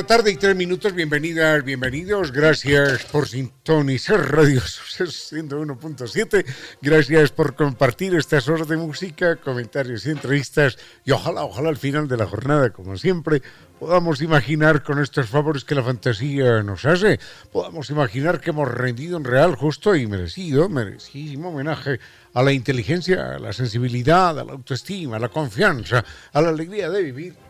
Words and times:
La 0.00 0.06
tarde 0.06 0.30
y 0.30 0.36
tres 0.36 0.56
minutos. 0.56 0.94
Bienvenidas, 0.94 1.62
bienvenidos. 1.62 2.32
Gracias 2.32 3.04
por 3.04 3.28
sintonizar 3.28 4.34
Radio 4.34 4.62
101.7. 4.62 6.46
Gracias 6.80 7.30
por 7.32 7.54
compartir 7.54 8.14
estas 8.14 8.48
horas 8.48 8.66
de 8.68 8.78
música, 8.78 9.36
comentarios 9.36 10.06
y 10.06 10.10
entrevistas. 10.10 10.78
Y 11.04 11.10
ojalá, 11.10 11.44
ojalá 11.44 11.68
al 11.68 11.76
final 11.76 12.08
de 12.08 12.16
la 12.16 12.26
jornada, 12.26 12.70
como 12.70 12.96
siempre, 12.96 13.42
podamos 13.78 14.22
imaginar 14.22 14.82
con 14.82 15.02
estos 15.02 15.28
favores 15.28 15.64
que 15.64 15.74
la 15.74 15.82
fantasía 15.82 16.62
nos 16.62 16.86
hace, 16.86 17.20
podamos 17.52 17.90
imaginar 17.90 18.40
que 18.40 18.50
hemos 18.50 18.72
rendido 18.72 19.18
en 19.18 19.24
real, 19.24 19.54
justo 19.54 19.94
y 19.94 20.06
merecido, 20.06 20.70
merecidísimo 20.70 21.50
homenaje 21.50 22.00
a 22.32 22.42
la 22.42 22.52
inteligencia, 22.52 23.34
a 23.34 23.38
la 23.38 23.52
sensibilidad, 23.52 24.38
a 24.38 24.44
la 24.44 24.52
autoestima, 24.52 25.16
a 25.16 25.20
la 25.20 25.28
confianza, 25.28 26.02
a 26.32 26.40
la 26.40 26.48
alegría 26.48 26.88
de 26.88 27.02
vivir 27.02 27.49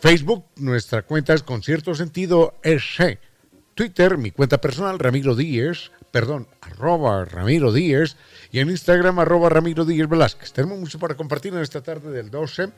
Facebook, 0.00 0.44
nuestra 0.56 1.02
cuenta 1.02 1.34
es 1.34 1.44
Concierto 1.44 1.94
Sentido 1.94 2.56
Twitter, 3.74 4.18
mi 4.18 4.32
cuenta 4.32 4.60
personal, 4.60 4.98
Ramiro 4.98 5.36
Díez, 5.36 5.92
perdón, 6.10 6.48
arroba 6.60 7.26
Ramiro 7.26 7.72
Díez, 7.72 8.16
y 8.50 8.58
en 8.58 8.70
Instagram, 8.70 9.20
arroba 9.20 9.50
Ramiro 9.50 9.84
Díez 9.84 10.08
Velázquez. 10.08 10.52
Tenemos 10.52 10.80
mucho 10.80 10.98
para 10.98 11.14
compartir 11.14 11.54
en 11.54 11.60
esta 11.60 11.80
tarde 11.80 12.10
del 12.10 12.28
12 12.28 12.70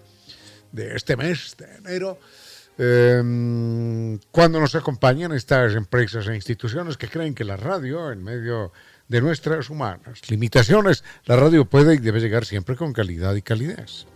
de 0.73 0.95
este 0.95 1.17
mes 1.17 1.57
de 1.57 1.77
enero. 1.77 2.19
Em, 2.77 4.19
cuando 4.31 4.61
nos 4.61 4.75
acompañan 4.75 5.33
estas 5.33 5.75
empresas 5.75 6.29
e 6.29 6.35
instituciones 6.35 6.99
que 6.99 7.09
creen 7.09 7.35
que 7.35 7.45
la 7.45 7.57
radio, 7.57 8.13
en 8.13 8.23
medio 8.23 8.73
de 9.11 9.21
nuestras 9.21 9.69
humanas 9.71 10.31
limitaciones, 10.31 11.03
la 11.25 11.35
radio 11.35 11.65
puede 11.65 11.95
y 11.95 11.99
debe 11.99 12.21
llegar 12.21 12.45
siempre 12.45 12.77
con 12.77 12.93
calidad 12.93 13.35
y 13.35 13.43
calidez. 13.43 14.07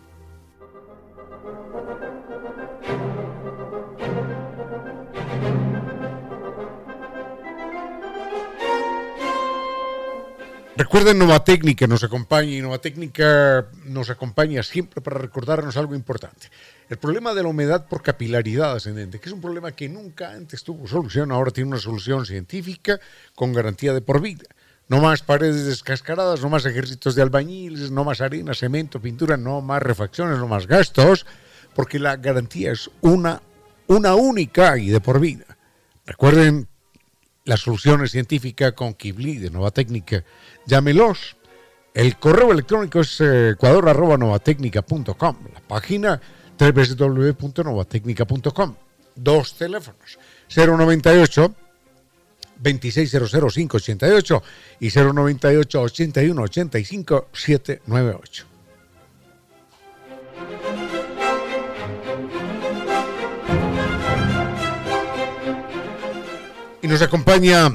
Recuerden 10.76 11.18
Nova 11.18 11.42
Técnica, 11.42 11.88
nos 11.88 12.04
acompaña 12.04 12.50
y 12.52 12.60
Nova 12.60 12.78
Técnica 12.78 13.66
nos 13.86 14.10
acompaña 14.10 14.62
siempre 14.62 15.00
para 15.00 15.18
recordarnos 15.18 15.76
algo 15.76 15.96
importante. 15.96 16.48
El 16.88 16.98
problema 16.98 17.34
de 17.34 17.42
la 17.42 17.48
humedad 17.48 17.88
por 17.88 18.02
capilaridad 18.02 18.74
ascendente, 18.74 19.18
que 19.18 19.28
es 19.28 19.32
un 19.32 19.40
problema 19.40 19.72
que 19.72 19.88
nunca 19.88 20.32
antes 20.32 20.62
tuvo 20.62 20.86
solución, 20.86 21.32
ahora 21.32 21.50
tiene 21.50 21.70
una 21.70 21.80
solución 21.80 22.26
científica 22.26 23.00
con 23.34 23.52
garantía 23.52 23.92
de 23.92 24.00
por 24.00 24.20
vida. 24.20 24.44
No 24.88 25.00
más 25.00 25.22
paredes 25.22 25.64
descascaradas, 25.64 26.42
no 26.42 26.50
más 26.50 26.66
ejércitos 26.66 27.14
de 27.14 27.22
albañiles, 27.22 27.90
no 27.90 28.04
más 28.04 28.20
arena, 28.20 28.54
cemento, 28.54 29.00
pintura, 29.00 29.36
no 29.36 29.62
más 29.62 29.82
refacciones, 29.82 30.38
no 30.38 30.46
más 30.46 30.66
gastos, 30.66 31.24
porque 31.74 31.98
la 31.98 32.16
garantía 32.16 32.72
es 32.72 32.90
una, 33.00 33.40
una 33.86 34.14
única 34.14 34.76
y 34.76 34.90
de 34.90 35.00
por 35.00 35.20
vida. 35.20 35.56
Recuerden 36.04 36.68
las 37.44 37.60
soluciones 37.60 38.10
científicas 38.10 38.72
con 38.72 38.94
Kibli 38.94 39.38
de 39.38 39.50
Nova 39.50 39.70
Técnica. 39.70 40.24
Llámelos. 40.66 41.36
El 41.94 42.18
correo 42.18 42.52
electrónico 42.52 43.00
es 43.00 43.20
eh, 43.20 43.50
ecuador.novatecnica.com. 43.50 45.36
La 45.54 45.60
página 45.60 46.20
www.novatecnica.com. 46.58 48.74
Dos 49.14 49.54
teléfonos. 49.54 50.18
098 50.54 51.54
2600588 52.62 54.42
y 54.80 54.90
098 54.90 55.82
81 55.82 56.42
85 56.42 57.28
798. 57.32 58.46
Y 66.82 66.86
nos 66.86 67.00
acompaña, 67.00 67.70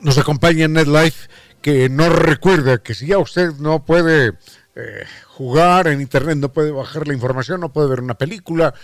nos 0.00 0.18
acompaña 0.18 0.68
NetLife, 0.68 1.28
que 1.62 1.88
nos 1.88 2.12
recuerda 2.12 2.82
que 2.82 2.94
si 2.94 3.06
ya 3.06 3.18
usted 3.18 3.52
no 3.54 3.84
puede 3.84 4.34
eh, 4.76 5.04
jugar 5.26 5.88
en 5.88 6.00
Internet, 6.02 6.36
no 6.36 6.52
puede 6.52 6.70
bajar 6.70 7.08
la 7.08 7.14
información, 7.14 7.60
no 7.60 7.72
puede 7.72 7.88
ver 7.88 8.00
una 8.00 8.14
película, 8.14 8.74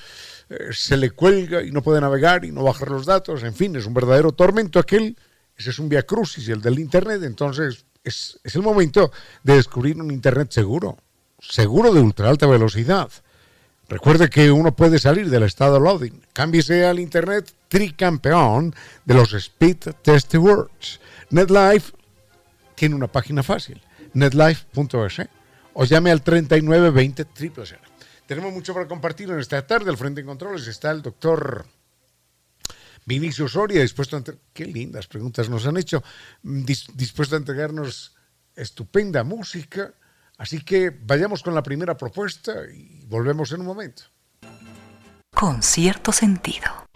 eh, 0.48 0.68
se 0.72 0.96
le 0.96 1.10
cuelga 1.10 1.62
y 1.62 1.70
no 1.70 1.82
puede 1.82 2.00
navegar 2.00 2.44
y 2.44 2.52
no 2.52 2.62
bajar 2.62 2.90
los 2.90 3.06
datos, 3.06 3.42
en 3.42 3.54
fin, 3.54 3.76
es 3.76 3.86
un 3.86 3.94
verdadero 3.94 4.32
tormento 4.32 4.78
aquel, 4.78 5.16
ese 5.56 5.70
es 5.70 5.78
un 5.78 5.88
via 5.88 6.02
crucis, 6.02 6.48
el 6.48 6.60
del 6.60 6.78
Internet, 6.78 7.22
entonces 7.22 7.86
es, 8.02 8.38
es 8.42 8.54
el 8.54 8.62
momento 8.62 9.10
de 9.42 9.56
descubrir 9.56 10.00
un 10.00 10.10
Internet 10.10 10.50
seguro, 10.50 10.98
seguro 11.40 11.92
de 11.92 12.00
ultra 12.00 12.28
alta 12.28 12.46
velocidad. 12.46 13.10
Recuerde 13.88 14.30
que 14.30 14.50
uno 14.50 14.74
puede 14.74 14.98
salir 14.98 15.28
del 15.28 15.42
estado 15.42 15.78
loading. 15.78 16.22
Cámbiese 16.32 16.86
al 16.86 16.98
Internet 16.98 17.52
tricampeón 17.68 18.74
de 19.04 19.14
los 19.14 19.34
Speed 19.34 19.76
Test 20.02 20.34
Words. 20.34 21.00
NetLife 21.30 21.92
tiene 22.74 22.94
una 22.94 23.08
página 23.08 23.42
fácil, 23.42 23.80
netlife.es 24.14 25.28
o 25.74 25.84
llame 25.84 26.10
al 26.10 26.22
3920 26.22 27.26
000. 27.34 27.83
Tenemos 28.26 28.52
mucho 28.52 28.72
para 28.72 28.88
compartir 28.88 29.30
en 29.30 29.38
esta 29.38 29.66
tarde. 29.66 29.90
Al 29.90 29.96
frente 29.96 30.20
en 30.20 30.26
controles 30.26 30.66
está 30.66 30.90
el 30.90 31.02
doctor 31.02 31.66
Vinicio 33.04 33.48
Soria, 33.48 33.82
dispuesto 33.82 34.16
a 34.16 34.22
qué 34.52 34.64
lindas 34.64 35.06
preguntas 35.06 35.50
nos 35.50 35.66
han 35.66 35.76
hecho, 35.76 36.02
dispuesto 36.42 37.34
a 37.34 37.38
entregarnos 37.38 38.14
estupenda 38.56 39.24
música. 39.24 39.92
Así 40.38 40.64
que 40.64 40.90
vayamos 40.90 41.42
con 41.42 41.54
la 41.54 41.62
primera 41.62 41.96
propuesta 41.96 42.52
y 42.72 43.04
volvemos 43.06 43.52
en 43.52 43.60
un 43.60 43.66
momento. 43.66 44.04
Con 45.32 45.62
cierto 45.62 46.12
sentido. 46.12 46.86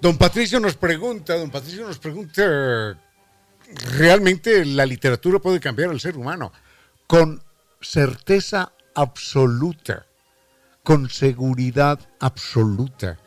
Don 0.00 0.16
Patricio 0.16 0.60
nos 0.60 0.76
pregunta, 0.76 1.34
don 1.34 1.50
Patricio 1.50 1.84
nos 1.86 1.98
pregunta 1.98 2.96
realmente 3.96 4.64
la 4.64 4.86
literatura 4.86 5.40
puede 5.40 5.58
cambiar 5.58 5.90
al 5.90 6.00
ser 6.00 6.16
humano 6.16 6.52
con 7.06 7.42
certeza 7.80 8.72
absoluta, 8.94 10.06
con 10.84 11.10
seguridad 11.10 11.98
absoluta. 12.20 13.18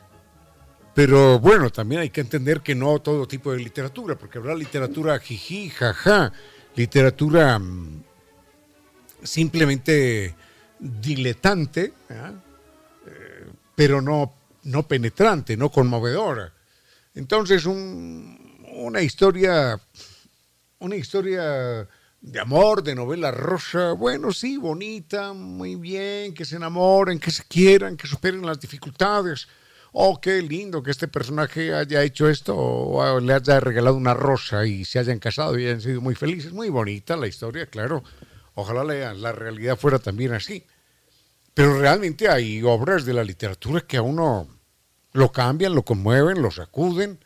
Pero 0.94 1.40
bueno, 1.40 1.70
también 1.72 2.02
hay 2.02 2.10
que 2.10 2.22
entender 2.22 2.62
que 2.62 2.76
no 2.76 3.00
todo 3.00 3.28
tipo 3.28 3.52
de 3.52 3.60
literatura, 3.60 4.16
porque 4.16 4.38
habrá 4.38 4.56
literatura 4.56 5.20
jiji, 5.20 5.70
jaja, 5.70 6.32
literatura 6.76 7.60
mm, 7.60 8.04
simplemente 9.24 10.36
diletante, 10.80 11.94
¿eh? 12.10 12.32
pero 13.76 14.02
no, 14.02 14.34
no 14.64 14.84
penetrante, 14.84 15.58
no 15.58 15.70
conmovedora. 15.70 16.54
Entonces, 17.14 17.66
una 17.66 19.02
historia, 19.02 19.80
una 20.80 20.96
historia 20.96 21.88
de 22.22 22.40
amor, 22.40 22.84
de 22.84 22.96
novela 22.96 23.32
rosa, 23.32 23.94
bueno, 23.94 24.32
sí, 24.32 24.58
bonita, 24.58 25.34
muy 25.34 25.76
bien, 25.76 26.34
que 26.34 26.46
se 26.46 26.56
enamoren, 26.56 27.20
que 27.20 27.32
se 27.32 27.44
quieran, 27.44 27.98
que 27.98 28.08
superen 28.08 28.46
las 28.46 28.60
dificultades. 28.60 29.48
Oh, 29.92 30.22
qué 30.22 30.42
lindo 30.42 30.82
que 30.82 30.92
este 30.92 31.10
personaje 31.10 31.74
haya 31.74 32.02
hecho 32.04 32.30
esto 32.30 32.56
o 32.56 33.20
le 33.20 33.34
haya 33.34 33.60
regalado 33.60 33.98
una 33.98 34.14
rosa 34.14 34.66
y 34.66 34.86
se 34.86 35.00
hayan 35.00 35.20
casado 35.20 35.60
y 35.60 35.66
hayan 35.66 35.82
sido 35.82 36.00
muy 36.00 36.16
felices. 36.16 36.54
Muy 36.54 36.70
bonita 36.70 37.18
la 37.18 37.28
historia, 37.28 37.66
claro. 37.66 38.04
Ojalá 38.56 38.86
la, 38.86 39.14
la 39.14 39.32
realidad 39.34 39.78
fuera 39.78 40.00
también 40.00 40.34
así. 40.34 40.66
Pero 41.54 41.78
realmente 41.78 42.30
hay 42.30 42.64
obras 42.64 43.04
de 43.04 43.14
la 43.14 43.24
literatura 43.24 43.82
que 43.82 43.98
a 43.98 44.02
uno 44.02 44.48
lo 45.14 45.32
cambian, 45.32 45.76
lo 45.76 45.84
conmueven, 45.84 46.42
lo 46.42 46.52
sacuden 46.52 47.20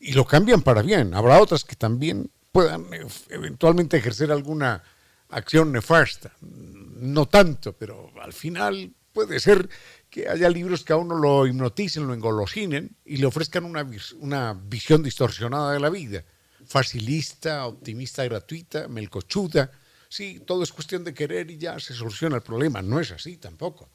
y 0.00 0.12
lo 0.12 0.24
cambian 0.24 0.62
para 0.62 0.82
bien. 0.82 1.14
Habrá 1.14 1.40
otras 1.40 1.64
que 1.64 1.76
también 1.76 2.30
puedan 2.52 2.86
eventualmente 3.28 3.96
ejercer 3.96 4.32
alguna 4.32 4.82
acción 5.28 5.72
nefasta. 5.72 6.32
No 6.40 7.26
tanto, 7.26 7.72
pero 7.74 8.10
al 8.20 8.32
final 8.32 8.92
puede 9.12 9.40
ser 9.40 9.68
que 10.10 10.28
haya 10.28 10.48
libros 10.48 10.84
que 10.84 10.92
a 10.92 10.96
uno 10.96 11.16
lo 11.16 11.46
hipnoticen, 11.46 12.06
lo 12.06 12.14
engolosinen 12.14 12.96
y 13.04 13.18
le 13.18 13.26
ofrezcan 13.26 13.64
una, 13.64 13.86
una 14.20 14.54
visión 14.54 15.02
distorsionada 15.02 15.72
de 15.72 15.80
la 15.80 15.90
vida. 15.90 16.24
Facilista, 16.66 17.66
optimista 17.66 18.24
gratuita, 18.24 18.88
melcochuda. 18.88 19.70
Sí, 20.08 20.42
todo 20.46 20.62
es 20.62 20.72
cuestión 20.72 21.04
de 21.04 21.12
querer 21.12 21.50
y 21.50 21.58
ya 21.58 21.78
se 21.78 21.94
soluciona 21.94 22.36
el 22.36 22.42
problema. 22.42 22.80
No 22.80 22.98
es 22.98 23.10
así 23.10 23.36
tampoco. 23.36 23.90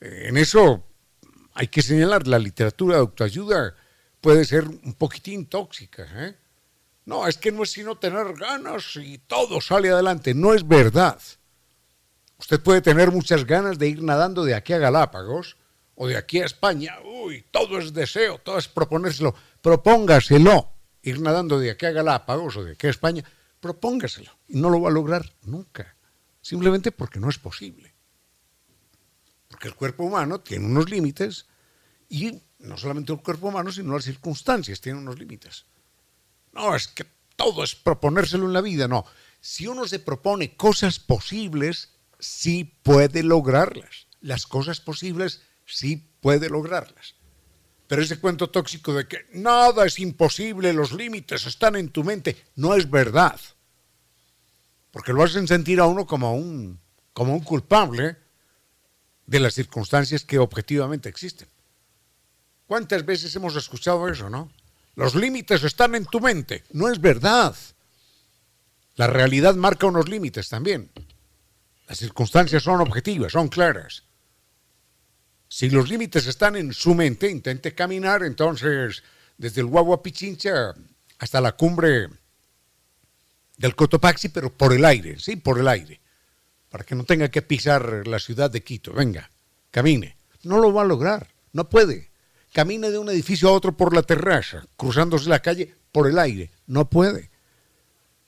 En 0.00 0.36
eso 0.36 0.89
hay 1.54 1.68
que 1.68 1.82
señalar, 1.82 2.26
la 2.26 2.38
literatura 2.38 2.96
de 2.96 3.00
autoayuda 3.00 3.74
puede 4.20 4.44
ser 4.44 4.68
un 4.68 4.94
poquitín 4.94 5.46
tóxica. 5.46 6.06
¿eh? 6.14 6.36
No, 7.04 7.26
es 7.26 7.38
que 7.38 7.52
no 7.52 7.62
es 7.62 7.70
sino 7.70 7.96
tener 7.96 8.34
ganas 8.34 8.96
y 8.96 9.18
todo 9.18 9.60
sale 9.60 9.90
adelante. 9.90 10.34
No 10.34 10.54
es 10.54 10.66
verdad. 10.66 11.20
Usted 12.38 12.60
puede 12.60 12.80
tener 12.80 13.10
muchas 13.10 13.44
ganas 13.44 13.78
de 13.78 13.88
ir 13.88 14.02
nadando 14.02 14.44
de 14.44 14.54
aquí 14.54 14.72
a 14.72 14.78
Galápagos 14.78 15.56
o 15.94 16.06
de 16.06 16.16
aquí 16.16 16.40
a 16.40 16.46
España. 16.46 16.98
Uy, 17.04 17.44
todo 17.50 17.78
es 17.78 17.92
deseo, 17.92 18.38
todo 18.38 18.58
es 18.58 18.68
proponérselo. 18.68 19.34
Propóngaselo. 19.60 20.72
Ir 21.02 21.20
nadando 21.20 21.58
de 21.58 21.70
aquí 21.70 21.86
a 21.86 21.92
Galápagos 21.92 22.56
o 22.56 22.64
de 22.64 22.72
aquí 22.72 22.86
a 22.86 22.90
España, 22.90 23.24
propóngaselo. 23.60 24.30
Y 24.48 24.58
no 24.58 24.70
lo 24.70 24.80
va 24.80 24.88
a 24.88 24.92
lograr 24.92 25.30
nunca. 25.42 25.96
Simplemente 26.40 26.92
porque 26.92 27.20
no 27.20 27.28
es 27.28 27.38
posible. 27.38 27.94
Porque 29.50 29.68
el 29.68 29.74
cuerpo 29.74 30.04
humano 30.04 30.40
tiene 30.40 30.64
unos 30.64 30.88
límites 30.88 31.46
y 32.08 32.40
no 32.60 32.78
solamente 32.78 33.12
el 33.12 33.20
cuerpo 33.20 33.48
humano, 33.48 33.72
sino 33.72 33.94
las 33.94 34.04
circunstancias 34.04 34.80
tienen 34.80 35.02
unos 35.02 35.18
límites. 35.18 35.66
No, 36.52 36.74
es 36.74 36.86
que 36.86 37.04
todo 37.34 37.64
es 37.64 37.74
proponérselo 37.74 38.46
en 38.46 38.52
la 38.52 38.60
vida, 38.60 38.86
no. 38.86 39.04
Si 39.40 39.66
uno 39.66 39.86
se 39.88 39.98
propone 39.98 40.56
cosas 40.56 41.00
posibles, 41.00 41.96
sí 42.20 42.78
puede 42.82 43.22
lograrlas. 43.24 44.06
Las 44.20 44.46
cosas 44.46 44.80
posibles 44.80 45.42
sí 45.66 46.10
puede 46.20 46.48
lograrlas. 46.48 47.16
Pero 47.88 48.02
ese 48.02 48.20
cuento 48.20 48.50
tóxico 48.50 48.94
de 48.94 49.08
que 49.08 49.26
nada 49.32 49.84
es 49.84 49.98
imposible, 49.98 50.72
los 50.72 50.92
límites 50.92 51.44
están 51.46 51.74
en 51.74 51.88
tu 51.88 52.04
mente, 52.04 52.44
no 52.54 52.76
es 52.76 52.88
verdad. 52.88 53.40
Porque 54.92 55.12
lo 55.12 55.24
hacen 55.24 55.48
sentir 55.48 55.80
a 55.80 55.86
uno 55.86 56.06
como 56.06 56.34
un, 56.34 56.80
como 57.12 57.34
un 57.34 57.40
culpable 57.40 58.16
de 59.30 59.38
las 59.38 59.54
circunstancias 59.54 60.24
que 60.24 60.40
objetivamente 60.40 61.08
existen. 61.08 61.46
¿Cuántas 62.66 63.06
veces 63.06 63.34
hemos 63.36 63.54
escuchado 63.54 64.08
eso, 64.08 64.28
no? 64.28 64.50
Los 64.96 65.14
límites 65.14 65.62
están 65.62 65.94
en 65.94 66.04
tu 66.04 66.18
mente. 66.20 66.64
No 66.72 66.88
es 66.88 67.00
verdad. 67.00 67.54
La 68.96 69.06
realidad 69.06 69.54
marca 69.54 69.86
unos 69.86 70.08
límites 70.08 70.48
también. 70.48 70.90
Las 71.86 71.98
circunstancias 71.98 72.64
son 72.64 72.80
objetivas, 72.80 73.30
son 73.30 73.46
claras. 73.46 74.02
Si 75.48 75.70
los 75.70 75.88
límites 75.88 76.26
están 76.26 76.56
en 76.56 76.72
su 76.72 76.96
mente, 76.96 77.30
intente 77.30 77.72
caminar 77.72 78.24
entonces 78.24 79.04
desde 79.38 79.60
el 79.60 79.68
Guagua 79.68 80.02
Pichincha 80.02 80.74
hasta 81.20 81.40
la 81.40 81.52
cumbre 81.52 82.08
del 83.56 83.76
Cotopaxi, 83.76 84.30
pero 84.30 84.52
por 84.52 84.72
el 84.72 84.84
aire, 84.84 85.20
sí, 85.20 85.36
por 85.36 85.60
el 85.60 85.68
aire, 85.68 85.99
para 86.70 86.84
que 86.84 86.94
no 86.94 87.04
tenga 87.04 87.30
que 87.30 87.42
pisar 87.42 88.06
la 88.06 88.18
ciudad 88.18 88.50
de 88.50 88.62
Quito. 88.62 88.92
Venga, 88.92 89.30
camine. 89.70 90.16
No 90.44 90.58
lo 90.58 90.72
va 90.72 90.82
a 90.82 90.86
lograr, 90.86 91.28
no 91.52 91.68
puede. 91.68 92.10
Camine 92.52 92.90
de 92.90 92.98
un 92.98 93.10
edificio 93.10 93.48
a 93.48 93.52
otro 93.52 93.76
por 93.76 93.94
la 93.94 94.02
terraza, 94.02 94.64
cruzándose 94.76 95.28
la 95.28 95.40
calle 95.40 95.74
por 95.92 96.08
el 96.08 96.18
aire. 96.18 96.50
No 96.66 96.88
puede. 96.88 97.30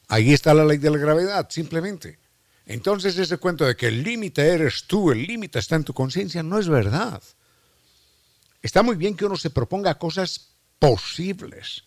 Ahí 0.08 0.32
está 0.32 0.52
la 0.52 0.64
ley 0.64 0.78
de 0.78 0.90
la 0.90 0.98
gravedad, 0.98 1.48
simplemente. 1.48 2.18
Entonces 2.66 3.16
ese 3.16 3.38
cuento 3.38 3.64
de 3.64 3.76
que 3.76 3.88
el 3.88 4.02
límite 4.02 4.46
eres 4.46 4.84
tú, 4.86 5.10
el 5.10 5.26
límite 5.26 5.58
está 5.58 5.76
en 5.76 5.84
tu 5.84 5.94
conciencia, 5.94 6.42
no 6.42 6.58
es 6.58 6.68
verdad. 6.68 7.22
Está 8.60 8.82
muy 8.82 8.96
bien 8.96 9.16
que 9.16 9.24
uno 9.24 9.36
se 9.36 9.50
proponga 9.50 9.98
cosas 9.98 10.50
posibles 10.78 11.84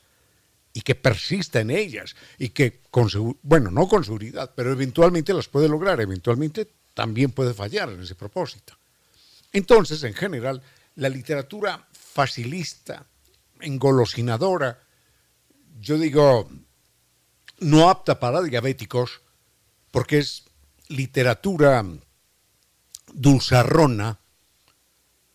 y 0.76 0.82
que 0.82 0.94
persista 0.94 1.62
en 1.62 1.72
ellas 1.72 2.18
y 2.38 2.50
que, 2.50 2.82
con, 2.92 3.10
bueno, 3.42 3.72
no 3.72 3.88
con 3.88 4.04
seguridad, 4.04 4.52
pero 4.54 4.74
eventualmente 4.74 5.34
las 5.34 5.48
puede 5.48 5.70
lograr, 5.70 6.02
eventualmente 6.02 6.70
también 6.94 7.32
puede 7.32 7.54
fallar 7.54 7.90
en 7.90 8.02
ese 8.02 8.14
propósito. 8.14 8.78
Entonces, 9.54 10.04
en 10.04 10.14
general, 10.14 10.62
la 10.96 11.08
literatura 11.08 11.88
facilista, 11.94 13.06
engolosinadora, 13.62 14.82
yo 15.80 15.98
digo, 15.98 16.50
no 17.60 17.90
apta 17.90 18.20
para 18.20 18.42
diabéticos, 18.42 19.22
porque 19.92 20.18
es 20.18 20.44
literatura 20.90 21.86
dulzarrona, 23.14 24.20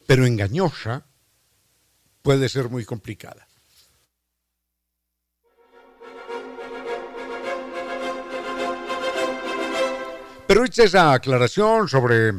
pero 0.07 0.27
engañosa, 0.27 1.07
puede 2.21 2.51
ser 2.51 2.69
muy 2.69 2.85
complicada. 2.85 3.49
Pero 10.51 10.65
hecha 10.65 10.83
esa 10.83 11.13
aclaración 11.13 11.89
sobre 11.89 12.33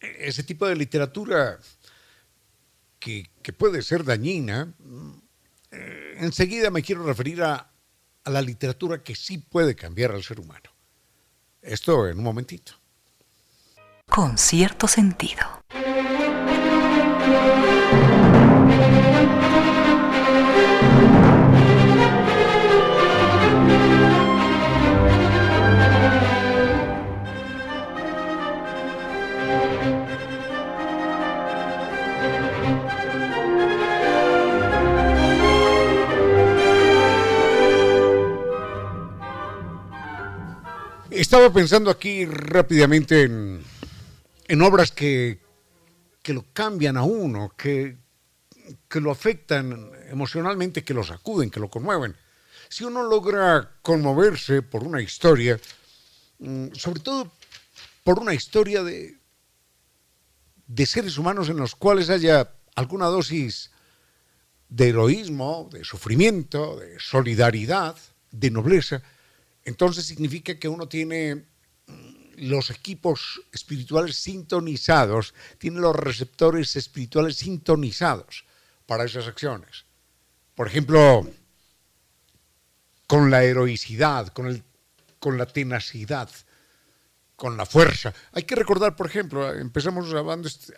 ese 0.00 0.44
tipo 0.44 0.64
de 0.64 0.76
literatura 0.76 1.58
que, 3.00 3.28
puede 3.58 3.82
ser 3.82 4.04
dañina, 4.04 4.72
eh, 5.72 6.14
enseguida 6.18 6.70
me 6.70 6.84
quiero 6.84 7.02
referir 7.04 7.42
a 7.42 7.68
la 8.26 8.40
literatura 8.40 9.02
que 9.02 9.16
sí 9.16 9.38
puede 9.38 9.74
cambiar 9.74 10.12
al 10.12 10.22
ser 10.22 10.38
humano. 10.38 10.70
Esto 11.60 12.06
en 12.06 12.18
un 12.18 12.22
momentito. 12.22 12.74
Con 14.08 14.38
cierto 14.38 14.86
sentido. 14.86 15.64
Estaba 41.34 41.52
pensando 41.52 41.90
aquí 41.90 42.26
rápidamente 42.26 43.24
en, 43.24 44.62
obras 44.62 44.92
que, 44.92 45.40
lo 46.26 46.44
cambian 46.52 46.96
a 46.96 47.02
uno, 47.02 47.52
que, 47.58 47.96
que 48.88 49.00
lo 49.00 49.10
afectan 49.10 49.90
emocionalmente, 50.10 50.84
que 50.84 50.94
lo 50.94 51.02
sacuden, 51.02 51.50
que 51.50 51.58
lo 51.58 51.68
conmueven. 51.68 52.14
Si 52.68 52.84
uno 52.84 53.02
logra 53.02 53.68
conmoverse 53.82 54.62
por 54.62 54.84
una 54.84 55.02
historia, 55.02 55.58
mm, 56.38 56.68
sobre 56.74 57.00
todo 57.00 57.32
por 58.04 58.20
una 58.20 58.32
historia 58.32 58.84
de, 58.84 59.18
de 60.68 60.86
seres 60.86 61.18
humanos 61.18 61.48
en 61.48 61.56
los 61.56 61.74
cuales 61.74 62.10
haya 62.10 62.52
alguna 62.76 63.06
dosis 63.06 63.72
de 64.68 64.90
heroísmo, 64.90 65.68
de 65.72 65.82
sufrimiento, 65.82 66.76
de 66.76 67.00
solidaridad, 67.00 67.96
de 68.30 68.52
nobleza, 68.52 69.02
entonces 69.64 70.06
significa 70.06 70.58
que 70.58 70.68
uno 70.68 70.88
tiene 70.88 71.46
mm, 71.86 72.48
los 72.48 72.70
equipos 72.70 73.40
espirituales 73.52 74.16
sintonizados, 74.16 75.34
tiene 75.58 75.80
los 75.80 75.96
receptores 75.96 76.76
espirituales 76.76 77.36
sintonizados 77.36 78.44
para 78.86 79.04
esas 79.04 79.26
acciones. 79.26 79.84
Por 80.54 80.66
ejemplo, 80.66 81.28
con 83.06 83.30
la 83.30 83.44
heroicidad, 83.44 84.28
con, 84.28 84.46
el, 84.46 84.62
con 85.18 85.38
la 85.38 85.46
tenacidad, 85.46 86.30
con 87.36 87.56
la 87.56 87.66
fuerza. 87.66 88.14
Hay 88.32 88.44
que 88.44 88.54
recordar, 88.54 88.94
por 88.94 89.06
ejemplo, 89.06 89.52
empezamos 89.52 90.14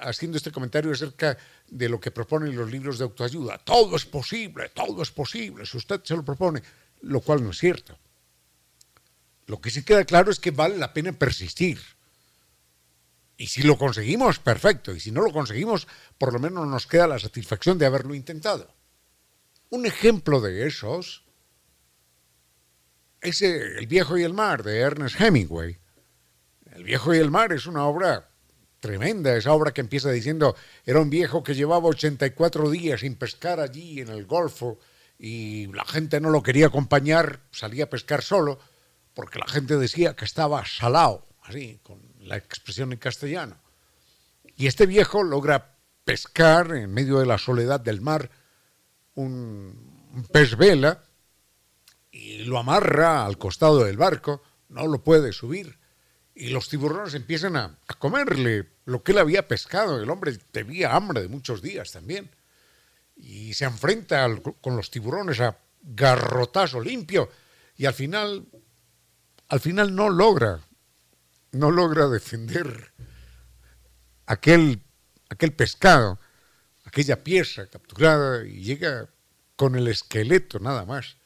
haciendo 0.01 0.39
este 0.39 0.51
comentario 0.51 0.93
acerca 0.93 1.37
de 1.69 1.89
lo 1.89 2.01
que 2.01 2.11
proponen 2.11 2.57
los 2.57 2.71
libros 2.71 2.99
de 2.99 3.05
autoayuda. 3.05 3.59
Todo 3.59 3.97
es 3.97 4.07
posible, 4.07 4.71
todo 4.71 5.03
es 5.03 5.11
posible, 5.11 5.67
si 5.67 5.77
usted 5.77 6.01
se 6.03 6.17
lo 6.17 6.25
propone, 6.25 6.63
lo 7.03 7.21
cual 7.21 7.45
no 7.45 7.51
es 7.51 7.59
cierto. 7.59 7.99
Lo 9.47 9.61
que 9.61 9.71
sí 9.71 9.85
queda 9.85 10.05
claro 10.05 10.31
es 10.31 10.41
que 10.41 10.51
vale 10.51 10.77
la 10.77 10.93
pena 10.93 11.13
persistir. 11.13 11.79
Y 13.37 13.49
si 13.49 13.63
lo 13.63 13.77
conseguimos, 13.77 14.39
perfecto. 14.39 14.95
Y 14.95 15.01
si 15.01 15.11
no 15.11 15.23
lo 15.23 15.33
conseguimos, 15.33 15.87
por 16.19 16.33
lo 16.33 16.39
menos 16.39 16.67
nos 16.67 16.87
queda 16.87 17.07
la 17.07 17.19
satisfacción 17.19 17.79
de 17.79 17.87
haberlo 17.87 18.15
intentado. 18.15 18.75
Un 19.71 19.87
ejemplo 19.87 20.41
de 20.41 20.67
esos 20.67 21.25
es 23.21 23.43
El 23.43 23.87
viejo 23.87 24.17
y 24.17 24.23
el 24.23 24.33
mar 24.33 24.63
de 24.63 24.79
Ernest 24.79 25.21
Hemingway. 25.21 25.79
El 26.75 26.85
viejo 26.85 27.15
y 27.15 27.19
el 27.19 27.31
mar 27.31 27.53
es 27.53 27.67
una 27.67 27.85
obra 27.85 28.29
tremenda, 28.81 29.37
esa 29.37 29.53
obra 29.53 29.73
que 29.73 29.81
empieza 29.81 30.11
diciendo, 30.11 30.55
era 30.85 31.01
un 31.01 31.11
viejo 31.11 31.43
que 31.43 31.55
llevaba 31.55 31.89
84 31.89 32.71
días 32.71 33.01
sin 33.01 33.17
pescar 33.17 33.59
allí 33.59 34.01
en 34.01 34.09
el 34.09 34.27
Golfo 34.27 34.79
y 35.19 35.67
la 35.73 35.85
gente 35.85 36.21
no 36.21 36.31
lo 36.31 36.43
quería 36.43 36.67
acompañar, 36.67 37.41
salía 37.51 37.85
a 37.85 37.91
pescar 37.91 38.23
solo 38.23 38.61
porque 39.17 39.39
la 39.39 39.49
gente 39.49 39.79
decía 39.79 40.15
que 40.15 40.27
estaba 40.27 40.63
salado, 40.67 41.27
así, 41.43 41.81
con 41.83 42.03
la 42.21 42.37
expresión 42.37 42.93
en 42.93 42.99
castellano. 42.99 43.57
Y 44.57 44.67
este 44.67 44.85
viejo 44.85 45.23
logra 45.25 45.79
pescar 46.05 46.73
en 46.77 46.93
medio 46.93 47.19
de 47.19 47.25
la 47.25 47.39
soledad 47.39 47.81
del 47.81 48.03
mar 48.03 48.31
un, 49.15 50.23
pez 50.31 50.59
vela 50.59 51.03
y 52.11 52.45
lo 52.45 52.59
amarra 52.59 53.25
al 53.25 53.39
costado 53.39 53.85
del 53.85 53.97
barco, 53.97 54.43
no 54.69 54.87
lo 54.87 55.03
puede 55.03 55.33
subir. 55.33 55.79
Y 56.35 56.51
los 56.51 56.69
tiburones 56.69 57.15
empiezan 57.15 57.57
a 57.57 57.79
comerle 57.99 58.69
lo 58.85 59.03
que 59.03 59.13
él 59.13 59.19
había 59.19 59.49
pescado. 59.49 59.99
El 59.99 60.11
hombre 60.11 60.37
tenía 60.51 60.95
hambre 60.95 61.23
de 61.23 61.29
muchos 61.29 61.63
días 61.63 61.91
también. 61.91 62.31
Y 63.17 63.55
se 63.55 63.65
enfrenta 63.65 64.29
con 64.61 64.77
los 64.77 64.91
tiburones 64.91 65.41
a 65.41 65.57
garrotazo 65.81 66.83
limpio. 66.83 67.31
Y 67.79 67.87
al 67.87 67.95
final 67.95 68.47
al 69.49 69.61
final 69.61 69.95
no 69.95 70.11
logra, 70.11 70.61
no 71.53 71.71
logra 71.71 72.09
defender 72.09 72.93
aquel, 74.27 74.83
aquel 75.29 75.53
pescado, 75.53 76.19
aquella 76.85 77.23
pieza 77.23 77.67
capturada 77.69 78.45
y 78.47 78.63
llega 78.63 79.09
con 79.55 79.75
el 79.77 79.89
esqueleto 79.89 80.59
nada 80.59 80.85
más. 80.85 81.17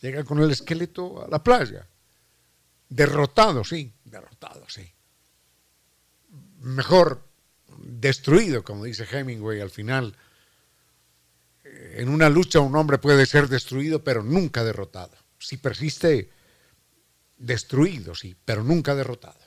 Llega 0.00 0.24
con 0.24 0.40
el 0.40 0.50
esqueleto 0.50 1.24
a 1.24 1.28
la 1.28 1.42
playa. 1.42 1.86
Derrotado, 2.88 3.64
sí, 3.64 3.92
derrotado, 4.04 4.68
sí. 4.68 4.92
Mejor 6.58 7.24
destruido, 7.78 8.64
como 8.64 8.84
dice 8.84 9.06
Hemingway 9.10 9.60
al 9.60 9.70
final. 9.70 10.16
En 11.64 12.08
una 12.08 12.28
lucha 12.28 12.60
un 12.60 12.74
hombre 12.74 12.98
puede 12.98 13.26
ser 13.26 13.48
destruido, 13.48 14.02
pero 14.02 14.22
nunca 14.22 14.64
derrotado. 14.64 15.16
Si 15.38 15.56
persiste 15.56 16.30
destruido, 17.42 18.14
sí, 18.14 18.36
pero 18.44 18.62
nunca 18.62 18.94
derrotado. 18.94 19.40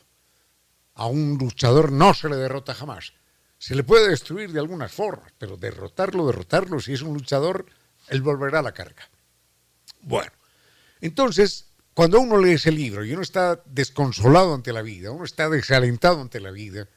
A 0.93 1.07
un 1.07 1.37
luchador 1.37 1.91
no 1.91 2.13
se 2.13 2.29
le 2.29 2.35
derrota 2.35 2.73
jamás. 2.73 3.13
Se 3.57 3.75
le 3.75 3.83
puede 3.83 4.09
destruir 4.09 4.51
de 4.51 4.59
algunas 4.59 4.91
formas, 4.91 5.31
pero 5.37 5.57
derrotarlo, 5.57 6.27
derrotarlo, 6.27 6.79
si 6.79 6.93
es 6.93 7.01
un 7.01 7.13
luchador, 7.13 7.65
él 8.09 8.21
volverá 8.21 8.59
a 8.59 8.63
la 8.63 8.73
carga. 8.73 9.09
Bueno, 10.01 10.31
entonces, 11.01 11.69
cuando 11.93 12.19
uno 12.19 12.37
lee 12.37 12.53
ese 12.53 12.71
libro 12.71 13.03
y 13.03 13.13
uno 13.13 13.21
está 13.21 13.61
desconsolado 13.65 14.53
ante 14.53 14.73
la 14.73 14.81
vida, 14.81 15.11
uno 15.11 15.25
está 15.25 15.49
desalentado 15.49 16.21
ante 16.21 16.39
la 16.39 16.51
vida, 16.51 16.87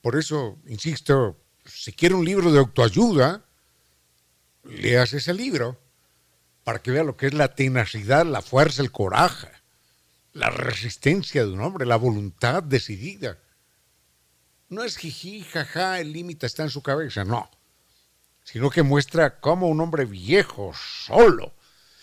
por 0.00 0.16
eso, 0.16 0.58
insisto, 0.66 1.36
si 1.64 1.92
quiere 1.92 2.14
un 2.14 2.24
libro 2.24 2.52
de 2.52 2.60
autoayuda, 2.60 3.44
leas 4.62 5.12
ese 5.12 5.34
libro 5.34 5.80
para 6.66 6.80
que 6.80 6.90
vea 6.90 7.04
lo 7.04 7.16
que 7.16 7.28
es 7.28 7.32
la 7.32 7.54
tenacidad, 7.54 8.26
la 8.26 8.42
fuerza, 8.42 8.82
el 8.82 8.90
coraje, 8.90 9.48
la 10.32 10.50
resistencia 10.50 11.44
de 11.44 11.52
un 11.52 11.60
hombre, 11.60 11.86
la 11.86 11.94
voluntad 11.94 12.60
decidida. 12.60 13.38
No 14.68 14.82
es 14.82 14.96
jiji, 14.96 15.44
jaja, 15.44 16.00
el 16.00 16.12
límite 16.12 16.44
está 16.44 16.64
en 16.64 16.70
su 16.70 16.82
cabeza, 16.82 17.24
no, 17.24 17.48
sino 18.42 18.68
que 18.68 18.82
muestra 18.82 19.38
cómo 19.38 19.68
un 19.68 19.80
hombre 19.80 20.06
viejo, 20.06 20.72
solo, 20.74 21.54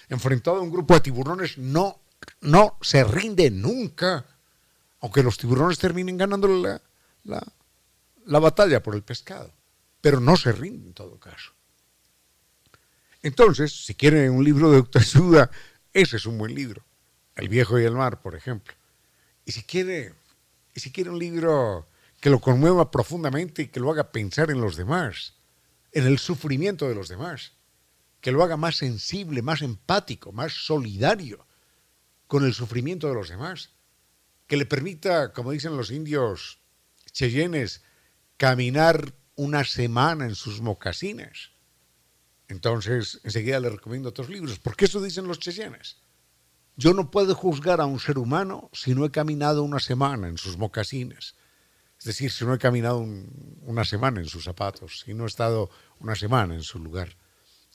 enfrentado 0.07 0.55
a 0.55 0.61
un 0.61 0.71
grupo 0.71 0.93
de 0.93 1.01
tiburones, 1.01 1.57
no, 1.57 1.99
no 2.39 2.77
se 2.81 3.03
rinde 3.03 3.51
nunca, 3.51 4.25
aunque 5.01 5.23
los 5.23 5.37
tiburones 5.37 5.77
terminen 5.77 6.17
ganando 6.17 6.47
la, 6.47 6.81
la, 7.25 7.43
la 8.27 8.39
batalla 8.39 8.81
por 8.81 8.95
el 8.95 9.03
pescado, 9.03 9.51
pero 9.99 10.21
no 10.21 10.37
se 10.37 10.53
rinde 10.53 10.87
en 10.87 10.93
todo 10.93 11.19
caso. 11.19 11.52
Entonces, 13.23 13.85
si 13.85 13.95
quiere 13.95 14.29
un 14.29 14.43
libro 14.43 14.69
de 14.69 14.77
autoayuda, 14.77 15.49
ese 15.93 16.17
es 16.17 16.25
un 16.25 16.37
buen 16.37 16.53
libro. 16.53 16.83
El 17.35 17.47
viejo 17.47 17.79
y 17.79 17.85
el 17.85 17.93
mar, 17.93 18.21
por 18.21 18.35
ejemplo. 18.35 18.73
Y 19.45 19.53
si 19.53 19.63
quiere, 19.63 20.13
y 20.75 20.81
si 20.81 20.91
quiere 20.91 21.09
un 21.09 21.17
libro 21.17 21.87
que 22.19 22.29
lo 22.29 22.39
conmueva 22.39 22.91
profundamente 22.91 23.63
y 23.63 23.67
que 23.69 23.79
lo 23.79 23.89
haga 23.91 24.11
pensar 24.11 24.51
en 24.51 24.59
los 24.59 24.75
demás, 24.75 25.35
en 25.93 26.05
el 26.05 26.19
sufrimiento 26.19 26.87
de 26.89 26.95
los 26.95 27.07
demás, 27.07 27.53
que 28.19 28.33
lo 28.33 28.43
haga 28.43 28.57
más 28.57 28.75
sensible, 28.75 29.41
más 29.41 29.61
empático, 29.61 30.33
más 30.33 30.51
solidario 30.53 31.47
con 32.27 32.45
el 32.45 32.53
sufrimiento 32.53 33.07
de 33.07 33.15
los 33.15 33.29
demás, 33.29 33.71
que 34.47 34.57
le 34.57 34.65
permita, 34.65 35.31
como 35.31 35.51
dicen 35.51 35.77
los 35.77 35.91
indios 35.91 36.59
cheyennes, 37.11 37.83
caminar 38.35 39.13
una 39.35 39.63
semana 39.63 40.25
en 40.25 40.35
sus 40.35 40.59
mocasines 40.59 41.52
entonces, 42.53 43.19
enseguida 43.23 43.59
le 43.59 43.69
recomiendo 43.69 44.09
otros 44.09 44.29
libros, 44.29 44.59
porque 44.59 44.85
eso 44.85 45.01
dicen 45.01 45.27
los 45.27 45.39
cheyennes. 45.39 45.97
Yo 46.75 46.93
no 46.93 47.09
puedo 47.09 47.33
juzgar 47.33 47.81
a 47.81 47.85
un 47.85 47.99
ser 47.99 48.19
humano 48.19 48.69
si 48.73 48.93
no 48.93 49.05
he 49.05 49.11
caminado 49.11 49.63
una 49.63 49.79
semana 49.79 50.27
en 50.27 50.37
sus 50.37 50.57
mocasines. 50.57 51.35
Es 51.97 52.05
decir, 52.05 52.31
si 52.31 52.45
no 52.45 52.53
he 52.53 52.59
caminado 52.59 52.99
una 53.61 53.85
semana 53.85 54.19
en 54.19 54.27
sus 54.27 54.43
zapatos, 54.43 55.01
si 55.03 55.15
no 55.15 55.23
he 55.23 55.27
estado 55.27 55.71
una 55.99 56.15
semana 56.15 56.53
en 56.53 56.63
su 56.63 56.77
lugar. 56.77 57.17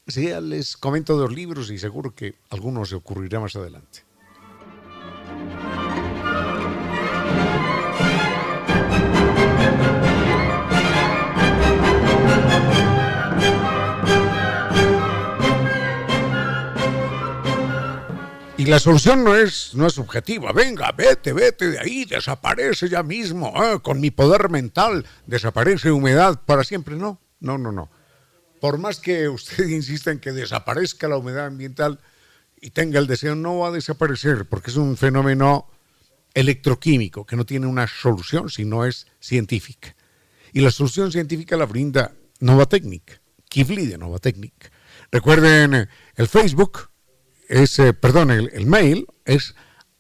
Enseguida 0.07 0.41
les 0.41 0.77
comento 0.77 1.17
dos 1.17 1.33
libros 1.33 1.71
y 1.71 1.79
seguro 1.79 2.15
que 2.15 2.37
alguno 2.51 2.85
se 2.85 2.95
ocurrirá 2.95 3.41
más 3.41 3.57
adelante. 3.57 4.05
La 18.65 18.81
solución 18.81 19.23
no 19.23 19.37
es, 19.37 19.73
no 19.75 19.87
es 19.87 19.93
subjetiva. 19.95 20.53
Venga, 20.53 20.91
vete, 20.91 21.33
vete 21.33 21.71
de 21.71 21.79
ahí, 21.79 22.05
desaparece 22.05 22.89
ya 22.89 23.05
mismo. 23.05 23.53
Ah, 23.55 23.79
con 23.81 24.01
mi 24.01 24.11
poder 24.11 24.51
mental 24.51 25.07
desaparece 25.27 25.93
humedad 25.93 26.43
para 26.45 26.65
siempre. 26.65 26.97
No, 26.97 27.21
no, 27.39 27.57
no, 27.57 27.71
no. 27.71 27.89
Por 28.61 28.79
más 28.79 28.99
que 28.99 29.29
usted 29.29 29.69
insista 29.69 30.11
en 30.11 30.19
que 30.19 30.33
desaparezca 30.33 31.07
la 31.07 31.19
humedad 31.19 31.47
ambiental 31.47 32.01
y 32.61 32.71
tenga 32.71 32.99
el 32.99 33.07
deseo, 33.07 33.37
no 33.37 33.59
va 33.59 33.69
a 33.69 33.73
desaparecer 33.73 34.47
porque 34.47 34.71
es 34.71 34.77
un 34.77 34.97
fenómeno 34.97 35.71
electroquímico 36.35 37.25
que 37.25 37.37
no 37.37 37.47
tiene 37.47 37.67
una 37.67 37.87
solución 37.87 38.51
si 38.51 38.65
no 38.65 38.85
es 38.85 39.07
científica. 39.21 39.95
Y 40.53 40.61
la 40.61 40.71
solución 40.73 41.13
científica 41.13 41.57
la 41.57 41.67
brinda 41.67 42.13
Novatecnik, 42.41 43.21
Kivli 43.49 43.87
de 43.87 43.99
Novatecnik. 43.99 44.73
Recuerden 45.13 45.89
el 46.17 46.29
Facebook, 46.29 46.91
es, 47.49 47.79
eh, 47.79 47.95
perdón, 47.95 48.31
el, 48.31 48.67
mail 48.67 49.07
es 49.25 49.55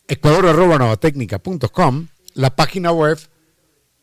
ecuador.novatecnica.com, 0.06 2.08
la 2.34 2.54
página 2.54 2.92
web 2.92 3.18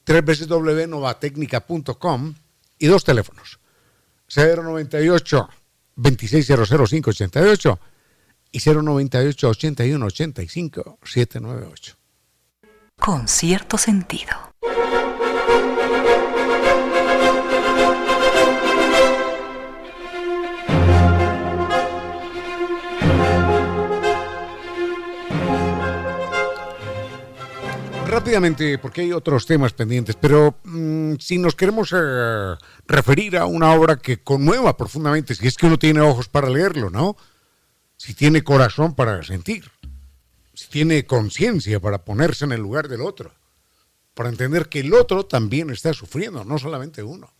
www.novatecnica.com 0.05 2.33
y 2.77 2.87
dos 2.87 3.03
teléfonos, 3.03 3.59
098 4.35 5.49
2600588 5.97 7.79
y 8.51 8.59
098 8.59 9.49
81 9.49 10.05
85 10.05 10.99
798. 11.03 11.95
Con 12.97 13.27
cierto 13.27 13.77
sentido. 13.77 14.31
Rápidamente, 28.15 28.77
porque 28.77 29.01
hay 29.01 29.11
otros 29.11 29.45
temas 29.45 29.73
pendientes, 29.73 30.15
pero 30.15 30.55
mm, 30.63 31.15
si 31.19 31.37
nos 31.37 31.53
queremos 31.53 31.93
eh, 31.93 32.55
referir 32.87 33.37
a 33.37 33.45
una 33.45 33.73
obra 33.73 33.97
que 33.97 34.23
conmueva 34.23 34.77
profundamente, 34.77 35.35
si 35.35 35.45
es 35.45 35.57
que 35.57 35.65
uno 35.65 35.77
tiene 35.77 35.99
ojos 35.99 36.29
para 36.29 36.49
leerlo, 36.49 36.89
¿no? 36.89 37.17
Si 37.97 38.13
tiene 38.13 38.41
corazón 38.41 38.95
para 38.95 39.21
sentir, 39.23 39.69
si 40.53 40.69
tiene 40.69 41.05
conciencia 41.05 41.81
para 41.81 42.05
ponerse 42.05 42.45
en 42.45 42.53
el 42.53 42.61
lugar 42.61 42.87
del 42.87 43.01
otro, 43.01 43.33
para 44.13 44.29
entender 44.29 44.69
que 44.69 44.79
el 44.79 44.93
otro 44.93 45.25
también 45.25 45.69
está 45.69 45.93
sufriendo, 45.93 46.45
no 46.45 46.57
solamente 46.57 47.03
uno. 47.03 47.33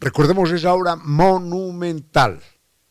Recordemos 0.00 0.50
esa 0.50 0.74
obra 0.74 0.96
monumental 0.96 2.42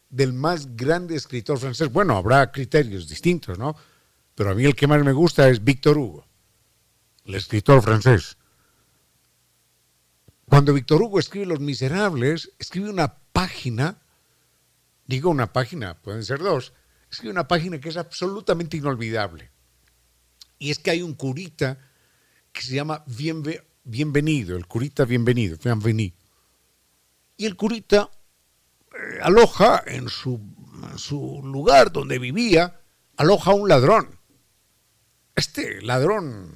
del 0.09 0.31
más 0.31 0.73
grande 0.77 1.17
escritor 1.17 1.59
francés. 1.59 1.91
Bueno, 1.91 2.15
habrá 2.15 2.49
criterios 2.49 3.09
distintos, 3.09 3.59
¿no? 3.59 3.75
Pero 4.35 4.51
a 4.51 4.55
mí 4.55 4.63
el 4.63 4.73
que 4.73 4.87
más 4.87 5.03
me 5.03 5.11
gusta 5.11 5.49
es 5.49 5.61
Víctor 5.61 5.97
Hugo, 5.97 6.25
el 7.25 7.35
escritor 7.35 7.81
francés. 7.81 8.37
Cuando 10.47 10.73
Víctor 10.73 11.01
Hugo 11.01 11.19
escribe 11.19 11.47
Los 11.47 11.59
Miserables, 11.59 12.51
escribe 12.59 12.89
una 12.89 13.17
página, 13.33 13.99
digo 15.07 15.29
una 15.29 15.51
página, 15.51 15.97
pueden 16.01 16.23
ser 16.23 16.39
dos, 16.39 16.73
escribe 17.11 17.31
una 17.31 17.47
página 17.47 17.79
que 17.79 17.89
es 17.89 17.97
absolutamente 17.97 18.77
inolvidable. 18.77 19.49
Y 20.59 20.69
es 20.69 20.79
que 20.79 20.91
hay 20.91 21.01
un 21.01 21.15
curita 21.15 21.79
que 22.51 22.61
se 22.61 22.75
llama 22.75 23.03
Bienvenido, 23.83 24.55
el 24.55 24.67
curita 24.67 25.03
Bienvenido, 25.03 25.57
Bienvenido. 25.61 26.15
Y 27.37 27.45
el 27.45 27.55
curita 27.55 28.09
eh, 28.93 29.19
aloja 29.21 29.83
en 29.87 30.07
su, 30.07 30.39
en 30.89 30.97
su 30.97 31.41
lugar 31.43 31.91
donde 31.91 32.19
vivía, 32.19 32.79
aloja 33.17 33.51
a 33.51 33.55
un 33.55 33.67
ladrón. 33.67 34.19
Este 35.35 35.81
ladrón 35.81 36.53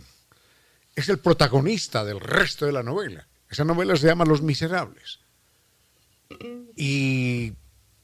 es 0.99 1.09
el 1.09 1.19
protagonista 1.19 2.03
del 2.03 2.19
resto 2.19 2.65
de 2.65 2.71
la 2.71 2.83
novela. 2.83 3.27
Esa 3.49 3.63
novela 3.63 3.95
se 3.95 4.07
llama 4.07 4.25
Los 4.25 4.41
Miserables. 4.41 5.19
Y, 6.75 7.53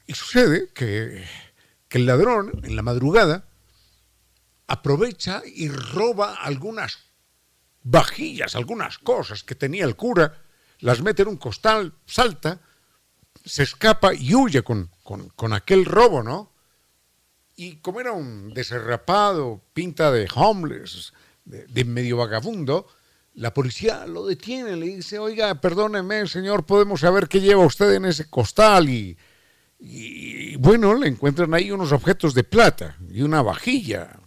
sucede 0.08 0.68
que, 0.74 1.24
que, 1.88 1.98
el 1.98 2.06
ladrón, 2.06 2.60
en 2.64 2.74
la 2.74 2.82
madrugada, 2.82 3.44
aprovecha 4.66 5.42
y 5.44 5.68
roba 5.68 6.34
algunas 6.34 6.98
vajillas, 7.82 8.56
algunas 8.56 8.98
cosas 8.98 9.44
que 9.44 9.54
tenía 9.54 9.84
el 9.84 9.94
cura, 9.94 10.42
las 10.80 11.00
mete 11.02 11.22
en 11.22 11.28
un 11.28 11.36
costal, 11.36 11.92
salta, 12.06 12.60
se 13.44 13.62
escapa 13.62 14.12
y 14.12 14.34
huye 14.34 14.62
con, 14.62 14.90
con 15.02 15.52
aquel 15.52 15.84
robo, 15.84 16.22
¿no? 16.22 16.52
Y 17.54 17.76
como 17.76 18.00
era 18.00 18.12
un 18.12 18.52
deserrapado, 18.52 19.62
pinta 19.72 20.10
de 20.10 20.28
homeless, 20.34 21.14
de, 21.46 21.84
medio 21.84 22.18
vagabundo, 22.18 22.86
la 23.34 23.54
policía 23.54 24.06
lo 24.06 24.26
detiene, 24.26 24.76
le 24.76 24.86
dice, 24.86 25.18
oiga, 25.18 25.60
perdóneme, 25.60 26.26
señor, 26.26 26.66
podemos 26.66 27.00
saber 27.00 27.28
qué 27.28 27.40
lleva 27.40 27.64
usted 27.64 27.94
en 27.94 28.06
ese 28.06 28.28
costal. 28.28 28.88
Y, 28.88 29.16
y, 29.78 30.56
bueno, 30.56 30.94
le 30.94 31.08
encuentran 31.08 31.54
ahí 31.54 31.70
unos 31.70 31.92
objetos 31.92 32.34
de 32.34 32.44
plata 32.44 32.96
y 33.10 33.22
una 33.22 33.42
vajilla. 33.42 34.18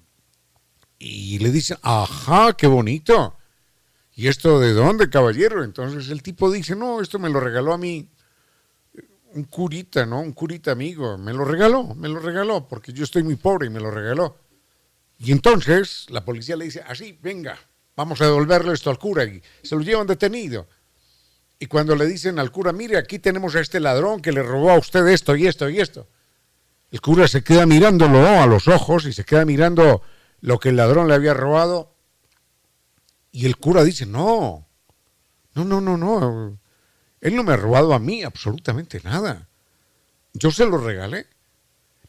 Y 0.97 1.39
le 1.39 1.51
dicen, 1.51 1.77
ajá, 1.81 2.53
qué 2.53 2.67
bonito. 2.67 3.37
¿Y 4.15 4.27
esto 4.27 4.59
de 4.59 4.73
dónde, 4.73 5.09
caballero? 5.09 5.63
Entonces 5.63 6.09
el 6.09 6.21
tipo 6.21 6.51
dice, 6.51 6.75
no, 6.75 7.01
esto 7.01 7.19
me 7.19 7.29
lo 7.29 7.39
regaló 7.39 7.73
a 7.73 7.77
mí 7.77 8.09
un 9.33 9.43
curita, 9.45 10.05
¿no? 10.05 10.21
Un 10.21 10.33
curita 10.33 10.71
amigo, 10.71 11.17
me 11.17 11.33
lo 11.33 11.45
regaló, 11.45 11.95
me 11.95 12.09
lo 12.09 12.19
regaló, 12.19 12.67
porque 12.67 12.91
yo 12.93 13.03
estoy 13.03 13.23
muy 13.23 13.35
pobre 13.35 13.67
y 13.67 13.69
me 13.69 13.79
lo 13.79 13.91
regaló. 13.91 14.37
Y 15.19 15.31
entonces 15.31 16.05
la 16.09 16.23
policía 16.23 16.55
le 16.55 16.65
dice, 16.65 16.81
así, 16.87 17.17
venga, 17.21 17.59
vamos 17.95 18.21
a 18.21 18.25
devolverle 18.25 18.73
esto 18.73 18.89
al 18.89 18.97
cura 18.97 19.25
y 19.25 19.41
se 19.61 19.75
lo 19.75 19.81
llevan 19.81 20.07
detenido. 20.07 20.67
Y 21.59 21.65
cuando 21.65 21.95
le 21.95 22.05
dicen 22.05 22.39
al 22.39 22.51
cura, 22.51 22.71
mire, 22.71 22.97
aquí 22.97 23.19
tenemos 23.19 23.53
a 23.55 23.59
este 23.59 23.81
ladrón 23.81 24.21
que 24.21 24.31
le 24.31 24.41
robó 24.41 24.71
a 24.71 24.79
usted 24.79 25.05
esto 25.07 25.35
y 25.35 25.45
esto 25.45 25.69
y 25.69 25.81
esto. 25.81 26.07
El 26.89 27.01
cura 27.01 27.27
se 27.27 27.43
queda 27.43 27.65
mirándolo 27.65 28.25
a 28.25 28.47
los 28.47 28.69
ojos 28.69 29.05
y 29.05 29.13
se 29.13 29.25
queda 29.25 29.43
mirando 29.43 30.01
lo 30.39 30.57
que 30.57 30.69
el 30.69 30.77
ladrón 30.77 31.09
le 31.09 31.15
había 31.15 31.33
robado. 31.33 31.93
Y 33.31 33.45
el 33.45 33.57
cura 33.57 33.83
dice, 33.83 34.05
no, 34.05 34.67
no, 35.53 35.65
no, 35.65 35.81
no, 35.81 35.97
no, 35.97 36.59
él 37.19 37.35
no 37.35 37.43
me 37.43 37.53
ha 37.53 37.57
robado 37.57 37.93
a 37.93 37.99
mí 37.99 38.23
absolutamente 38.23 39.01
nada. 39.03 39.49
Yo 40.33 40.51
se 40.51 40.65
lo 40.65 40.77
regalé. 40.77 41.27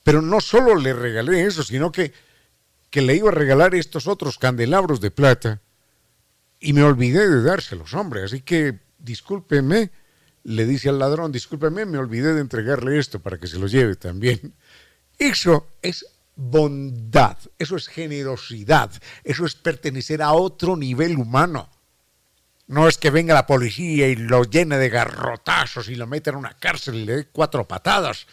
Pero 0.03 0.23
no 0.23 0.41
solo 0.41 0.77
le 0.77 0.95
regalé 0.95 1.45
eso, 1.45 1.63
sino 1.63 1.93
que, 1.93 2.13
que 2.91 3.03
le 3.03 3.17
iba 3.17 3.31
a 3.31 3.35
regalar 3.35 3.75
estos 3.75 4.07
otros 4.07 4.39
candelabros 4.39 5.01
de 5.01 5.11
plata 5.11 5.63
y 6.59 6.73
me 6.73 6.83
olvidé 6.83 7.29
de 7.29 7.43
dárselos, 7.43 7.95
hombre. 7.95 8.25
Así 8.25 8.43
que 8.43 8.81
discúlpeme, 8.99 9.91
le 10.43 10.67
dice 10.67 10.89
al 10.89 10.99
ladrón, 10.99 11.33
discúlpeme, 11.33 11.87
me 11.87 11.99
olvidé 11.99 12.35
de 12.35 12.41
entregarle 12.41 12.99
esto 12.99 13.21
para 13.21 13.39
que 13.39 13.47
se 13.47 13.59
lo 13.59 13.67
lleve 13.67 13.97
también. 13.97 14.55
Eso 15.19 15.69
es 15.83 16.07
bondad, 16.35 17.37
eso 17.59 17.77
es 17.77 17.89
generosidad, 17.89 18.91
eso 19.25 19.45
es 19.45 19.55
pertenecer 19.55 20.23
a 20.23 20.33
otro 20.33 20.77
nivel 20.77 21.17
humano. 21.19 21.71
No 22.67 22.89
es 22.89 22.99
que 22.99 23.11
venga 23.11 23.35
la 23.35 23.47
policía 23.47 24.09
y 24.09 24.17
lo 24.17 24.45
llene 24.45 24.79
de 24.79 24.89
garrotazos 24.89 25.89
y 25.89 25.97
lo 25.97 26.07
meta 26.07 26.31
en 26.31 26.37
una 26.37 26.55
cárcel 26.55 26.95
y 26.95 27.05
le 27.05 27.17
dé 27.17 27.27
cuatro 27.27 27.67
patadas 27.67 28.27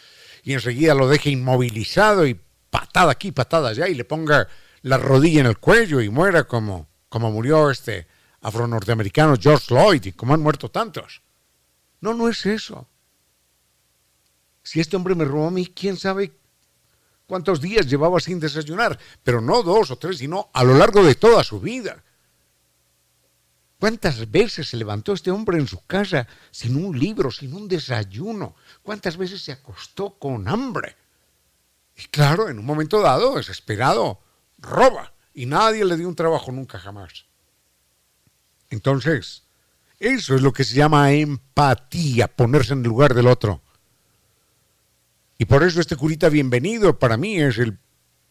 y 0.44 0.52
enseguida 0.52 0.94
lo 0.94 1.08
deje 1.08 1.30
inmovilizado 1.30 2.26
y 2.26 2.40
patada 2.70 3.12
aquí, 3.12 3.32
patada 3.32 3.70
allá 3.70 3.88
y 3.88 3.94
le 3.94 4.04
ponga 4.04 4.48
la 4.82 4.98
rodilla 4.98 5.40
en 5.40 5.46
el 5.46 5.58
cuello 5.58 6.00
y 6.00 6.08
muera 6.08 6.44
como, 6.44 6.88
como 7.08 7.30
murió 7.30 7.70
este 7.70 8.06
afro-norteamericano 8.40 9.36
George 9.40 9.66
Floyd 9.66 10.04
y 10.04 10.12
como 10.12 10.34
han 10.34 10.42
muerto 10.42 10.70
tantos. 10.70 11.22
No, 12.00 12.14
no 12.14 12.28
es 12.28 12.46
eso. 12.46 12.88
Si 14.62 14.80
este 14.80 14.96
hombre 14.96 15.14
me 15.14 15.24
robó 15.24 15.48
a 15.48 15.50
mí, 15.50 15.66
quién 15.66 15.96
sabe 15.96 16.32
cuántos 17.26 17.60
días 17.60 17.86
llevaba 17.86 18.20
sin 18.20 18.38
desayunar, 18.38 18.98
pero 19.22 19.40
no 19.40 19.62
dos 19.62 19.90
o 19.90 19.96
tres, 19.96 20.18
sino 20.18 20.50
a 20.52 20.62
lo 20.64 20.74
largo 20.74 21.02
de 21.02 21.14
toda 21.14 21.42
su 21.42 21.60
vida. 21.60 22.04
¿Cuántas 23.78 24.30
veces 24.30 24.68
se 24.68 24.76
levantó 24.76 25.12
este 25.12 25.30
hombre 25.30 25.58
en 25.58 25.68
su 25.68 25.86
casa 25.86 26.26
sin 26.50 26.76
un 26.84 26.98
libro, 26.98 27.30
sin 27.30 27.54
un 27.54 27.68
desayuno? 27.68 28.56
¿Cuántas 28.82 29.16
veces 29.16 29.40
se 29.40 29.52
acostó 29.52 30.18
con 30.18 30.48
hambre? 30.48 30.96
Y 31.98 32.06
claro, 32.06 32.48
en 32.48 32.58
un 32.58 32.64
momento 32.64 33.02
dado, 33.02 33.36
desesperado, 33.36 34.20
roba. 34.58 35.12
Y 35.34 35.46
nadie 35.46 35.84
le 35.84 35.96
dio 35.96 36.08
un 36.08 36.14
trabajo 36.14 36.52
nunca 36.52 36.78
jamás. 36.78 37.26
Entonces, 38.70 39.42
eso 39.98 40.34
es 40.34 40.42
lo 40.42 40.52
que 40.52 40.64
se 40.64 40.76
llama 40.76 41.12
empatía, 41.12 42.28
ponerse 42.28 42.72
en 42.72 42.80
el 42.80 42.88
lugar 42.88 43.14
del 43.14 43.26
otro. 43.26 43.60
Y 45.38 45.44
por 45.44 45.62
eso 45.62 45.80
este 45.80 45.96
curita 45.96 46.28
bienvenido 46.28 46.98
para 46.98 47.16
mí 47.16 47.40
es 47.40 47.58
el 47.58 47.78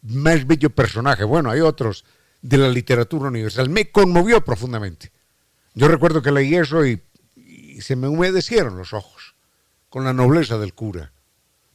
más 0.02 0.46
bello 0.46 0.70
personaje. 0.70 1.24
Bueno, 1.24 1.50
hay 1.50 1.62
otros 1.62 2.06
de 2.42 2.58
la 2.58 2.70
literatura 2.70 3.30
universal. 3.30 3.70
Me 3.70 3.92
conmovió 3.92 4.44
profundamente. 4.44 5.12
Yo 5.74 5.88
recuerdo 5.88 6.22
que 6.22 6.32
leí 6.32 6.56
eso 6.56 6.86
y, 6.86 7.02
se 7.80 7.96
me 7.96 8.08
humedecieron 8.08 8.76
los 8.76 8.94
ojos 8.94 9.36
con 9.90 10.04
la 10.04 10.12
nobleza 10.12 10.58
del 10.58 10.74
cura. 10.74 11.12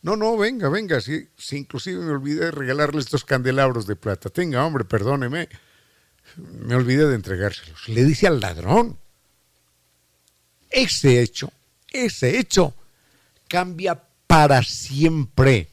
No, 0.02 0.16
no, 0.16 0.36
venga, 0.36 0.68
venga, 0.68 1.00
sí, 1.00 1.28
inclusive 1.52 2.04
me 2.04 2.10
olvidé 2.10 2.46
de 2.46 2.50
regalarle 2.50 3.00
estos 3.00 3.24
candelabros 3.24 3.86
de 3.86 3.96
plata. 3.96 4.30
Tenga, 4.30 4.66
hombre, 4.66 4.84
perdóneme. 4.84 5.48
Me 6.36 6.74
olvidé 6.74 7.06
de 7.06 7.14
entregárselos. 7.14 7.88
Le 7.88 8.04
dice 8.04 8.26
al 8.26 8.40
ladrón. 8.40 8.98
Ese 10.70 11.20
hecho, 11.20 11.52
ese 11.90 12.38
hecho 12.38 12.74
cambia 13.48 14.02
para 14.26 14.62
siempre 14.62 15.68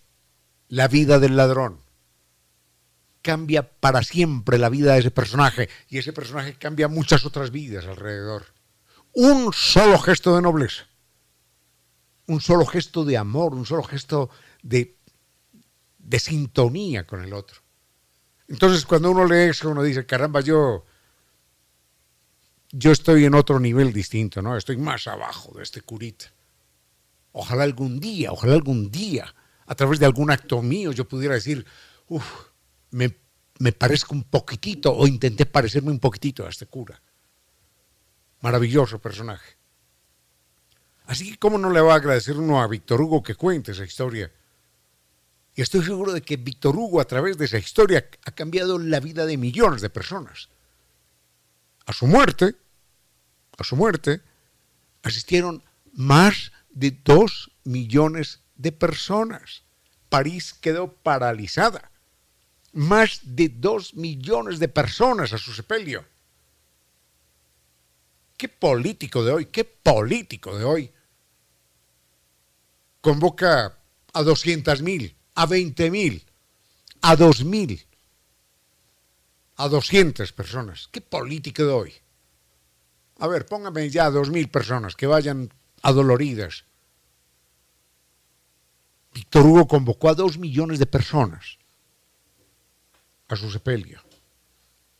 la 0.68 0.88
vida 0.88 1.20
del 1.20 1.38
ladrón 1.38 1.80
cambia 3.22 3.62
para 3.62 4.04
siempre 4.04 4.58
la 4.58 4.70
vida 4.70 4.94
de 4.94 5.00
ese 5.02 5.12
personaje 5.12 5.70
y 5.90 5.98
ese 5.98 6.14
personaje 6.14 6.56
cambia 6.56 6.88
muchas 6.88 7.26
otras 7.26 7.52
vidas 7.52 7.86
alrededor. 7.86 8.48
Un 9.14 9.54
solo 9.54 10.00
gesto 10.00 10.36
de 10.36 10.42
nobleza, 10.42 10.88
un 12.30 12.42
solo 12.42 12.66
gesto 12.66 13.04
de 13.04 13.18
amor, 13.18 13.56
un 13.56 13.66
solo 13.66 13.84
gesto 13.84 14.30
de, 14.62 14.96
sintonía 16.20 17.04
con 17.04 17.24
el 17.24 17.34
otro. 17.34 17.62
Entonces 18.48 18.86
cuando 18.86 19.12
uno 19.12 19.26
lee 19.26 19.50
eso, 19.50 19.70
uno 19.70 19.84
dice, 19.84 20.06
caramba, 20.06 20.42
yo, 20.42 20.86
yo 22.72 22.92
estoy 22.92 23.26
en 23.26 23.34
otro 23.34 23.60
nivel 23.60 23.92
distinto, 23.92 24.42
¿no? 24.42 24.56
Estoy 24.56 24.78
más 24.78 25.08
abajo 25.08 25.54
de 25.58 25.64
este 25.64 25.82
curita. 25.82 26.32
Ojalá 27.32 27.64
algún 27.64 28.00
día, 28.00 28.32
ojalá 28.32 28.54
algún 28.54 28.90
día, 28.92 29.34
a 29.66 29.76
través 29.76 30.00
de 30.00 30.06
algún 30.06 30.32
acto 30.32 30.62
mío, 30.62 30.92
yo 30.92 31.08
pudiera 31.08 31.36
decir, 31.36 31.66
uff, 32.08 32.26
me, 32.92 33.18
me 33.60 33.72
parezco 33.72 34.14
un 34.14 34.24
poquitito 34.24 34.96
o 34.96 35.08
intenté 35.08 35.46
parecerme 35.46 35.92
un 35.92 36.00
poquitito 36.00 36.46
a 36.46 36.50
este 36.50 36.66
cura. 36.66 37.02
Maravilloso 38.42 39.00
personaje. 39.00 39.59
Así 41.10 41.32
que, 41.32 41.40
¿cómo 41.40 41.58
no 41.58 41.72
le 41.72 41.82
va 41.82 41.94
a 41.94 41.96
agradecer 41.96 42.38
uno 42.38 42.62
a 42.62 42.68
Víctor 42.68 43.02
Hugo 43.02 43.24
que 43.24 43.34
cuente 43.34 43.72
esa 43.72 43.84
historia? 43.84 44.32
Y 45.56 45.64
estoy 45.64 45.84
seguro 45.84 46.14
de 46.14 46.22
que 46.22 46.38
Víctor 46.38 46.76
Hugo, 46.76 47.02
a 47.02 47.06
través 47.06 47.36
de 47.40 47.46
esa 47.46 47.58
historia, 47.58 48.08
ha 48.26 48.32
cambiado 48.32 48.78
la 48.78 49.00
vida 49.00 49.26
de 49.26 49.36
millones 49.36 49.82
de 49.82 49.90
personas. 49.90 50.50
a 51.88 51.94
su 51.94 52.06
muerte, 52.06 52.56
a 53.58 53.64
su 53.64 53.76
muerte, 53.76 54.22
asistieron 55.02 55.64
más 55.94 56.52
de 56.70 56.92
dos 56.92 57.50
millones 57.64 58.42
de 58.56 58.72
personas. 58.72 59.64
París 60.10 60.54
quedó 60.54 60.94
paralizada. 60.94 61.90
Más 62.72 63.22
de 63.24 63.50
dos 63.50 63.96
millones 63.96 64.60
de 64.60 64.68
personas 64.68 65.34
a 65.34 65.40
su 65.40 65.54
sepelio. 65.54 66.06
¿Qué 68.38 68.48
político 68.48 69.24
de 69.24 69.32
hoy, 69.32 69.46
qué 69.48 69.64
político 69.64 70.56
de 70.56 70.66
hoy 70.66 70.92
convoca 73.02 73.78
a 74.14 74.24
200 74.24 74.82
mil, 74.82 75.16
a 75.36 75.46
20 75.46 75.92
mil, 75.92 76.26
a 77.02 77.16
2 77.16 77.44
mil, 77.46 77.86
a 79.56 79.68
200 79.68 80.32
personas? 80.34 80.90
¿Qué 80.92 81.02
político 81.02 81.64
de 81.64 81.72
hoy? 81.72 81.94
A 83.20 83.28
ver, 83.28 83.46
póngame 83.46 83.90
ya 83.90 84.06
a 84.06 84.12
2 84.12 84.30
mil 84.30 84.50
personas 84.50 84.96
que 84.96 85.08
vayan 85.08 85.52
adoloridas. 85.82 86.66
Víctor 89.14 89.46
Hugo 89.46 89.68
convocó 89.68 90.10
a 90.10 90.14
2 90.14 90.38
millones 90.38 90.80
de 90.80 90.86
personas 90.86 91.58
a 93.28 93.36
su 93.36 93.52
sepelio. 93.52 94.02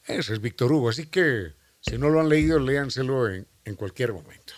Ese 0.04 0.34
es 0.34 0.42
Víctor 0.42 0.72
Hugo, 0.72 0.90
así 0.90 1.06
que 1.06 1.54
si 1.80 1.98
no 1.98 2.10
lo 2.10 2.20
han 2.20 2.30
leído, 2.30 2.60
léanselo 2.60 3.30
en 3.30 3.76
cualquier 3.76 4.12
momento. 4.14 4.54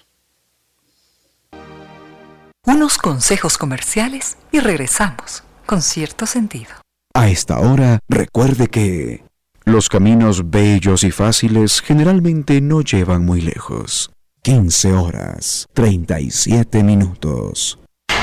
Unos 2.73 2.97
consejos 2.97 3.57
comerciales 3.57 4.37
y 4.49 4.61
regresamos 4.61 5.43
con 5.65 5.81
cierto 5.81 6.25
sentido. 6.25 6.71
A 7.13 7.27
esta 7.27 7.59
hora, 7.59 7.99
recuerde 8.07 8.69
que 8.69 9.25
los 9.65 9.89
caminos 9.89 10.49
bellos 10.49 11.03
y 11.03 11.11
fáciles 11.11 11.81
generalmente 11.81 12.61
no 12.61 12.79
llevan 12.79 13.25
muy 13.25 13.41
lejos. 13.41 14.11
15 14.43 14.93
horas, 14.93 15.67
37 15.73 16.81
minutos. 16.81 17.77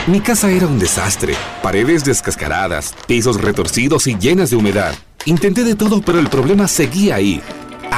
Mi 0.06 0.22
casa 0.22 0.50
era 0.50 0.66
un 0.66 0.78
desastre. 0.78 1.34
Paredes 1.62 2.06
descascaradas, 2.06 2.94
pisos 3.06 3.38
retorcidos 3.38 4.06
y 4.06 4.16
llenas 4.16 4.48
de 4.48 4.56
humedad. 4.56 4.94
Intenté 5.26 5.62
de 5.62 5.74
todo, 5.74 6.00
pero 6.00 6.20
el 6.20 6.30
problema 6.30 6.68
seguía 6.68 7.16
ahí 7.16 7.42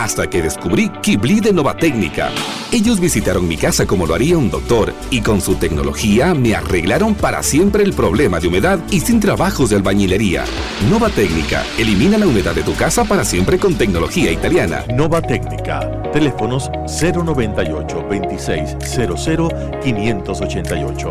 hasta 0.00 0.28
que 0.30 0.40
descubrí 0.40 0.88
Kibli 1.02 1.40
de 1.40 1.52
Nova 1.52 1.76
Técnica. 1.76 2.30
Ellos 2.72 2.98
visitaron 3.00 3.46
mi 3.46 3.58
casa 3.58 3.86
como 3.86 4.06
lo 4.06 4.14
haría 4.14 4.38
un 4.38 4.50
doctor 4.50 4.94
y 5.10 5.20
con 5.20 5.42
su 5.42 5.56
tecnología 5.56 6.34
me 6.34 6.54
arreglaron 6.54 7.14
para 7.14 7.42
siempre 7.42 7.84
el 7.84 7.92
problema 7.92 8.40
de 8.40 8.48
humedad 8.48 8.78
y 8.90 9.00
sin 9.00 9.20
trabajos 9.20 9.68
de 9.70 9.76
albañilería. 9.76 10.44
Nova 10.88 11.10
Técnica, 11.10 11.62
elimina 11.78 12.16
la 12.16 12.26
humedad 12.26 12.54
de 12.54 12.62
tu 12.62 12.74
casa 12.74 13.04
para 13.04 13.26
siempre 13.26 13.58
con 13.58 13.74
tecnología 13.74 14.32
italiana. 14.32 14.84
Nova 14.94 15.20
Técnica, 15.20 15.90
teléfonos 16.12 16.70
098 16.86 18.06
2600 18.10 19.52
588. 19.82 21.08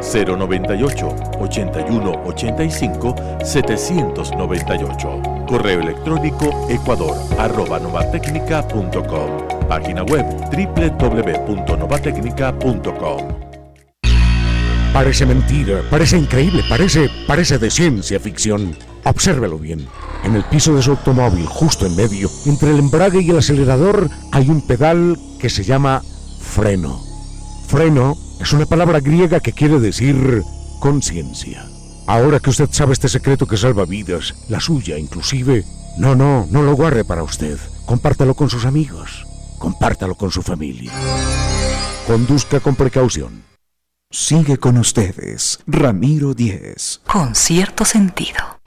098 0.00 1.16
81 1.40 2.22
85 2.24 3.16
798. 3.44 5.37
Correo 5.48 5.80
electrónico 5.80 6.68
ecuador 6.68 7.16
arroba 7.38 7.80
novatecnica.com. 7.80 9.66
Página 9.66 10.04
web 10.04 10.24
www.novatecnica.com. 10.52 13.48
Parece 14.92 15.26
mentira, 15.26 15.82
parece 15.90 16.18
increíble, 16.18 16.62
parece, 16.68 17.10
parece 17.26 17.58
de 17.58 17.70
ciencia 17.70 18.20
ficción. 18.20 18.76
Obsérvelo 19.04 19.58
bien. 19.58 19.88
En 20.24 20.34
el 20.34 20.44
piso 20.44 20.74
de 20.74 20.82
su 20.82 20.90
automóvil, 20.90 21.46
justo 21.46 21.86
en 21.86 21.96
medio, 21.96 22.28
entre 22.44 22.68
el 22.70 22.80
embrague 22.80 23.22
y 23.22 23.30
el 23.30 23.38
acelerador, 23.38 24.10
hay 24.32 24.50
un 24.50 24.66
pedal 24.66 25.16
que 25.38 25.48
se 25.48 25.64
llama 25.64 26.02
freno. 26.40 27.00
Freno 27.68 28.18
es 28.40 28.52
una 28.52 28.66
palabra 28.66 29.00
griega 29.00 29.40
que 29.40 29.52
quiere 29.52 29.80
decir 29.80 30.42
conciencia. 30.80 31.67
Ahora 32.08 32.40
que 32.40 32.48
usted 32.48 32.70
sabe 32.72 32.94
este 32.94 33.06
secreto 33.06 33.46
que 33.46 33.58
salva 33.58 33.84
vidas, 33.84 34.34
la 34.48 34.60
suya 34.60 34.96
inclusive, 34.96 35.62
no, 35.98 36.14
no, 36.14 36.48
no 36.50 36.62
lo 36.62 36.74
guarde 36.74 37.04
para 37.04 37.22
usted. 37.22 37.58
Compártalo 37.84 38.32
con 38.32 38.48
sus 38.48 38.64
amigos. 38.64 39.26
Compártalo 39.58 40.14
con 40.14 40.30
su 40.30 40.40
familia. 40.40 40.90
Conduzca 42.06 42.60
con 42.60 42.76
precaución. 42.76 43.44
Sigue 44.10 44.56
con 44.56 44.78
ustedes, 44.78 45.60
Ramiro 45.66 46.32
Díez. 46.32 47.02
Con 47.06 47.34
cierto 47.34 47.84
sentido. 47.84 48.57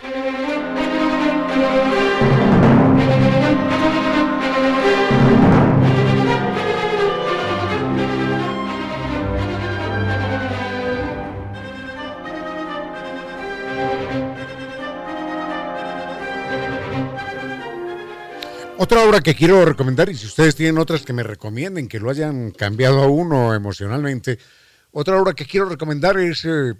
Otra 18.84 19.04
obra 19.08 19.22
que 19.22 19.36
quiero 19.36 19.64
recomendar, 19.64 20.10
y 20.10 20.16
si 20.16 20.26
ustedes 20.26 20.56
tienen 20.56 20.80
otras 20.80 21.04
que 21.04 21.14
me 21.14 21.22
recomienden, 21.22 21.88
que 21.88 22.00
lo 22.00 22.10
hayan 22.10 22.50
cambiado 22.50 23.04
a 23.04 23.08
uno 23.08 23.54
emocionalmente, 23.54 24.40
otra 24.90 25.22
obra 25.22 25.36
que 25.36 25.46
quiero 25.46 25.70
recomendar 25.70 26.18
es, 26.18 26.44
eh, 26.46 26.74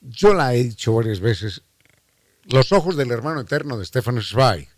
yo 0.00 0.32
la 0.32 0.54
he 0.54 0.62
dicho 0.62 0.94
varias 0.94 1.18
veces, 1.18 1.62
Los 2.44 2.70
ojos 2.70 2.96
del 2.96 3.10
hermano 3.10 3.40
eterno 3.40 3.76
de 3.76 3.84
Stefan 3.84 4.22
Zweig. 4.22 4.68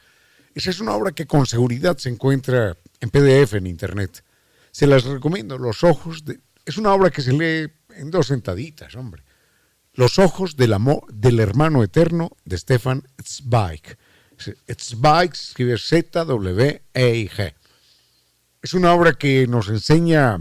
Esa 0.55 0.71
es 0.71 0.81
una 0.81 0.93
obra 0.93 1.13
que 1.13 1.27
con 1.27 1.45
seguridad 1.45 1.99
se 1.99 2.09
encuentra 2.09 2.75
en 3.01 3.11
PDF 3.11 3.53
en 3.53 3.67
internet. 3.67 4.25
Se 4.71 4.87
las 4.87 5.05
recomiendo, 5.05 5.59
Los 5.59 5.85
ojos 5.85 6.25
de... 6.25 6.41
Es 6.65 6.79
una 6.79 6.95
obra 6.95 7.11
que 7.11 7.21
se 7.21 7.35
lee 7.35 7.71
en 7.91 8.11
dos 8.11 8.29
sentaditas, 8.29 8.95
hombre. 8.95 9.25
Los 9.93 10.19
ojos 10.19 10.57
del, 10.57 10.73
amor, 10.73 11.05
del 11.13 11.39
hermano 11.39 11.85
eterno 11.85 12.31
de 12.47 12.57
Stefan 12.57 13.03
Zweig. 13.23 13.99
Zweig 14.41 15.33
escribe 15.33 15.79
Z-W-E-I-G. 15.79 17.55
Es 18.63 18.75
una 18.75 18.93
obra 18.93 19.15
que 19.15 19.47
nos 19.47 19.69
enseña, 19.69 20.39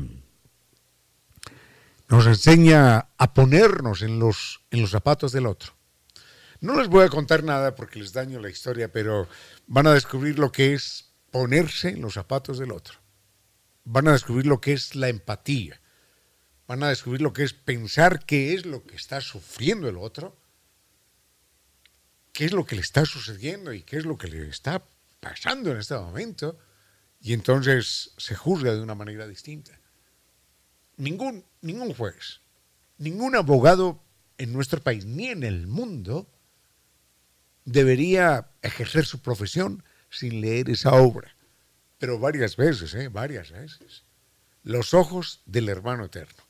nos 2.08 2.26
enseña 2.26 3.08
a 3.18 3.34
ponernos 3.34 4.02
en 4.02 4.20
los, 4.20 4.62
en 4.72 4.82
los 4.82 4.92
zapatos 4.92 5.32
del 5.32 5.46
otro. 5.46 5.74
No 6.62 6.76
les 6.78 6.90
voy 6.90 7.06
a 7.06 7.10
contar 7.10 7.44
nada 7.44 7.76
porque 7.76 8.00
les 8.00 8.12
daño 8.12 8.40
la 8.40 8.50
historia, 8.50 8.92
pero 8.92 9.30
van 9.68 9.88
a 9.88 9.94
descubrir 9.94 10.38
lo 10.40 10.52
que 10.52 10.74
es 10.74 11.12
ponerse 11.32 11.90
en 11.90 12.02
los 12.02 12.16
zapatos 12.16 12.60
del 12.60 12.72
otro. 12.72 13.00
Van 13.86 14.08
a 14.08 14.12
descubrir 14.12 14.46
lo 14.46 14.60
que 14.60 14.74
es 14.74 14.96
la 14.96 15.08
empatía. 15.08 15.80
Van 16.68 16.84
a 16.84 16.90
descubrir 16.90 17.22
lo 17.22 17.32
que 17.32 17.44
es 17.44 17.54
pensar 17.54 18.26
qué 18.26 18.54
es 18.54 18.66
lo 18.66 18.84
que 18.84 18.96
está 18.96 19.22
sufriendo 19.22 19.88
el 19.88 19.98
otro 19.98 20.36
qué 22.34 22.46
es 22.46 22.54
lo 22.54 22.66
que 22.66 22.76
le 22.76 22.82
está 22.82 23.06
sucediendo 23.06 23.74
y 23.74 23.84
qué 23.84 23.98
es 23.98 24.06
lo 24.06 24.18
que 24.18 24.28
le 24.28 24.48
está 24.48 24.84
pasando 25.20 25.72
en 25.72 25.78
este 25.78 25.96
momento, 25.96 26.58
y 27.22 27.34
entonces 27.34 28.14
se 28.18 28.36
juzga 28.36 28.74
de 28.74 28.82
una 28.82 28.96
manera 28.96 29.28
distinta. 29.28 29.80
Ningún, 30.98 31.46
ningún 31.62 31.94
juez, 31.94 32.42
ningún 32.98 33.36
abogado 33.36 34.04
en 34.38 34.54
nuestro 34.54 34.82
país 34.82 35.06
ni 35.06 35.28
en 35.28 35.44
el 35.44 35.68
mundo 35.68 36.30
debería 37.66 38.52
ejercer 38.62 39.06
su 39.06 39.22
profesión 39.22 39.84
sin 40.10 40.42
leer 40.42 40.70
esa 40.70 40.94
obra. 40.94 41.36
Pero 41.98 42.20
varias 42.20 42.56
veces, 42.56 42.94
¿eh? 42.96 43.10
varias 43.10 43.52
veces. 43.52 44.06
Los 44.64 44.94
ojos 44.94 45.42
del 45.46 45.68
hermano 45.70 46.06
eterno 46.06 46.49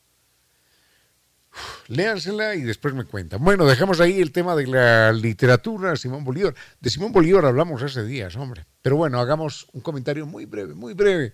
léansela 1.87 2.55
y 2.55 2.61
después 2.61 2.93
me 2.93 3.05
cuentan. 3.05 3.43
Bueno, 3.43 3.65
dejamos 3.65 3.99
ahí 3.99 4.19
el 4.19 4.31
tema 4.31 4.55
de 4.55 4.67
la 4.67 5.11
literatura, 5.11 5.95
Simón 5.95 6.23
Bolívar. 6.23 6.53
De 6.79 6.89
Simón 6.89 7.11
Bolívar 7.11 7.45
hablamos 7.45 7.81
hace 7.81 8.03
días, 8.03 8.35
hombre. 8.35 8.65
Pero 8.81 8.95
bueno, 8.95 9.19
hagamos 9.19 9.67
un 9.73 9.81
comentario 9.81 10.25
muy 10.25 10.45
breve, 10.45 10.73
muy 10.73 10.93
breve 10.93 11.33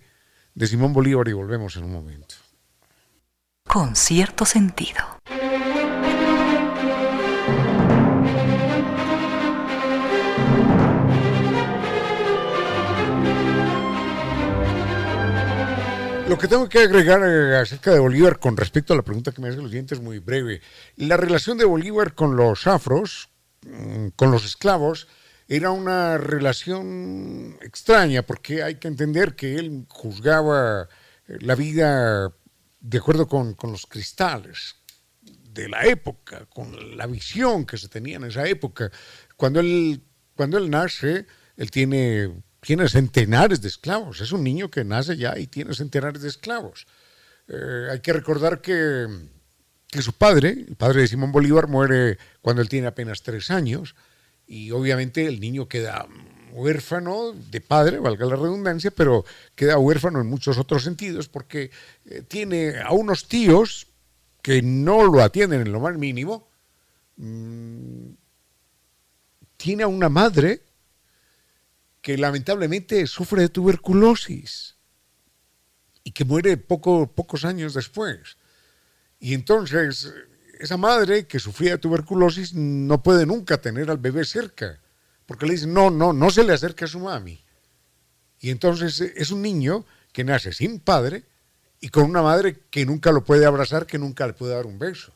de 0.54 0.66
Simón 0.66 0.92
Bolívar 0.92 1.28
y 1.28 1.32
volvemos 1.32 1.76
en 1.76 1.84
un 1.84 1.92
momento. 1.92 2.34
Con 3.66 3.96
cierto 3.96 4.44
sentido. 4.44 5.00
Lo 16.36 16.40
que 16.40 16.48
tengo 16.48 16.68
que 16.68 16.80
agregar 16.80 17.22
eh, 17.24 17.56
acerca 17.56 17.90
de 17.92 17.98
Bolívar 17.98 18.38
con 18.38 18.58
respecto 18.58 18.92
a 18.92 18.96
la 18.96 19.02
pregunta 19.02 19.32
que 19.32 19.40
me 19.40 19.48
hacen 19.48 19.62
los 19.62 19.70
dientes 19.70 19.96
es 19.96 20.04
muy 20.04 20.18
breve. 20.18 20.60
La 20.96 21.16
relación 21.16 21.56
de 21.56 21.64
Bolívar 21.64 22.12
con 22.12 22.36
los 22.36 22.66
afros, 22.66 23.30
mm, 23.62 24.08
con 24.16 24.30
los 24.30 24.44
esclavos, 24.44 25.08
era 25.48 25.70
una 25.70 26.18
relación 26.18 27.56
extraña 27.62 28.20
porque 28.20 28.62
hay 28.62 28.74
que 28.74 28.86
entender 28.86 29.34
que 29.34 29.54
él 29.54 29.86
juzgaba 29.88 30.90
eh, 31.26 31.38
la 31.40 31.54
vida 31.54 32.30
de 32.80 32.98
acuerdo 32.98 33.26
con, 33.28 33.54
con 33.54 33.72
los 33.72 33.86
cristales 33.86 34.76
de 35.54 35.70
la 35.70 35.86
época, 35.86 36.44
con 36.52 36.98
la 36.98 37.06
visión 37.06 37.64
que 37.64 37.78
se 37.78 37.88
tenía 37.88 38.16
en 38.16 38.24
esa 38.24 38.46
época. 38.46 38.92
Cuando 39.38 39.60
él, 39.60 40.02
cuando 40.34 40.58
él 40.58 40.68
nace, 40.68 41.24
él 41.56 41.70
tiene 41.70 42.30
tiene 42.66 42.88
centenares 42.88 43.62
de 43.62 43.68
esclavos. 43.68 44.20
Es 44.20 44.32
un 44.32 44.42
niño 44.42 44.72
que 44.72 44.82
nace 44.82 45.16
ya 45.16 45.38
y 45.38 45.46
tiene 45.46 45.72
centenares 45.72 46.20
de 46.20 46.28
esclavos. 46.28 46.88
Eh, 47.46 47.86
hay 47.92 48.00
que 48.00 48.12
recordar 48.12 48.60
que, 48.60 49.06
que 49.86 50.02
su 50.02 50.12
padre, 50.12 50.64
el 50.66 50.74
padre 50.74 51.02
de 51.02 51.06
Simón 51.06 51.30
Bolívar, 51.30 51.68
muere 51.68 52.18
cuando 52.42 52.62
él 52.62 52.68
tiene 52.68 52.88
apenas 52.88 53.22
tres 53.22 53.52
años 53.52 53.94
y 54.48 54.72
obviamente 54.72 55.26
el 55.26 55.38
niño 55.38 55.68
queda 55.68 56.08
huérfano 56.50 57.34
de 57.52 57.60
padre, 57.60 58.00
valga 58.00 58.26
la 58.26 58.34
redundancia, 58.34 58.90
pero 58.90 59.24
queda 59.54 59.78
huérfano 59.78 60.20
en 60.20 60.26
muchos 60.26 60.58
otros 60.58 60.82
sentidos 60.82 61.28
porque 61.28 61.70
eh, 62.06 62.22
tiene 62.26 62.80
a 62.80 62.90
unos 62.90 63.28
tíos 63.28 63.86
que 64.42 64.60
no 64.60 65.04
lo 65.04 65.22
atienden 65.22 65.60
en 65.60 65.70
lo 65.70 65.78
más 65.78 65.96
mínimo, 65.96 66.48
mm, 67.16 68.08
tiene 69.56 69.84
a 69.84 69.86
una 69.86 70.08
madre 70.08 70.65
que 72.06 72.16
lamentablemente 72.16 73.04
sufre 73.08 73.42
de 73.42 73.48
tuberculosis 73.48 74.76
y 76.04 76.12
que 76.12 76.24
muere 76.24 76.56
poco, 76.56 77.12
pocos 77.12 77.44
años 77.44 77.74
después. 77.74 78.36
Y 79.18 79.34
entonces 79.34 80.14
esa 80.60 80.76
madre 80.76 81.26
que 81.26 81.40
sufría 81.40 81.72
de 81.72 81.78
tuberculosis 81.78 82.54
no 82.54 83.02
puede 83.02 83.26
nunca 83.26 83.60
tener 83.60 83.90
al 83.90 83.98
bebé 83.98 84.24
cerca, 84.24 84.78
porque 85.26 85.46
le 85.46 85.54
dicen, 85.54 85.74
no, 85.74 85.90
no, 85.90 86.12
no 86.12 86.30
se 86.30 86.44
le 86.44 86.52
acerque 86.52 86.84
a 86.84 86.86
su 86.86 87.00
mami. 87.00 87.44
Y 88.38 88.50
entonces 88.50 89.00
es 89.00 89.32
un 89.32 89.42
niño 89.42 89.84
que 90.12 90.22
nace 90.22 90.52
sin 90.52 90.78
padre 90.78 91.24
y 91.80 91.88
con 91.88 92.04
una 92.04 92.22
madre 92.22 92.56
que 92.70 92.86
nunca 92.86 93.10
lo 93.10 93.24
puede 93.24 93.46
abrazar, 93.46 93.84
que 93.84 93.98
nunca 93.98 94.28
le 94.28 94.34
puede 94.34 94.54
dar 94.54 94.66
un 94.66 94.78
beso, 94.78 95.12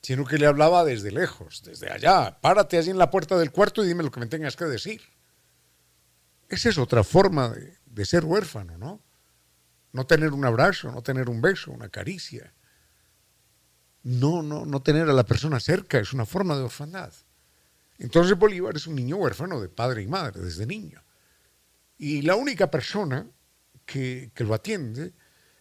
sino 0.00 0.24
que 0.24 0.38
le 0.38 0.46
hablaba 0.46 0.86
desde 0.86 1.10
lejos, 1.10 1.62
desde 1.66 1.92
allá, 1.92 2.38
párate 2.40 2.78
allí 2.78 2.88
en 2.88 2.98
la 2.98 3.10
puerta 3.10 3.36
del 3.36 3.52
cuarto 3.52 3.84
y 3.84 3.88
dime 3.88 4.04
lo 4.04 4.10
que 4.10 4.20
me 4.20 4.26
tengas 4.26 4.56
que 4.56 4.64
decir. 4.64 5.02
Esa 6.48 6.68
es 6.68 6.78
otra 6.78 7.02
forma 7.04 7.50
de, 7.50 8.04
ser 8.04 8.24
huérfano, 8.24 8.78
¿no? 8.78 9.02
No 9.92 10.06
tener 10.06 10.32
un 10.32 10.44
abrazo, 10.44 10.92
no 10.92 11.02
tener 11.02 11.28
un 11.28 11.40
beso, 11.40 11.72
una 11.72 11.88
caricia 11.88 12.52
no, 14.06 14.40
no, 14.40 14.64
no 14.64 14.82
tener 14.82 15.10
a 15.10 15.12
la 15.12 15.26
persona 15.26 15.58
cerca, 15.58 15.98
es 15.98 16.12
una 16.12 16.24
forma 16.24 16.56
de 16.56 16.62
orfandad. 16.62 17.12
Entonces 17.98 18.38
Bolívar 18.38 18.76
es 18.76 18.86
un 18.86 18.94
niño 18.94 19.16
huérfano 19.16 19.60
de 19.60 19.68
padre 19.68 20.02
y 20.02 20.06
madre 20.06 20.40
desde 20.40 20.64
niño. 20.64 21.02
Y 21.98 22.22
la 22.22 22.36
única 22.36 22.70
persona 22.70 23.26
que, 23.84 24.30
lo 24.36 24.54
atiende 24.54 25.12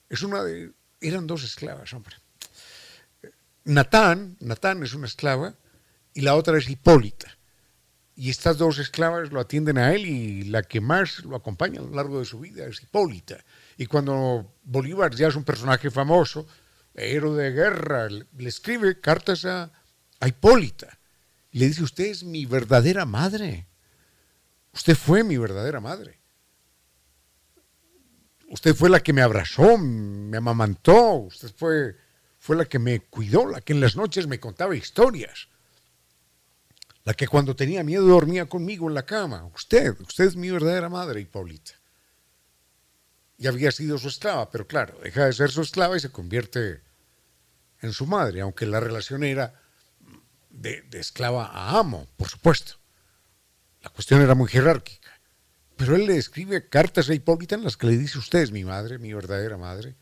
es 0.10 0.21
una 0.21 0.43
de... 0.43 0.71
Eran 1.02 1.26
dos 1.26 1.43
esclavas, 1.43 1.91
hombre. 1.93 2.15
Natán, 3.63 4.38
Natán 4.39 4.84
es 4.84 4.93
una 4.93 5.08
esclava 5.08 5.56
y 6.13 6.21
la 6.21 6.36
otra 6.36 6.60
es 6.60 6.69
Hipólita. 6.69 7.35
Y 8.15 8.30
estas 8.30 8.58
dos 8.58 8.80
esclavas 8.80 9.32
lo 9.32 9.41
atienden 9.41 9.78
a 9.78 9.93
él 9.93 10.06
y 10.06 10.43
la 10.45 10.63
que 10.63 10.80
más 10.80 11.23
lo 11.25 11.36
acompaña 11.36 11.82
a 11.82 11.84
lo 11.84 11.93
largo 11.93 12.19
de 12.19 12.25
su 12.25 12.39
vida 12.39 12.65
es 12.65 12.82
Hipólita. 12.82 13.43
Y 13.78 13.88
cuando 13.88 14.54
Bolívar 14.63 15.13
ya 15.13 15.28
es 15.28 15.36
un 15.36 15.43
personaje 15.43 15.91
famoso, 15.91 16.47
héroe 16.93 17.43
de 17.43 17.51
guerra, 17.51 18.08
le 18.10 18.49
escribe 18.49 19.01
cartas 19.01 19.43
a, 19.45 19.71
Hipólita. 20.25 20.97
Y 21.51 21.60
le 21.60 21.67
dice, 21.67 21.84
usted 21.84 22.06
es 22.06 22.23
mi 22.23 22.45
verdadera 22.45 23.06
madre. 23.06 23.67
Usted 24.73 24.95
fue 24.95 25.23
mi 25.23 25.38
verdadera 25.38 25.82
madre. 25.82 26.19
Usted 28.49 28.75
fue 28.75 28.89
la 28.89 29.01
que 29.01 29.13
me 29.13 29.21
abrazó, 29.21 29.78
me 29.78 30.38
amamantó, 30.38 31.15
usted 31.15 31.51
fue, 31.56 31.95
fue 32.39 32.56
la 32.56 32.65
que 32.65 32.80
me 32.80 33.01
cuidó, 33.01 33.45
la 33.45 33.60
que 33.60 33.73
en 33.73 33.82
las 33.82 33.95
noches 33.95 34.28
me 34.28 34.39
contaba 34.39 34.75
historias, 34.75 35.49
la 37.05 37.13
que 37.13 37.27
cuando 37.27 37.55
tenía 37.55 37.83
miedo 37.83 38.05
dormía 38.05 38.47
conmigo 38.47 38.89
en 38.89 38.95
la 38.95 39.05
cama. 39.05 39.45
Usted, 39.53 39.95
usted 40.01 40.25
es 40.25 40.35
mi 40.35 40.49
verdadera 40.49 40.89
madre, 40.89 41.21
Hipólita. 41.21 41.73
Y 43.37 43.47
había 43.47 43.71
sido 43.71 43.99
su 43.99 44.07
esclava, 44.07 44.49
pero 44.49 44.65
claro, 44.65 44.97
deja 45.03 45.25
de 45.25 45.33
ser 45.33 45.51
su 45.51 45.61
esclava 45.61 45.95
y 45.95 45.99
se 45.99 46.09
convierte 46.09 46.81
en 47.81 47.93
su 47.93 48.07
madre, 48.07 48.41
aunque 48.41 48.65
la 48.65 48.79
relación 48.79 49.23
era 49.23 49.53
de, 50.49 50.83
esclava 50.93 51.45
a 51.45 51.77
amo, 51.77 52.07
por 52.17 52.27
supuesto. 52.27 52.73
La 53.81 53.91
cuestión 53.91 54.21
era 54.21 54.33
muy 54.33 54.49
jerárquica. 54.49 55.11
Pero 55.77 55.95
él 55.95 56.07
le 56.07 56.17
escribe 56.17 56.69
cartas 56.69 57.09
a 57.09 57.13
Hipólita 57.13 57.53
en 57.53 57.65
las 57.65 57.77
que 57.77 57.85
le 57.85 57.97
dice, 57.97 58.17
usted 58.17 58.39
es 58.39 58.51
mi 58.51 58.63
madre, 58.63 58.97
mi 58.97 59.13
verdadera 59.13 59.57
madre. 59.57 59.95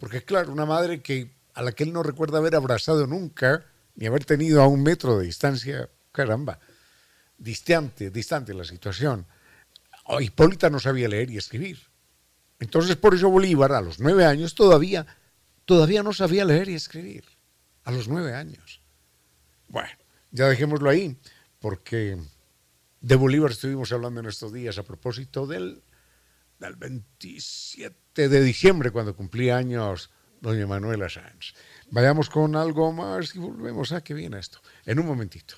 Porque 0.00 0.24
claro, 0.24 0.52
una 0.52 0.64
madre 0.64 1.02
que, 1.02 1.36
a 1.52 1.62
la 1.62 1.72
que 1.72 1.84
él 1.84 1.92
no 1.92 2.02
recuerda 2.02 2.38
haber 2.38 2.54
abrazado 2.54 3.06
nunca, 3.06 3.66
ni 3.94 4.06
haber 4.06 4.24
tenido 4.24 4.62
a 4.62 4.68
un 4.68 4.82
metro 4.82 5.18
de 5.18 5.26
distancia, 5.26 5.90
caramba, 6.16 6.58
distante, 7.38 8.10
distante 8.10 8.54
la 8.54 8.64
situación. 8.64 9.26
Hipólita 10.20 10.70
no 10.70 10.80
sabía 10.80 11.08
leer 11.08 11.30
y 11.30 11.36
escribir. 11.36 11.78
Entonces 12.58 12.96
por 12.96 13.14
eso 13.14 13.28
Bolívar, 13.28 13.72
a 13.72 13.80
los 13.80 14.00
nueve 14.00 14.24
años, 14.24 14.54
todavía 14.54 15.06
todavía 15.66 16.02
no 16.02 16.14
sabía 16.14 16.46
leer 16.46 16.70
y 16.70 16.74
escribir, 16.74 17.24
a 17.84 17.90
los 17.90 18.08
nueve 18.08 18.34
años. 18.34 18.80
Bueno, 19.68 19.90
ya 20.30 20.48
dejémoslo 20.48 20.88
ahí, 20.88 21.18
porque 21.60 22.16
de 23.00 23.16
Bolívar 23.16 23.50
estuvimos 23.50 23.92
hablando 23.92 24.20
en 24.20 24.26
estos 24.26 24.52
días 24.52 24.78
a 24.78 24.84
propósito 24.84 25.46
del, 25.46 25.82
del 26.58 26.76
27 26.76 28.28
de 28.28 28.42
diciembre, 28.42 28.90
cuando 28.90 29.14
cumplía 29.14 29.58
años 29.58 30.10
doña 30.40 30.66
Manuela 30.66 31.08
Sáenz. 31.08 31.54
Vayamos 31.90 32.30
con 32.30 32.54
algo 32.56 32.92
más 32.92 33.34
y 33.34 33.38
volvemos 33.38 33.92
a 33.92 34.02
que 34.02 34.14
viene 34.14 34.38
esto, 34.38 34.60
en 34.86 35.00
un 35.00 35.06
momentito. 35.06 35.56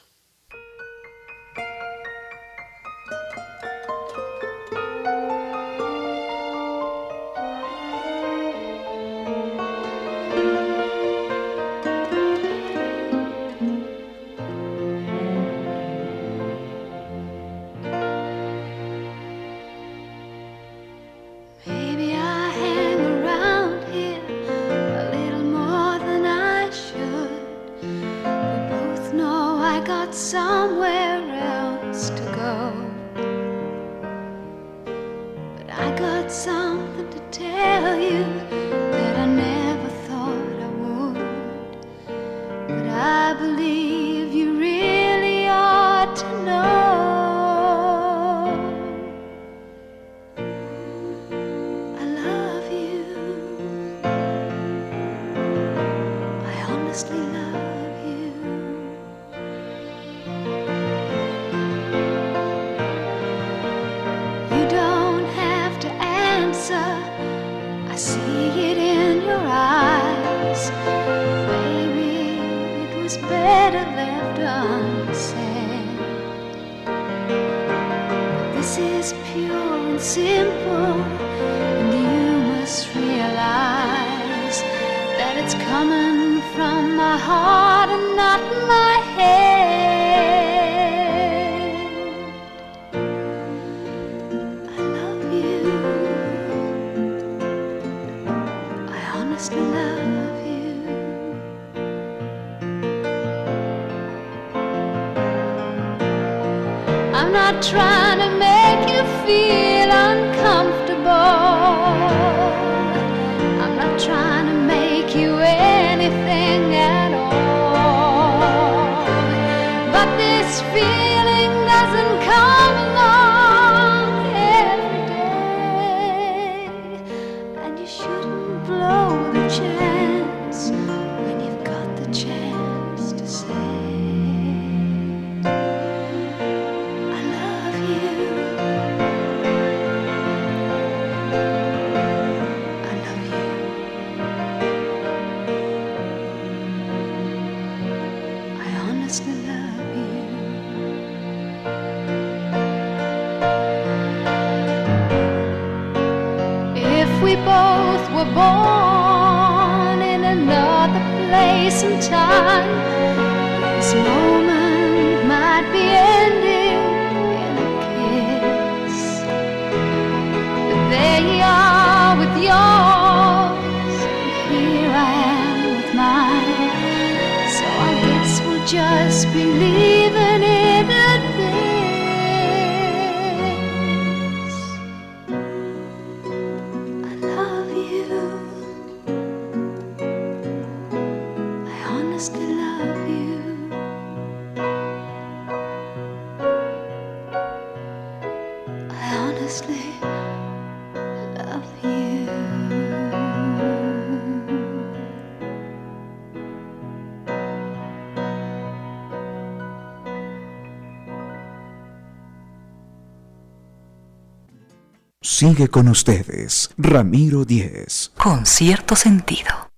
Sigue 215.49 215.69
con 215.69 215.89
ustedes, 215.89 216.69
Ramiro 216.77 217.47
Díez. 217.47 218.11
Con 218.19 218.45
cierto 218.45 218.95
sentido. 218.95 219.71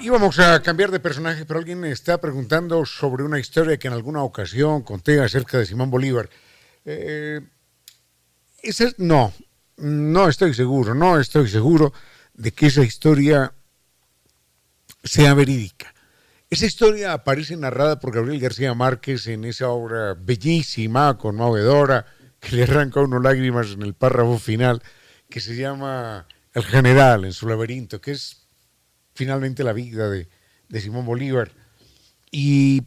Íbamos 0.00 0.38
a 0.38 0.62
cambiar 0.62 0.90
de 0.90 1.00
personaje, 1.00 1.44
pero 1.44 1.58
alguien 1.60 1.80
me 1.80 1.90
está 1.90 2.18
preguntando 2.20 2.84
sobre 2.86 3.24
una 3.24 3.38
historia 3.38 3.78
que 3.78 3.88
en 3.88 3.94
alguna 3.94 4.22
ocasión 4.22 4.82
conté 4.82 5.20
acerca 5.20 5.58
de 5.58 5.66
Simón 5.66 5.90
Bolívar. 5.90 6.30
Eh, 6.84 7.40
esa- 8.62 8.92
no, 8.96 9.32
no 9.78 10.28
estoy 10.28 10.54
seguro, 10.54 10.94
no 10.94 11.18
estoy 11.18 11.48
seguro 11.48 11.92
de 12.34 12.52
que 12.52 12.66
esa 12.66 12.82
historia 12.82 13.54
sea 15.04 15.34
verídica. 15.34 15.94
Esa 16.50 16.66
historia 16.66 17.12
aparece 17.12 17.56
narrada 17.56 18.00
por 18.00 18.14
Gabriel 18.14 18.40
García 18.40 18.74
Márquez 18.74 19.26
en 19.26 19.44
esa 19.44 19.68
obra 19.68 20.14
bellísima, 20.14 21.18
conmovedora, 21.18 22.06
que 22.40 22.56
le 22.56 22.62
arranca 22.62 23.00
a 23.00 23.04
uno 23.04 23.20
lágrimas 23.20 23.72
en 23.72 23.82
el 23.82 23.94
párrafo 23.94 24.38
final, 24.38 24.82
que 25.28 25.40
se 25.40 25.56
llama 25.56 26.26
El 26.54 26.64
General 26.64 27.24
en 27.24 27.32
su 27.32 27.48
laberinto, 27.48 28.00
que 28.00 28.12
es 28.12 28.46
finalmente 29.14 29.62
la 29.62 29.72
vida 29.72 30.08
de, 30.08 30.28
Simón 30.80 31.04
Bolívar. 31.04 31.52
Y 32.30 32.82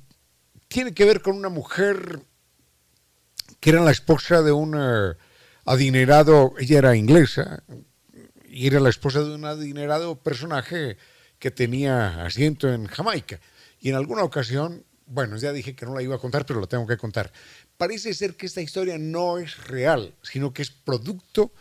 tiene 0.67 0.93
que 0.93 1.05
ver 1.05 1.21
con 1.21 1.35
una 1.35 1.49
mujer 1.49 2.21
que 3.59 3.69
era 3.69 3.81
la 3.81 3.91
esposa 3.91 4.41
de 4.41 4.51
un 4.51 4.75
eh, 4.75 5.15
adinerado, 5.65 6.53
ella 6.57 6.79
era 6.79 6.95
inglesa, 6.95 7.63
y 8.47 8.67
era 8.67 8.79
la 8.79 8.89
esposa 8.89 9.21
de 9.21 9.33
un 9.33 9.45
adinerado 9.45 10.19
personaje 10.21 10.97
que 11.39 11.51
tenía 11.51 12.25
asiento 12.25 12.71
en 12.71 12.87
Jamaica. 12.87 13.39
Y 13.79 13.89
en 13.89 13.95
alguna 13.95 14.23
ocasión, 14.23 14.85
bueno, 15.05 15.37
ya 15.37 15.53
dije 15.53 15.75
que 15.75 15.85
no 15.85 15.95
la 15.95 16.03
iba 16.03 16.15
a 16.15 16.19
contar, 16.19 16.45
pero 16.45 16.59
la 16.59 16.67
tengo 16.67 16.85
que 16.85 16.97
contar. 16.97 17.31
Parece 17.77 18.13
ser 18.13 18.35
que 18.35 18.45
esta 18.45 18.61
historia 18.61 18.97
no 18.97 19.39
es 19.39 19.57
real, 19.67 20.13
sino 20.21 20.53
que 20.53 20.61
es 20.61 20.69
producto 20.69 21.51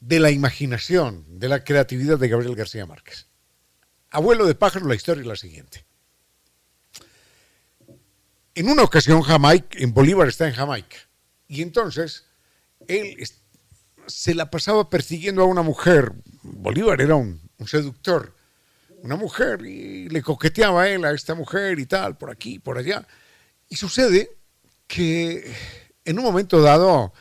de 0.00 0.20
la 0.20 0.30
imaginación, 0.30 1.24
de 1.38 1.48
la 1.48 1.64
creatividad 1.64 2.18
de 2.18 2.28
Gabriel 2.28 2.54
García 2.54 2.86
Márquez. 2.86 3.26
Abuelo 4.10 4.46
de 4.46 4.54
pájaro, 4.54 4.86
la 4.86 4.94
historia 4.94 5.22
es 5.22 5.26
la 5.26 5.36
siguiente. 5.36 5.84
En 8.54 8.68
una 8.68 8.84
ocasión, 8.84 9.20
Jamaica, 9.20 9.76
en 9.78 9.92
Bolívar 9.92 10.28
está 10.28 10.48
en 10.48 10.54
Jamaica, 10.54 10.96
y 11.48 11.62
entonces 11.62 12.24
él 12.88 13.16
se 14.06 14.34
la 14.34 14.50
pasaba 14.50 14.88
persiguiendo 14.88 15.42
a 15.42 15.46
una 15.46 15.62
mujer. 15.62 16.12
Bolívar 16.42 17.00
era 17.00 17.14
un, 17.14 17.40
un 17.58 17.68
seductor, 17.68 18.34
una 19.02 19.16
mujer, 19.16 19.64
y 19.64 20.08
le 20.08 20.22
coqueteaba 20.22 20.82
a 20.82 20.88
él 20.88 21.04
a 21.04 21.12
esta 21.12 21.34
mujer 21.34 21.78
y 21.78 21.86
tal, 21.86 22.16
por 22.16 22.30
aquí, 22.30 22.58
por 22.58 22.78
allá. 22.78 23.06
Y 23.68 23.76
sucede 23.76 24.36
que 24.86 25.54
en 26.04 26.18
un 26.18 26.24
momento 26.24 26.60
dado 26.62 27.12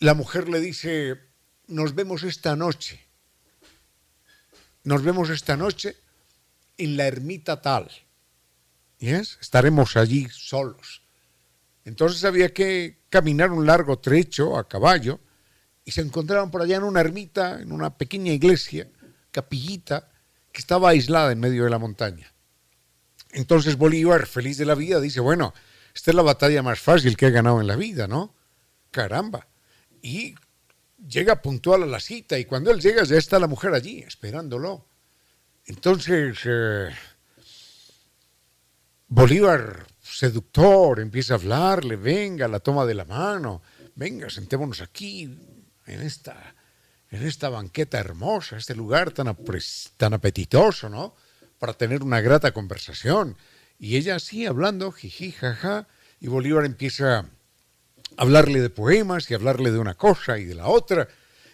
la 0.00 0.14
mujer 0.14 0.48
le 0.48 0.60
dice, 0.60 1.20
nos 1.66 1.94
vemos 1.94 2.22
esta 2.22 2.56
noche, 2.56 3.04
nos 4.84 5.02
vemos 5.02 5.30
esta 5.30 5.56
noche 5.56 5.96
en 6.76 6.96
la 6.96 7.06
ermita 7.06 7.60
tal. 7.60 7.90
¿Yes? 8.98 9.38
Estaremos 9.40 9.96
allí 9.96 10.28
solos. 10.30 11.02
Entonces 11.84 12.24
había 12.24 12.52
que 12.52 12.97
caminar 13.08 13.50
un 13.50 13.66
largo 13.66 13.98
trecho 13.98 14.56
a 14.58 14.68
caballo 14.68 15.20
y 15.84 15.92
se 15.92 16.00
encontraron 16.02 16.50
por 16.50 16.62
allá 16.62 16.76
en 16.76 16.82
una 16.82 17.00
ermita, 17.00 17.60
en 17.60 17.72
una 17.72 17.96
pequeña 17.96 18.32
iglesia, 18.32 18.88
capillita, 19.30 20.08
que 20.52 20.60
estaba 20.60 20.90
aislada 20.90 21.32
en 21.32 21.40
medio 21.40 21.64
de 21.64 21.70
la 21.70 21.78
montaña. 21.78 22.32
Entonces 23.32 23.76
Bolívar, 23.76 24.26
feliz 24.26 24.58
de 24.58 24.66
la 24.66 24.74
vida, 24.74 25.00
dice, 25.00 25.20
bueno, 25.20 25.54
esta 25.94 26.10
es 26.10 26.14
la 26.14 26.22
batalla 26.22 26.62
más 26.62 26.80
fácil 26.80 27.16
que 27.16 27.26
he 27.26 27.30
ganado 27.30 27.60
en 27.60 27.66
la 27.66 27.76
vida, 27.76 28.06
¿no? 28.06 28.34
Caramba. 28.90 29.48
Y 30.02 30.34
llega 31.06 31.42
puntual 31.42 31.82
a 31.82 31.86
la 31.86 32.00
cita 32.00 32.38
y 32.38 32.44
cuando 32.44 32.70
él 32.70 32.80
llega 32.80 33.04
ya 33.04 33.16
está 33.16 33.38
la 33.38 33.46
mujer 33.46 33.74
allí, 33.74 34.00
esperándolo. 34.00 34.86
Entonces, 35.66 36.38
eh, 36.44 36.88
Bolívar, 39.10 39.86
seductor, 40.02 41.00
empieza 41.00 41.32
a 41.32 41.36
hablarle, 41.38 41.96
venga, 41.96 42.46
la 42.46 42.60
toma 42.60 42.84
de 42.84 42.92
la 42.92 43.06
mano, 43.06 43.62
venga, 43.94 44.28
sentémonos 44.28 44.82
aquí, 44.82 45.22
en 45.86 46.02
esta, 46.02 46.54
en 47.10 47.26
esta 47.26 47.48
banqueta 47.48 47.98
hermosa, 47.98 48.58
este 48.58 48.74
lugar 48.74 49.12
tan, 49.12 49.34
tan 49.96 50.12
apetitoso, 50.12 50.90
¿no? 50.90 51.14
Para 51.58 51.72
tener 51.72 52.02
una 52.02 52.20
grata 52.20 52.52
conversación. 52.52 53.38
Y 53.78 53.96
ella 53.96 54.16
así, 54.16 54.44
hablando, 54.44 54.92
jiji, 54.92 55.32
jaja, 55.32 55.88
y 56.20 56.26
Bolívar 56.26 56.66
empieza 56.66 57.20
a 57.20 57.26
hablarle 58.18 58.60
de 58.60 58.68
poemas 58.68 59.30
y 59.30 59.34
hablarle 59.34 59.70
de 59.70 59.78
una 59.78 59.94
cosa 59.94 60.38
y 60.38 60.44
de 60.44 60.54
la 60.54 60.66
otra, 60.66 61.08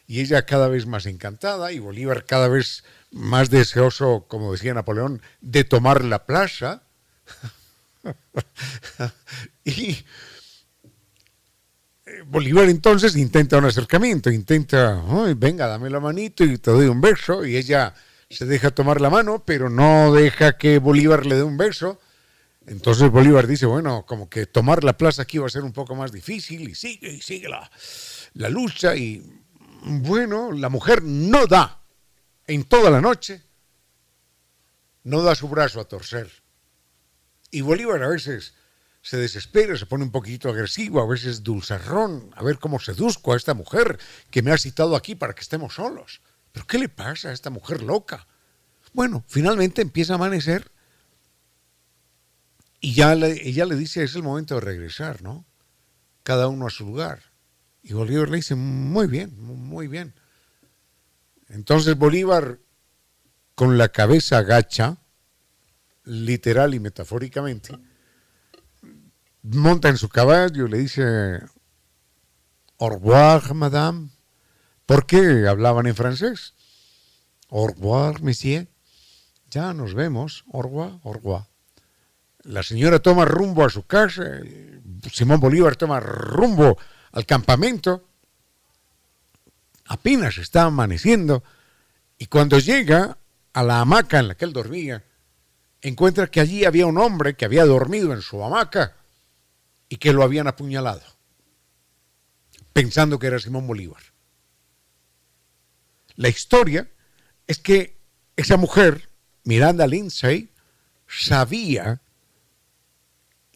y 0.08 0.20
ella 0.20 0.44
cada 0.44 0.66
vez 0.66 0.86
más 0.86 1.06
encantada, 1.06 1.70
y 1.70 1.78
Bolívar 1.78 2.24
cada 2.24 2.48
vez 2.48 2.82
más 3.12 3.48
deseoso, 3.48 4.26
como 4.26 4.50
decía 4.50 4.74
Napoleón, 4.74 5.22
de 5.40 5.62
tomar 5.62 6.04
la 6.04 6.26
plaza. 6.26 6.83
y 9.64 9.90
eh, 12.06 12.22
Bolívar 12.26 12.68
entonces 12.68 13.16
intenta 13.16 13.58
un 13.58 13.64
acercamiento, 13.64 14.30
intenta, 14.30 15.02
"Ay, 15.08 15.34
venga, 15.34 15.66
dame 15.66 15.90
la 15.90 16.00
manito 16.00 16.44
y 16.44 16.58
te 16.58 16.70
doy 16.70 16.86
un 16.86 17.00
beso, 17.00 17.44
y 17.44 17.56
ella 17.56 17.94
se 18.30 18.44
deja 18.46 18.70
tomar 18.70 19.00
la 19.00 19.10
mano, 19.10 19.44
pero 19.44 19.70
no 19.70 20.12
deja 20.12 20.58
que 20.58 20.78
Bolívar 20.78 21.24
le 21.26 21.36
dé 21.36 21.42
un 21.42 21.56
beso. 21.56 22.00
Entonces 22.66 23.10
Bolívar 23.10 23.46
dice, 23.46 23.66
bueno, 23.66 24.04
como 24.06 24.28
que 24.28 24.46
tomar 24.46 24.84
la 24.84 24.96
plaza 24.96 25.22
aquí 25.22 25.38
va 25.38 25.46
a 25.46 25.50
ser 25.50 25.62
un 25.64 25.72
poco 25.72 25.94
más 25.94 26.12
difícil, 26.12 26.68
y 26.68 26.74
sigue, 26.74 27.12
y 27.12 27.20
sigue 27.20 27.48
la 27.48 28.48
lucha, 28.48 28.96
y 28.96 29.22
bueno, 29.84 30.50
la 30.52 30.68
mujer 30.70 31.02
no 31.02 31.46
da 31.46 31.82
en 32.46 32.64
toda 32.64 32.90
la 32.90 33.00
noche, 33.00 33.42
no 35.04 35.22
da 35.22 35.34
su 35.34 35.48
brazo 35.48 35.80
a 35.80 35.84
torcer. 35.84 36.43
Y 37.54 37.60
Bolívar 37.60 38.02
a 38.02 38.08
veces 38.08 38.52
se 39.00 39.16
desespera, 39.16 39.76
se 39.76 39.86
pone 39.86 40.02
un 40.02 40.10
poquito 40.10 40.48
agresivo, 40.48 41.00
a 41.00 41.06
veces 41.06 41.44
dulzarrón, 41.44 42.32
a 42.34 42.42
ver 42.42 42.58
cómo 42.58 42.80
seduzco 42.80 43.32
a 43.32 43.36
esta 43.36 43.54
mujer 43.54 43.96
que 44.32 44.42
me 44.42 44.50
ha 44.50 44.58
citado 44.58 44.96
aquí 44.96 45.14
para 45.14 45.34
que 45.34 45.42
estemos 45.42 45.76
solos. 45.76 46.20
¿Pero 46.50 46.66
qué 46.66 46.78
le 46.78 46.88
pasa 46.88 47.28
a 47.28 47.32
esta 47.32 47.50
mujer 47.50 47.84
loca? 47.84 48.26
Bueno, 48.92 49.24
finalmente 49.28 49.82
empieza 49.82 50.14
a 50.14 50.16
amanecer 50.16 50.72
y 52.80 52.94
ya 52.94 53.14
le, 53.14 53.48
ella 53.48 53.66
le 53.66 53.76
dice, 53.76 54.02
es 54.02 54.16
el 54.16 54.24
momento 54.24 54.56
de 54.56 54.60
regresar, 54.60 55.22
¿no? 55.22 55.46
Cada 56.24 56.48
uno 56.48 56.66
a 56.66 56.70
su 56.70 56.84
lugar. 56.84 57.22
Y 57.84 57.92
Bolívar 57.92 58.30
le 58.30 58.38
dice, 58.38 58.56
muy 58.56 59.06
bien, 59.06 59.32
muy 59.38 59.86
bien. 59.86 60.12
Entonces 61.48 61.96
Bolívar, 61.96 62.58
con 63.54 63.78
la 63.78 63.90
cabeza 63.90 64.38
agacha, 64.38 65.03
literal 66.04 66.74
y 66.74 66.80
metafóricamente, 66.80 67.78
monta 69.42 69.88
en 69.88 69.96
su 69.96 70.08
caballo 70.08 70.66
le 70.66 70.78
dice, 70.78 71.40
au 72.78 72.90
revoir, 72.90 73.54
madame. 73.54 74.10
¿Por 74.86 75.06
qué 75.06 75.46
hablaban 75.48 75.86
en 75.86 75.94
francés? 75.94 76.54
Au 77.48 77.66
revoir, 77.66 78.22
monsieur. 78.22 78.68
Ya 79.50 79.72
nos 79.72 79.94
vemos. 79.94 80.44
Au 80.52 80.62
revoir, 80.62 80.98
au 81.04 81.12
revoir. 81.12 81.46
La 82.42 82.62
señora 82.62 82.98
toma 82.98 83.24
rumbo 83.24 83.64
a 83.64 83.70
su 83.70 83.86
casa. 83.86 84.24
Simón 85.10 85.40
Bolívar 85.40 85.76
toma 85.76 86.00
rumbo 86.00 86.76
al 87.12 87.24
campamento. 87.24 88.06
Apenas 89.86 90.36
está 90.38 90.64
amaneciendo. 90.64 91.42
Y 92.18 92.26
cuando 92.26 92.58
llega 92.58 93.16
a 93.52 93.62
la 93.62 93.80
hamaca 93.80 94.18
en 94.18 94.28
la 94.28 94.34
que 94.34 94.44
él 94.44 94.52
dormía, 94.52 95.04
encuentra 95.84 96.26
que 96.28 96.40
allí 96.40 96.64
había 96.64 96.86
un 96.86 96.98
hombre 96.98 97.36
que 97.36 97.44
había 97.44 97.66
dormido 97.66 98.12
en 98.12 98.22
su 98.22 98.42
hamaca 98.42 98.96
y 99.88 99.96
que 99.96 100.14
lo 100.14 100.22
habían 100.22 100.48
apuñalado, 100.48 101.04
pensando 102.72 103.18
que 103.18 103.26
era 103.26 103.38
Simón 103.38 103.66
Bolívar. 103.66 104.02
La 106.16 106.30
historia 106.30 106.88
es 107.46 107.58
que 107.58 107.98
esa 108.34 108.56
mujer, 108.56 109.10
Miranda 109.44 109.86
Lindsay, 109.86 110.50
sabía 111.06 112.00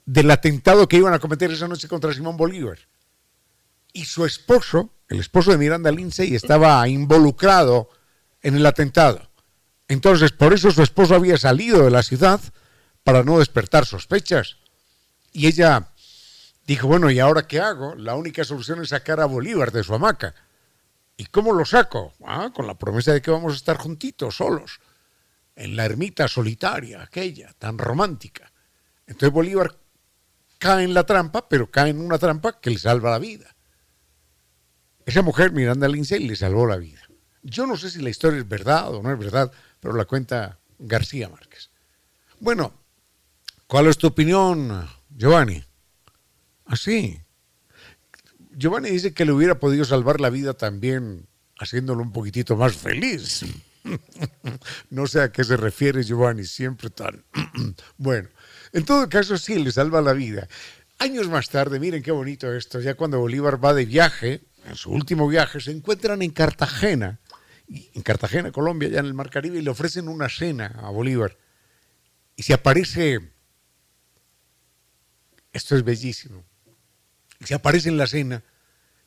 del 0.05 0.31
atentado 0.31 0.87
que 0.87 0.99
iban 0.99 1.15
a 1.15 1.19
cometer 1.19 1.51
esa 1.51 1.67
noche 1.67 1.89
contra 1.89 2.13
Simón 2.13 2.37
Bolívar. 2.37 2.79
Y 3.95 4.05
su 4.05 4.27
esposo, 4.27 4.93
el 5.09 5.19
esposo 5.19 5.51
de 5.51 5.59
Miranda 5.59 5.91
Lindsay, 5.91 6.35
estaba 6.35 6.87
involucrado 6.89 7.89
en 8.43 8.55
el 8.55 8.67
atentado. 8.67 9.28
Entonces, 9.89 10.33
por 10.33 10.53
eso 10.53 10.71
su 10.71 10.83
esposo 10.83 11.15
había 11.15 11.39
salido 11.39 11.85
de 11.85 11.91
la 11.91 12.03
ciudad 12.03 12.41
para 13.03 13.25
no 13.25 13.39
despertar 13.39 13.87
sospechas. 13.87 14.59
Y 15.33 15.47
ella 15.47 15.89
dijo, 16.67 16.87
bueno, 16.87 17.11
¿y 17.11 17.19
ahora 17.19 17.47
qué 17.47 17.59
hago? 17.59 17.95
La 17.95 18.15
única 18.15 18.45
solución 18.45 18.83
es 18.83 18.91
sacar 18.91 19.21
a 19.21 19.27
Bolívar 19.27 19.73
de 19.73 19.83
su 19.83 19.95
hamaca. 19.95 20.35
¿Y 21.17 21.25
cómo 21.27 21.53
lo 21.53 21.65
saco? 21.65 22.13
Ah, 22.25 22.53
con 22.55 22.67
la 22.67 22.79
promesa 22.79 23.13
de 23.13 23.23
que 23.23 23.31
vamos 23.31 23.55
a 23.55 23.57
estar 23.57 23.79
juntitos, 23.79 24.37
solos, 24.37 24.81
en 25.57 25.75
la 25.75 25.87
ermita 25.87 26.29
solitaria, 26.29 27.03
aquella, 27.03 27.53
tan 27.59 27.79
romántica. 27.79 28.53
Entonces 29.07 29.33
Bolívar 29.33 29.75
cae 30.59 30.85
en 30.85 30.95
la 30.95 31.05
trampa, 31.05 31.49
pero 31.49 31.71
cae 31.71 31.91
en 31.91 32.01
una 32.01 32.19
trampa 32.19 32.61
que 32.61 32.71
le 32.71 32.79
salva 32.79 33.11
la 33.11 33.19
vida. 33.19 33.57
Esa 35.07 35.23
mujer, 35.23 35.53
Miranda 35.53 35.89
Lindsay, 35.89 36.21
le 36.21 36.37
salvó 36.37 36.67
la 36.67 36.77
vida. 36.77 37.01
Yo 37.43 37.67
no 37.67 37.77
sé 37.77 37.91
si 37.91 38.03
la 38.03 38.11
historia 38.11 38.39
es 38.39 38.49
verdad 38.49 38.95
o 38.95 39.03
no 39.03 39.11
es 39.11 39.19
verdad, 39.19 39.51
pero 39.81 39.95
la 39.95 40.05
cuenta 40.05 40.59
García 40.79 41.29
Márquez. 41.29 41.71
Bueno, 42.41 42.73
¿cuál 43.67 43.87
es 43.87 43.99
tu 43.99 44.07
opinión, 44.09 44.89
Giovanni? 45.11 45.65
Así. 46.65 47.21
Giovanni 48.57 48.91
dice 48.91 49.15
que 49.15 49.25
le 49.25 49.33
hubiera 49.33 49.59
podido 49.59 49.85
salvar 49.85 50.21
la 50.21 50.31
vida 50.31 50.55
también 50.55 51.27
haciéndolo 51.59 52.03
un 52.03 52.13
poquitito 52.13 52.57
más 52.57 52.77
feliz. 52.77 53.45
no 54.91 55.07
sé 55.07 55.23
a 55.23 55.33
qué 55.33 55.45
se 55.45 55.57
refiere 55.57 56.03
Giovanni, 56.03 56.45
siempre 56.45 56.91
tan... 56.91 57.25
bueno, 57.97 58.29
en 58.73 58.85
todo 58.85 59.09
caso 59.09 59.39
sí, 59.39 59.63
le 59.63 59.73
salva 59.73 60.01
la 60.01 60.13
vida. 60.13 60.49
Años 60.99 61.29
más 61.29 61.49
tarde, 61.49 61.79
miren 61.79 62.03
qué 62.03 62.11
bonito 62.11 62.53
esto, 62.53 62.81
ya 62.81 62.95
cuando 62.95 63.21
Bolívar 63.21 63.65
va 63.65 63.75
de 63.75 63.87
viaje, 63.87 64.43
en 64.67 64.77
su 64.77 64.91
último 64.91 65.29
viaje, 65.29 65.61
se 65.61 65.71
encuentran 65.71 66.23
en 66.23 66.31
Cartagena, 66.31 67.21
en 67.69 68.03
Cartagena, 68.03 68.53
Colombia, 68.53 68.89
ya 68.89 69.01
en 69.01 69.07
el 69.07 69.15
Mar 69.15 69.31
Caribe, 69.31 69.59
y 69.59 69.63
le 69.63 69.71
ofrecen 69.71 70.09
una 70.09 70.29
cena 70.29 70.79
a 70.83 70.91
Bolívar. 70.91 71.37
Y 72.37 72.43
se 72.43 72.55
aparece, 72.55 73.21
esto 75.53 75.77
es 75.77 75.85
bellísimo, 75.85 76.45
se 77.45 77.55
aparece 77.55 77.89
en 77.89 77.99
la 77.99 78.07
cena 78.07 78.43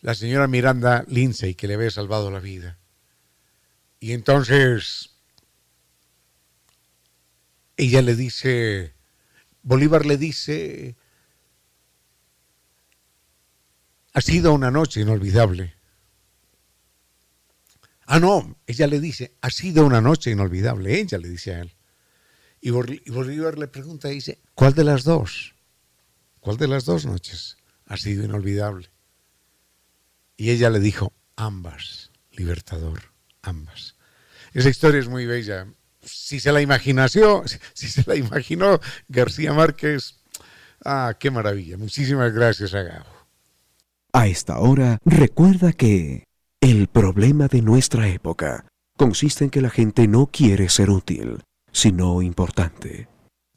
la 0.01 0.15
señora 0.15 0.47
Miranda 0.47 1.05
Lindsay, 1.07 1.55
que 1.55 1.67
le 1.67 1.75
había 1.75 1.91
salvado 1.91 2.31
la 2.31 2.39
vida. 2.39 2.77
Y 3.99 4.13
entonces 4.13 5.11
ella 7.77 8.01
le 8.01 8.15
dice, 8.15 8.93
Bolívar 9.63 10.05
le 10.05 10.17
dice, 10.17 10.95
ha 14.13 14.21
sido 14.21 14.53
una 14.53 14.71
noche 14.71 15.01
inolvidable. 15.01 15.75
Ah, 18.13 18.19
no, 18.19 18.57
ella 18.67 18.87
le 18.87 18.99
dice, 18.99 19.37
ha 19.39 19.49
sido 19.49 19.85
una 19.85 20.01
noche 20.01 20.31
inolvidable, 20.31 20.99
ella 20.99 21.17
le 21.17 21.29
dice 21.29 21.55
a 21.55 21.61
él. 21.61 21.73
Y 22.59 22.69
Bolívar 22.69 23.57
le 23.57 23.69
pregunta 23.69 24.11
y 24.11 24.15
dice, 24.15 24.41
¿cuál 24.53 24.73
de 24.73 24.83
las 24.83 25.05
dos? 25.05 25.55
¿Cuál 26.41 26.57
de 26.57 26.67
las 26.67 26.83
dos 26.83 27.05
noches 27.05 27.55
ha 27.85 27.95
sido 27.95 28.25
inolvidable? 28.25 28.89
Y 30.35 30.49
ella 30.49 30.69
le 30.69 30.81
dijo, 30.81 31.13
ambas, 31.37 32.11
libertador, 32.31 33.13
ambas. 33.43 33.95
Esa 34.51 34.67
historia 34.67 34.99
es 34.99 35.07
muy 35.07 35.25
bella. 35.25 35.73
Si 36.03 36.41
se 36.41 36.51
la 36.51 36.61
imaginació, 36.61 37.45
si 37.73 37.87
se 37.87 38.03
la 38.05 38.17
imaginó 38.17 38.81
García 39.07 39.53
Márquez, 39.53 40.19
ah, 40.83 41.15
qué 41.17 41.31
maravilla. 41.31 41.77
Muchísimas 41.77 42.33
gracias, 42.33 42.73
Agavo. 42.73 43.05
A 44.11 44.27
esta 44.27 44.59
hora, 44.59 44.99
recuerda 45.05 45.71
que 45.71 46.25
el 46.61 46.87
problema 46.87 47.47
de 47.47 47.63
nuestra 47.63 48.07
época 48.07 48.65
consiste 48.95 49.43
en 49.43 49.49
que 49.49 49.61
la 49.61 49.71
gente 49.71 50.07
no 50.07 50.27
quiere 50.27 50.69
ser 50.69 50.91
útil, 50.91 51.41
sino 51.71 52.21
importante. 52.21 53.07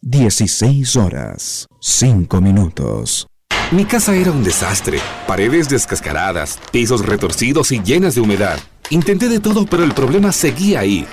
16 0.00 0.96
horas, 0.96 1.66
5 1.80 2.40
minutos. 2.40 3.26
Mi 3.72 3.84
casa 3.84 4.16
era 4.16 4.30
un 4.30 4.42
desastre. 4.42 5.00
Paredes 5.26 5.68
descascaradas, 5.68 6.58
pisos 6.72 7.04
retorcidos 7.04 7.72
y 7.72 7.82
llenas 7.82 8.14
de 8.14 8.22
humedad. 8.22 8.58
Intenté 8.88 9.28
de 9.28 9.40
todo, 9.40 9.66
pero 9.66 9.84
el 9.84 9.92
problema 9.92 10.32
seguía 10.32 10.80
ahí. 10.80 11.06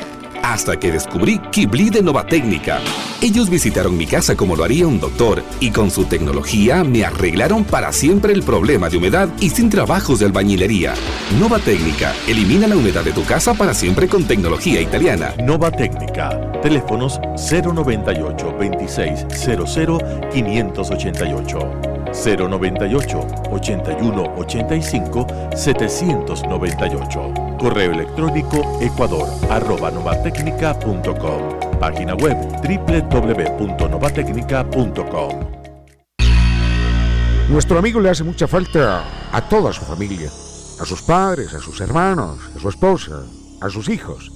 Hasta 0.43 0.79
que 0.79 0.91
descubrí 0.91 1.39
Kibli 1.51 1.89
de 1.89 2.01
Nova 2.01 2.25
Técnica. 2.25 2.79
Ellos 3.21 3.49
visitaron 3.49 3.95
mi 3.95 4.07
casa 4.07 4.35
como 4.35 4.55
lo 4.55 4.63
haría 4.63 4.87
un 4.87 4.99
doctor 4.99 5.43
y 5.59 5.71
con 5.71 5.91
su 5.91 6.05
tecnología 6.05 6.83
me 6.83 7.05
arreglaron 7.05 7.63
para 7.63 7.91
siempre 7.91 8.33
el 8.33 8.43
problema 8.43 8.89
de 8.89 8.97
humedad 8.97 9.29
y 9.39 9.49
sin 9.49 9.69
trabajos 9.69 10.19
de 10.19 10.25
albañilería. 10.25 10.93
Nova 11.39 11.59
Técnica 11.59 12.13
elimina 12.27 12.67
la 12.67 12.75
humedad 12.75 13.03
de 13.03 13.11
tu 13.11 13.23
casa 13.23 13.53
para 13.53 13.73
siempre 13.73 14.07
con 14.07 14.25
tecnología 14.25 14.81
italiana. 14.81 15.33
Nova 15.43 15.71
Técnica. 15.71 16.51
Teléfonos 16.61 17.19
098 17.37 18.55
2600 18.59 20.01
588. 20.33 21.90
098 22.13 23.27
81 23.51 24.33
85 24.37 25.27
798. 25.55 27.33
Correo 27.57 27.91
electrónico 27.91 28.79
ecuador 28.81 29.27
arroba 29.49 29.89
novatecnica.com. 29.91 31.59
Página 31.79 32.15
web 32.15 32.37
www.novatecnica.com. 32.61 35.61
Nuestro 37.49 37.79
amigo 37.79 37.99
le 37.99 38.09
hace 38.09 38.23
mucha 38.23 38.47
falta 38.47 39.03
a 39.31 39.41
toda 39.49 39.73
su 39.73 39.81
familia, 39.81 40.29
a 40.79 40.85
sus 40.85 41.01
padres, 41.01 41.53
a 41.53 41.59
sus 41.59 41.81
hermanos, 41.81 42.39
a 42.55 42.59
su 42.59 42.69
esposa, 42.69 43.23
a 43.59 43.69
sus 43.69 43.89
hijos. 43.89 44.31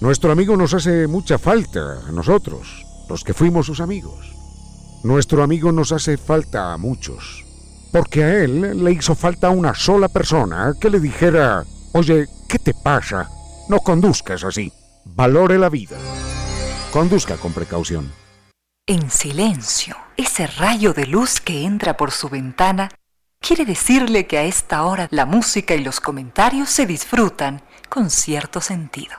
Nuestro 0.00 0.32
amigo 0.32 0.56
nos 0.56 0.74
hace 0.74 1.06
mucha 1.06 1.38
falta 1.38 2.00
a 2.08 2.12
nosotros, 2.12 2.84
los 3.08 3.22
que 3.22 3.34
fuimos 3.34 3.66
sus 3.66 3.80
amigos. 3.80 4.37
Nuestro 5.04 5.44
amigo 5.44 5.70
nos 5.70 5.92
hace 5.92 6.16
falta 6.16 6.72
a 6.72 6.76
muchos, 6.76 7.44
porque 7.92 8.24
a 8.24 8.42
él 8.42 8.82
le 8.82 8.92
hizo 8.92 9.14
falta 9.14 9.50
una 9.50 9.72
sola 9.74 10.08
persona 10.08 10.74
que 10.80 10.90
le 10.90 10.98
dijera, 10.98 11.64
oye, 11.92 12.26
¿qué 12.48 12.58
te 12.58 12.74
pasa? 12.74 13.30
No 13.68 13.78
conduzcas 13.78 14.42
así, 14.42 14.72
valore 15.04 15.56
la 15.56 15.68
vida. 15.68 15.96
Conduzca 16.90 17.36
con 17.36 17.52
precaución. 17.52 18.10
En 18.86 19.08
silencio, 19.10 19.96
ese 20.16 20.46
rayo 20.46 20.92
de 20.94 21.06
luz 21.06 21.40
que 21.40 21.64
entra 21.64 21.96
por 21.96 22.10
su 22.10 22.28
ventana 22.28 22.88
quiere 23.40 23.64
decirle 23.64 24.26
que 24.26 24.38
a 24.38 24.44
esta 24.44 24.82
hora 24.82 25.06
la 25.12 25.26
música 25.26 25.74
y 25.74 25.84
los 25.84 26.00
comentarios 26.00 26.70
se 26.70 26.86
disfrutan 26.86 27.62
con 27.88 28.10
cierto 28.10 28.60
sentido. 28.60 29.14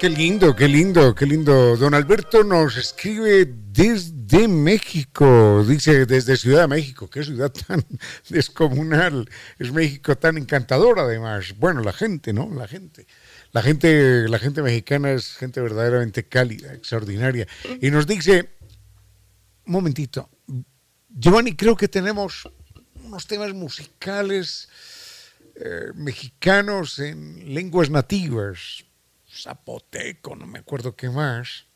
Qué 0.00 0.08
lindo, 0.08 0.56
qué 0.56 0.66
lindo, 0.66 1.14
qué 1.14 1.26
lindo. 1.26 1.76
Don 1.76 1.92
Alberto 1.94 2.42
nos 2.42 2.76
escribe 2.78 3.44
desde 3.46 4.20
de 4.30 4.46
México, 4.46 5.64
dice 5.66 6.06
desde 6.06 6.36
Ciudad 6.36 6.62
de 6.62 6.68
México, 6.68 7.10
qué 7.10 7.24
ciudad 7.24 7.50
tan 7.50 7.84
descomunal, 8.28 9.28
es 9.58 9.72
México 9.72 10.16
tan 10.16 10.38
encantador 10.38 11.00
además. 11.00 11.54
Bueno, 11.58 11.82
la 11.82 11.92
gente, 11.92 12.32
¿no? 12.32 12.48
La 12.54 12.68
gente. 12.68 13.06
La 13.52 13.60
gente, 13.60 14.28
la 14.28 14.38
gente 14.38 14.62
mexicana 14.62 15.10
es 15.10 15.34
gente 15.34 15.60
verdaderamente 15.60 16.22
cálida, 16.28 16.72
extraordinaria. 16.72 17.48
Y 17.80 17.90
nos 17.90 18.06
dice, 18.06 18.50
un 19.66 19.72
momentito, 19.72 20.30
Giovanni, 21.08 21.56
creo 21.56 21.76
que 21.76 21.88
tenemos 21.88 22.48
unos 23.02 23.26
temas 23.26 23.52
musicales 23.52 24.68
eh, 25.56 25.90
mexicanos 25.96 27.00
en 27.00 27.52
lenguas 27.52 27.90
nativas, 27.90 28.84
zapoteco, 29.42 30.36
no 30.36 30.46
me 30.46 30.58
acuerdo 30.58 30.96
qué 30.96 31.08
más. 31.10 31.66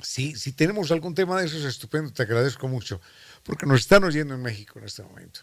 Sí, 0.00 0.34
si 0.34 0.52
tenemos 0.52 0.90
algún 0.90 1.14
tema 1.14 1.40
de 1.40 1.46
esos, 1.46 1.64
estupendo, 1.64 2.12
te 2.12 2.22
agradezco 2.22 2.66
mucho, 2.68 3.00
porque 3.44 3.66
nos 3.66 3.80
están 3.80 4.04
oyendo 4.04 4.34
en 4.34 4.42
México 4.42 4.78
en 4.78 4.86
este 4.86 5.02
momento. 5.02 5.40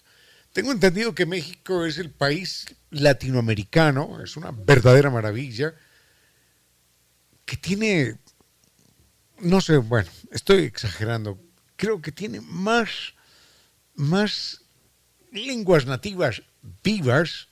Tengo 0.52 0.72
entendido 0.72 1.16
que 1.16 1.26
México 1.26 1.86
es 1.86 1.98
el 1.98 2.12
país 2.12 2.66
latinoamericano, 2.90 4.22
es 4.22 4.36
una 4.36 4.52
verdadera 4.52 5.10
maravilla, 5.10 5.74
que 7.46 7.56
tiene, 7.56 8.20
no 9.40 9.62
sé, 9.62 9.78
bueno, 9.78 10.10
estoy 10.32 10.64
exagerando, 10.64 11.40
creo 11.78 12.02
que 12.02 12.12
tiene 12.12 12.42
más, 12.42 13.14
más 13.96 14.62
lenguas 15.32 15.86
nativas 15.86 16.44
vivas 16.84 17.48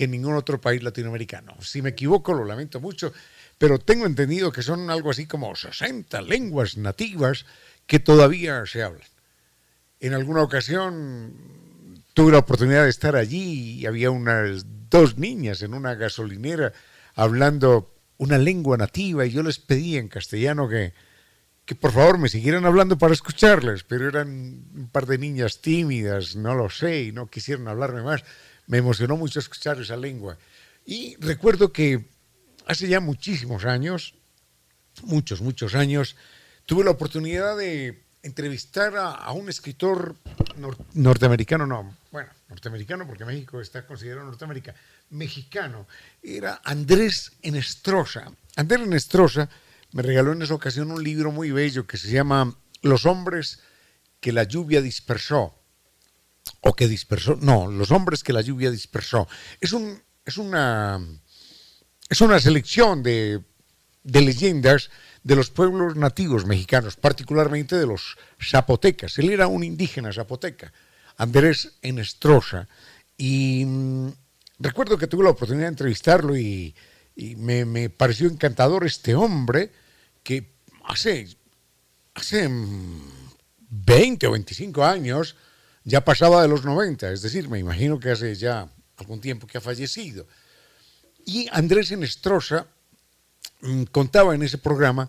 que 0.00 0.08
ningún 0.08 0.32
otro 0.32 0.58
país 0.58 0.82
latinoamericano. 0.82 1.54
Si 1.60 1.82
me 1.82 1.90
equivoco, 1.90 2.32
lo 2.32 2.46
lamento 2.46 2.80
mucho, 2.80 3.12
pero 3.58 3.78
tengo 3.78 4.06
entendido 4.06 4.50
que 4.50 4.62
son 4.62 4.88
algo 4.88 5.10
así 5.10 5.26
como 5.26 5.54
60 5.54 6.22
lenguas 6.22 6.78
nativas 6.78 7.44
que 7.86 7.98
todavía 7.98 8.64
se 8.64 8.82
hablan. 8.82 9.06
En 10.00 10.14
alguna 10.14 10.40
ocasión 10.40 11.34
tuve 12.14 12.32
la 12.32 12.38
oportunidad 12.38 12.84
de 12.84 12.88
estar 12.88 13.14
allí 13.14 13.80
y 13.80 13.84
había 13.84 14.10
unas 14.10 14.64
dos 14.88 15.18
niñas 15.18 15.60
en 15.60 15.74
una 15.74 15.94
gasolinera 15.96 16.72
hablando 17.14 17.94
una 18.16 18.38
lengua 18.38 18.78
nativa 18.78 19.26
y 19.26 19.32
yo 19.32 19.42
les 19.42 19.58
pedí 19.58 19.98
en 19.98 20.08
castellano 20.08 20.66
que, 20.66 20.94
que 21.66 21.74
por 21.74 21.92
favor 21.92 22.16
me 22.16 22.30
siguieran 22.30 22.64
hablando 22.64 22.96
para 22.96 23.12
escucharles, 23.12 23.84
pero 23.84 24.08
eran 24.08 24.28
un 24.28 24.88
par 24.90 25.04
de 25.04 25.18
niñas 25.18 25.60
tímidas, 25.60 26.36
no 26.36 26.54
lo 26.54 26.70
sé, 26.70 27.02
y 27.02 27.12
no 27.12 27.26
quisieron 27.26 27.68
hablarme 27.68 28.00
más. 28.00 28.24
Me 28.70 28.78
emocionó 28.78 29.16
mucho 29.16 29.40
escuchar 29.40 29.80
esa 29.80 29.96
lengua. 29.96 30.38
Y 30.86 31.16
recuerdo 31.16 31.72
que 31.72 32.04
hace 32.66 32.86
ya 32.86 33.00
muchísimos 33.00 33.64
años, 33.64 34.14
muchos, 35.02 35.40
muchos 35.40 35.74
años, 35.74 36.14
tuve 36.66 36.84
la 36.84 36.92
oportunidad 36.92 37.56
de 37.56 38.04
entrevistar 38.22 38.94
a, 38.96 39.32
un 39.32 39.48
escritor 39.48 40.14
norteamericano, 40.94 41.66
no, 41.66 41.96
bueno, 42.12 42.30
norteamericano 42.48 43.08
porque 43.08 43.24
México 43.24 43.60
está 43.60 43.84
considerado 43.84 44.24
Norteamérica, 44.26 44.72
mexicano, 45.10 45.88
era 46.22 46.60
Andrés 46.62 47.32
Enestrosa. 47.42 48.30
Andrés 48.54 48.82
Enestrosa 48.82 49.48
me 49.90 50.02
regaló 50.02 50.32
en 50.32 50.42
esa 50.42 50.54
ocasión 50.54 50.92
un 50.92 51.02
libro 51.02 51.32
muy 51.32 51.50
bello 51.50 51.88
que 51.88 51.96
se 51.96 52.12
llama 52.12 52.54
Los 52.82 53.04
hombres 53.04 53.58
que 54.20 54.30
la 54.30 54.44
lluvia 54.44 54.80
dispersó, 54.80 55.59
o 56.60 56.74
que 56.74 56.88
dispersó, 56.88 57.36
no, 57.40 57.70
Los 57.70 57.90
hombres 57.90 58.22
que 58.22 58.32
la 58.32 58.42
lluvia 58.42 58.70
dispersó. 58.70 59.28
Es, 59.60 59.72
un, 59.72 60.00
es, 60.24 60.36
una, 60.36 61.00
es 62.08 62.20
una 62.20 62.40
selección 62.40 63.02
de, 63.02 63.42
de 64.02 64.20
leyendas 64.20 64.90
de 65.22 65.36
los 65.36 65.50
pueblos 65.50 65.96
nativos 65.96 66.46
mexicanos, 66.46 66.96
particularmente 66.96 67.76
de 67.76 67.86
los 67.86 68.16
zapotecas. 68.42 69.18
Él 69.18 69.30
era 69.30 69.46
un 69.46 69.64
indígena 69.64 70.12
zapoteca, 70.12 70.72
Andrés 71.16 71.72
Enestrosa, 71.82 72.68
y 73.16 73.64
mm, 73.66 74.08
recuerdo 74.58 74.96
que 74.96 75.06
tuve 75.06 75.24
la 75.24 75.30
oportunidad 75.30 75.66
de 75.66 75.72
entrevistarlo 75.72 76.36
y, 76.36 76.74
me, 77.36 77.90
pareció 77.90 78.28
encantador 78.28 78.86
este 78.86 79.14
hombre 79.14 79.70
que 80.22 80.54
hace, 80.84 81.28
hace 82.14 82.48
20 83.68 84.26
mm, 84.26 84.28
o 84.28 84.32
25 84.32 84.84
años 84.84 85.36
ya 85.84 86.04
pasaba 86.04 86.42
de 86.42 86.48
los 86.48 86.64
90, 86.64 87.10
es 87.10 87.22
decir, 87.22 87.48
me 87.48 87.58
imagino 87.58 87.98
que 87.98 88.10
hace 88.10 88.34
ya 88.34 88.68
algún 88.96 89.20
tiempo 89.20 89.46
que 89.46 89.58
ha 89.58 89.60
fallecido. 89.60 90.26
Y 91.24 91.48
Andrés 91.52 91.90
Enestrosa 91.90 92.66
Mm, 93.62 93.84
contaba 93.84 94.34
en 94.34 94.42
ese 94.42 94.58
programa 94.58 95.08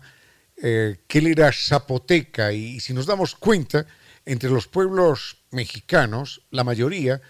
eh, 0.56 0.98
que 1.06 1.18
él 1.18 1.28
era 1.28 1.50
zapoteca 1.52 2.52
y, 2.52 2.80
si 2.80 2.92
nos 2.92 3.06
damos 3.06 3.34
cuenta, 3.34 3.86
entre 4.26 4.50
los 4.50 4.68
pueblos 4.68 5.38
mexicanos, 5.50 6.42
la 6.50 6.62
mayoría, 6.62 7.20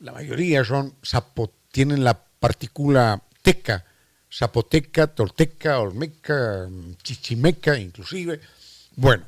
la 0.00 0.12
mayoría 0.12 0.64
son 0.64 0.94
tienen 1.70 2.04
la 2.04 2.24
partícula 2.38 3.22
teca, 3.42 3.84
zapoteca, 4.30 5.06
tolteca, 5.06 5.78
olmeca, 5.78 6.68
chichimeca 7.02 7.78
inclusive. 7.78 8.40
Bueno, 8.96 9.24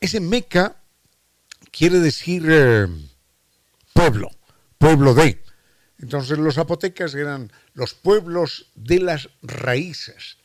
ese 0.00 0.20
meca 0.20 0.76
quiere 1.70 2.00
decir 2.00 2.44
eh, 2.48 2.86
pueblo, 3.92 4.30
pueblo 4.78 5.14
de. 5.14 5.42
Entonces 5.98 6.38
los 6.38 6.54
zapotecas 6.54 7.14
eran 7.14 7.52
los 7.74 7.94
pueblos 7.94 8.70
de 8.74 9.00
las 9.00 9.28
raíces. 9.42 10.38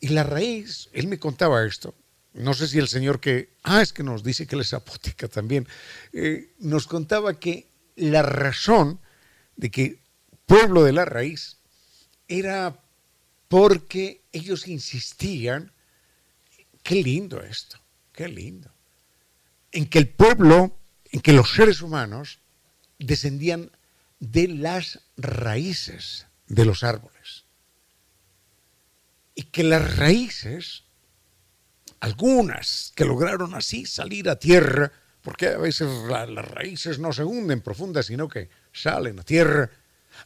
Y 0.00 0.08
la 0.08 0.22
raíz, 0.22 0.90
él 0.92 1.06
me 1.06 1.18
contaba 1.18 1.64
esto, 1.64 1.94
no 2.34 2.52
sé 2.52 2.66
si 2.66 2.78
el 2.78 2.88
señor 2.88 3.20
que, 3.20 3.54
ah, 3.62 3.80
es 3.80 3.92
que 3.92 4.02
nos 4.02 4.24
dice 4.24 4.46
que 4.46 4.56
él 4.56 4.62
es 4.62 4.70
zapoteca 4.70 5.28
también, 5.28 5.68
eh, 6.12 6.52
nos 6.58 6.86
contaba 6.86 7.38
que 7.38 7.68
la 7.96 8.22
razón 8.22 9.00
de 9.56 9.70
que 9.70 10.00
pueblo 10.46 10.82
de 10.82 10.92
la 10.92 11.04
raíz 11.04 11.58
era 12.26 12.82
porque 13.48 14.24
ellos 14.32 14.66
insistían, 14.66 15.72
qué 16.82 16.96
lindo 16.96 17.40
esto, 17.40 17.78
qué 18.12 18.28
lindo, 18.28 18.73
en 19.74 19.86
que 19.86 19.98
el 19.98 20.08
pueblo, 20.08 20.78
en 21.10 21.20
que 21.20 21.32
los 21.32 21.52
seres 21.52 21.82
humanos 21.82 22.38
descendían 22.98 23.70
de 24.20 24.48
las 24.48 25.00
raíces 25.16 26.26
de 26.46 26.64
los 26.64 26.84
árboles 26.84 27.44
y 29.34 29.42
que 29.42 29.64
las 29.64 29.96
raíces, 29.96 30.84
algunas 31.98 32.92
que 32.94 33.04
lograron 33.04 33.54
así 33.54 33.84
salir 33.84 34.28
a 34.28 34.38
tierra, 34.38 34.92
porque 35.22 35.48
a 35.48 35.58
veces 35.58 35.88
las 36.08 36.30
raíces 36.30 37.00
no 37.00 37.12
se 37.12 37.24
hunden 37.24 37.60
profundas, 37.60 38.06
sino 38.06 38.28
que 38.28 38.48
salen 38.72 39.18
a 39.18 39.24
tierra, 39.24 39.70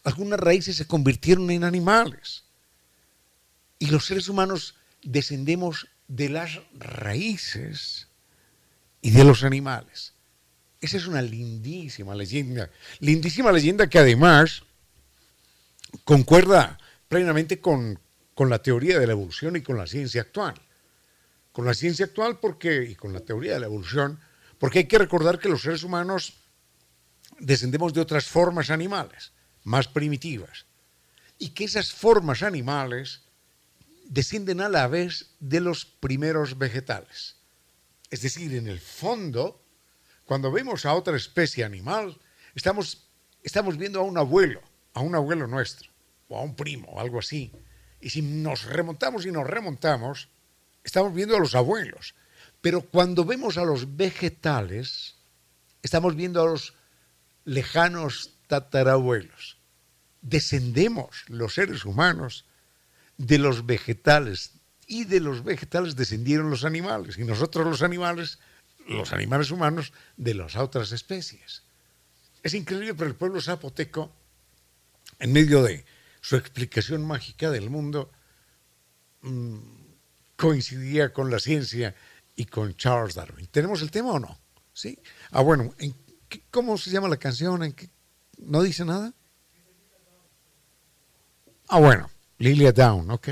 algunas 0.04 0.38
raíces 0.38 0.76
se 0.76 0.86
convirtieron 0.86 1.50
en 1.50 1.64
animales. 1.64 2.44
Y 3.78 3.86
los 3.86 4.04
seres 4.04 4.28
humanos 4.28 4.74
descendemos 5.02 5.88
de 6.06 6.28
las 6.28 6.60
raíces 6.74 8.07
y 9.00 9.10
de 9.10 9.24
los 9.24 9.44
animales. 9.44 10.14
Esa 10.80 10.96
es 10.96 11.06
una 11.06 11.22
lindísima 11.22 12.14
leyenda, 12.14 12.70
lindísima 13.00 13.52
leyenda 13.52 13.88
que 13.88 13.98
además 13.98 14.62
concuerda 16.04 16.78
plenamente 17.08 17.60
con, 17.60 17.98
con 18.34 18.50
la 18.50 18.62
teoría 18.62 18.98
de 18.98 19.06
la 19.06 19.12
evolución 19.12 19.56
y 19.56 19.62
con 19.62 19.76
la 19.76 19.86
ciencia 19.86 20.22
actual. 20.22 20.54
Con 21.52 21.64
la 21.64 21.74
ciencia 21.74 22.04
actual 22.06 22.38
porque, 22.38 22.84
y 22.84 22.94
con 22.94 23.12
la 23.12 23.20
teoría 23.20 23.54
de 23.54 23.60
la 23.60 23.66
evolución, 23.66 24.20
porque 24.58 24.80
hay 24.80 24.84
que 24.86 24.98
recordar 24.98 25.38
que 25.38 25.48
los 25.48 25.62
seres 25.62 25.82
humanos 25.82 26.34
descendemos 27.40 27.92
de 27.92 28.00
otras 28.00 28.26
formas 28.26 28.70
animales, 28.70 29.32
más 29.64 29.88
primitivas, 29.88 30.66
y 31.38 31.50
que 31.50 31.64
esas 31.64 31.92
formas 31.92 32.42
animales 32.42 33.22
descienden 34.04 34.60
a 34.60 34.68
la 34.68 34.86
vez 34.88 35.30
de 35.40 35.60
los 35.60 35.84
primeros 35.84 36.58
vegetales. 36.58 37.37
Es 38.10 38.22
decir, 38.22 38.54
en 38.54 38.68
el 38.68 38.80
fondo, 38.80 39.62
cuando 40.24 40.50
vemos 40.50 40.86
a 40.86 40.94
otra 40.94 41.16
especie 41.16 41.64
animal, 41.64 42.18
estamos, 42.54 43.08
estamos 43.42 43.76
viendo 43.76 44.00
a 44.00 44.04
un 44.04 44.18
abuelo, 44.18 44.62
a 44.94 45.00
un 45.00 45.14
abuelo 45.14 45.46
nuestro, 45.46 45.90
o 46.28 46.38
a 46.38 46.42
un 46.42 46.54
primo, 46.54 46.88
o 46.88 47.00
algo 47.00 47.18
así, 47.18 47.52
y 48.00 48.10
si 48.10 48.22
nos 48.22 48.64
remontamos 48.64 49.26
y 49.26 49.32
nos 49.32 49.46
remontamos, 49.46 50.28
estamos 50.84 51.12
viendo 51.14 51.36
a 51.36 51.40
los 51.40 51.54
abuelos. 51.54 52.14
Pero 52.60 52.82
cuando 52.82 53.24
vemos 53.24 53.58
a 53.58 53.64
los 53.64 53.96
vegetales, 53.96 55.16
estamos 55.82 56.16
viendo 56.16 56.42
a 56.42 56.46
los 56.46 56.74
lejanos 57.44 58.34
tatarabuelos. 58.46 59.58
Descendemos 60.22 61.24
los 61.28 61.54
seres 61.54 61.84
humanos 61.84 62.44
de 63.16 63.38
los 63.38 63.66
vegetales 63.66 64.52
y 64.88 65.04
de 65.04 65.20
los 65.20 65.44
vegetales 65.44 65.94
descendieron 65.94 66.50
los 66.50 66.64
animales 66.64 67.18
y 67.18 67.24
nosotros 67.24 67.64
los 67.66 67.82
animales, 67.82 68.38
los 68.88 69.12
animales 69.12 69.50
humanos, 69.52 69.92
de 70.16 70.34
las 70.34 70.56
otras 70.56 70.90
especies. 70.92 71.62
Es 72.42 72.54
increíble, 72.54 72.94
pero 72.94 73.08
el 73.10 73.14
pueblo 73.16 73.40
zapoteco, 73.40 74.10
en 75.18 75.32
medio 75.32 75.62
de 75.62 75.84
su 76.20 76.36
explicación 76.36 77.06
mágica 77.06 77.50
del 77.50 77.68
mundo 77.70 78.10
mm, 79.22 79.58
coincidía 80.36 81.12
con 81.12 81.30
la 81.30 81.38
ciencia 81.38 81.94
y 82.34 82.46
con 82.46 82.74
Charles 82.74 83.14
Darwin. 83.14 83.46
¿Tenemos 83.48 83.82
el 83.82 83.90
tema 83.90 84.12
o 84.12 84.18
no? 84.18 84.38
Sí. 84.72 84.98
Ah, 85.32 85.42
bueno, 85.42 85.74
¿en 85.78 85.94
qué- 86.28 86.42
¿cómo 86.50 86.78
se 86.78 86.90
llama 86.90 87.08
la 87.08 87.16
canción? 87.18 87.62
¿En 87.62 87.72
qué- 87.72 87.90
¿No 88.38 88.62
dice 88.62 88.84
nada? 88.84 89.12
Ah, 91.68 91.80
bueno, 91.80 92.08
Lilia 92.38 92.72
Down, 92.72 93.10
ok. 93.10 93.28